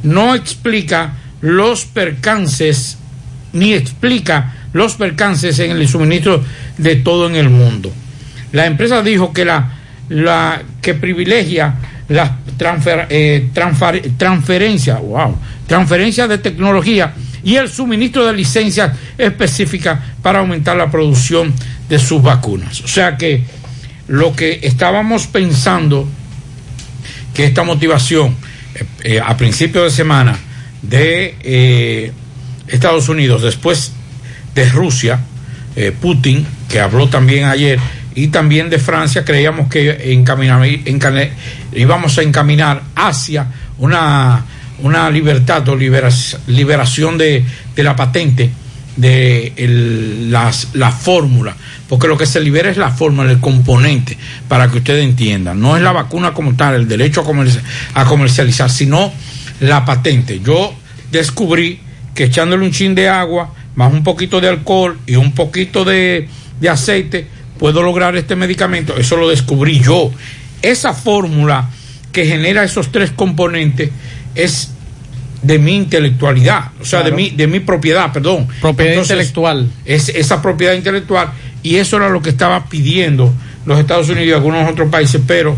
no 0.04 0.36
explica 0.36 1.14
los 1.42 1.86
percances 1.86 2.98
ni 3.54 3.74
explica 3.74 4.54
los 4.74 4.96
percances 4.96 5.60
en 5.60 5.72
el 5.72 5.88
suministro 5.88 6.44
de 6.78 6.98
todo 6.98 7.28
en 7.28 7.36
el 7.36 7.50
mundo. 7.50 7.92
La 8.52 8.66
empresa 8.66 9.02
dijo 9.02 9.34
que 9.34 9.46
la, 9.46 9.72
la 10.10 10.62
que 10.82 10.94
privilegia 10.94 11.76
la 12.10 12.40
transfer, 12.58 13.08
eh, 13.10 13.50
transferencia 13.54 16.28
de 16.28 16.38
tecnología 16.38 17.14
y 17.44 17.56
el 17.56 17.70
suministro 17.70 18.26
de 18.26 18.34
licencias 18.34 18.92
específicas 19.18 20.00
para 20.22 20.40
aumentar 20.40 20.76
la 20.76 20.92
producción 20.92 21.54
de 21.92 22.00
sus 22.00 22.24
vacunas. 22.24 22.80
O 22.80 22.88
sea 22.88 23.18
que 23.18 23.44
lo 24.08 24.34
que 24.34 24.62
estábamos 24.64 25.28
pensando 25.28 26.08
que 27.34 27.44
esta 27.44 27.64
motivación 27.64 28.34
eh, 28.74 28.86
eh, 29.04 29.20
a 29.20 29.36
principio 29.36 29.84
de 29.84 29.90
semana 29.90 30.40
de 30.82 31.36
eh, 31.42 32.14
Estados 32.70 33.10
Unidos, 33.10 33.42
después 33.42 33.92
de 34.56 34.70
Rusia, 34.70 35.20
Putin, 36.02 36.46
que 36.70 36.80
habló 36.80 37.08
también 37.08 37.46
ayer, 37.46 37.80
y 38.14 38.28
también 38.28 38.70
de 38.70 38.78
Francia, 38.78 39.24
creíamos 39.24 39.70
que 39.70 40.14
íbamos 41.74 42.18
a 42.18 42.22
encaminar 42.22 42.82
hacia 42.96 43.48
una, 43.78 44.46
una 44.84 45.10
libertad 45.10 45.68
o 45.70 45.76
liberación 45.76 47.18
de, 47.18 47.46
de, 47.74 47.84
la 47.84 47.96
patente 47.96 48.50
de 48.98 49.54
el, 49.56 50.32
las, 50.32 50.70
la 50.74 50.92
fórmula, 50.92 51.56
porque 51.88 52.08
lo 52.08 52.18
que 52.18 52.26
se 52.26 52.40
libera 52.40 52.70
es 52.70 52.78
la 52.78 52.92
fórmula, 52.92 53.32
el 53.32 53.40
componente, 53.40 54.18
para 54.48 54.70
que 54.70 54.78
ustedes 54.78 55.04
entiendan. 55.04 55.60
No 55.60 55.76
es 55.76 55.84
la 55.84 55.92
vacuna 55.92 56.34
como 56.34 56.56
tal, 56.56 56.76
el 56.76 56.88
derecho 56.88 57.24
a, 57.24 58.02
a 58.02 58.06
comercializar, 58.06 58.70
sino 58.70 59.12
la 59.60 59.86
patente. 59.86 60.40
Yo 60.44 60.74
descubrí 61.12 61.80
que 62.14 62.26
echándole 62.26 62.66
un 62.66 62.72
chin 62.72 62.96
de 62.96 63.10
agua, 63.10 63.54
más 63.76 63.94
un 63.94 64.04
poquito 64.04 64.42
de 64.42 64.50
alcohol 64.50 65.00
y 65.06 65.16
un 65.16 65.32
poquito 65.34 65.86
de, 65.86 66.28
de 66.60 66.70
aceite, 66.70 67.28
puedo 67.58 67.82
lograr 67.82 68.16
este 68.16 68.36
medicamento. 68.36 68.98
Eso 68.98 69.18
lo 69.18 69.30
descubrí 69.30 69.80
yo. 69.80 70.12
Esa 70.62 70.94
fórmula 70.94 71.70
que 72.12 72.26
genera 72.26 72.64
esos 72.64 72.92
tres 72.92 73.12
componentes 73.12 73.90
es 74.36 74.72
de 75.42 75.60
mi 75.60 75.76
intelectualidad, 75.76 76.72
o 76.80 76.86
sea, 76.86 77.02
de, 77.02 77.12
mi, 77.12 77.32
de 77.32 77.48
mi 77.48 77.60
propiedad, 77.60 78.12
perdón. 78.14 78.48
Propiedad 78.60 79.02
intelectual. 79.02 79.70
Es 79.86 80.10
esa 80.10 80.42
propiedad 80.42 80.74
intelectual 80.74 81.32
y 81.64 81.78
eso 81.78 81.98
era 81.98 82.10
lo 82.10 82.22
que 82.22 82.30
estaba 82.30 82.66
pidiendo 82.66 83.34
los 83.66 83.80
Estados 83.80 84.10
Unidos 84.10 84.28
y 84.28 84.32
algunos 84.32 84.70
otros 84.70 84.90
países, 84.90 85.22
pero 85.26 85.56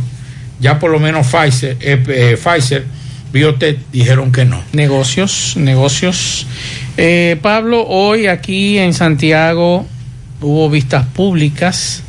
ya 0.60 0.80
por 0.80 0.92
lo 0.92 1.00
menos 1.00 1.28
Pfizer, 1.28 1.78
eh, 1.80 2.04
eh, 2.08 2.38
Pfizer 2.42 2.86
Biotech 3.32 3.80
dijeron 3.92 4.32
que 4.32 4.46
no. 4.46 4.62
Negocios, 4.74 5.56
negocios. 5.58 6.46
Eh, 6.98 7.38
Pablo, 7.42 7.86
hoy 7.88 8.28
aquí 8.28 8.78
en 8.78 8.94
Santiago 8.94 9.86
hubo 10.40 10.70
vistas 10.70 11.06
públicas 11.08 12.04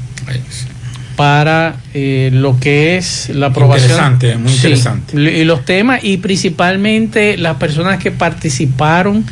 para 1.17 1.77
eh, 1.95 2.31
lo 2.33 2.59
que 2.59 2.97
es 2.97 3.29
la 3.31 3.47
aprobación. 3.47 3.91
Interesante, 3.91 4.37
muy 4.37 4.53
interesante. 4.53 5.21
Y 5.21 5.45
los 5.45 5.65
temas 5.65 6.03
y 6.03 6.17
principalmente 6.19 7.37
las 7.37 7.57
personas 7.57 7.99
que 8.03 8.11
participaron 8.11 9.25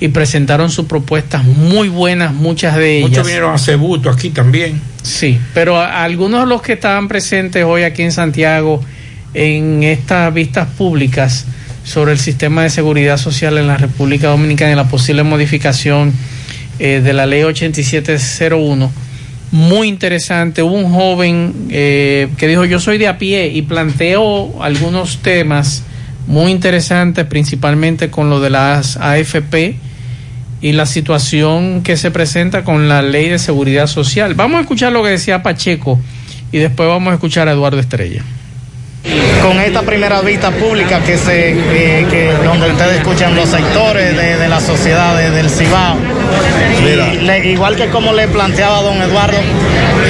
y 0.00 0.08
presentaron 0.08 0.70
sus 0.70 0.86
propuestas 0.86 1.44
muy 1.44 1.88
buenas, 1.88 2.32
muchas 2.32 2.76
de 2.76 2.98
ellas. 2.98 3.10
Muchos 3.10 3.26
vinieron 3.26 3.54
a 3.54 3.58
Cebuto 3.58 4.08
aquí 4.10 4.30
también. 4.30 4.80
Sí, 5.02 5.38
pero 5.54 5.76
a- 5.78 6.02
algunos 6.04 6.40
de 6.40 6.46
los 6.46 6.62
que 6.62 6.72
estaban 6.74 7.06
presentes 7.08 7.64
hoy 7.64 7.82
aquí 7.82 8.02
en 8.02 8.12
Santiago 8.12 8.82
en 9.34 9.82
estas 9.82 10.32
vistas 10.32 10.68
públicas 10.68 11.44
sobre 11.84 12.12
el 12.12 12.18
sistema 12.18 12.62
de 12.62 12.70
seguridad 12.70 13.16
social 13.16 13.56
en 13.58 13.66
la 13.66 13.76
República 13.76 14.28
Dominicana 14.28 14.72
y 14.72 14.74
la 14.74 14.88
posible 14.88 15.22
modificación 15.22 16.12
eh, 16.78 17.00
de 17.04 17.12
la 17.12 17.26
ley 17.26 17.42
8701, 17.42 18.90
muy 19.52 19.88
interesante. 19.88 20.62
Hubo 20.62 20.74
un 20.74 20.92
joven 20.92 21.68
eh, 21.70 22.28
que 22.36 22.48
dijo 22.48 22.64
yo 22.64 22.78
soy 22.78 22.98
de 22.98 23.08
a 23.08 23.18
pie 23.18 23.48
y 23.48 23.62
planteó 23.62 24.62
algunos 24.62 25.18
temas 25.18 25.84
muy 26.26 26.52
interesantes, 26.52 27.26
principalmente 27.26 28.10
con 28.10 28.30
lo 28.30 28.40
de 28.40 28.50
las 28.50 28.96
AFP 28.96 29.76
y 30.60 30.72
la 30.72 30.86
situación 30.86 31.82
que 31.82 31.96
se 31.96 32.10
presenta 32.10 32.64
con 32.64 32.88
la 32.88 33.02
ley 33.02 33.28
de 33.28 33.38
seguridad 33.38 33.86
social. 33.86 34.34
Vamos 34.34 34.58
a 34.58 34.60
escuchar 34.62 34.92
lo 34.92 35.02
que 35.02 35.10
decía 35.10 35.42
Pacheco 35.42 35.98
y 36.52 36.58
después 36.58 36.88
vamos 36.88 37.10
a 37.10 37.14
escuchar 37.14 37.48
a 37.48 37.52
Eduardo 37.52 37.80
Estrella. 37.80 38.22
Con 39.42 39.58
esta 39.60 39.82
primera 39.82 40.20
vista 40.20 40.50
pública 40.50 41.00
que 41.00 41.16
se 41.16 41.50
eh, 41.52 42.06
que 42.10 42.32
donde 42.44 42.70
ustedes 42.70 42.98
escuchan 42.98 43.34
los 43.34 43.48
sectores 43.48 44.14
de, 44.16 44.36
de 44.36 44.48
la 44.48 44.60
sociedad 44.60 45.16
de- 45.16 45.30
del 45.30 45.48
Cibao. 45.48 45.96
Le- 47.22 47.48
igual 47.50 47.76
que 47.76 47.86
como 47.88 48.12
le 48.12 48.28
planteaba 48.28 48.82
don 48.82 49.00
Eduardo 49.02 49.38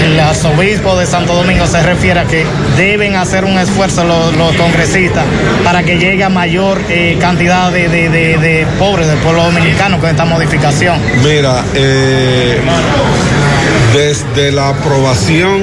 el 0.04 0.18
arzobispo 0.18 0.96
de 0.98 1.06
Santo 1.06 1.34
Domingo 1.34 1.66
se 1.66 1.82
refiere 1.82 2.20
a 2.20 2.24
que 2.24 2.44
deben 2.76 3.14
hacer 3.16 3.44
un 3.44 3.58
esfuerzo 3.58 4.04
los, 4.04 4.36
los 4.36 4.54
congresistas 4.56 5.24
para 5.64 5.82
que 5.84 5.98
llegue 5.98 6.24
a 6.24 6.28
mayor 6.28 6.80
eh, 6.88 7.16
cantidad 7.20 7.70
de, 7.70 7.88
de- 7.88 8.08
de- 8.08 8.38
de 8.38 8.66
pobres 8.78 9.06
del 9.06 9.18
pueblo 9.18 9.44
dominicano 9.44 9.98
con 9.98 10.10
esta 10.10 10.24
modificación. 10.24 10.98
Mira, 11.24 11.62
eh, 11.74 12.60
desde 13.94 14.52
la 14.52 14.68
aprobación 14.70 15.62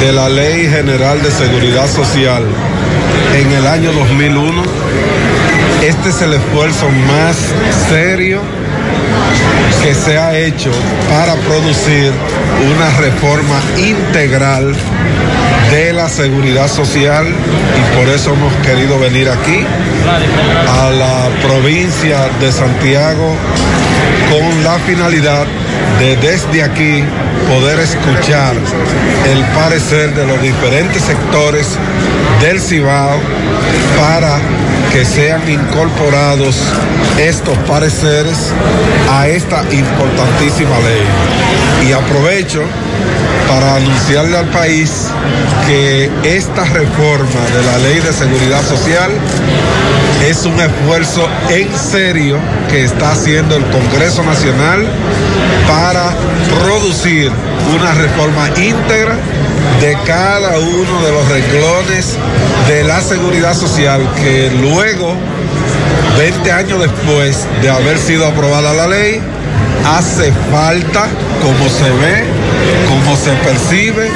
de 0.00 0.12
la 0.12 0.28
Ley 0.28 0.68
General 0.68 1.22
de 1.22 1.30
Seguridad 1.30 1.88
Social 1.88 2.42
en 3.34 3.52
el 3.52 3.66
año 3.66 3.92
2001, 3.92 4.62
este 5.82 6.08
es 6.10 6.22
el 6.22 6.34
esfuerzo 6.34 6.88
más 6.90 7.36
serio 7.88 8.40
que 9.82 9.94
se 9.94 10.18
ha 10.18 10.36
hecho 10.36 10.70
para 11.08 11.34
producir 11.36 12.12
una 12.74 12.90
reforma 12.98 13.60
integral 13.78 14.74
de 15.70 15.92
la 15.92 16.08
seguridad 16.08 16.68
social 16.68 17.26
y 17.26 17.96
por 17.96 18.08
eso 18.08 18.32
hemos 18.32 18.52
querido 18.66 18.98
venir 18.98 19.28
aquí 19.28 19.64
a 20.68 20.90
la 20.90 21.28
provincia 21.42 22.28
de 22.40 22.52
Santiago 22.52 23.34
con 24.30 24.64
la 24.64 24.78
finalidad 24.80 25.46
de 25.98 26.16
desde 26.16 26.62
aquí 26.62 27.02
poder 27.48 27.80
escuchar 27.80 28.54
el 29.30 29.44
parecer 29.54 30.14
de 30.14 30.26
los 30.26 30.40
diferentes 30.40 31.02
sectores 31.02 31.68
del 32.40 32.60
Cibao 32.60 33.18
para 33.98 34.38
que 34.92 35.04
sean 35.04 35.48
incorporados 35.48 36.56
estos 37.18 37.56
pareceres 37.58 38.52
a 39.10 39.28
esta 39.28 39.62
importantísima 39.72 40.78
ley. 40.80 41.88
Y 41.88 41.92
aprovecho 41.92 42.62
para 43.48 43.76
anunciarle 43.76 44.36
al 44.36 44.46
país 44.46 45.08
que 45.66 46.10
esta 46.24 46.64
reforma 46.64 47.40
de 47.54 47.62
la 47.62 47.78
ley 47.78 48.00
de 48.00 48.12
seguridad 48.12 48.62
social 48.62 49.10
es 50.28 50.44
un 50.44 50.58
esfuerzo 50.58 51.28
en 51.50 51.68
serio 51.78 52.36
que 52.68 52.82
está 52.82 53.12
haciendo 53.12 53.56
el 53.56 53.64
Congreso 53.66 54.24
Nacional 54.24 54.84
para 55.68 56.12
producir 56.60 57.30
una 57.72 57.92
reforma 57.92 58.48
íntegra 58.56 59.14
de 59.80 59.96
cada 60.04 60.58
uno 60.58 61.02
de 61.04 61.12
los 61.12 61.28
renglones 61.28 62.16
de 62.66 62.82
la 62.82 63.00
seguridad 63.00 63.54
social 63.54 64.00
que 64.16 64.50
luego, 64.60 65.14
20 66.18 66.50
años 66.50 66.80
después 66.80 67.46
de 67.62 67.70
haber 67.70 67.96
sido 67.96 68.26
aprobada 68.26 68.74
la 68.74 68.88
ley, 68.88 69.20
hace 69.96 70.32
falta, 70.50 71.06
como 71.40 71.68
se 71.68 71.90
ve, 72.04 72.24
como 72.88 73.16
se 73.16 73.32
percibe 73.44 74.10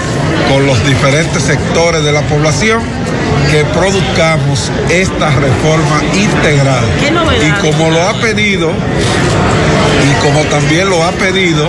con 0.48 0.66
los 0.66 0.84
diferentes 0.86 1.42
sectores 1.42 2.04
de 2.04 2.12
la 2.12 2.22
población, 2.22 2.80
que 3.50 3.64
produzcamos 3.64 4.70
esta 4.88 5.30
reforma 5.30 6.02
integral. 6.14 6.84
Y 7.46 7.50
como 7.60 7.90
lo 7.90 8.02
ha 8.08 8.14
pedido, 8.14 8.70
y 8.70 10.12
como 10.22 10.40
también 10.44 10.88
lo 10.88 11.02
ha 11.04 11.12
pedido 11.12 11.68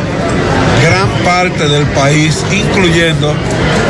gran 0.84 1.10
parte 1.24 1.68
del 1.68 1.86
país, 1.88 2.44
incluyendo 2.52 3.34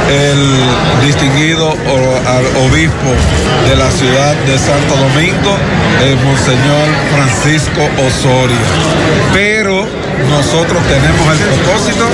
el 0.09 1.05
distinguido 1.05 1.69
obispo 1.69 3.11
de 3.69 3.75
la 3.77 3.89
ciudad 3.91 4.35
de 4.45 4.57
Santo 4.57 4.95
Domingo, 4.95 5.55
el 6.03 6.15
Monseñor 6.17 6.87
Francisco 7.15 7.81
Osorio. 8.05 8.57
Pero 9.33 9.85
nosotros 10.29 10.81
tenemos 10.83 11.31
el 11.31 11.37
propósito 11.47 12.05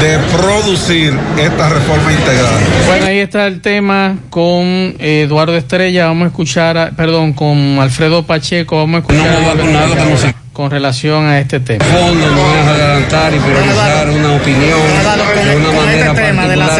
de 0.00 0.18
producir 0.36 1.14
esta 1.38 1.68
reforma 1.68 2.12
integral. 2.12 2.54
Bueno, 2.86 3.06
ahí 3.06 3.18
está 3.18 3.46
el 3.46 3.60
tema 3.60 4.16
con 4.30 4.94
Eduardo 4.98 5.56
Estrella. 5.56 6.06
Vamos 6.06 6.24
a 6.24 6.28
escuchar, 6.28 6.78
a- 6.78 6.90
perdón, 6.90 7.32
con 7.32 7.78
Alfredo 7.80 8.24
Pacheco. 8.24 8.76
Vamos 8.76 8.96
a 8.96 8.98
escuchar 9.00 9.28
a 9.28 9.38
Eduardo 9.38 10.32
con 10.52 10.72
relación 10.72 11.24
a 11.24 11.38
este 11.38 11.60
tema. 11.60 11.84
fondo 11.84 12.30
no 12.32 12.54
es 12.56 12.66
adelantar 12.66 13.32
y 13.32 13.38
priorizar 13.38 14.10
una 14.10 14.32
opinión 14.34 14.62
de 14.70 15.56
una 15.56 15.66
con 15.68 15.76
manera 15.76 16.06
este 16.10 16.20
tema 16.20 16.48
de 16.48 16.56
la 16.56 16.66
particular 16.66 16.70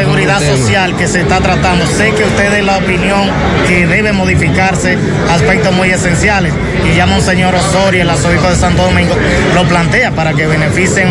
seguridad 0.40 0.57
social 0.57 0.97
que 0.97 1.07
se 1.07 1.20
está 1.20 1.39
tratando, 1.39 1.86
sé 1.86 2.11
que 2.12 2.24
usted 2.24 2.55
es 2.55 2.65
la 2.65 2.78
opinión 2.78 3.31
que 3.69 3.86
debe 3.86 4.11
modificarse 4.12 4.99
aspectos 5.31 5.73
muy 5.74 5.90
esenciales 5.90 6.53
y 6.93 6.97
ya 6.97 7.06
Monseñor 7.06 7.55
Osorio, 7.55 8.02
el 8.02 8.10
arzobispo 8.10 8.48
de 8.48 8.56
Santo 8.56 8.82
Domingo, 8.82 9.15
lo 9.55 9.65
plantea 9.65 10.10
para 10.12 10.32
que 10.35 10.47
beneficien 10.47 11.09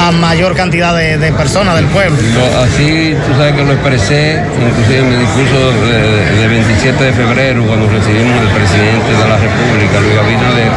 a 0.00 0.10
mayor 0.12 0.54
cantidad 0.54 0.94
de, 0.96 1.32
personas 1.32 1.76
del 1.76 1.86
pueblo. 1.86 2.16
Lo- 2.34 2.62
así, 2.62 3.14
tú 3.26 3.34
sabes 3.36 3.54
que 3.54 3.64
lo 3.64 3.72
expresé, 3.72 4.40
inclusive 4.60 4.98
en 4.98 5.08
mi 5.10 5.16
discurso 5.16 5.72
de, 5.86 6.40
de 6.40 6.48
27 6.48 7.04
de 7.04 7.12
febrero, 7.12 7.64
cuando 7.66 7.88
recibimos 7.88 8.40
al 8.40 8.48
presidente 8.48 9.10
de 9.12 9.28
la 9.28 9.36
República, 9.36 10.00
Luis 10.00 10.18
Abinader, 10.18 10.70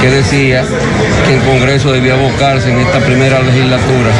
que 0.00 0.10
decía 0.10 0.64
que 1.26 1.34
el 1.34 1.42
Congreso 1.42 1.92
debía 1.92 2.14
abocarse 2.14 2.70
en 2.70 2.78
esta 2.78 3.00
primera 3.00 3.40
legislatura 3.42 4.10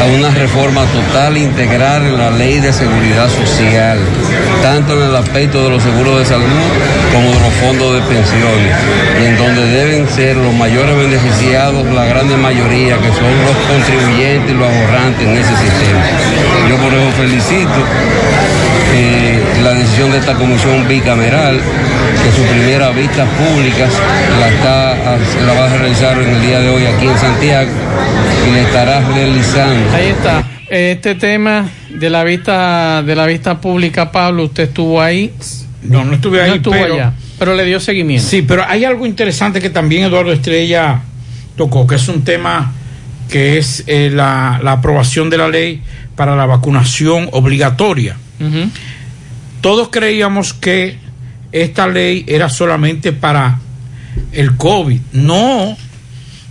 a 0.00 0.04
una 0.16 0.30
reforma 0.30 0.84
total 0.86 1.36
e 1.36 1.40
integral 1.40 2.06
en 2.06 2.18
la 2.18 2.30
ley 2.30 2.60
de 2.60 2.72
seguridad 2.72 3.28
social, 3.28 3.98
tanto 4.62 4.94
en 4.94 5.08
el 5.08 5.16
aspecto 5.16 5.64
de 5.64 5.70
los 5.70 5.82
seguros 5.82 6.18
de 6.18 6.24
salud 6.24 6.46
como 7.12 7.28
de 7.32 7.40
los 7.40 7.54
fondos 7.60 7.94
de 7.94 8.00
pensiones, 8.02 8.76
y 9.20 9.24
en 9.24 9.36
donde 9.36 9.66
deben 9.66 10.08
ser 10.08 10.36
los 10.36 10.54
mayores 10.54 10.96
beneficiados, 10.96 11.86
la 11.94 12.04
grande 12.04 12.36
mayoría, 12.36 12.96
que 12.98 13.08
son 13.08 13.32
los 13.46 13.56
contribuyentes 13.68 14.50
y 14.50 14.54
los 14.54 14.68
ahorrantes 14.68 15.26
en 15.26 15.36
ese 15.36 15.56
sistema. 15.56 16.02
Yo 16.68 16.76
por 16.76 16.92
eso 16.92 17.10
felicito 17.16 17.80
eh, 18.94 19.42
la 19.62 19.74
decisión 19.74 20.10
de 20.10 20.18
esta 20.18 20.34
comisión 20.34 20.86
bicameral, 20.88 21.60
que 22.22 22.32
su 22.32 22.42
primera 22.46 22.90
vista 22.90 23.24
pública 23.24 23.86
la, 24.40 24.48
está, 24.48 24.75
la 24.80 25.52
va 25.54 25.64
a 25.66 25.76
realizar 25.78 26.20
en 26.20 26.28
el 26.28 26.42
día 26.42 26.60
de 26.60 26.68
hoy 26.68 26.84
aquí 26.86 27.06
en 27.06 27.18
Santiago 27.18 27.70
y 28.48 28.52
le 28.52 28.62
estará 28.62 29.00
realizando. 29.00 29.94
Ahí 29.96 30.08
está. 30.08 30.44
Este 30.68 31.14
tema 31.14 31.68
de 31.90 32.10
la 32.10 32.24
vista 32.24 33.02
de 33.02 33.14
la 33.14 33.26
vista 33.26 33.60
pública, 33.60 34.10
Pablo, 34.12 34.44
usted 34.44 34.64
estuvo 34.64 35.00
ahí. 35.00 35.32
No, 35.82 36.04
no 36.04 36.14
estuve 36.14 36.42
ahí, 36.42 36.50
No 36.50 36.56
estuvo 36.56 36.74
pero- 36.74 36.94
allá, 36.94 37.12
pero 37.38 37.54
le 37.54 37.64
dio 37.64 37.78
seguimiento. 37.80 38.26
Sí, 38.28 38.42
pero 38.42 38.64
hay 38.66 38.84
algo 38.84 39.06
interesante 39.06 39.60
que 39.60 39.70
también 39.70 40.04
Eduardo 40.04 40.32
Estrella 40.32 41.00
tocó, 41.56 41.86
que 41.86 41.94
es 41.94 42.08
un 42.08 42.22
tema 42.24 42.72
que 43.30 43.58
es 43.58 43.84
eh, 43.86 44.10
la, 44.12 44.60
la 44.62 44.72
aprobación 44.72 45.30
de 45.30 45.38
la 45.38 45.48
ley 45.48 45.82
para 46.16 46.34
la 46.36 46.46
vacunación 46.46 47.28
obligatoria. 47.32 48.16
Todos 49.60 49.88
creíamos 49.88 50.52
que 50.54 50.96
esta 51.52 51.86
ley 51.86 52.24
era 52.28 52.48
solamente 52.48 53.12
para 53.12 53.58
el 54.32 54.56
COVID. 54.56 55.00
No, 55.12 55.76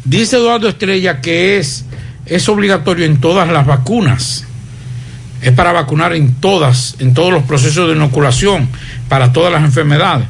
dice 0.04 0.38
Eduardo 0.38 0.68
Estrella 0.68 1.22
que 1.22 1.58
es, 1.58 1.86
es 2.26 2.50
obligatorio 2.50 3.06
en 3.06 3.20
todas 3.20 3.50
las 3.50 3.66
vacunas. 3.66 4.46
Es 5.42 5.52
para 5.52 5.72
vacunar 5.72 6.14
en 6.14 6.34
todas, 6.36 6.96
en 7.00 7.14
todos 7.14 7.32
los 7.32 7.44
procesos 7.44 7.88
de 7.88 7.96
inoculación, 7.96 8.68
para 9.10 9.32
todas 9.32 9.52
las 9.52 9.64
enfermedades. 9.64 10.28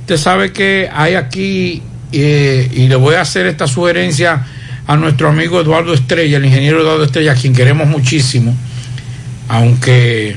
Usted 0.00 0.16
sabe 0.16 0.52
que 0.52 0.88
hay 0.92 1.14
aquí, 1.14 1.82
eh, 2.12 2.68
y 2.72 2.88
le 2.88 2.96
voy 2.96 3.14
a 3.14 3.20
hacer 3.20 3.46
esta 3.46 3.66
sugerencia 3.66 4.46
a 4.86 4.96
nuestro 4.96 5.28
amigo 5.28 5.60
Eduardo 5.60 5.92
Estrella, 5.92 6.38
el 6.38 6.46
ingeniero 6.46 6.80
Eduardo 6.80 7.04
Estrella, 7.04 7.32
a 7.32 7.34
quien 7.34 7.54
queremos 7.54 7.86
muchísimo, 7.86 8.56
aunque 9.48 10.34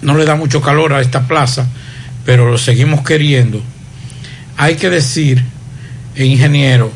no 0.00 0.16
le 0.16 0.24
da 0.24 0.36
mucho 0.36 0.62
calor 0.62 0.94
a 0.94 1.00
esta 1.00 1.28
plaza, 1.28 1.68
pero 2.24 2.50
lo 2.50 2.58
seguimos 2.58 3.02
queriendo. 3.02 3.62
Hay 4.56 4.76
que 4.76 4.90
decir, 4.90 5.42
ingeniero, 6.16 6.92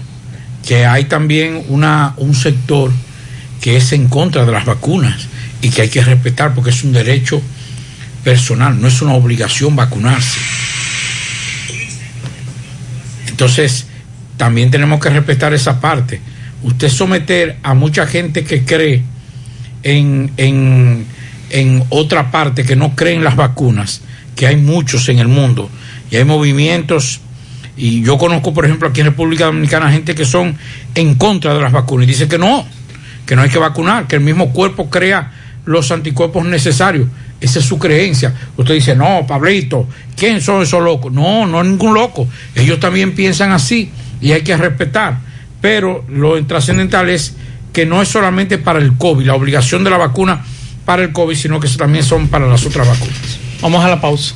que 0.66 0.84
hay 0.84 1.04
también 1.04 1.64
una, 1.68 2.14
un 2.16 2.34
sector 2.34 2.90
que 3.60 3.76
es 3.76 3.92
en 3.92 4.08
contra 4.08 4.44
de 4.44 4.52
las 4.52 4.64
vacunas 4.64 5.28
y 5.62 5.70
que 5.70 5.82
hay 5.82 5.88
que 5.88 6.04
respetar 6.04 6.54
porque 6.54 6.70
es 6.70 6.84
un 6.84 6.92
derecho 6.92 7.40
personal, 8.22 8.80
no 8.80 8.88
es 8.88 9.00
una 9.02 9.14
obligación 9.14 9.76
vacunarse. 9.76 10.38
Entonces, 13.28 13.86
también 14.36 14.70
tenemos 14.70 15.00
que 15.00 15.10
respetar 15.10 15.54
esa 15.54 15.80
parte. 15.80 16.20
Usted 16.62 16.88
someter 16.88 17.58
a 17.62 17.74
mucha 17.74 18.06
gente 18.06 18.44
que 18.44 18.64
cree 18.64 19.02
en, 19.82 20.32
en, 20.36 21.06
en 21.50 21.84
otra 21.90 22.30
parte, 22.30 22.64
que 22.64 22.76
no 22.76 22.96
cree 22.96 23.14
en 23.14 23.24
las 23.24 23.36
vacunas, 23.36 24.00
que 24.34 24.46
hay 24.46 24.56
muchos 24.56 25.08
en 25.08 25.18
el 25.18 25.28
mundo, 25.28 25.70
y 26.10 26.16
hay 26.16 26.24
movimientos, 26.24 27.20
y 27.76 28.02
yo 28.02 28.16
conozco, 28.16 28.54
por 28.54 28.64
ejemplo, 28.64 28.88
aquí 28.88 29.00
en 29.00 29.06
República 29.06 29.46
Dominicana, 29.46 29.90
gente 29.90 30.14
que 30.14 30.24
son 30.24 30.56
en 30.94 31.14
contra 31.16 31.54
de 31.54 31.60
las 31.60 31.72
vacunas, 31.72 32.04
y 32.04 32.10
dice 32.10 32.28
que 32.28 32.38
no, 32.38 32.66
que 33.26 33.36
no 33.36 33.42
hay 33.42 33.50
que 33.50 33.58
vacunar, 33.58 34.06
que 34.06 34.16
el 34.16 34.22
mismo 34.22 34.52
cuerpo 34.52 34.88
crea 34.88 35.32
los 35.66 35.90
anticuerpos 35.90 36.44
necesarios. 36.46 37.08
Esa 37.40 37.58
es 37.58 37.66
su 37.66 37.78
creencia. 37.78 38.32
Usted 38.56 38.74
dice, 38.74 38.96
no, 38.96 39.26
Pablito, 39.26 39.86
¿quién 40.16 40.40
son 40.40 40.62
esos 40.62 40.82
locos? 40.82 41.12
No, 41.12 41.46
no 41.46 41.60
es 41.60 41.66
ningún 41.66 41.92
loco. 41.92 42.26
Ellos 42.54 42.80
también 42.80 43.14
piensan 43.14 43.52
así 43.52 43.90
y 44.22 44.32
hay 44.32 44.42
que 44.42 44.56
respetar. 44.56 45.18
Pero 45.60 46.04
lo 46.08 46.42
trascendental 46.46 47.10
es 47.10 47.34
que 47.74 47.84
no 47.84 48.00
es 48.00 48.08
solamente 48.08 48.56
para 48.56 48.78
el 48.78 48.96
COVID, 48.96 49.26
la 49.26 49.34
obligación 49.34 49.84
de 49.84 49.90
la 49.90 49.98
vacuna 49.98 50.42
para 50.86 51.02
el 51.02 51.12
COVID, 51.12 51.34
sino 51.34 51.60
que 51.60 51.68
también 51.68 52.04
son 52.04 52.28
para 52.28 52.46
las 52.46 52.64
otras 52.64 52.88
vacunas. 52.88 53.38
Vamos 53.60 53.84
a 53.84 53.88
la 53.88 54.00
pausa. 54.00 54.34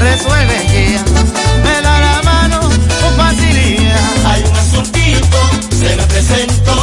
Resuelve 0.00 0.66
ya, 0.66 1.04
me 1.62 1.80
da 1.82 2.00
la 2.00 2.22
mano 2.22 2.60
con 2.60 3.16
facilidad. 3.16 4.26
Hay 4.26 4.42
un 4.42 4.56
asuntito, 4.56 5.38
se 5.70 5.96
me 5.96 6.02
presentó, 6.04 6.76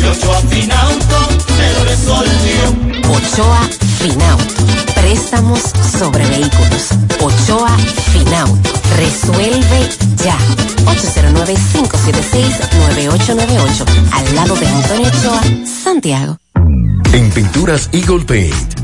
y 0.00 0.04
Ochoa 0.04 0.40
Finauto 0.50 1.28
me 1.56 1.72
lo 1.72 1.84
resolvió. 1.84 2.74
Ochoa 3.10 3.68
Finauto. 3.98 4.44
Préstamos 4.94 5.60
sobre 5.98 6.24
vehículos. 6.26 6.88
Ochoa 7.20 7.76
Finauto. 8.12 8.70
Resuelve 8.96 9.88
ya. 10.24 10.36
809-576-9898. 10.84 13.84
Al 14.12 14.34
lado 14.34 14.54
de 14.56 14.66
Antonio 14.66 15.08
Ochoa, 15.08 15.40
Santiago. 15.66 16.36
En 17.12 17.30
Pinturas 17.30 17.88
Eagle 17.92 18.24
Paint 18.24 18.83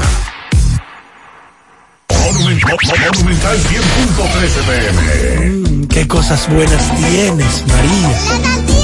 Monumental 2.35 3.59
100.13 3.59 4.67
pm. 4.67 5.87
Qué 5.89 6.09
cosas 6.09 6.49
buenas 6.49 6.97
tienes, 6.97 7.65
María. 7.67 8.84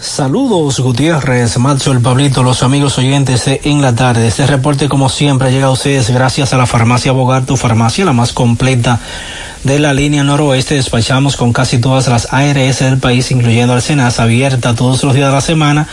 Saludos 0.00 0.80
Gutiérrez, 0.80 1.58
Macho, 1.58 1.92
el 1.92 2.00
Pablito, 2.00 2.42
los 2.42 2.62
amigos 2.62 2.96
oyentes 2.96 3.44
de 3.44 3.60
En 3.64 3.82
la 3.82 3.94
Tarde. 3.94 4.28
Este 4.28 4.46
reporte 4.46 4.88
como 4.88 5.10
siempre 5.10 5.52
llega 5.52 5.66
a 5.66 5.70
ustedes 5.70 6.08
gracias 6.08 6.54
a 6.54 6.56
la 6.56 6.64
farmacia 6.64 7.12
Bogar, 7.12 7.44
tu 7.44 7.58
farmacia 7.58 8.06
la 8.06 8.14
más 8.14 8.32
completa 8.32 8.98
de 9.64 9.78
la 9.78 9.94
línea 9.94 10.22
noroeste. 10.24 10.74
Despachamos 10.74 11.36
con 11.36 11.52
casi 11.52 11.78
todas 11.78 12.08
las 12.08 12.32
ARS 12.32 12.80
del 12.80 12.98
país, 12.98 13.30
incluyendo 13.30 13.74
Alcenas, 13.74 14.18
abierta 14.20 14.74
todos 14.74 15.04
los 15.04 15.14
días 15.14 15.28
de 15.28 15.34
la 15.34 15.40
semana, 15.40 15.86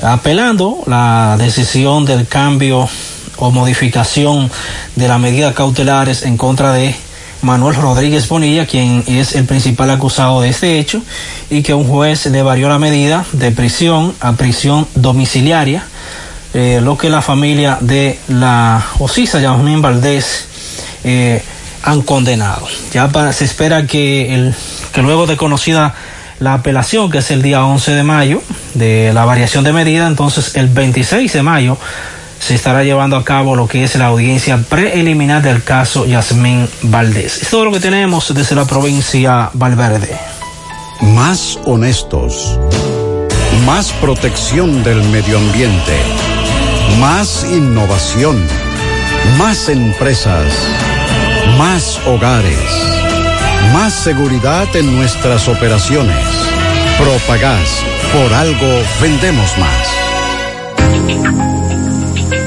apelando 0.04 0.80
la 0.88 1.38
decisión 1.38 2.04
del 2.04 2.28
cambio 2.28 2.90
o 3.38 3.52
modificación 3.52 4.52
de 4.96 5.08
las 5.08 5.20
medidas 5.20 5.54
cautelares 5.54 6.24
en 6.24 6.36
contra 6.36 6.74
de 6.74 6.96
Manuel 7.46 7.76
Rodríguez 7.76 8.28
Bonilla, 8.28 8.66
quien 8.66 9.04
es 9.06 9.36
el 9.36 9.46
principal 9.46 9.92
acusado 9.92 10.42
de 10.42 10.50
este 10.50 10.80
hecho, 10.80 11.02
y 11.52 11.62
que 11.62 11.76
un 11.76 11.88
juez 11.88 12.26
le 12.26 12.42
varió 12.42 12.68
la 12.70 12.80
medida 12.80 13.24
de 13.34 13.52
prisión 13.52 14.16
a 14.20 14.34
prisión 14.34 14.88
domiciliaria, 14.96 15.86
eh, 16.56 16.82
lo 16.84 16.98
que 16.98 17.10
la 17.10 17.22
familia 17.22 17.78
de 17.82 18.18
la 18.30 18.84
Osisa 18.98 19.40
Yasmín 19.40 19.82
Valdés 19.82 20.48
eh, 21.04 21.44
han 21.84 22.02
condenado. 22.02 22.68
Ya 22.92 23.10
se 23.32 23.46
espera 23.46 23.86
que, 23.86 24.52
que 24.92 25.02
luego 25.04 25.28
de 25.28 25.38
conocida 25.38 25.94
la 26.40 26.56
apelación, 26.56 27.12
que 27.12 27.20
es 27.20 27.30
el 27.30 27.44
día 27.44 27.64
11 27.64 27.92
de 27.94 28.04
mayo, 28.04 28.42
de 28.74 29.14
la 29.14 29.24
variación 29.24 29.64
de 29.64 29.72
medida, 29.72 30.08
entonces 30.08 30.56
el 30.56 30.68
26 30.68 31.32
de 31.32 31.44
mayo 31.44 31.78
se 32.46 32.54
estará 32.54 32.84
llevando 32.84 33.16
a 33.16 33.24
cabo 33.24 33.56
lo 33.56 33.68
que 33.68 33.84
es 33.84 33.96
la 33.96 34.06
audiencia 34.06 34.60
preliminar 34.70 35.42
del 35.42 35.64
caso 35.64 36.06
Yasmín 36.06 36.70
Valdés. 36.84 37.42
Es 37.42 37.50
todo 37.50 37.66
lo 37.66 37.72
que 37.72 37.80
tenemos 37.80 38.32
desde 38.36 38.54
la 38.54 38.66
provincia 38.66 39.50
Valverde. 39.54 40.16
Más 41.02 41.58
honestos. 41.66 42.60
Más 43.66 43.92
protección 43.94 44.84
del 44.84 45.02
medio 45.06 45.40
ambiente. 45.40 45.98
Más 47.00 47.48
innovación. 47.52 48.40
Más 49.40 49.68
empresas. 49.68 50.46
Más 51.58 52.00
hogares. 52.06 52.60
Más 53.74 53.92
seguridad 53.92 54.68
en 54.76 54.96
nuestras 54.96 55.48
operaciones. 55.48 56.28
Propagás. 57.00 57.84
Por 58.14 58.32
algo 58.36 58.84
vendemos 59.02 59.58
más. 59.58 59.95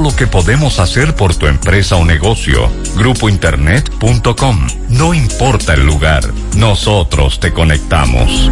lo 0.00 0.14
que 0.14 0.26
podemos 0.26 0.78
hacer 0.78 1.14
por 1.14 1.34
tu 1.34 1.46
empresa 1.46 1.96
o 1.96 2.04
negocio. 2.04 2.70
Grupointernet.com. 2.96 4.66
No 4.88 5.12
importa 5.14 5.74
el 5.74 5.84
lugar, 5.84 6.22
nosotros 6.56 7.40
te 7.40 7.52
conectamos. 7.52 8.50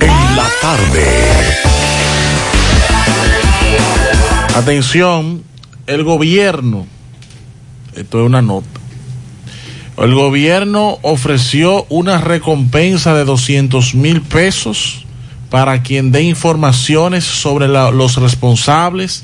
En 0.00 0.36
la 0.36 0.48
tarde. 0.60 1.06
Atención, 4.56 5.42
el 5.86 6.04
gobierno, 6.04 6.86
esto 7.94 8.20
es 8.20 8.26
una 8.26 8.42
nota, 8.42 8.80
el 9.98 10.14
gobierno 10.14 10.98
ofreció 11.02 11.86
una 11.88 12.18
recompensa 12.18 13.14
de 13.14 13.24
200 13.24 13.94
mil 13.94 14.20
pesos 14.22 15.03
para 15.54 15.82
quien 15.82 16.10
dé 16.10 16.24
informaciones 16.24 17.22
sobre 17.22 17.68
los 17.68 18.16
responsables 18.16 19.22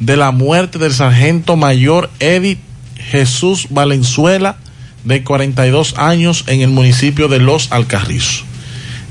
de 0.00 0.16
la 0.16 0.32
muerte 0.32 0.80
del 0.80 0.92
sargento 0.92 1.54
mayor 1.54 2.10
Edith 2.18 2.58
Jesús 2.96 3.68
Valenzuela, 3.70 4.56
de 5.04 5.22
42 5.22 5.94
años, 5.98 6.42
en 6.48 6.62
el 6.62 6.70
municipio 6.70 7.28
de 7.28 7.38
Los 7.38 7.70
Alcarrizos. 7.70 8.44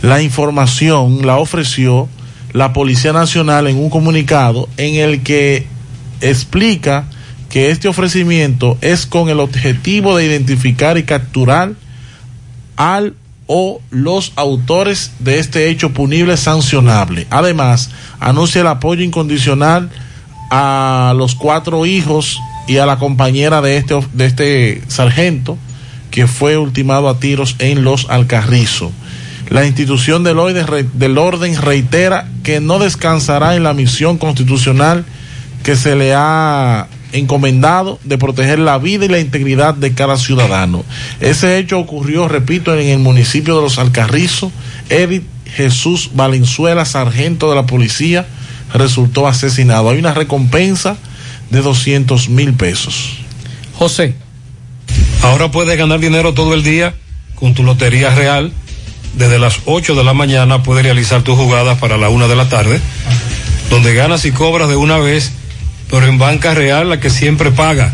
La 0.02 0.22
información 0.22 1.26
la 1.26 1.38
ofreció 1.38 2.10
la 2.52 2.74
Policía 2.74 3.14
Nacional 3.14 3.68
en 3.68 3.78
un 3.78 3.90
comunicado 3.90 4.68
en 4.76 4.96
el 4.96 5.24
que 5.24 5.68
explica 6.20 7.06
que 7.50 7.72
este 7.72 7.88
ofrecimiento 7.88 8.78
es 8.82 9.06
con 9.06 9.30
el 9.30 9.40
objetivo 9.40 10.18
de 10.18 10.26
identificar 10.26 10.98
y 10.98 11.04
capturar 11.04 11.72
al 12.76 13.16
o 13.54 13.82
los 13.90 14.32
autores 14.38 15.12
de 15.20 15.38
este 15.38 15.68
hecho 15.68 15.92
punible 15.92 16.38
sancionable. 16.38 17.28
Además, 17.30 17.90
anuncia 18.22 18.62
el 18.62 18.68
apoyo 18.68 19.04
incondicional 19.04 19.90
a 20.50 21.14
los 21.18 21.36
cuatro 21.36 21.86
hijos 21.86 22.40
y 22.70 22.78
a 22.78 22.86
la 22.86 22.98
compañera 22.98 23.62
de 23.62 23.76
este, 23.76 24.00
de 24.14 24.26
este 24.26 24.82
sargento 24.88 25.58
que 26.12 26.28
fue 26.28 26.58
ultimado 26.58 27.10
a 27.10 27.20
tiros 27.20 27.58
en 27.60 27.84
los 27.84 28.10
Alcarrizos. 28.10 28.94
La 29.50 29.66
institución 29.66 30.24
del 30.24 30.38
del 30.94 31.18
orden 31.18 31.62
reitera 31.62 32.30
que 32.44 32.62
no 32.62 32.80
descansará 32.80 33.58
en 33.58 33.64
la 33.64 33.74
misión 33.74 34.18
constitucional 34.18 35.04
que 35.62 35.76
se 35.76 35.98
le 35.98 36.14
ha 36.16 36.88
encomendado 37.12 38.00
de 38.04 38.18
proteger 38.18 38.60
la 38.60 38.78
vida 38.78 39.06
y 39.06 39.10
la 39.10 39.20
integridad 39.20 39.74
de 39.74 39.94
cada 39.94 40.18
ciudadano. 40.18 40.84
Ese 41.20 41.58
hecho 41.58 41.80
ocurrió, 41.80 42.28
repito, 42.28 42.76
en 42.78 42.88
el 42.88 43.00
municipio 43.00 43.56
de 43.56 43.62
Los 43.62 43.78
Alcarrizos. 43.78 44.52
Edith 44.90 45.24
Jesús 45.56 46.12
Valenzuela, 46.14 46.86
sargento 46.86 47.50
de 47.50 47.56
la 47.56 47.66
policía, 47.66 48.26
resultó 48.74 49.28
asesinado. 49.28 49.90
Hay 49.90 50.00
una 50.00 50.14
recompensa 50.14 50.98
de 51.50 51.62
200 51.62 52.30
mil 52.30 52.54
pesos. 52.54 53.18
José. 53.76 54.16
Ahora 55.22 55.52
puedes 55.52 55.78
ganar 55.78 56.00
dinero 56.00 56.34
todo 56.34 56.54
el 56.54 56.64
día 56.64 56.94
con 57.36 57.54
tu 57.54 57.64
Lotería 57.64 58.14
Real. 58.14 58.52
Desde 59.16 59.40
las 59.40 59.60
8 59.66 59.96
de 59.96 60.04
la 60.04 60.14
mañana 60.14 60.64
puedes 60.64 60.84
realizar 60.84 61.22
tus 61.22 61.36
jugadas 61.38 61.78
para 61.80 61.98
la 61.98 62.10
1 62.10 62.30
de 62.30 62.36
la 62.36 62.48
tarde, 62.48 62.80
donde 63.70 63.94
ganas 63.94 64.24
y 64.24 64.32
cobras 64.32 64.70
de 64.70 64.78
una 64.78 64.98
vez, 65.00 65.34
pero 65.92 66.08
en 66.08 66.18
Banca 66.18 66.54
Real 66.56 66.90
la 66.90 67.00
que 67.00 67.10
siempre 67.10 67.52
paga. 67.52 67.94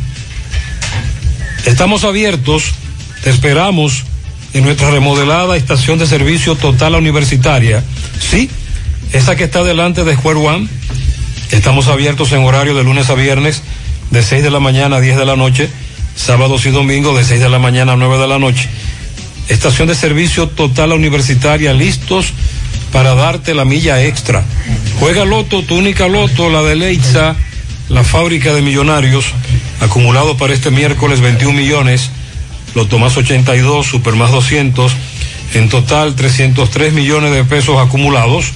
Estamos 1.66 2.04
abiertos, 2.04 2.72
te 3.24 3.32
esperamos 3.32 4.04
en 4.54 4.64
nuestra 4.64 4.92
remodelada 4.92 5.58
estación 5.58 5.98
de 5.98 6.06
servicio 6.06 6.56
total 6.56 6.96
universitaria. 6.96 7.84
Sí, 8.20 8.50
esa 9.12 9.36
que 9.36 9.44
está 9.44 9.64
delante 9.64 10.04
de 10.04 10.16
Square 10.16 10.40
One. 10.40 10.68
Estamos 11.52 11.88
abiertos 11.88 12.32
en 12.32 12.44
horario 12.44 12.76
de 12.76 12.84
lunes 12.84 13.10
a 13.10 13.16
viernes, 13.16 13.64
de 14.12 14.22
6 14.22 14.44
de 14.44 14.52
la 14.52 14.60
mañana 14.60 14.98
a 14.98 15.02
10 15.02 15.18
de 15.18 15.26
la 15.26 15.36
noche, 15.36 15.70
sábados 16.16 16.66
y 16.66 16.70
domingos 16.70 17.18
de 17.18 17.24
6 17.24 17.42
de 17.42 17.50
la 17.50 17.60
mañana 17.60 17.94
a 17.94 17.96
9 17.96 18.18
de 18.20 18.28
la 18.28 18.38
noche. 18.38 18.70
Estación 19.50 19.88
de 19.88 19.96
servicio 19.96 20.50
total 20.50 20.92
universitaria, 20.94 21.74
listos 21.74 22.34
para 22.92 23.16
darte 23.16 23.54
la 23.54 23.66
milla 23.66 24.04
extra. 24.04 24.44
Juega 25.00 25.26
Loto, 25.26 25.64
tu 25.64 25.76
única 25.76 26.08
Loto, 26.08 26.50
la 26.50 26.62
de 26.64 26.76
Leitza, 26.76 27.36
la 27.90 28.04
fábrica 28.04 28.54
de 28.54 28.62
millonarios, 28.62 29.26
acumulado 29.80 30.38
para 30.38 30.54
este 30.54 30.72
miércoles 30.72 31.22
21 31.22 31.54
millones, 31.58 32.10
Loto 32.76 33.00
más 33.00 33.18
82, 33.18 33.88
Super 33.88 34.16
más 34.16 34.32
200, 34.32 34.92
en 35.54 35.70
total 35.70 36.16
303 36.16 36.94
millones 36.94 37.32
de 37.32 37.44
pesos 37.44 37.78
acumulados. 37.80 38.52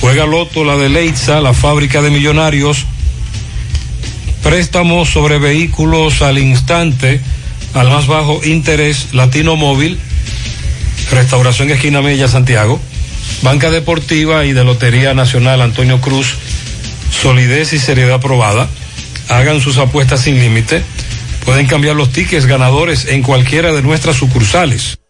Juega 0.00 0.26
Loto, 0.26 0.64
la 0.64 0.76
de 0.76 0.88
Leitza, 0.88 1.40
la 1.40 1.54
fábrica 1.54 2.00
de 2.02 2.10
millonarios, 2.10 2.86
préstamos 4.42 5.10
sobre 5.10 5.38
vehículos 5.38 6.22
al 6.22 6.38
instante, 6.38 7.20
al 7.74 7.88
más 7.88 8.06
bajo 8.06 8.40
interés, 8.44 9.08
Latino 9.12 9.56
Móvil, 9.56 9.98
Restauración 11.10 11.70
Esquina 11.70 12.02
Mella, 12.02 12.28
Santiago, 12.28 12.80
Banca 13.42 13.70
Deportiva 13.70 14.44
y 14.44 14.52
de 14.52 14.64
Lotería 14.64 15.14
Nacional 15.14 15.60
Antonio 15.60 16.00
Cruz, 16.00 16.34
solidez 17.10 17.72
y 17.72 17.78
seriedad 17.78 18.20
probada. 18.20 18.68
Hagan 19.28 19.60
sus 19.60 19.78
apuestas 19.78 20.22
sin 20.22 20.38
límite. 20.38 20.82
Pueden 21.44 21.66
cambiar 21.66 21.96
los 21.96 22.12
tickets 22.12 22.46
ganadores 22.46 23.06
en 23.06 23.22
cualquiera 23.22 23.72
de 23.72 23.82
nuestras 23.82 24.16
sucursales. 24.16 25.00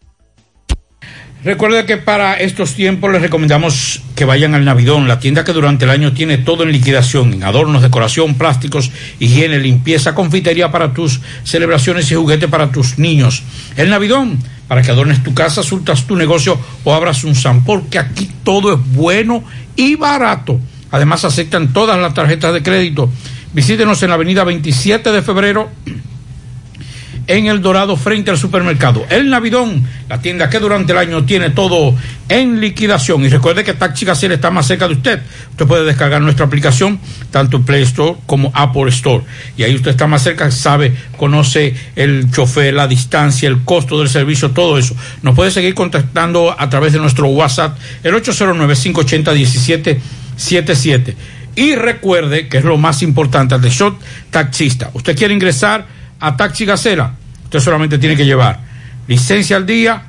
Recuerde 1.43 1.86
que 1.86 1.97
para 1.97 2.35
estos 2.35 2.74
tiempos 2.74 3.10
les 3.10 3.22
recomendamos 3.22 4.02
que 4.14 4.27
vayan 4.27 4.55
al 4.55 4.66
Navidón, 4.66 5.09
la 5.09 5.20
tienda 5.20 5.43
que 5.43 5.55
durante 5.55 5.86
el 5.86 5.90
año 5.90 6.12
tiene 6.12 6.36
todo 6.36 6.64
en 6.64 6.72
liquidación, 6.72 7.32
en 7.32 7.44
adornos, 7.44 7.81
decoración, 7.81 8.35
plásticos, 8.35 8.90
higiene, 9.18 9.59
limpieza, 9.59 10.14
confitería 10.14 10.70
para 10.70 10.93
tus 10.93 11.22
celebraciones 11.44 12.12
y 12.12 12.14
juguetes 12.14 12.51
para 12.51 12.70
tus 12.70 12.98
niños. 12.98 13.43
El 13.78 13.89
Navidón, 13.89 14.39
para 14.68 14.82
que 14.82 14.90
adornes 14.90 15.22
tu 15.22 15.32
casa, 15.32 15.62
surtas 15.62 16.06
tu 16.06 16.14
negocio 16.14 16.60
o 16.85 16.93
abras 16.93 17.24
un 17.24 17.35
SAM, 17.35 17.64
porque 17.64 17.98
aquí 17.98 18.31
todo 18.44 18.74
es 18.74 18.81
bueno 18.93 19.43
y 19.77 19.94
barato. 19.94 20.60
Además 20.90 21.24
aceptan 21.24 21.72
todas 21.72 21.98
las 21.98 22.14
tarjetas 22.14 22.52
de 22.52 22.62
crédito. 22.62 23.10
Visítenos 23.52 24.02
en 24.02 24.08
la 24.10 24.14
avenida 24.14 24.44
27 24.44 25.12
de 25.12 25.22
febrero 25.22 25.70
en 27.26 27.47
El 27.47 27.62
Dorado 27.62 27.97
frente 27.97 28.30
al 28.30 28.36
supermercado. 28.38 29.05
El 29.10 29.30
Navidón, 29.30 29.84
la 30.09 30.20
tienda 30.20 30.51
que 30.51 30.59
durante 30.59 30.92
el 30.92 30.98
año 30.98 31.24
tiene 31.24 31.51
todo 31.51 31.94
en 32.28 32.60
liquidación. 32.60 33.24
Y 33.24 33.28
recuerde 33.28 33.62
que 33.64 33.74
Taxi 33.74 34.05
Gacela 34.05 34.34
está 34.34 34.51
más 34.51 34.66
cerca 34.66 34.88
de 34.88 34.94
usted. 34.94 35.20
Usted 35.51 35.66
puede 35.66 35.84
descargar 35.84 36.22
nuestra 36.22 36.47
aplicación, 36.47 36.98
tanto 37.30 37.62
Play 37.62 37.82
Store 37.82 38.16
como 38.26 38.51
Apple 38.55 38.88
Store. 38.88 39.22
Y 39.56 39.62
ahí 39.62 39.74
usted 39.74 39.92
está 39.92 40.06
más 40.06 40.22
cerca, 40.22 40.51
sabe, 40.51 40.94
conoce 41.16 41.74
el 41.97 42.30
chofer, 42.30 42.74
la 42.74 42.86
distancia, 42.86 43.48
el 43.48 43.64
costo 43.64 43.98
del 43.98 44.09
servicio, 44.09 44.51
todo 44.51 44.76
eso. 44.78 44.94
Nos 45.22 45.34
puede 45.34 45.51
seguir 45.51 45.74
contactando 45.74 46.55
a 46.59 46.70
través 46.70 46.92
de 46.92 46.98
nuestro 46.98 47.28
WhatsApp, 47.28 47.78
el 48.02 48.14
809-580-1777. 48.14 51.14
Y 51.56 51.74
recuerde 51.74 52.48
que 52.48 52.59
es 52.59 52.64
lo 52.64 52.76
más 52.76 53.02
importante, 53.02 53.59
de 53.59 53.70
Shot 53.70 53.98
Taxista. 54.30 54.90
Usted 54.94 55.16
quiere 55.16 55.34
ingresar 55.34 55.86
a 56.20 56.36
Taxi 56.36 56.64
Gacela, 56.64 57.14
usted 57.44 57.60
solamente 57.60 57.98
tiene 57.98 58.16
que 58.16 58.24
llevar 58.24 58.60
licencia 59.09 59.56
al 59.56 59.66
día, 59.66 60.05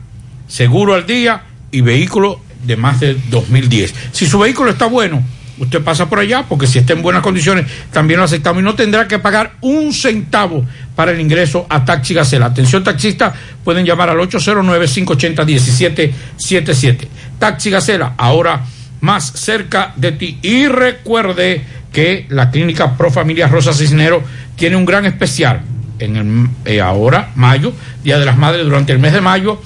seguro 0.47 0.93
al 0.93 1.07
día 1.07 1.41
y 1.71 1.81
vehículo 1.81 2.39
de 2.63 2.77
más 2.77 2.99
de 2.99 3.17
2010. 3.29 3.95
Si 4.11 4.27
su 4.27 4.38
vehículo 4.38 4.69
está 4.71 4.85
bueno, 4.85 5.23
usted 5.57 5.81
pasa 5.81 6.07
por 6.07 6.19
allá 6.19 6.45
porque 6.47 6.67
si 6.67 6.77
está 6.79 6.93
en 6.93 7.01
buenas 7.01 7.23
condiciones 7.23 7.65
también 7.91 8.19
lo 8.19 8.25
aceptamos 8.25 8.61
y 8.61 8.65
no 8.65 8.75
tendrá 8.75 9.07
que 9.07 9.17
pagar 9.19 9.53
un 9.61 9.93
centavo 9.93 10.65
para 10.95 11.11
el 11.11 11.19
ingreso 11.19 11.65
a 11.69 11.83
Taxi 11.83 12.13
Gacela. 12.13 12.45
Atención 12.47 12.83
taxista, 12.83 13.33
pueden 13.63 13.85
llamar 13.85 14.09
al 14.09 14.17
809-580-1777. 14.17 17.07
Taxi 17.39 17.69
Gacela, 17.71 18.13
ahora 18.17 18.65
más 19.01 19.31
cerca 19.33 19.93
de 19.95 20.11
ti. 20.11 20.38
Y 20.43 20.67
recuerde 20.67 21.63
que 21.91 22.27
la 22.29 22.51
clínica 22.51 22.95
Pro 22.95 23.11
Familia 23.11 23.47
Rosa 23.47 23.73
Cisnero 23.73 24.23
tiene 24.55 24.75
un 24.75 24.85
gran 24.85 25.05
especial 25.05 25.61
en 26.02 26.15
el, 26.15 26.49
eh, 26.65 26.82
ahora, 26.82 27.32
mayo, 27.36 27.73
Día 28.03 28.19
de 28.19 28.26
las 28.26 28.38
Madres, 28.38 28.65
durante 28.65 28.91
el 28.91 28.99
mes 28.99 29.14
de 29.14 29.22
mayo, 29.22 29.61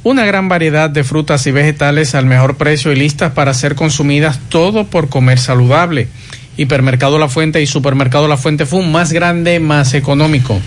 una 0.03 0.25
gran 0.25 0.49
variedad 0.49 0.89
de 0.89 1.05
frutas 1.05 1.47
y 1.47 1.53
vegetales 1.53 2.15
al 2.15 2.27
mejor 2.27 2.57
precio 2.57 2.93
y 2.93 2.97
listas 2.97 3.33
para 3.33 3.55
ser 3.55 3.75
consumidas, 3.75 4.39
todo 4.49 4.85
por 4.85 5.09
comer 5.09 5.39
saludable. 5.39 6.09
Hipermercado 6.57 7.19
La 7.19 7.29
Fuente 7.29 7.63
y 7.63 7.67
Supermercado 7.67 8.29
La 8.29 8.37
Fuente 8.37 8.67
Fund, 8.67 8.91
más 8.91 9.13
grande, 9.13 9.61
más 9.61 9.95
económico. 9.95 10.61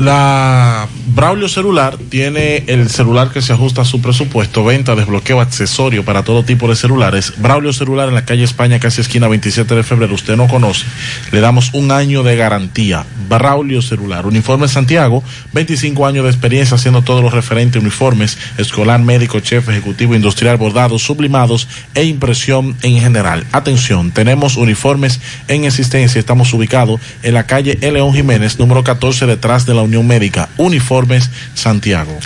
La 0.00 0.88
Braulio 1.08 1.46
Celular 1.46 1.98
tiene 2.08 2.64
el 2.68 2.88
celular 2.88 3.30
que 3.30 3.42
se 3.42 3.52
ajusta 3.52 3.82
a 3.82 3.84
su 3.84 4.00
presupuesto, 4.00 4.64
venta, 4.64 4.94
desbloqueo, 4.94 5.42
accesorio 5.42 6.06
para 6.06 6.22
todo 6.22 6.42
tipo 6.42 6.66
de 6.68 6.74
celulares. 6.74 7.34
Braulio 7.36 7.74
Celular 7.74 8.08
en 8.08 8.14
la 8.14 8.24
calle 8.24 8.44
España, 8.44 8.80
casi 8.80 9.02
esquina 9.02 9.28
27 9.28 9.74
de 9.74 9.82
febrero. 9.82 10.14
Usted 10.14 10.36
no 10.36 10.48
conoce. 10.48 10.86
Le 11.32 11.40
damos 11.40 11.74
un 11.74 11.92
año 11.92 12.22
de 12.22 12.36
garantía. 12.36 13.04
Braulio 13.28 13.82
Celular. 13.82 14.24
Uniforme 14.24 14.68
Santiago, 14.68 15.22
25 15.52 16.06
años 16.06 16.24
de 16.24 16.30
experiencia 16.30 16.76
haciendo 16.76 17.02
todos 17.02 17.22
los 17.22 17.34
referentes 17.34 17.82
uniformes, 17.82 18.38
escolar, 18.56 19.00
médico, 19.00 19.40
chef, 19.40 19.68
ejecutivo, 19.68 20.14
industrial, 20.14 20.56
bordados, 20.56 21.02
sublimados 21.02 21.68
e 21.94 22.04
impresión 22.04 22.74
en 22.82 22.98
general. 23.00 23.46
Atención, 23.52 24.12
tenemos 24.12 24.56
uniformes 24.56 25.20
en 25.48 25.64
existencia. 25.64 26.18
Estamos 26.18 26.54
ubicados 26.54 26.98
en 27.22 27.34
la 27.34 27.44
calle. 27.44 27.78
León 27.82 28.14
Jiménez, 28.14 28.58
número 28.58 28.82
14, 28.82 29.26
detrás 29.26 29.66
de 29.66 29.74
la 29.74 29.82
Unión 29.90 30.06
Médica, 30.06 30.48
Uniformes 30.56 31.28
Santiago. 31.54 32.16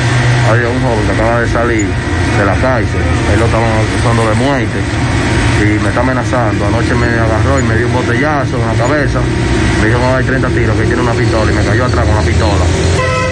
Hay 0.50 0.60
un 0.66 0.82
joven 0.82 1.06
que 1.06 1.12
acaba 1.14 1.42
de 1.42 1.48
salir 1.50 1.86
de 1.86 2.46
la 2.46 2.56
cárcel. 2.56 3.02
Él 3.32 3.40
lo 3.40 3.46
estaban 3.46 3.70
acusando 3.78 4.28
de 4.28 4.36
muerte 4.42 4.80
y 5.62 5.84
me 5.84 5.90
está 5.90 6.02
amenazando. 6.02 6.66
Anoche 6.66 6.96
me 6.96 7.06
agarró 7.06 7.60
y 7.60 7.64
me 7.64 7.78
dio 7.78 7.86
un 7.86 7.94
botellazo 7.94 8.58
en 8.58 8.68
la 8.70 8.74
cabeza. 8.74 9.20
Me 9.82 9.88
dijo 9.88 10.00
que 10.00 10.06
hay 10.06 10.26
30 10.26 10.50
tiros, 10.50 10.76
que 10.78 10.86
tiene 10.86 11.02
una 11.04 11.14
pistola 11.14 11.52
y 11.52 11.54
me 11.54 11.64
cayó 11.64 11.86
atrás 11.86 12.06
con 12.08 12.16
la 12.16 12.22
pistola. 12.24 12.66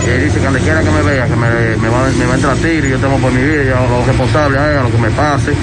Y 0.06 0.10
él 0.12 0.24
dice 0.26 0.38
que 0.38 0.46
donde 0.46 0.60
quiera 0.60 0.84
que 0.84 0.92
me 0.92 1.02
vea, 1.02 1.26
que 1.26 1.36
me, 1.36 1.78
me 1.78 1.90
va, 1.90 2.10
me 2.14 2.26
va 2.28 2.34
a 2.34 2.36
entrar 2.36 2.54
a 2.54 2.62
tiro 2.62 2.86
y 2.86 2.92
yo 2.92 3.00
tengo 3.00 3.18
por 3.18 3.32
mi 3.32 3.42
vida, 3.42 3.64
yo 3.74 3.90
lo 3.90 4.06
responsable 4.06 4.60
a 4.60 4.72
él, 4.72 4.78
a 4.78 4.84
lo 4.84 4.92
que 4.92 4.98
me 5.00 5.10
pase. 5.10 5.54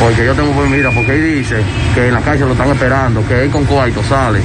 Porque 0.00 0.24
yo 0.26 0.34
tengo 0.34 0.52
por 0.52 0.68
mi 0.68 0.76
vida, 0.78 0.90
porque 0.94 1.14
él 1.14 1.36
dice 1.38 1.56
que 1.94 2.08
en 2.08 2.14
la 2.14 2.20
calle 2.20 2.40
lo 2.44 2.52
están 2.52 2.68
esperando, 2.70 3.26
que 3.26 3.44
él 3.44 3.50
con 3.50 3.64
coito 3.64 4.02
sale. 4.02 4.40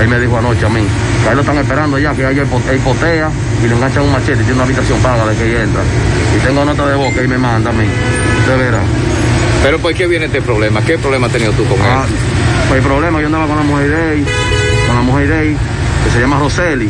Él 0.00 0.08
me 0.08 0.18
dijo 0.18 0.36
anoche 0.36 0.66
a 0.66 0.68
mí, 0.68 0.82
que 1.22 1.28
ahí 1.28 1.34
lo 1.34 1.40
están 1.40 1.56
esperando 1.58 1.98
ya, 1.98 2.12
que 2.14 2.26
ahí 2.26 2.38
él 2.38 2.46
potea 2.84 3.30
y 3.64 3.68
le 3.68 3.74
enganchan 3.74 4.02
un 4.02 4.12
machete 4.12 4.34
y 4.34 4.44
tiene 4.44 4.54
una 4.54 4.64
habitación 4.64 4.98
paga 5.00 5.24
de 5.26 5.36
que 5.36 5.44
él 5.56 5.62
entra. 5.62 5.80
Y 6.36 6.40
tengo 6.46 6.64
nota 6.64 6.86
de 6.86 6.96
voz 6.96 7.14
que 7.14 7.20
él 7.20 7.28
me 7.28 7.38
manda 7.38 7.70
a 7.70 7.72
mí. 7.72 7.84
De 8.46 8.56
veras. 8.56 8.82
Pero 9.62 9.78
¿por 9.78 9.94
qué 9.94 10.06
viene 10.06 10.26
este 10.26 10.42
problema? 10.42 10.80
¿Qué 10.82 10.98
problema 10.98 11.26
has 11.28 11.32
tenido 11.32 11.52
tú 11.52 11.64
con 11.66 11.78
Ah, 11.80 12.04
él? 12.06 12.14
pues 12.68 12.80
el 12.80 12.86
problema, 12.86 13.20
yo 13.20 13.26
andaba 13.26 13.46
con 13.46 13.56
la 13.56 13.62
mujer 13.62 13.88
de 13.90 14.12
él, 14.14 14.26
con 14.86 14.96
la 14.96 15.02
mujer 15.02 15.28
de 15.28 15.42
él, 15.48 15.56
que 16.06 16.12
se 16.12 16.20
llama 16.20 16.38
Roseli, 16.38 16.88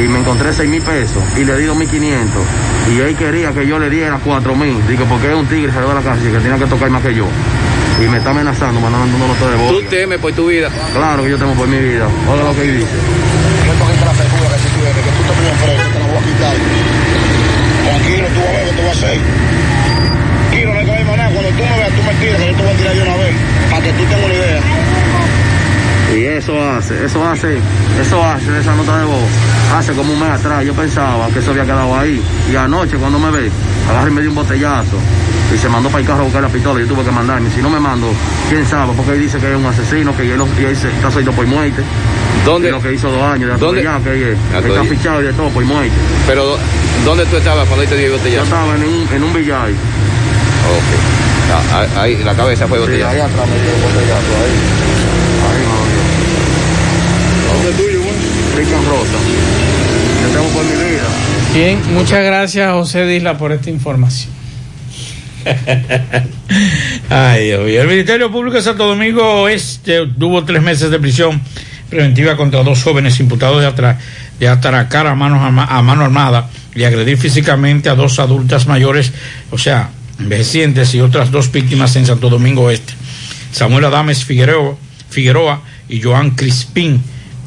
y 0.00 0.08
me 0.08 0.20
encontré 0.20 0.50
6 0.50 0.68
mil 0.70 0.80
pesos 0.80 1.22
y 1.36 1.44
le 1.44 1.58
di 1.58 1.66
2.500. 1.66 2.96
Y 2.96 3.00
él 3.00 3.14
quería 3.14 3.52
que 3.52 3.66
yo 3.66 3.78
le 3.78 3.90
diera 3.90 4.18
4 4.24 4.56
mil. 4.56 4.80
Digo, 4.88 5.04
porque 5.04 5.28
es 5.28 5.34
un 5.34 5.46
tigre, 5.46 5.70
salió 5.70 5.88
de 5.90 5.94
la 5.96 6.00
casa 6.00 6.20
y 6.24 6.32
que 6.32 6.38
tenía 6.38 6.56
que 6.56 6.64
tocar 6.64 6.88
más 6.88 7.02
que 7.02 7.14
yo. 7.14 7.26
Y 8.02 8.08
me 8.08 8.16
está 8.18 8.30
amenazando, 8.30 8.80
mandando 8.80 9.16
una 9.16 9.26
nota 9.28 9.50
de 9.50 9.56
voz. 9.56 9.68
¿Tú 9.68 9.82
temes 9.90 10.18
por 10.18 10.32
tu 10.32 10.46
vida? 10.46 10.70
Claro 10.94 11.24
que 11.24 11.30
yo 11.30 11.38
temo 11.38 11.52
por 11.54 11.68
mi 11.68 11.78
vida. 11.78 12.08
Oiga 12.30 12.44
lo 12.44 12.54
que 12.54 12.62
él 12.62 12.78
dice. 12.78 12.88
Yo 13.66 13.84
cogiste 13.84 14.04
la 14.06 14.14
segura 14.14 14.48
que 14.48 14.58
si 14.58 14.68
tú 14.72 14.80
eres, 14.80 15.04
que 15.04 15.12
tú 15.12 15.22
te 15.22 15.32
pones 15.34 15.54
preso, 15.60 15.88
te 15.92 15.98
la 16.00 16.06
voy 16.06 16.16
a 16.16 16.24
quitar. 16.24 16.56
Tranquilo, 17.84 18.26
tú 18.32 18.40
vas 18.40 18.48
a 18.48 18.52
ver 18.52 18.64
lo 18.64 18.70
que 18.70 18.76
tú 18.76 18.82
vas 18.82 18.88
a 18.88 18.96
hacer. 18.96 19.20
Tranquilo, 20.48 20.72
no 20.72 20.78
hay 20.80 20.86
que 20.86 20.92
ver 20.92 21.04
nada. 21.04 21.30
Cuando 21.30 21.50
tú 21.50 21.62
me 21.68 21.76
veas, 21.76 21.92
tú 21.92 22.02
me 22.02 22.14
tiras, 22.16 22.40
que 22.40 22.46
yo 22.48 22.56
te 22.56 22.62
voy 22.64 22.72
a 22.72 22.76
tirar 22.80 22.94
de 22.96 23.02
una 23.02 23.16
vez. 23.16 23.34
Para 23.70 23.82
que 23.84 23.92
tú 23.92 24.02
tengas 24.08 24.24
una 24.24 24.34
idea. 24.34 24.60
Y 26.12 26.24
eso 26.24 26.52
hace, 26.70 27.04
eso 27.04 27.26
hace, 27.26 27.58
eso 28.00 28.22
hace 28.24 28.58
esa 28.60 28.74
nota 28.74 28.98
de 28.98 29.04
voz. 29.04 29.22
hace 29.74 29.92
como 29.94 30.12
un 30.12 30.20
mes 30.20 30.30
atrás. 30.30 30.64
Yo 30.64 30.72
pensaba 30.74 31.28
que 31.28 31.38
eso 31.40 31.50
había 31.50 31.64
quedado 31.64 31.96
ahí. 31.98 32.20
Y 32.52 32.56
anoche 32.56 32.96
cuando 32.96 33.18
me 33.18 33.30
ve, 33.30 33.50
agarré 33.90 34.10
y 34.10 34.14
me 34.14 34.20
dio 34.20 34.30
un 34.30 34.36
botellazo. 34.36 34.96
Y 35.54 35.58
se 35.58 35.68
mandó 35.68 35.88
para 35.88 36.00
el 36.02 36.06
carro 36.06 36.20
a 36.20 36.24
buscar 36.24 36.42
la 36.42 36.48
pistola. 36.48 36.80
Yo 36.80 36.86
tuve 36.86 37.04
que 37.04 37.10
mandarme. 37.10 37.50
Si 37.50 37.60
no 37.60 37.68
me 37.70 37.80
mando, 37.80 38.12
quién 38.48 38.64
sabe, 38.66 38.92
porque 38.96 39.12
él 39.12 39.20
dice 39.20 39.38
que 39.38 39.50
es 39.50 39.56
un 39.56 39.66
asesino, 39.66 40.16
que 40.16 40.22
él, 40.22 40.40
y 40.60 40.64
él 40.64 40.76
se- 40.76 40.88
está 40.90 41.10
suelto 41.10 41.32
por 41.32 41.46
muerte. 41.46 41.82
¿Dónde? 42.44 42.68
Y 42.68 42.70
lo 42.70 42.80
que 42.80 42.92
hizo 42.92 43.10
dos 43.10 43.22
años 43.22 43.50
de 43.50 43.56
¿Dónde? 43.56 43.80
que 43.82 43.88
él, 43.88 44.36
Ah, 44.52 44.58
está 44.58 44.68
todavía. 44.68 44.90
fichado 44.90 45.22
y 45.22 45.24
de 45.26 45.32
todo 45.32 45.48
por 45.50 45.64
muerte. 45.64 45.92
Pero, 46.26 46.56
¿dónde 47.04 47.24
tú 47.26 47.36
estabas 47.36 47.66
cuando 47.66 47.82
él 47.82 47.88
te 47.88 47.96
dio 47.96 48.06
el 48.06 48.12
Yo 48.12 48.18
botellazo? 48.18 48.44
estaba 48.44 48.74
en 48.76 48.84
un, 48.84 49.08
en 49.14 49.24
un 49.24 49.32
billar. 49.32 49.68
Ok. 49.68 50.90
Ah, 51.72 51.80
ahí- 52.02 52.14
ahí, 52.16 52.24
la 52.24 52.34
cabeza 52.34 52.66
fue 52.66 52.78
Sí, 52.78 52.84
ahí 52.84 52.90
botellazo. 52.90 53.24
atrás 53.24 53.48
me 53.48 53.54
dio 53.62 53.74
el 53.74 53.82
botellazo, 53.82 54.32
ahí. 54.44 54.50
Ahí 54.50 54.73
me 57.64 57.70
lo 57.70 57.76
dio. 57.76 57.76
¿Dónde 57.76 57.76
es 57.76 57.76
tuyo, 57.76 58.00
güey? 58.02 58.64
Rican 58.64 58.84
Rosa. 58.86 59.18
Yo 60.22 60.28
tengo 60.38 60.48
por 60.48 60.64
mi 60.64 60.70
vida. 60.72 61.02
Bien, 61.54 61.78
muchas 61.94 62.24
gracias 62.24 62.72
José 62.72 63.04
Disla 63.06 63.38
por 63.38 63.52
esta 63.52 63.70
información. 63.70 64.32
Ay, 67.10 67.46
Dios 67.46 67.64
mío. 67.66 67.82
El 67.82 67.88
Ministerio 67.88 68.30
Público 68.30 68.56
de 68.56 68.62
Santo 68.62 68.86
Domingo 68.86 69.42
Oeste 69.42 70.06
tuvo 70.18 70.44
tres 70.44 70.62
meses 70.62 70.90
de 70.90 70.98
prisión 70.98 71.40
preventiva 71.90 72.36
contra 72.36 72.62
dos 72.62 72.82
jóvenes 72.82 73.20
imputados 73.20 73.60
de, 73.60 73.68
atra- 73.68 73.98
de 74.40 74.48
atracar 74.48 75.06
a, 75.06 75.14
manos 75.14 75.40
arma- 75.42 75.66
a 75.68 75.82
mano 75.82 76.04
armada 76.04 76.48
y 76.74 76.84
agredir 76.84 77.18
físicamente 77.18 77.88
a 77.88 77.94
dos 77.94 78.18
adultas 78.18 78.66
mayores, 78.66 79.12
o 79.50 79.58
sea, 79.58 79.90
envejecientes 80.18 80.94
y 80.94 81.00
otras 81.00 81.30
dos 81.30 81.52
víctimas 81.52 81.94
en 81.96 82.06
Santo 82.06 82.30
Domingo 82.30 82.62
Oeste. 82.62 82.94
Samuel 83.52 83.84
Adames 83.84 84.24
Figueroa, 84.24 84.76
Figueroa 85.10 85.60
y 85.88 86.00
Joan 86.00 86.30
Crispín, 86.32 87.02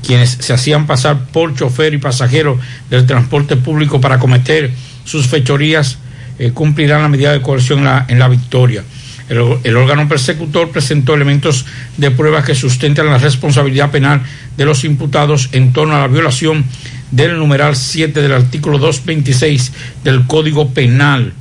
quienes 0.08 0.30
se 0.40 0.54
hacían 0.54 0.88
pasar 0.88 1.26
por 1.34 1.54
chofer 1.54 1.94
y 1.94 1.98
pasajero 1.98 2.58
del 2.90 3.06
transporte 3.06 3.58
público 3.58 4.00
para 4.00 4.20
cometer 4.20 4.72
sus 5.04 5.28
fechorías, 5.28 5.98
eh, 6.40 6.52
cumplirán 6.52 7.02
la 7.02 7.10
medida 7.10 7.34
de 7.34 7.42
coerción 7.42 7.86
en 8.08 8.20
la, 8.20 8.28
victoria. 8.30 8.84
El, 9.28 9.76
órgano 9.76 10.08
persecutor 10.08 10.72
presentó 10.72 11.14
elementos 11.14 11.66
de 11.98 12.10
pruebas 12.10 12.46
que 12.46 12.56
sustentan 12.56 13.08
la 13.08 13.18
responsabilidad 13.18 13.92
penal 13.92 14.22
de 14.56 14.64
los 14.64 14.86
imputados 14.86 15.50
en 15.52 15.74
torno 15.74 15.98
a 15.98 16.00
la 16.00 16.08
violación 16.08 16.64
del 17.12 17.38
numeral 17.38 17.76
7 17.76 18.22
del 18.22 18.32
artículo 18.32 18.78
226 18.78 19.74
del 20.06 20.26
Código 20.26 20.70
Penal. 20.70 21.34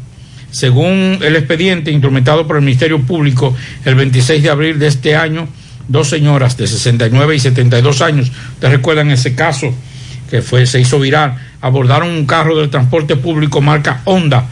Según 0.51 1.19
el 1.23 1.37
expediente 1.37 1.93
instrumentado 1.93 2.49
por 2.49 2.57
el 2.57 2.63
Ministerio 2.63 3.01
Público 3.01 3.55
el 3.85 3.95
26 3.95 4.43
de 4.43 4.51
abril 4.51 4.79
de 4.81 4.89
este 4.89 5.15
año, 5.15 5.47
dos 5.89 6.09
señoras 6.09 6.57
de 6.57 6.67
69 6.67 7.37
y 7.37 7.41
72 7.41 8.03
años, 8.03 8.31
ustedes 8.55 8.75
recuerdan 8.75 9.11
ese 9.11 9.35
caso 9.35 9.73
que 10.31 10.43
fue, 10.43 10.67
se 10.67 10.81
hizo 10.81 10.99
viral, 10.99 11.37
abordaron 11.61 12.11
un 12.11 12.27
carro 12.27 12.57
del 12.57 12.71
transporte 12.71 13.17
público 13.17 13.61
marca 13.61 14.03
Honda 14.05 14.47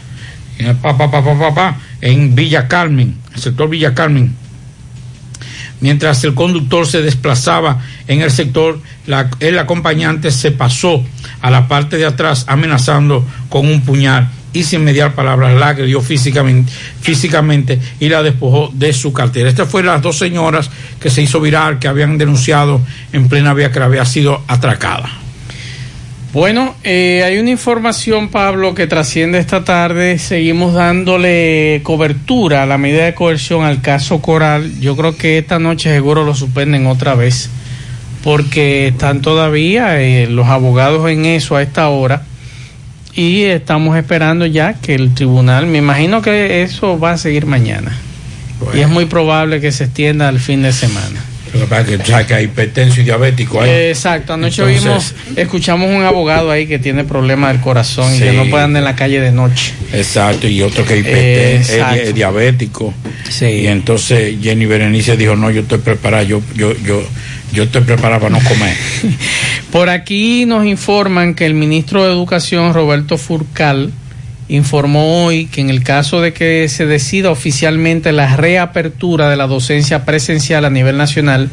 eh, 0.57 0.73
pa, 0.81 1.77
en 2.01 2.35
Villa 2.35 2.67
Carmen, 2.67 3.15
el 3.33 3.41
sector 3.41 3.69
Villa 3.69 3.93
Carmen. 3.93 4.35
Mientras 5.81 6.23
el 6.23 6.33
conductor 6.33 6.87
se 6.87 7.01
desplazaba 7.01 7.81
en 8.07 8.21
el 8.21 8.31
sector, 8.31 8.79
el 9.39 9.59
acompañante 9.59 10.31
se 10.31 10.51
pasó 10.51 11.03
a 11.41 11.51
la 11.51 11.67
parte 11.67 11.97
de 11.97 12.05
atrás 12.05 12.45
amenazando 12.47 13.27
con 13.49 13.67
un 13.67 13.81
puñal 13.81 14.29
y 14.55 14.63
sin 14.63 14.85
mediar 14.85 15.13
palabras 15.13 15.53
la 15.53 15.69
agredió 15.69 16.01
físicamente, 16.01 16.71
físicamente 17.01 17.77
y 17.99 18.07
la 18.07 18.23
despojó 18.23 18.71
de 18.73 18.93
su 18.93 19.11
cartera. 19.11 19.49
Estas 19.49 19.69
fueron 19.69 19.91
las 19.93 20.01
dos 20.01 20.17
señoras 20.17 20.71
que 20.99 21.09
se 21.09 21.21
hizo 21.21 21.41
viral, 21.41 21.77
que 21.77 21.89
habían 21.89 22.17
denunciado 22.17 22.79
en 23.11 23.27
plena 23.27 23.53
vía 23.53 23.71
que 23.71 23.79
había 23.79 24.05
sido 24.05 24.41
atracada. 24.47 25.09
Bueno, 26.31 26.75
eh, 26.83 27.23
hay 27.25 27.37
una 27.37 27.49
información, 27.49 28.29
Pablo, 28.29 28.73
que 28.73 28.87
trasciende 28.87 29.39
esta 29.39 29.65
tarde. 29.65 30.19
Seguimos 30.19 30.73
dándole 30.73 31.81
cobertura 31.83 32.63
a 32.63 32.65
la 32.65 32.77
medida 32.77 33.05
de 33.05 33.13
coerción 33.13 33.65
al 33.65 33.81
caso 33.81 34.21
Coral. 34.21 34.79
Yo 34.79 34.95
creo 34.95 35.17
que 35.17 35.37
esta 35.37 35.59
noche 35.59 35.89
seguro 35.91 36.23
lo 36.23 36.33
suspenden 36.33 36.87
otra 36.87 37.15
vez, 37.15 37.49
porque 38.23 38.87
están 38.87 39.21
todavía 39.21 40.01
eh, 40.01 40.27
los 40.27 40.47
abogados 40.47 41.09
en 41.09 41.25
eso 41.25 41.57
a 41.57 41.61
esta 41.61 41.89
hora 41.89 42.23
y 43.15 43.43
estamos 43.43 43.97
esperando 43.97 44.45
ya 44.45 44.73
que 44.73 44.95
el 44.95 45.13
tribunal, 45.13 45.65
me 45.67 45.77
imagino 45.79 46.21
que 46.21 46.61
eso 46.63 46.99
va 46.99 47.11
a 47.13 47.17
seguir 47.17 47.45
mañana. 47.45 47.97
Y 48.73 48.79
es 48.79 48.89
muy 48.89 49.05
probable 49.05 49.59
que 49.61 49.71
se 49.71 49.85
extienda 49.85 50.27
al 50.27 50.39
fin 50.39 50.61
de 50.63 50.71
semana. 50.73 51.23
Lo 51.53 51.61
que 51.61 51.67
pasa 51.67 51.91
es 52.21 52.25
que, 52.27 52.33
hay 52.33 52.45
hipertenso 52.45 52.99
y 52.99 53.05
diabético 53.05 53.61
ahí. 53.61 53.69
Exacto, 53.69 54.33
anoche 54.33 54.61
Entonces- 54.61 55.13
vimos, 55.23 55.37
escuchamos 55.37 55.89
un 55.89 56.03
abogado 56.03 56.51
ahí 56.51 56.67
que 56.67 56.79
tiene 56.79 57.05
problemas 57.05 57.53
del 57.53 57.61
corazón 57.61 58.13
y 58.13 58.17
Sí. 58.17 58.23
que 58.25 58.33
no 58.33 58.45
puede 58.49 58.65
andar 58.65 58.81
en 58.81 58.85
la 58.85 58.95
calle 58.97 59.21
de 59.21 59.31
noche. 59.31 59.71
Exacto, 59.93 60.49
y 60.49 60.61
otro 60.61 60.83
que 60.85 60.99
es 61.55 61.69
es, 61.69 62.07
di- 62.07 62.13
diabético. 62.13 62.93
Y 63.41 63.67
entonces 63.67 64.35
Jenny 64.41 64.65
Berenice 64.65 65.15
dijo, 65.15 65.37
no, 65.37 65.49
yo 65.49 65.61
estoy 65.61 65.77
preparada, 65.79 66.23
yo, 66.23 66.41
yo, 66.55 66.73
yo, 66.83 67.01
yo 67.53 67.63
estoy 67.63 67.81
preparada 67.81 68.19
para 68.19 68.37
no 68.37 68.43
comer. 68.47 68.75
Por 69.71 69.89
aquí 69.89 70.45
nos 70.45 70.65
informan 70.65 71.33
que 71.33 71.45
el 71.45 71.53
ministro 71.53 72.03
de 72.03 72.11
Educación, 72.11 72.73
Roberto 72.73 73.17
Furcal, 73.17 73.91
informó 74.47 75.25
hoy 75.25 75.47
que 75.47 75.61
en 75.61 75.69
el 75.69 75.83
caso 75.83 76.21
de 76.21 76.33
que 76.33 76.67
se 76.69 76.85
decida 76.85 77.31
oficialmente 77.31 78.11
la 78.11 78.35
reapertura 78.35 79.29
de 79.29 79.35
la 79.35 79.47
docencia 79.47 80.05
presencial 80.05 80.65
a 80.65 80.69
nivel 80.69 80.97
nacional, 80.97 81.49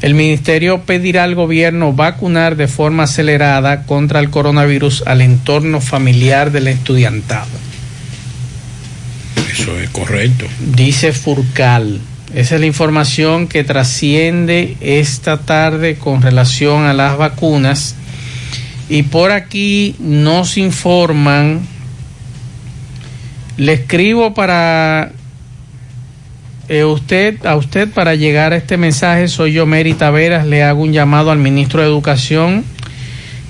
el 0.00 0.14
ministerio 0.14 0.82
pedirá 0.82 1.24
al 1.24 1.34
gobierno 1.34 1.92
vacunar 1.92 2.56
de 2.56 2.66
forma 2.66 3.04
acelerada 3.04 3.84
contra 3.84 4.18
el 4.20 4.30
coronavirus 4.30 5.04
al 5.06 5.20
entorno 5.20 5.80
familiar 5.80 6.50
del 6.50 6.68
estudiantado. 6.68 7.50
Eso 9.52 9.78
es 9.78 9.90
correcto. 9.90 10.46
Dice 10.74 11.12
Furcal. 11.12 12.00
Esa 12.34 12.54
es 12.54 12.60
la 12.62 12.66
información 12.66 13.46
que 13.46 13.62
trasciende 13.62 14.78
esta 14.80 15.36
tarde 15.36 15.96
con 15.96 16.22
relación 16.22 16.86
a 16.86 16.94
las 16.94 17.18
vacunas. 17.18 17.94
Y 18.88 19.02
por 19.02 19.32
aquí 19.32 19.96
nos 19.98 20.56
informan, 20.56 21.60
le 23.58 23.74
escribo 23.74 24.32
para 24.32 25.12
eh, 26.70 26.84
usted, 26.84 27.44
a 27.44 27.56
usted 27.56 27.90
para 27.90 28.14
llegar 28.14 28.54
a 28.54 28.56
este 28.56 28.78
mensaje, 28.78 29.28
soy 29.28 29.52
yo 29.52 29.66
Mary 29.66 29.92
Taveras, 29.92 30.46
le 30.46 30.62
hago 30.62 30.82
un 30.82 30.94
llamado 30.94 31.30
al 31.30 31.38
ministro 31.38 31.82
de 31.82 31.86
Educación 31.86 32.64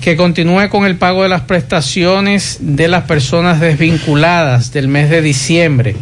que 0.01 0.17
continúe 0.17 0.67
con 0.69 0.85
el 0.85 0.97
pago 0.97 1.23
de 1.23 1.29
las 1.29 1.43
prestaciones 1.43 2.57
de 2.59 2.89
las 2.89 3.05
personas 3.05 3.61
desvinculadas 3.61 4.73
del 4.73 4.89
mes 4.89 5.09
de 5.09 5.21
diciembre, 5.21 5.95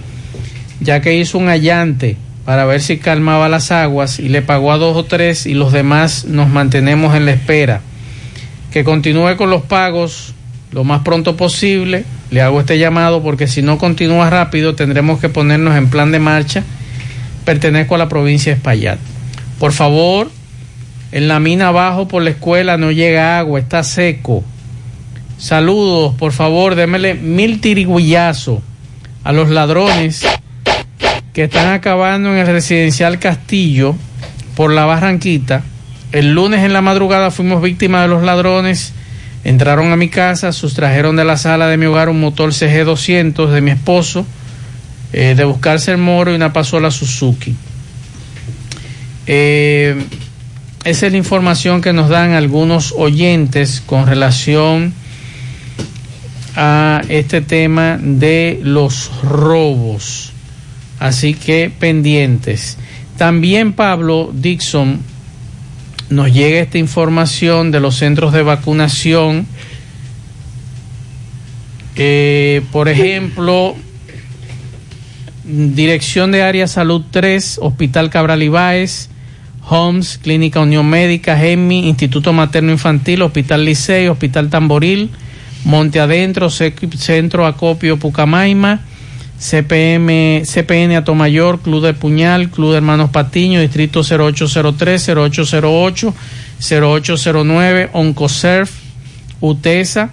ya 0.80 0.99
que 1.02 1.14
hizo 1.14 1.38
un 1.38 1.48
allante 1.48 2.18
para 2.46 2.66
ver 2.66 2.82
si 2.82 2.98
calmaba 2.98 3.50
las 3.50 3.72
aguas 3.72 4.20
y 4.20 4.30
le 4.30 4.42
pagó 4.42 4.72
a 4.72 4.78
dos 4.78 4.98
o 4.98 5.06
tres 5.06 5.46
y 5.46 5.54
los 5.54 5.72
demás 5.72 6.26
nos 6.26 6.50
mantenemos 6.50 7.16
en 7.16 7.26
la 7.26 7.32
espera. 7.32 7.82
Que 8.72 8.84
continúe 8.84 9.36
con 9.38 9.50
los 9.50 9.64
pagos 9.64 10.34
lo 10.72 10.84
más 10.84 11.02
pronto 11.02 11.36
posible. 11.36 12.06
Le 12.32 12.42
hago 12.42 12.60
este 12.60 12.80
llamado 12.80 13.22
porque 13.22 13.48
si 13.48 13.62
no 13.62 13.78
continúa 13.78 14.30
rápido 14.30 14.76
tendremos 14.76 15.20
que 15.20 15.30
ponernos 15.30 15.76
en 15.76 15.90
plan 15.90 16.12
de 16.12 16.20
marcha. 16.20 16.64
Pertenezco 17.46 17.96
a 17.96 17.98
la 17.98 18.10
provincia 18.10 18.52
de 18.52 18.58
Espaillat. 18.58 19.00
Por 19.60 19.74
favor, 19.74 20.32
en 21.12 21.28
la 21.28 21.40
mina 21.40 21.68
abajo 21.68 22.08
por 22.08 22.24
la 22.24 22.32
escuela 22.32 22.78
no 22.78 22.92
llega 22.92 23.38
agua, 23.38 23.60
está 23.60 23.84
seco. 23.84 24.44
Saludos, 25.38 26.16
por 26.16 26.32
favor, 26.32 26.76
démele 26.76 27.16
mil 27.16 27.62
tiriguillazos 27.62 28.60
a 29.24 29.32
los 29.32 29.50
ladrones 29.50 30.24
que 31.34 31.45
están 31.45 31.74
acabando 31.74 32.32
en 32.32 32.40
el 32.40 32.48
residencial 32.48 33.20
Castillo 33.20 33.95
por 34.56 34.72
la 34.72 34.86
Barranquita. 34.86 35.64
El 36.12 36.34
lunes 36.34 36.64
en 36.64 36.74
la 36.74 36.82
madrugada 36.82 37.32
fuimos 37.32 37.62
víctimas 37.62 38.03
de 38.03 38.08
los 38.10 38.24
ladrones. 38.24 38.94
Entraron 39.44 39.91
a 39.91 39.95
mi 39.95 40.10
casa, 40.10 40.52
sustrajeron 40.52 41.16
de 41.16 41.24
la 41.24 41.38
sala 41.38 41.68
de 41.68 41.78
mi 41.78 41.86
hogar 41.86 42.10
un 42.10 42.20
motor 42.20 42.52
CG200 42.52 43.49
de 43.49 43.62
mi 43.62 43.72
esposo, 43.72 44.26
eh, 45.14 45.34
de 45.36 45.44
buscarse 45.45 45.91
el 45.91 45.98
moro 45.98 46.32
y 46.32 46.36
una 46.36 46.53
pasola 46.53 46.91
Suzuki. 46.91 47.56
Eh, 49.26 50.06
esa 50.84 51.06
es 51.06 51.12
la 51.12 51.18
información 51.18 51.82
que 51.82 51.94
nos 51.94 52.10
dan 52.10 52.34
algunos 52.34 52.94
oyentes 52.98 53.82
con 53.86 54.06
relación 54.06 54.94
a 56.56 57.02
este 57.08 57.41
tema 57.41 57.98
de 58.02 58.60
los 58.64 59.12
robos. 59.24 60.31
Así 61.02 61.34
que 61.34 61.72
pendientes. 61.80 62.78
También 63.18 63.73
Pablo 63.73 64.30
Dixon 64.32 64.99
nos 66.11 66.32
llega 66.32 66.60
esta 66.60 66.78
información 66.78 67.72
de 67.72 67.80
los 67.80 67.95
centros 67.95 68.34
de 68.34 68.44
vacunación. 68.44 69.48
Por 72.72 72.88
ejemplo, 72.88 73.76
Dirección 75.44 76.32
de 76.32 76.44
Área 76.44 76.68
Salud 76.68 77.02
3, 77.10 77.60
Hospital 77.64 78.11
Cabral 78.11 78.44
Ibáez, 78.44 79.10
Homes, 79.68 80.19
Clínica 80.22 80.60
Unión 80.60 80.88
Médica, 80.88 81.36
GEMI, 81.36 81.90
Instituto 81.90 82.32
Materno 82.32 82.72
Infantil, 82.72 83.23
Hospital 83.23 83.65
Licey, 83.65 84.07
Hospital 84.07 84.52
Tamboril, 84.52 85.10
Monte 85.65 85.99
Adentro, 85.99 86.52
Centro 86.52 87.48
Acopio 87.48 87.98
Pucamaima, 87.98 88.82
CPM, 89.42 90.44
CPN 90.46 90.96
Atomayor, 90.98 91.62
Club 91.62 91.84
de 91.84 91.96
Puñal, 91.96 92.52
Club 92.52 92.72
de 92.72 92.78
Hermanos 92.78 93.10
Patiño, 93.10 93.60
Distrito 93.60 94.02
0803, 94.02 95.10
0808, 95.10 96.14
0809, 96.60 97.90
Oncosurf, 97.92 98.72
UTESA, 99.40 100.12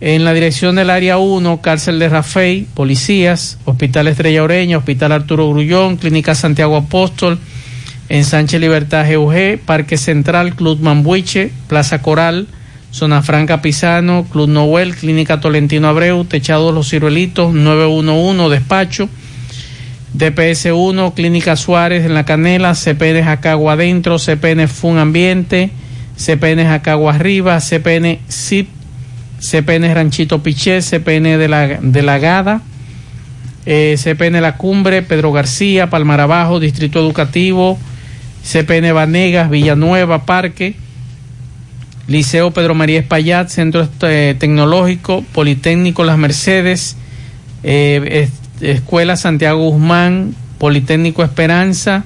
en 0.00 0.24
la 0.24 0.34
dirección 0.34 0.74
del 0.74 0.90
área 0.90 1.18
1, 1.18 1.60
cárcel 1.62 2.00
de 2.00 2.08
Rafey, 2.08 2.66
policías, 2.74 3.58
Hospital 3.64 4.08
Estrella 4.08 4.42
Oreña, 4.42 4.78
Hospital 4.78 5.12
Arturo 5.12 5.48
Grullón, 5.48 5.96
Clínica 5.96 6.34
Santiago 6.34 6.76
Apóstol, 6.76 7.38
en 8.08 8.24
Sánchez 8.24 8.60
Libertad 8.60 9.06
GUG, 9.08 9.60
Parque 9.64 9.96
Central, 9.96 10.56
Club 10.56 10.80
Mambuiche, 10.80 11.52
Plaza 11.68 12.02
Coral, 12.02 12.48
Zona 12.92 13.22
Franca 13.22 13.60
Pisano, 13.60 14.24
Club 14.30 14.48
Noel, 14.48 14.96
Clínica 14.96 15.40
Tolentino 15.40 15.88
Abreu, 15.88 16.24
Techado 16.24 16.72
Los 16.72 16.90
Ciruelitos, 16.90 17.52
911, 17.52 18.48
Despacho, 18.48 19.08
DPS 20.14 20.70
1, 20.72 21.14
Clínica 21.14 21.56
Suárez 21.56 22.06
en 22.06 22.14
La 22.14 22.24
Canela, 22.24 22.74
CPN 22.74 23.22
Jacagua 23.22 23.74
Adentro, 23.74 24.18
CPN 24.18 24.66
Fun 24.68 24.98
Ambiente, 24.98 25.70
CPN 26.16 26.64
Jacagua 26.64 27.14
Arriba, 27.14 27.60
CPN 27.60 28.20
SIP, 28.28 28.68
CPN 29.40 29.94
Ranchito 29.94 30.42
Piché, 30.42 30.80
CPN 30.80 31.36
de 31.36 31.48
la, 31.48 31.66
de 31.66 32.02
la 32.02 32.62
eh, 33.66 33.96
CPN 33.98 34.40
La 34.40 34.56
Cumbre, 34.56 35.02
Pedro 35.02 35.32
García, 35.32 35.90
Palmar 35.90 36.20
Abajo, 36.20 36.60
Distrito 36.60 37.00
Educativo, 37.00 37.78
CPN 38.42 38.92
Vanegas, 38.92 39.50
Villanueva, 39.50 40.24
Parque, 40.24 40.76
Liceo 42.08 42.50
Pedro 42.52 42.74
María 42.74 43.00
Espaillat, 43.00 43.48
Centro 43.48 43.88
eh, 44.02 44.36
Tecnológico, 44.38 45.24
Politécnico 45.32 46.04
Las 46.04 46.18
Mercedes, 46.18 46.96
eh, 47.62 48.28
es- 48.28 48.62
Escuela 48.62 49.16
Santiago 49.16 49.68
Guzmán, 49.70 50.34
Politécnico 50.58 51.22
Esperanza, 51.22 52.04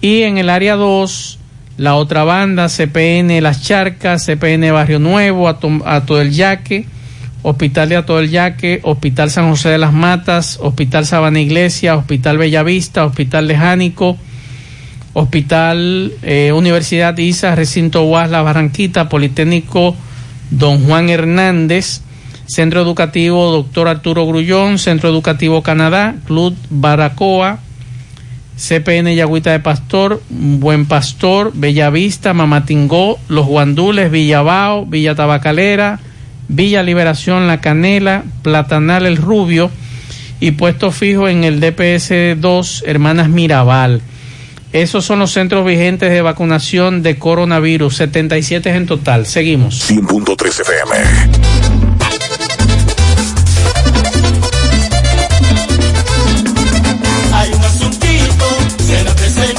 y 0.00 0.22
en 0.22 0.38
el 0.38 0.48
área 0.48 0.76
2, 0.76 1.38
la 1.76 1.94
otra 1.96 2.24
banda, 2.24 2.68
CPN 2.68 3.40
Las 3.40 3.62
Charcas, 3.62 4.24
CPN 4.24 4.70
Barrio 4.72 4.98
Nuevo, 4.98 5.48
Ato, 5.48 6.16
del 6.16 6.30
Yaque, 6.32 6.86
Hospital 7.42 7.88
de 7.88 7.96
Ato 7.96 8.16
del 8.16 8.30
Yaque, 8.30 8.80
Hospital 8.82 9.30
San 9.30 9.50
José 9.50 9.68
de 9.70 9.78
las 9.78 9.92
Matas, 9.92 10.58
Hospital 10.62 11.04
Sabana 11.06 11.40
Iglesia, 11.40 11.96
Hospital 11.96 12.38
Bellavista, 12.38 13.04
Hospital 13.04 13.46
de 13.48 13.56
Jánico, 13.56 14.16
Hospital 15.18 16.12
eh, 16.22 16.52
Universidad 16.52 17.18
ISA, 17.18 17.56
Recinto 17.56 18.04
UAS 18.04 18.30
La 18.30 18.42
Barranquita, 18.42 19.08
Politécnico 19.08 19.96
Don 20.50 20.84
Juan 20.84 21.08
Hernández, 21.08 22.02
Centro 22.46 22.80
Educativo 22.82 23.50
Doctor 23.50 23.88
Arturo 23.88 24.26
Grullón, 24.26 24.78
Centro 24.78 25.10
Educativo 25.10 25.62
Canadá, 25.64 26.14
Club 26.24 26.56
Baracoa, 26.70 27.58
CPN 28.56 29.16
Yagüita 29.16 29.50
de 29.50 29.58
Pastor, 29.58 30.22
Buen 30.30 30.86
Pastor, 30.86 31.50
Bellavista, 31.52 32.32
Mamatingó, 32.32 33.18
Los 33.28 33.46
Guandules, 33.46 34.12
Villabao, 34.12 34.86
Villa 34.86 35.16
Tabacalera, 35.16 35.98
Villa 36.46 36.84
Liberación, 36.84 37.48
La 37.48 37.60
Canela, 37.60 38.22
Platanal 38.42 39.04
El 39.04 39.16
Rubio 39.16 39.72
y 40.38 40.52
puesto 40.52 40.92
fijo 40.92 41.28
en 41.28 41.42
el 41.42 41.58
DPS 41.58 42.40
2 42.40 42.84
Hermanas 42.86 43.28
Mirabal. 43.28 44.00
Esos 44.72 45.04
son 45.04 45.20
los 45.20 45.32
centros 45.32 45.64
vigentes 45.64 46.10
de 46.10 46.20
vacunación 46.20 47.02
de 47.02 47.18
coronavirus, 47.18 47.96
77 47.96 48.70
en 48.70 48.86
total. 48.86 49.24
Seguimos. 49.26 49.90
100.3 49.90 50.60
FM. 50.60 50.94
Hay 57.32 57.52
un 57.52 57.64
asuntito, 57.64 58.46
se 58.86 59.58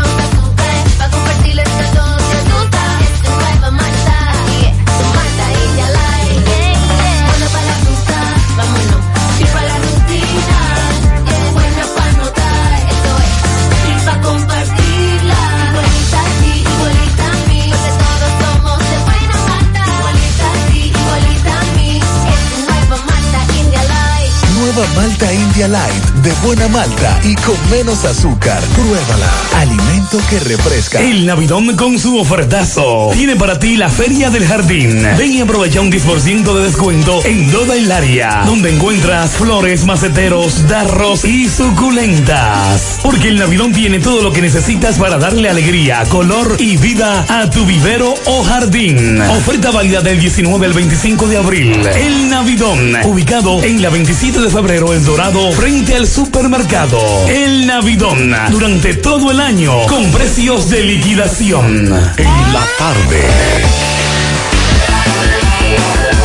Nueva 24.73 24.87
Malta 24.95 25.29
India 25.33 25.67
Light, 25.67 26.10
de 26.21 26.31
buena 26.43 26.67
malta 26.67 27.19
y 27.23 27.35
con 27.35 27.55
menos 27.71 28.05
azúcar. 28.05 28.61
Pruébala. 28.75 29.29
Alimento 29.57 30.19
que 30.29 30.39
refresca. 30.39 30.99
El 30.99 31.25
Navidón 31.25 31.75
con 31.75 31.97
su 31.97 32.17
ofertazo 32.17 33.09
tiene 33.13 33.35
para 33.35 33.57
ti 33.57 33.75
la 33.75 33.89
Feria 33.89 34.29
del 34.29 34.45
Jardín. 34.45 35.01
Ven 35.17 35.31
y 35.31 35.41
aprovecha 35.41 35.81
un 35.81 35.91
10% 35.91 36.53
de 36.55 36.63
descuento 36.63 37.25
en 37.25 37.49
toda 37.51 37.75
el 37.75 37.91
área, 37.91 38.43
donde 38.45 38.75
encuentras 38.75 39.31
flores, 39.31 39.85
maceteros, 39.85 40.67
darros 40.67 41.25
y 41.25 41.49
suculentas. 41.49 42.99
Porque 43.01 43.29
el 43.29 43.37
Navidón 43.37 43.71
tiene 43.71 43.99
todo 43.99 44.21
lo 44.21 44.31
que 44.31 44.41
necesitas 44.41 44.99
para 44.99 45.17
darle 45.17 45.49
alegría, 45.49 46.03
color 46.09 46.57
y 46.59 46.77
vida 46.77 47.25
a 47.29 47.49
tu 47.49 47.65
vivero 47.65 48.13
o 48.25 48.43
jardín. 48.43 49.19
Oferta 49.21 49.71
válida 49.71 50.01
del 50.01 50.19
19 50.19 50.65
al 50.65 50.73
25 50.73 51.27
de 51.27 51.37
abril. 51.37 51.87
El 51.87 52.29
Navidón, 52.29 52.95
ubicado 53.05 53.63
en 53.63 53.81
la 53.81 53.89
27 53.89 54.39
de 54.39 54.49
febrero 54.49 54.93
en 54.93 55.03
Dorado, 55.03 55.51
frente 55.53 55.95
al 55.95 56.10
supermercado. 56.11 56.99
El 57.29 57.65
Navidón, 57.65 58.35
durante 58.51 58.95
todo 58.95 59.31
el 59.31 59.39
año, 59.39 59.71
con 59.87 60.11
precios 60.11 60.69
de 60.69 60.83
liquidación. 60.83 61.87
En 62.17 62.53
la 62.53 62.67
tarde. 62.77 63.21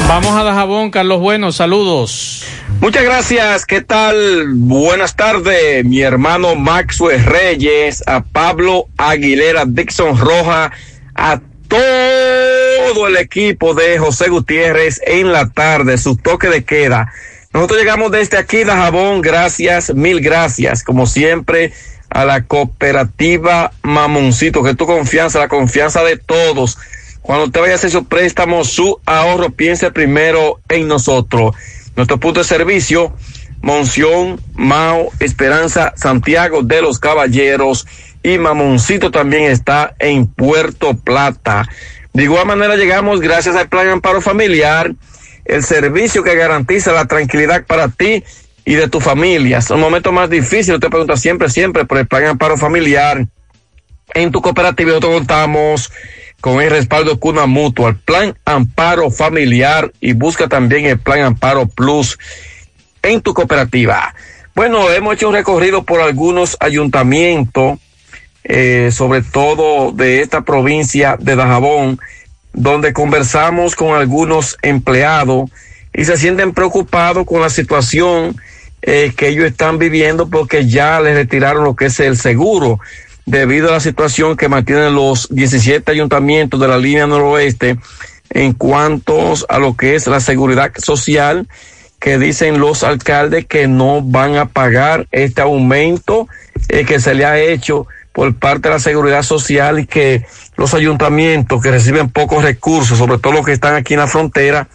Vamos 0.08 0.36
a 0.36 0.42
Dajabón, 0.42 0.90
Carlos 0.90 1.20
Bueno, 1.20 1.52
saludos. 1.52 2.44
Muchas 2.80 3.04
gracias. 3.04 3.64
¿Qué 3.64 3.80
tal? 3.80 4.54
Buenas 4.54 5.14
tardes, 5.14 5.84
mi 5.84 6.00
hermano 6.00 6.56
Maxwell 6.56 7.24
Reyes, 7.24 8.02
a 8.08 8.24
Pablo 8.24 8.88
Aguilera, 8.96 9.64
Dixon 9.66 10.18
Roja, 10.18 10.72
a 11.14 11.40
todo 11.68 13.06
el 13.06 13.16
equipo 13.18 13.74
de 13.74 13.98
José 13.98 14.30
Gutiérrez 14.30 15.00
en 15.06 15.32
la 15.32 15.48
tarde, 15.48 15.96
su 15.96 16.16
toque 16.16 16.48
de 16.48 16.64
queda. 16.64 17.12
Nosotros 17.56 17.78
llegamos 17.78 18.10
desde 18.10 18.36
aquí, 18.36 18.64
Dajabón. 18.64 19.22
Gracias, 19.22 19.94
mil 19.94 20.20
gracias. 20.20 20.84
Como 20.84 21.06
siempre, 21.06 21.72
a 22.10 22.26
la 22.26 22.44
cooperativa 22.44 23.72
Mamoncito, 23.82 24.62
que 24.62 24.74
tu 24.74 24.84
confianza, 24.84 25.38
la 25.38 25.48
confianza 25.48 26.04
de 26.04 26.18
todos. 26.18 26.76
Cuando 27.22 27.46
usted 27.46 27.62
vaya 27.62 27.72
a 27.72 27.76
hacer 27.76 27.88
su 27.88 28.04
préstamo, 28.04 28.62
su 28.62 29.00
ahorro, 29.06 29.48
piense 29.48 29.90
primero 29.90 30.60
en 30.68 30.86
nosotros. 30.86 31.56
Nuestro 31.96 32.20
punto 32.20 32.40
de 32.40 32.44
servicio, 32.44 33.14
Monción, 33.62 34.38
Mao, 34.52 35.08
Esperanza, 35.18 35.94
Santiago 35.96 36.60
de 36.62 36.82
los 36.82 36.98
Caballeros 36.98 37.86
y 38.22 38.36
Mamoncito 38.36 39.10
también 39.10 39.44
está 39.44 39.94
en 39.98 40.26
Puerto 40.26 40.92
Plata. 40.92 41.66
De 42.12 42.24
igual 42.24 42.44
manera 42.44 42.76
llegamos 42.76 43.20
gracias 43.20 43.56
al 43.56 43.70
Plan 43.70 43.88
Amparo 43.88 44.20
Familiar, 44.20 44.92
el 45.48 45.62
servicio 45.62 46.22
que 46.22 46.34
garantiza 46.34 46.92
la 46.92 47.06
tranquilidad 47.06 47.64
para 47.66 47.88
ti 47.88 48.22
y 48.64 48.74
de 48.74 48.88
tu 48.88 49.00
familia. 49.00 49.60
Son 49.60 49.80
momentos 49.80 50.12
más 50.12 50.28
difíciles, 50.28 50.80
te 50.80 50.90
pregunta 50.90 51.16
siempre, 51.16 51.48
siempre 51.48 51.84
por 51.84 51.98
el 51.98 52.06
Plan 52.06 52.24
Amparo 52.24 52.56
Familiar. 52.56 53.26
En 54.14 54.30
tu 54.30 54.40
cooperativa 54.40 54.90
nosotros 54.90 55.14
contamos 55.14 55.92
con 56.40 56.60
el 56.60 56.70
respaldo 56.70 57.18
Cuna 57.18 57.46
Mutua, 57.46 57.90
el 57.90 57.96
Plan 57.96 58.36
Amparo 58.44 59.10
Familiar 59.10 59.92
y 60.00 60.12
busca 60.12 60.48
también 60.48 60.86
el 60.86 60.98
Plan 60.98 61.20
Amparo 61.20 61.66
Plus 61.66 62.18
en 63.02 63.20
tu 63.20 63.34
cooperativa. 63.34 64.14
Bueno, 64.54 64.90
hemos 64.90 65.14
hecho 65.14 65.28
un 65.28 65.34
recorrido 65.34 65.82
por 65.84 66.00
algunos 66.00 66.56
ayuntamientos 66.60 67.78
eh, 68.48 68.90
sobre 68.92 69.22
todo 69.22 69.90
de 69.90 70.20
esta 70.20 70.42
provincia 70.42 71.16
de 71.18 71.34
Dajabón, 71.34 71.98
donde 72.56 72.94
conversamos 72.94 73.76
con 73.76 73.94
algunos 73.94 74.56
empleados 74.62 75.50
y 75.94 76.04
se 76.06 76.16
sienten 76.16 76.52
preocupados 76.52 77.26
con 77.26 77.42
la 77.42 77.50
situación 77.50 78.36
eh, 78.82 79.12
que 79.14 79.28
ellos 79.28 79.44
están 79.44 79.78
viviendo 79.78 80.28
porque 80.28 80.66
ya 80.66 81.00
les 81.00 81.14
retiraron 81.14 81.64
lo 81.64 81.76
que 81.76 81.86
es 81.86 82.00
el 82.00 82.16
seguro 82.16 82.80
debido 83.26 83.68
a 83.68 83.72
la 83.72 83.80
situación 83.80 84.36
que 84.36 84.48
mantienen 84.48 84.94
los 84.94 85.28
17 85.28 85.92
ayuntamientos 85.92 86.58
de 86.58 86.68
la 86.68 86.78
línea 86.78 87.06
noroeste 87.06 87.76
en 88.30 88.54
cuanto 88.54 89.34
a 89.48 89.58
lo 89.58 89.76
que 89.76 89.94
es 89.94 90.06
la 90.06 90.20
seguridad 90.20 90.72
social 90.78 91.46
que 92.00 92.18
dicen 92.18 92.58
los 92.58 92.84
alcaldes 92.84 93.44
que 93.44 93.68
no 93.68 94.00
van 94.00 94.36
a 94.36 94.46
pagar 94.46 95.08
este 95.10 95.42
aumento 95.42 96.26
eh, 96.68 96.84
que 96.86 97.00
se 97.00 97.14
le 97.14 97.26
ha 97.26 97.38
hecho 97.38 97.86
por 98.16 98.34
parte 98.34 98.70
de 98.70 98.74
la 98.74 98.80
seguridad 98.80 99.22
social 99.22 99.78
y 99.78 99.86
que 99.86 100.24
los 100.56 100.72
ayuntamientos 100.72 101.60
que 101.60 101.70
reciben 101.70 102.08
pocos 102.08 102.42
recursos, 102.42 102.96
sobre 102.96 103.18
todo 103.18 103.34
los 103.34 103.44
que 103.44 103.52
están 103.52 103.74
aquí 103.74 103.92
en 103.92 104.00
la 104.00 104.06
frontera, 104.06 104.68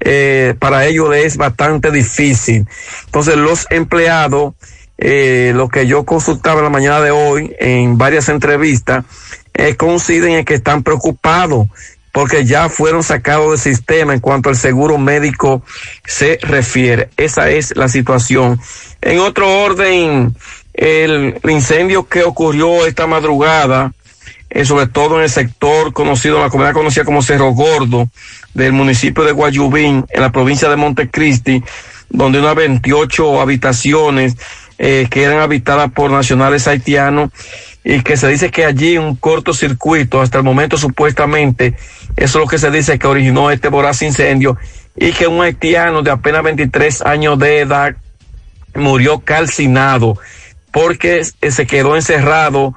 eh, 0.00 0.54
para 0.58 0.84
ellos 0.84 1.16
es 1.16 1.38
bastante 1.38 1.90
difícil. 1.90 2.66
Entonces 3.06 3.36
los 3.36 3.66
empleados, 3.70 4.52
eh, 4.98 5.52
lo 5.54 5.70
que 5.70 5.86
yo 5.86 6.04
consultaba 6.04 6.60
la 6.60 6.68
mañana 6.68 7.00
de 7.00 7.12
hoy 7.12 7.56
en 7.60 7.96
varias 7.96 8.28
entrevistas, 8.28 9.06
eh, 9.54 9.74
coinciden 9.74 10.32
en 10.32 10.44
que 10.44 10.52
están 10.52 10.82
preocupados 10.82 11.68
porque 12.12 12.44
ya 12.44 12.68
fueron 12.68 13.02
sacados 13.02 13.52
del 13.52 13.74
sistema 13.74 14.12
en 14.12 14.20
cuanto 14.20 14.50
al 14.50 14.56
seguro 14.56 14.98
médico 14.98 15.62
se 16.04 16.38
refiere. 16.42 17.08
Esa 17.16 17.48
es 17.48 17.74
la 17.74 17.88
situación. 17.88 18.60
En 19.00 19.18
otro 19.18 19.62
orden, 19.62 20.36
el 20.74 21.38
incendio 21.48 22.06
que 22.06 22.22
ocurrió 22.24 22.86
esta 22.86 23.06
madrugada, 23.06 23.92
eh, 24.50 24.64
sobre 24.64 24.86
todo 24.86 25.16
en 25.16 25.24
el 25.24 25.30
sector 25.30 25.92
conocido, 25.92 26.36
en 26.36 26.42
la 26.42 26.50
comunidad 26.50 26.74
conocida 26.74 27.04
como 27.04 27.22
Cerro 27.22 27.50
Gordo, 27.52 28.08
del 28.54 28.72
municipio 28.72 29.24
de 29.24 29.32
Guayubín, 29.32 30.04
en 30.10 30.20
la 30.20 30.32
provincia 30.32 30.68
de 30.68 30.76
Montecristi, 30.76 31.62
donde 32.10 32.38
unas 32.38 32.54
28 32.54 33.40
habitaciones 33.40 34.36
eh, 34.78 35.06
que 35.10 35.22
eran 35.22 35.40
habitadas 35.40 35.90
por 35.92 36.10
nacionales 36.10 36.66
haitianos 36.66 37.30
y 37.84 38.02
que 38.02 38.16
se 38.16 38.28
dice 38.28 38.50
que 38.50 38.64
allí 38.64 38.98
un 38.98 39.16
cortocircuito, 39.16 40.20
hasta 40.20 40.38
el 40.38 40.44
momento 40.44 40.76
supuestamente, 40.76 41.74
eso 42.16 42.38
es 42.38 42.44
lo 42.44 42.46
que 42.46 42.58
se 42.58 42.70
dice 42.70 42.98
que 42.98 43.06
originó 43.06 43.50
este 43.50 43.68
voraz 43.68 44.02
incendio 44.02 44.56
y 44.96 45.12
que 45.12 45.26
un 45.26 45.42
haitiano 45.42 46.02
de 46.02 46.10
apenas 46.10 46.42
23 46.42 47.02
años 47.02 47.38
de 47.38 47.60
edad 47.60 47.96
murió 48.74 49.20
calcinado 49.20 50.18
porque 50.72 51.24
se 51.24 51.66
quedó 51.66 51.96
encerrado 51.96 52.74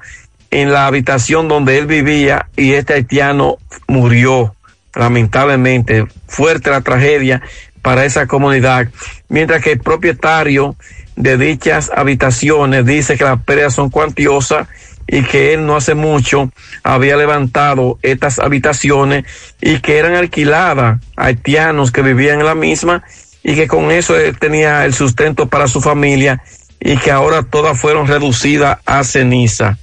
en 0.50 0.72
la 0.72 0.86
habitación 0.86 1.48
donde 1.48 1.78
él 1.78 1.86
vivía 1.86 2.48
y 2.56 2.74
este 2.74 2.94
haitiano 2.94 3.58
murió 3.88 4.54
lamentablemente. 4.94 6.06
Fuerte 6.26 6.70
la 6.70 6.80
tragedia 6.80 7.42
para 7.82 8.04
esa 8.04 8.26
comunidad. 8.26 8.88
Mientras 9.28 9.62
que 9.62 9.72
el 9.72 9.80
propietario 9.80 10.76
de 11.16 11.38
dichas 11.38 11.90
habitaciones 11.94 12.84
dice 12.84 13.16
que 13.16 13.24
las 13.24 13.42
pérdidas 13.42 13.74
son 13.74 13.90
cuantiosas 13.90 14.68
y 15.06 15.22
que 15.22 15.54
él 15.54 15.64
no 15.64 15.76
hace 15.76 15.94
mucho 15.94 16.50
había 16.82 17.16
levantado 17.16 17.98
estas 18.02 18.38
habitaciones 18.38 19.24
y 19.60 19.78
que 19.78 19.98
eran 19.98 20.14
alquiladas 20.14 21.00
a 21.16 21.26
haitianos 21.26 21.92
que 21.92 22.02
vivían 22.02 22.40
en 22.40 22.46
la 22.46 22.54
misma 22.54 23.04
y 23.42 23.54
que 23.54 23.68
con 23.68 23.92
eso 23.92 24.18
él 24.18 24.36
tenía 24.38 24.84
el 24.84 24.92
sustento 24.92 25.46
para 25.46 25.68
su 25.68 25.80
familia 25.80 26.42
y 26.80 26.96
que 26.96 27.10
ahora 27.10 27.42
todas 27.42 27.78
fueron 27.78 28.06
reducidas 28.06 28.78
a 28.86 29.04
ceniza 29.04 29.78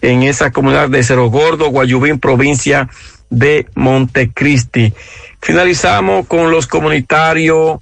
en 0.00 0.22
esa 0.22 0.50
comunidad 0.50 0.88
de 0.88 1.02
Cerro 1.02 1.28
Gordo, 1.30 1.70
Guayubín, 1.70 2.20
provincia 2.20 2.88
de 3.30 3.66
Montecristi. 3.74 4.92
Finalizamos 5.40 6.26
con 6.26 6.50
los 6.50 6.66
comunitarios 6.66 7.80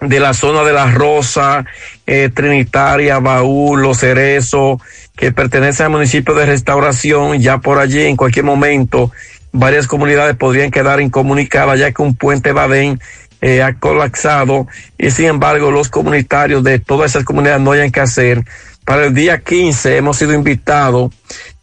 de 0.00 0.20
la 0.20 0.34
zona 0.34 0.62
de 0.62 0.72
La 0.72 0.90
Rosa, 0.90 1.64
eh, 2.06 2.30
Trinitaria, 2.32 3.18
Baúl, 3.18 3.80
Los 3.80 3.98
Cerezos, 3.98 4.80
que 5.16 5.32
pertenecen 5.32 5.86
al 5.86 5.92
municipio 5.92 6.34
de 6.34 6.46
Restauración, 6.46 7.40
ya 7.40 7.58
por 7.58 7.78
allí 7.78 8.02
en 8.02 8.16
cualquier 8.16 8.44
momento 8.44 9.10
varias 9.52 9.86
comunidades 9.86 10.36
podrían 10.36 10.70
quedar 10.70 11.00
incomunicadas 11.00 11.78
ya 11.78 11.92
que 11.92 12.02
un 12.02 12.14
puente 12.14 12.52
Badén 12.52 13.00
eh, 13.40 13.62
ha 13.62 13.78
colapsado 13.78 14.66
y 14.98 15.10
sin 15.10 15.26
embargo 15.26 15.70
los 15.70 15.88
comunitarios 15.88 16.64
de 16.64 16.78
todas 16.78 17.10
esas 17.10 17.24
comunidades 17.24 17.60
no 17.60 17.72
hayan 17.72 17.90
que 17.90 18.00
hacer. 18.00 18.44
Para 18.84 19.06
el 19.06 19.14
día 19.14 19.42
15 19.42 19.96
hemos 19.96 20.16
sido 20.16 20.32
invitados 20.32 21.12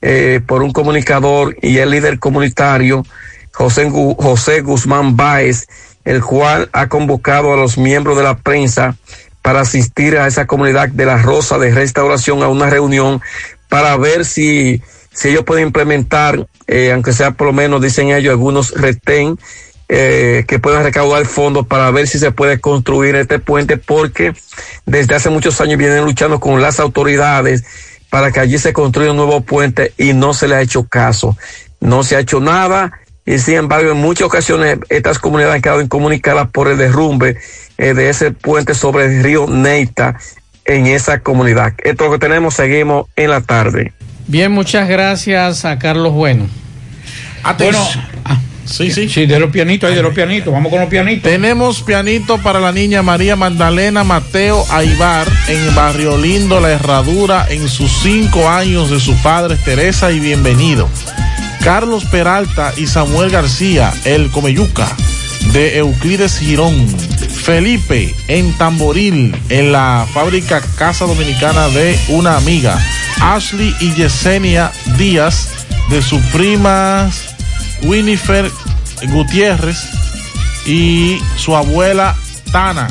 eh, 0.02 0.42
por 0.46 0.62
un 0.62 0.72
comunicador 0.72 1.56
y 1.62 1.78
el 1.78 1.92
líder 1.92 2.20
comunitario 2.20 3.04
José, 3.54 3.90
José 3.90 4.62
Guzmán 4.62 5.16
Báez, 5.16 5.68
el 6.04 6.22
cual 6.22 6.70
ha 6.74 6.90
convocado 6.90 7.54
a 7.54 7.56
los 7.56 7.78
miembros 7.78 8.18
de 8.18 8.24
la 8.24 8.38
prensa 8.38 8.98
para 9.42 9.62
asistir 9.62 10.18
a 10.18 10.28
esa 10.28 10.48
comunidad 10.48 10.90
de 10.90 11.06
la 11.06 11.18
Rosa 11.18 11.58
de 11.58 11.74
Restauración 11.74 12.44
a 12.44 12.48
una 12.48 12.70
reunión 12.70 13.22
para 13.70 13.96
ver 13.98 14.26
si, 14.26 14.82
si 15.12 15.30
ellos 15.30 15.44
pueden 15.44 15.68
implementar, 15.68 16.48
eh, 16.68 16.92
aunque 16.92 17.14
sea 17.14 17.32
por 17.32 17.48
lo 17.48 17.54
menos, 17.54 17.82
dicen 17.82 18.10
ellos, 18.10 18.32
algunos 18.32 18.72
retén 18.72 19.38
eh, 19.90 20.46
que 20.48 20.60
puedan 20.60 20.84
recaudar 20.84 21.26
fondos 21.26 21.68
para 21.68 21.92
ver 21.92 22.08
si 22.08 22.20
se 22.20 22.32
puede 22.32 22.60
construir 22.60 23.16
este 23.16 23.40
puente, 23.40 23.78
porque 23.78 24.34
desde 24.86 25.16
hace 25.16 25.30
muchos 25.30 25.60
años 25.62 25.78
vienen 25.78 26.06
luchando 26.06 26.40
con 26.40 26.62
las 26.62 26.80
autoridades 26.80 27.64
para 28.10 28.32
que 28.32 28.40
allí 28.40 28.58
se 28.58 28.74
construya 28.74 29.12
un 29.12 29.18
nuevo 29.18 29.42
puente 29.42 29.94
y 29.98 30.14
no 30.14 30.34
se 30.34 30.48
le 30.48 30.56
ha 30.56 30.62
hecho 30.62 30.84
caso. 30.86 31.38
No 31.80 32.04
se 32.04 32.16
ha 32.16 32.20
hecho 32.20 32.40
nada 32.40 33.00
y 33.26 33.40
sin 33.40 33.56
embargo 33.56 33.92
en 33.92 33.98
muchas 33.98 34.28
ocasiones 34.28 34.80
estas 34.90 35.20
comunidades 35.20 35.56
han 35.56 35.62
quedado 35.62 35.82
incomunicadas 35.82 36.50
por 36.50 36.68
el 36.68 36.78
derrumbe 36.78 37.38
eh, 37.78 37.94
de 37.94 38.10
ese 38.10 38.32
puente 38.32 38.74
sobre 38.74 39.06
el 39.06 39.24
río 39.24 39.48
Neita 39.48 40.18
en 40.66 40.88
esa 40.88 41.20
comunidad. 41.20 41.74
Esto 41.84 42.06
es 42.06 42.12
lo 42.12 42.20
que 42.20 42.26
tenemos, 42.26 42.54
seguimos 42.54 43.08
en 43.16 43.30
la 43.30 43.42
tarde. 43.42 43.94
Bien, 44.28 44.52
muchas 44.52 44.88
gracias 44.88 45.66
a 45.66 45.78
Carlos 45.80 46.14
Bueno. 46.14 46.48
Bueno, 47.58 47.86
sí, 48.66 48.92
sí. 48.92 49.10
Sí, 49.10 49.26
de 49.26 49.40
los 49.40 49.52
pianitos, 49.52 49.90
ahí 49.90 49.96
de 49.96 50.02
los 50.02 50.14
pianitos. 50.14 50.54
Vamos 50.54 50.70
con 50.70 50.80
los 50.80 50.90
pianitos. 50.90 51.24
Tenemos 51.24 51.82
pianito 51.82 52.38
para 52.40 52.60
la 52.60 52.72
niña 52.72 53.02
María 53.02 53.36
Magdalena 53.36 54.04
Mateo 54.04 54.66
Aibar 54.72 55.28
en 55.48 55.76
Barrio 55.76 56.18
Lindo, 56.18 56.60
La 56.60 56.72
Herradura, 56.72 57.48
en 57.50 57.68
sus 57.68 57.92
cinco 58.02 58.50
años 58.50 58.90
de 58.90 59.00
su 59.00 59.16
padre 59.22 59.56
Teresa 59.58 60.12
y 60.12 60.20
bienvenido. 60.20 60.90
Carlos 61.64 62.04
Peralta 62.06 62.74
y 62.76 62.88
Samuel 62.88 63.30
García, 63.30 63.94
el 64.04 64.30
Comeyuca, 64.32 64.88
de 65.54 65.78
Euclides 65.78 66.40
Girón. 66.40 66.88
Felipe 67.44 68.16
en 68.30 68.54
Tamboril, 68.54 69.36
en 69.50 69.72
la 69.74 70.08
fábrica 70.14 70.62
Casa 70.78 71.06
Dominicana 71.06 71.68
de 71.70 71.98
una 72.08 72.38
amiga. 72.38 72.80
Ashley 73.22 73.76
y 73.80 73.94
Yesenia 73.94 74.72
Díaz, 74.98 75.50
de 75.90 76.02
su 76.02 76.20
prima 76.32 77.10
Winifred 77.84 78.52
Gutiérrez 79.10 79.78
y 80.66 81.18
su 81.38 81.56
abuela 81.56 82.16
Tana. 82.52 82.88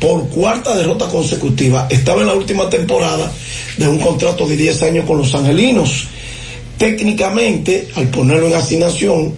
por 0.00 0.28
cuarta 0.28 0.76
derrota 0.76 1.06
consecutiva. 1.06 1.86
Estaba 1.88 2.20
en 2.20 2.26
la 2.26 2.34
última 2.34 2.68
temporada 2.68 3.32
de 3.78 3.88
un 3.88 3.98
contrato 3.98 4.46
de 4.46 4.56
10 4.56 4.82
años 4.82 5.06
con 5.06 5.16
los 5.16 5.34
angelinos 5.34 6.08
Técnicamente, 6.82 7.86
al 7.94 8.08
ponerlo 8.08 8.48
en 8.48 8.54
asignación, 8.54 9.34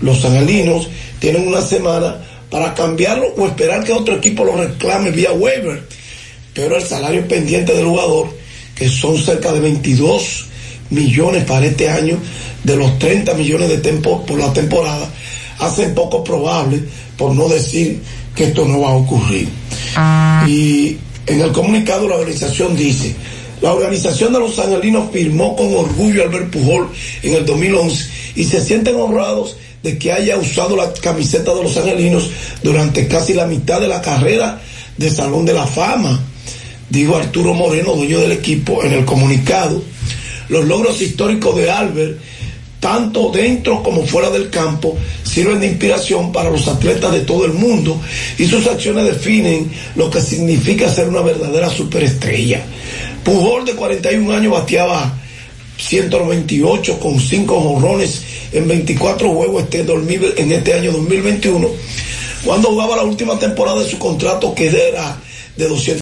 los 0.00 0.24
angelinos 0.24 0.88
tienen 1.18 1.48
una 1.48 1.60
semana 1.60 2.18
para 2.48 2.72
cambiarlo 2.72 3.34
o 3.36 3.46
esperar 3.48 3.82
que 3.82 3.92
otro 3.92 4.14
equipo 4.14 4.44
lo 4.44 4.56
reclame 4.56 5.10
vía 5.10 5.32
waiver. 5.32 5.82
Pero 6.54 6.76
el 6.76 6.84
salario 6.84 7.26
pendiente 7.26 7.74
del 7.74 7.86
jugador, 7.86 8.28
que 8.74 8.88
son 8.88 9.18
cerca 9.18 9.52
de 9.52 9.60
22 9.60 10.46
millones 10.90 11.44
para 11.44 11.66
este 11.66 11.90
año, 11.90 12.18
de 12.62 12.76
los 12.76 12.98
30 12.98 13.34
millones 13.34 13.68
de 13.68 13.78
tempo 13.78 14.24
por 14.24 14.38
la 14.38 14.52
temporada, 14.52 15.08
hacen 15.58 15.94
poco 15.94 16.24
probable, 16.24 16.82
por 17.16 17.34
no 17.34 17.48
decir 17.48 18.00
que 18.34 18.44
esto 18.44 18.66
no 18.66 18.80
va 18.80 18.90
a 18.90 18.94
ocurrir. 18.94 19.48
Y 20.46 20.96
en 21.26 21.40
el 21.40 21.52
comunicado 21.52 22.08
la 22.08 22.16
organización 22.16 22.76
dice, 22.76 23.14
la 23.60 23.72
organización 23.72 24.32
de 24.32 24.40
los 24.40 24.58
angelinos 24.58 25.10
firmó 25.12 25.56
con 25.56 25.74
orgullo 25.74 26.22
a 26.22 26.26
Albert 26.26 26.50
Pujol 26.50 26.88
en 27.22 27.34
el 27.34 27.46
2011 27.46 28.04
y 28.36 28.44
se 28.44 28.60
sienten 28.60 28.96
honrados 28.96 29.56
de 29.82 29.98
que 29.98 30.12
haya 30.12 30.36
usado 30.36 30.76
la 30.76 30.92
camiseta 30.92 31.54
de 31.54 31.62
los 31.62 31.76
angelinos 31.76 32.30
durante 32.62 33.06
casi 33.06 33.34
la 33.34 33.46
mitad 33.46 33.80
de 33.80 33.88
la 33.88 34.00
carrera 34.00 34.60
de 34.96 35.10
Salón 35.10 35.44
de 35.44 35.52
la 35.52 35.66
Fama, 35.66 36.20
dijo 36.90 37.16
Arturo 37.16 37.54
Moreno, 37.54 37.92
dueño 37.94 38.20
del 38.20 38.32
equipo, 38.32 38.84
en 38.84 38.92
el 38.92 39.04
comunicado. 39.04 39.82
Los 40.48 40.64
logros 40.66 41.00
históricos 41.00 41.56
de 41.56 41.70
Albert, 41.70 42.18
tanto 42.80 43.30
dentro 43.30 43.82
como 43.82 44.04
fuera 44.04 44.30
del 44.30 44.50
campo, 44.50 44.96
sirven 45.22 45.60
de 45.60 45.68
inspiración 45.68 46.32
para 46.32 46.50
los 46.50 46.68
atletas 46.68 47.12
de 47.12 47.20
todo 47.20 47.46
el 47.46 47.54
mundo 47.54 48.00
y 48.38 48.46
sus 48.46 48.66
acciones 48.66 49.04
definen 49.04 49.70
lo 49.96 50.10
que 50.10 50.20
significa 50.20 50.90
ser 50.90 51.08
una 51.08 51.22
verdadera 51.22 51.70
superestrella. 51.70 52.62
Pujol 53.24 53.64
de 53.64 53.74
41 53.74 54.32
años 54.32 54.52
bateaba 54.52 55.18
198 55.78 57.00
con 57.00 57.18
5 57.18 57.60
jonrones 57.60 58.22
en 58.52 58.68
24 58.68 59.30
juegos 59.30 59.64
este 59.64 59.82
2000 59.82 60.34
en 60.36 60.52
este 60.52 60.74
año 60.74 60.92
2021 60.92 61.68
cuando 62.44 62.68
jugaba 62.68 62.96
la 62.96 63.02
última 63.02 63.38
temporada 63.38 63.82
de 63.82 63.90
su 63.90 63.98
contrato 63.98 64.54
que 64.54 64.66
era 64.66 65.18
de 65.56 65.68
200 65.68 65.92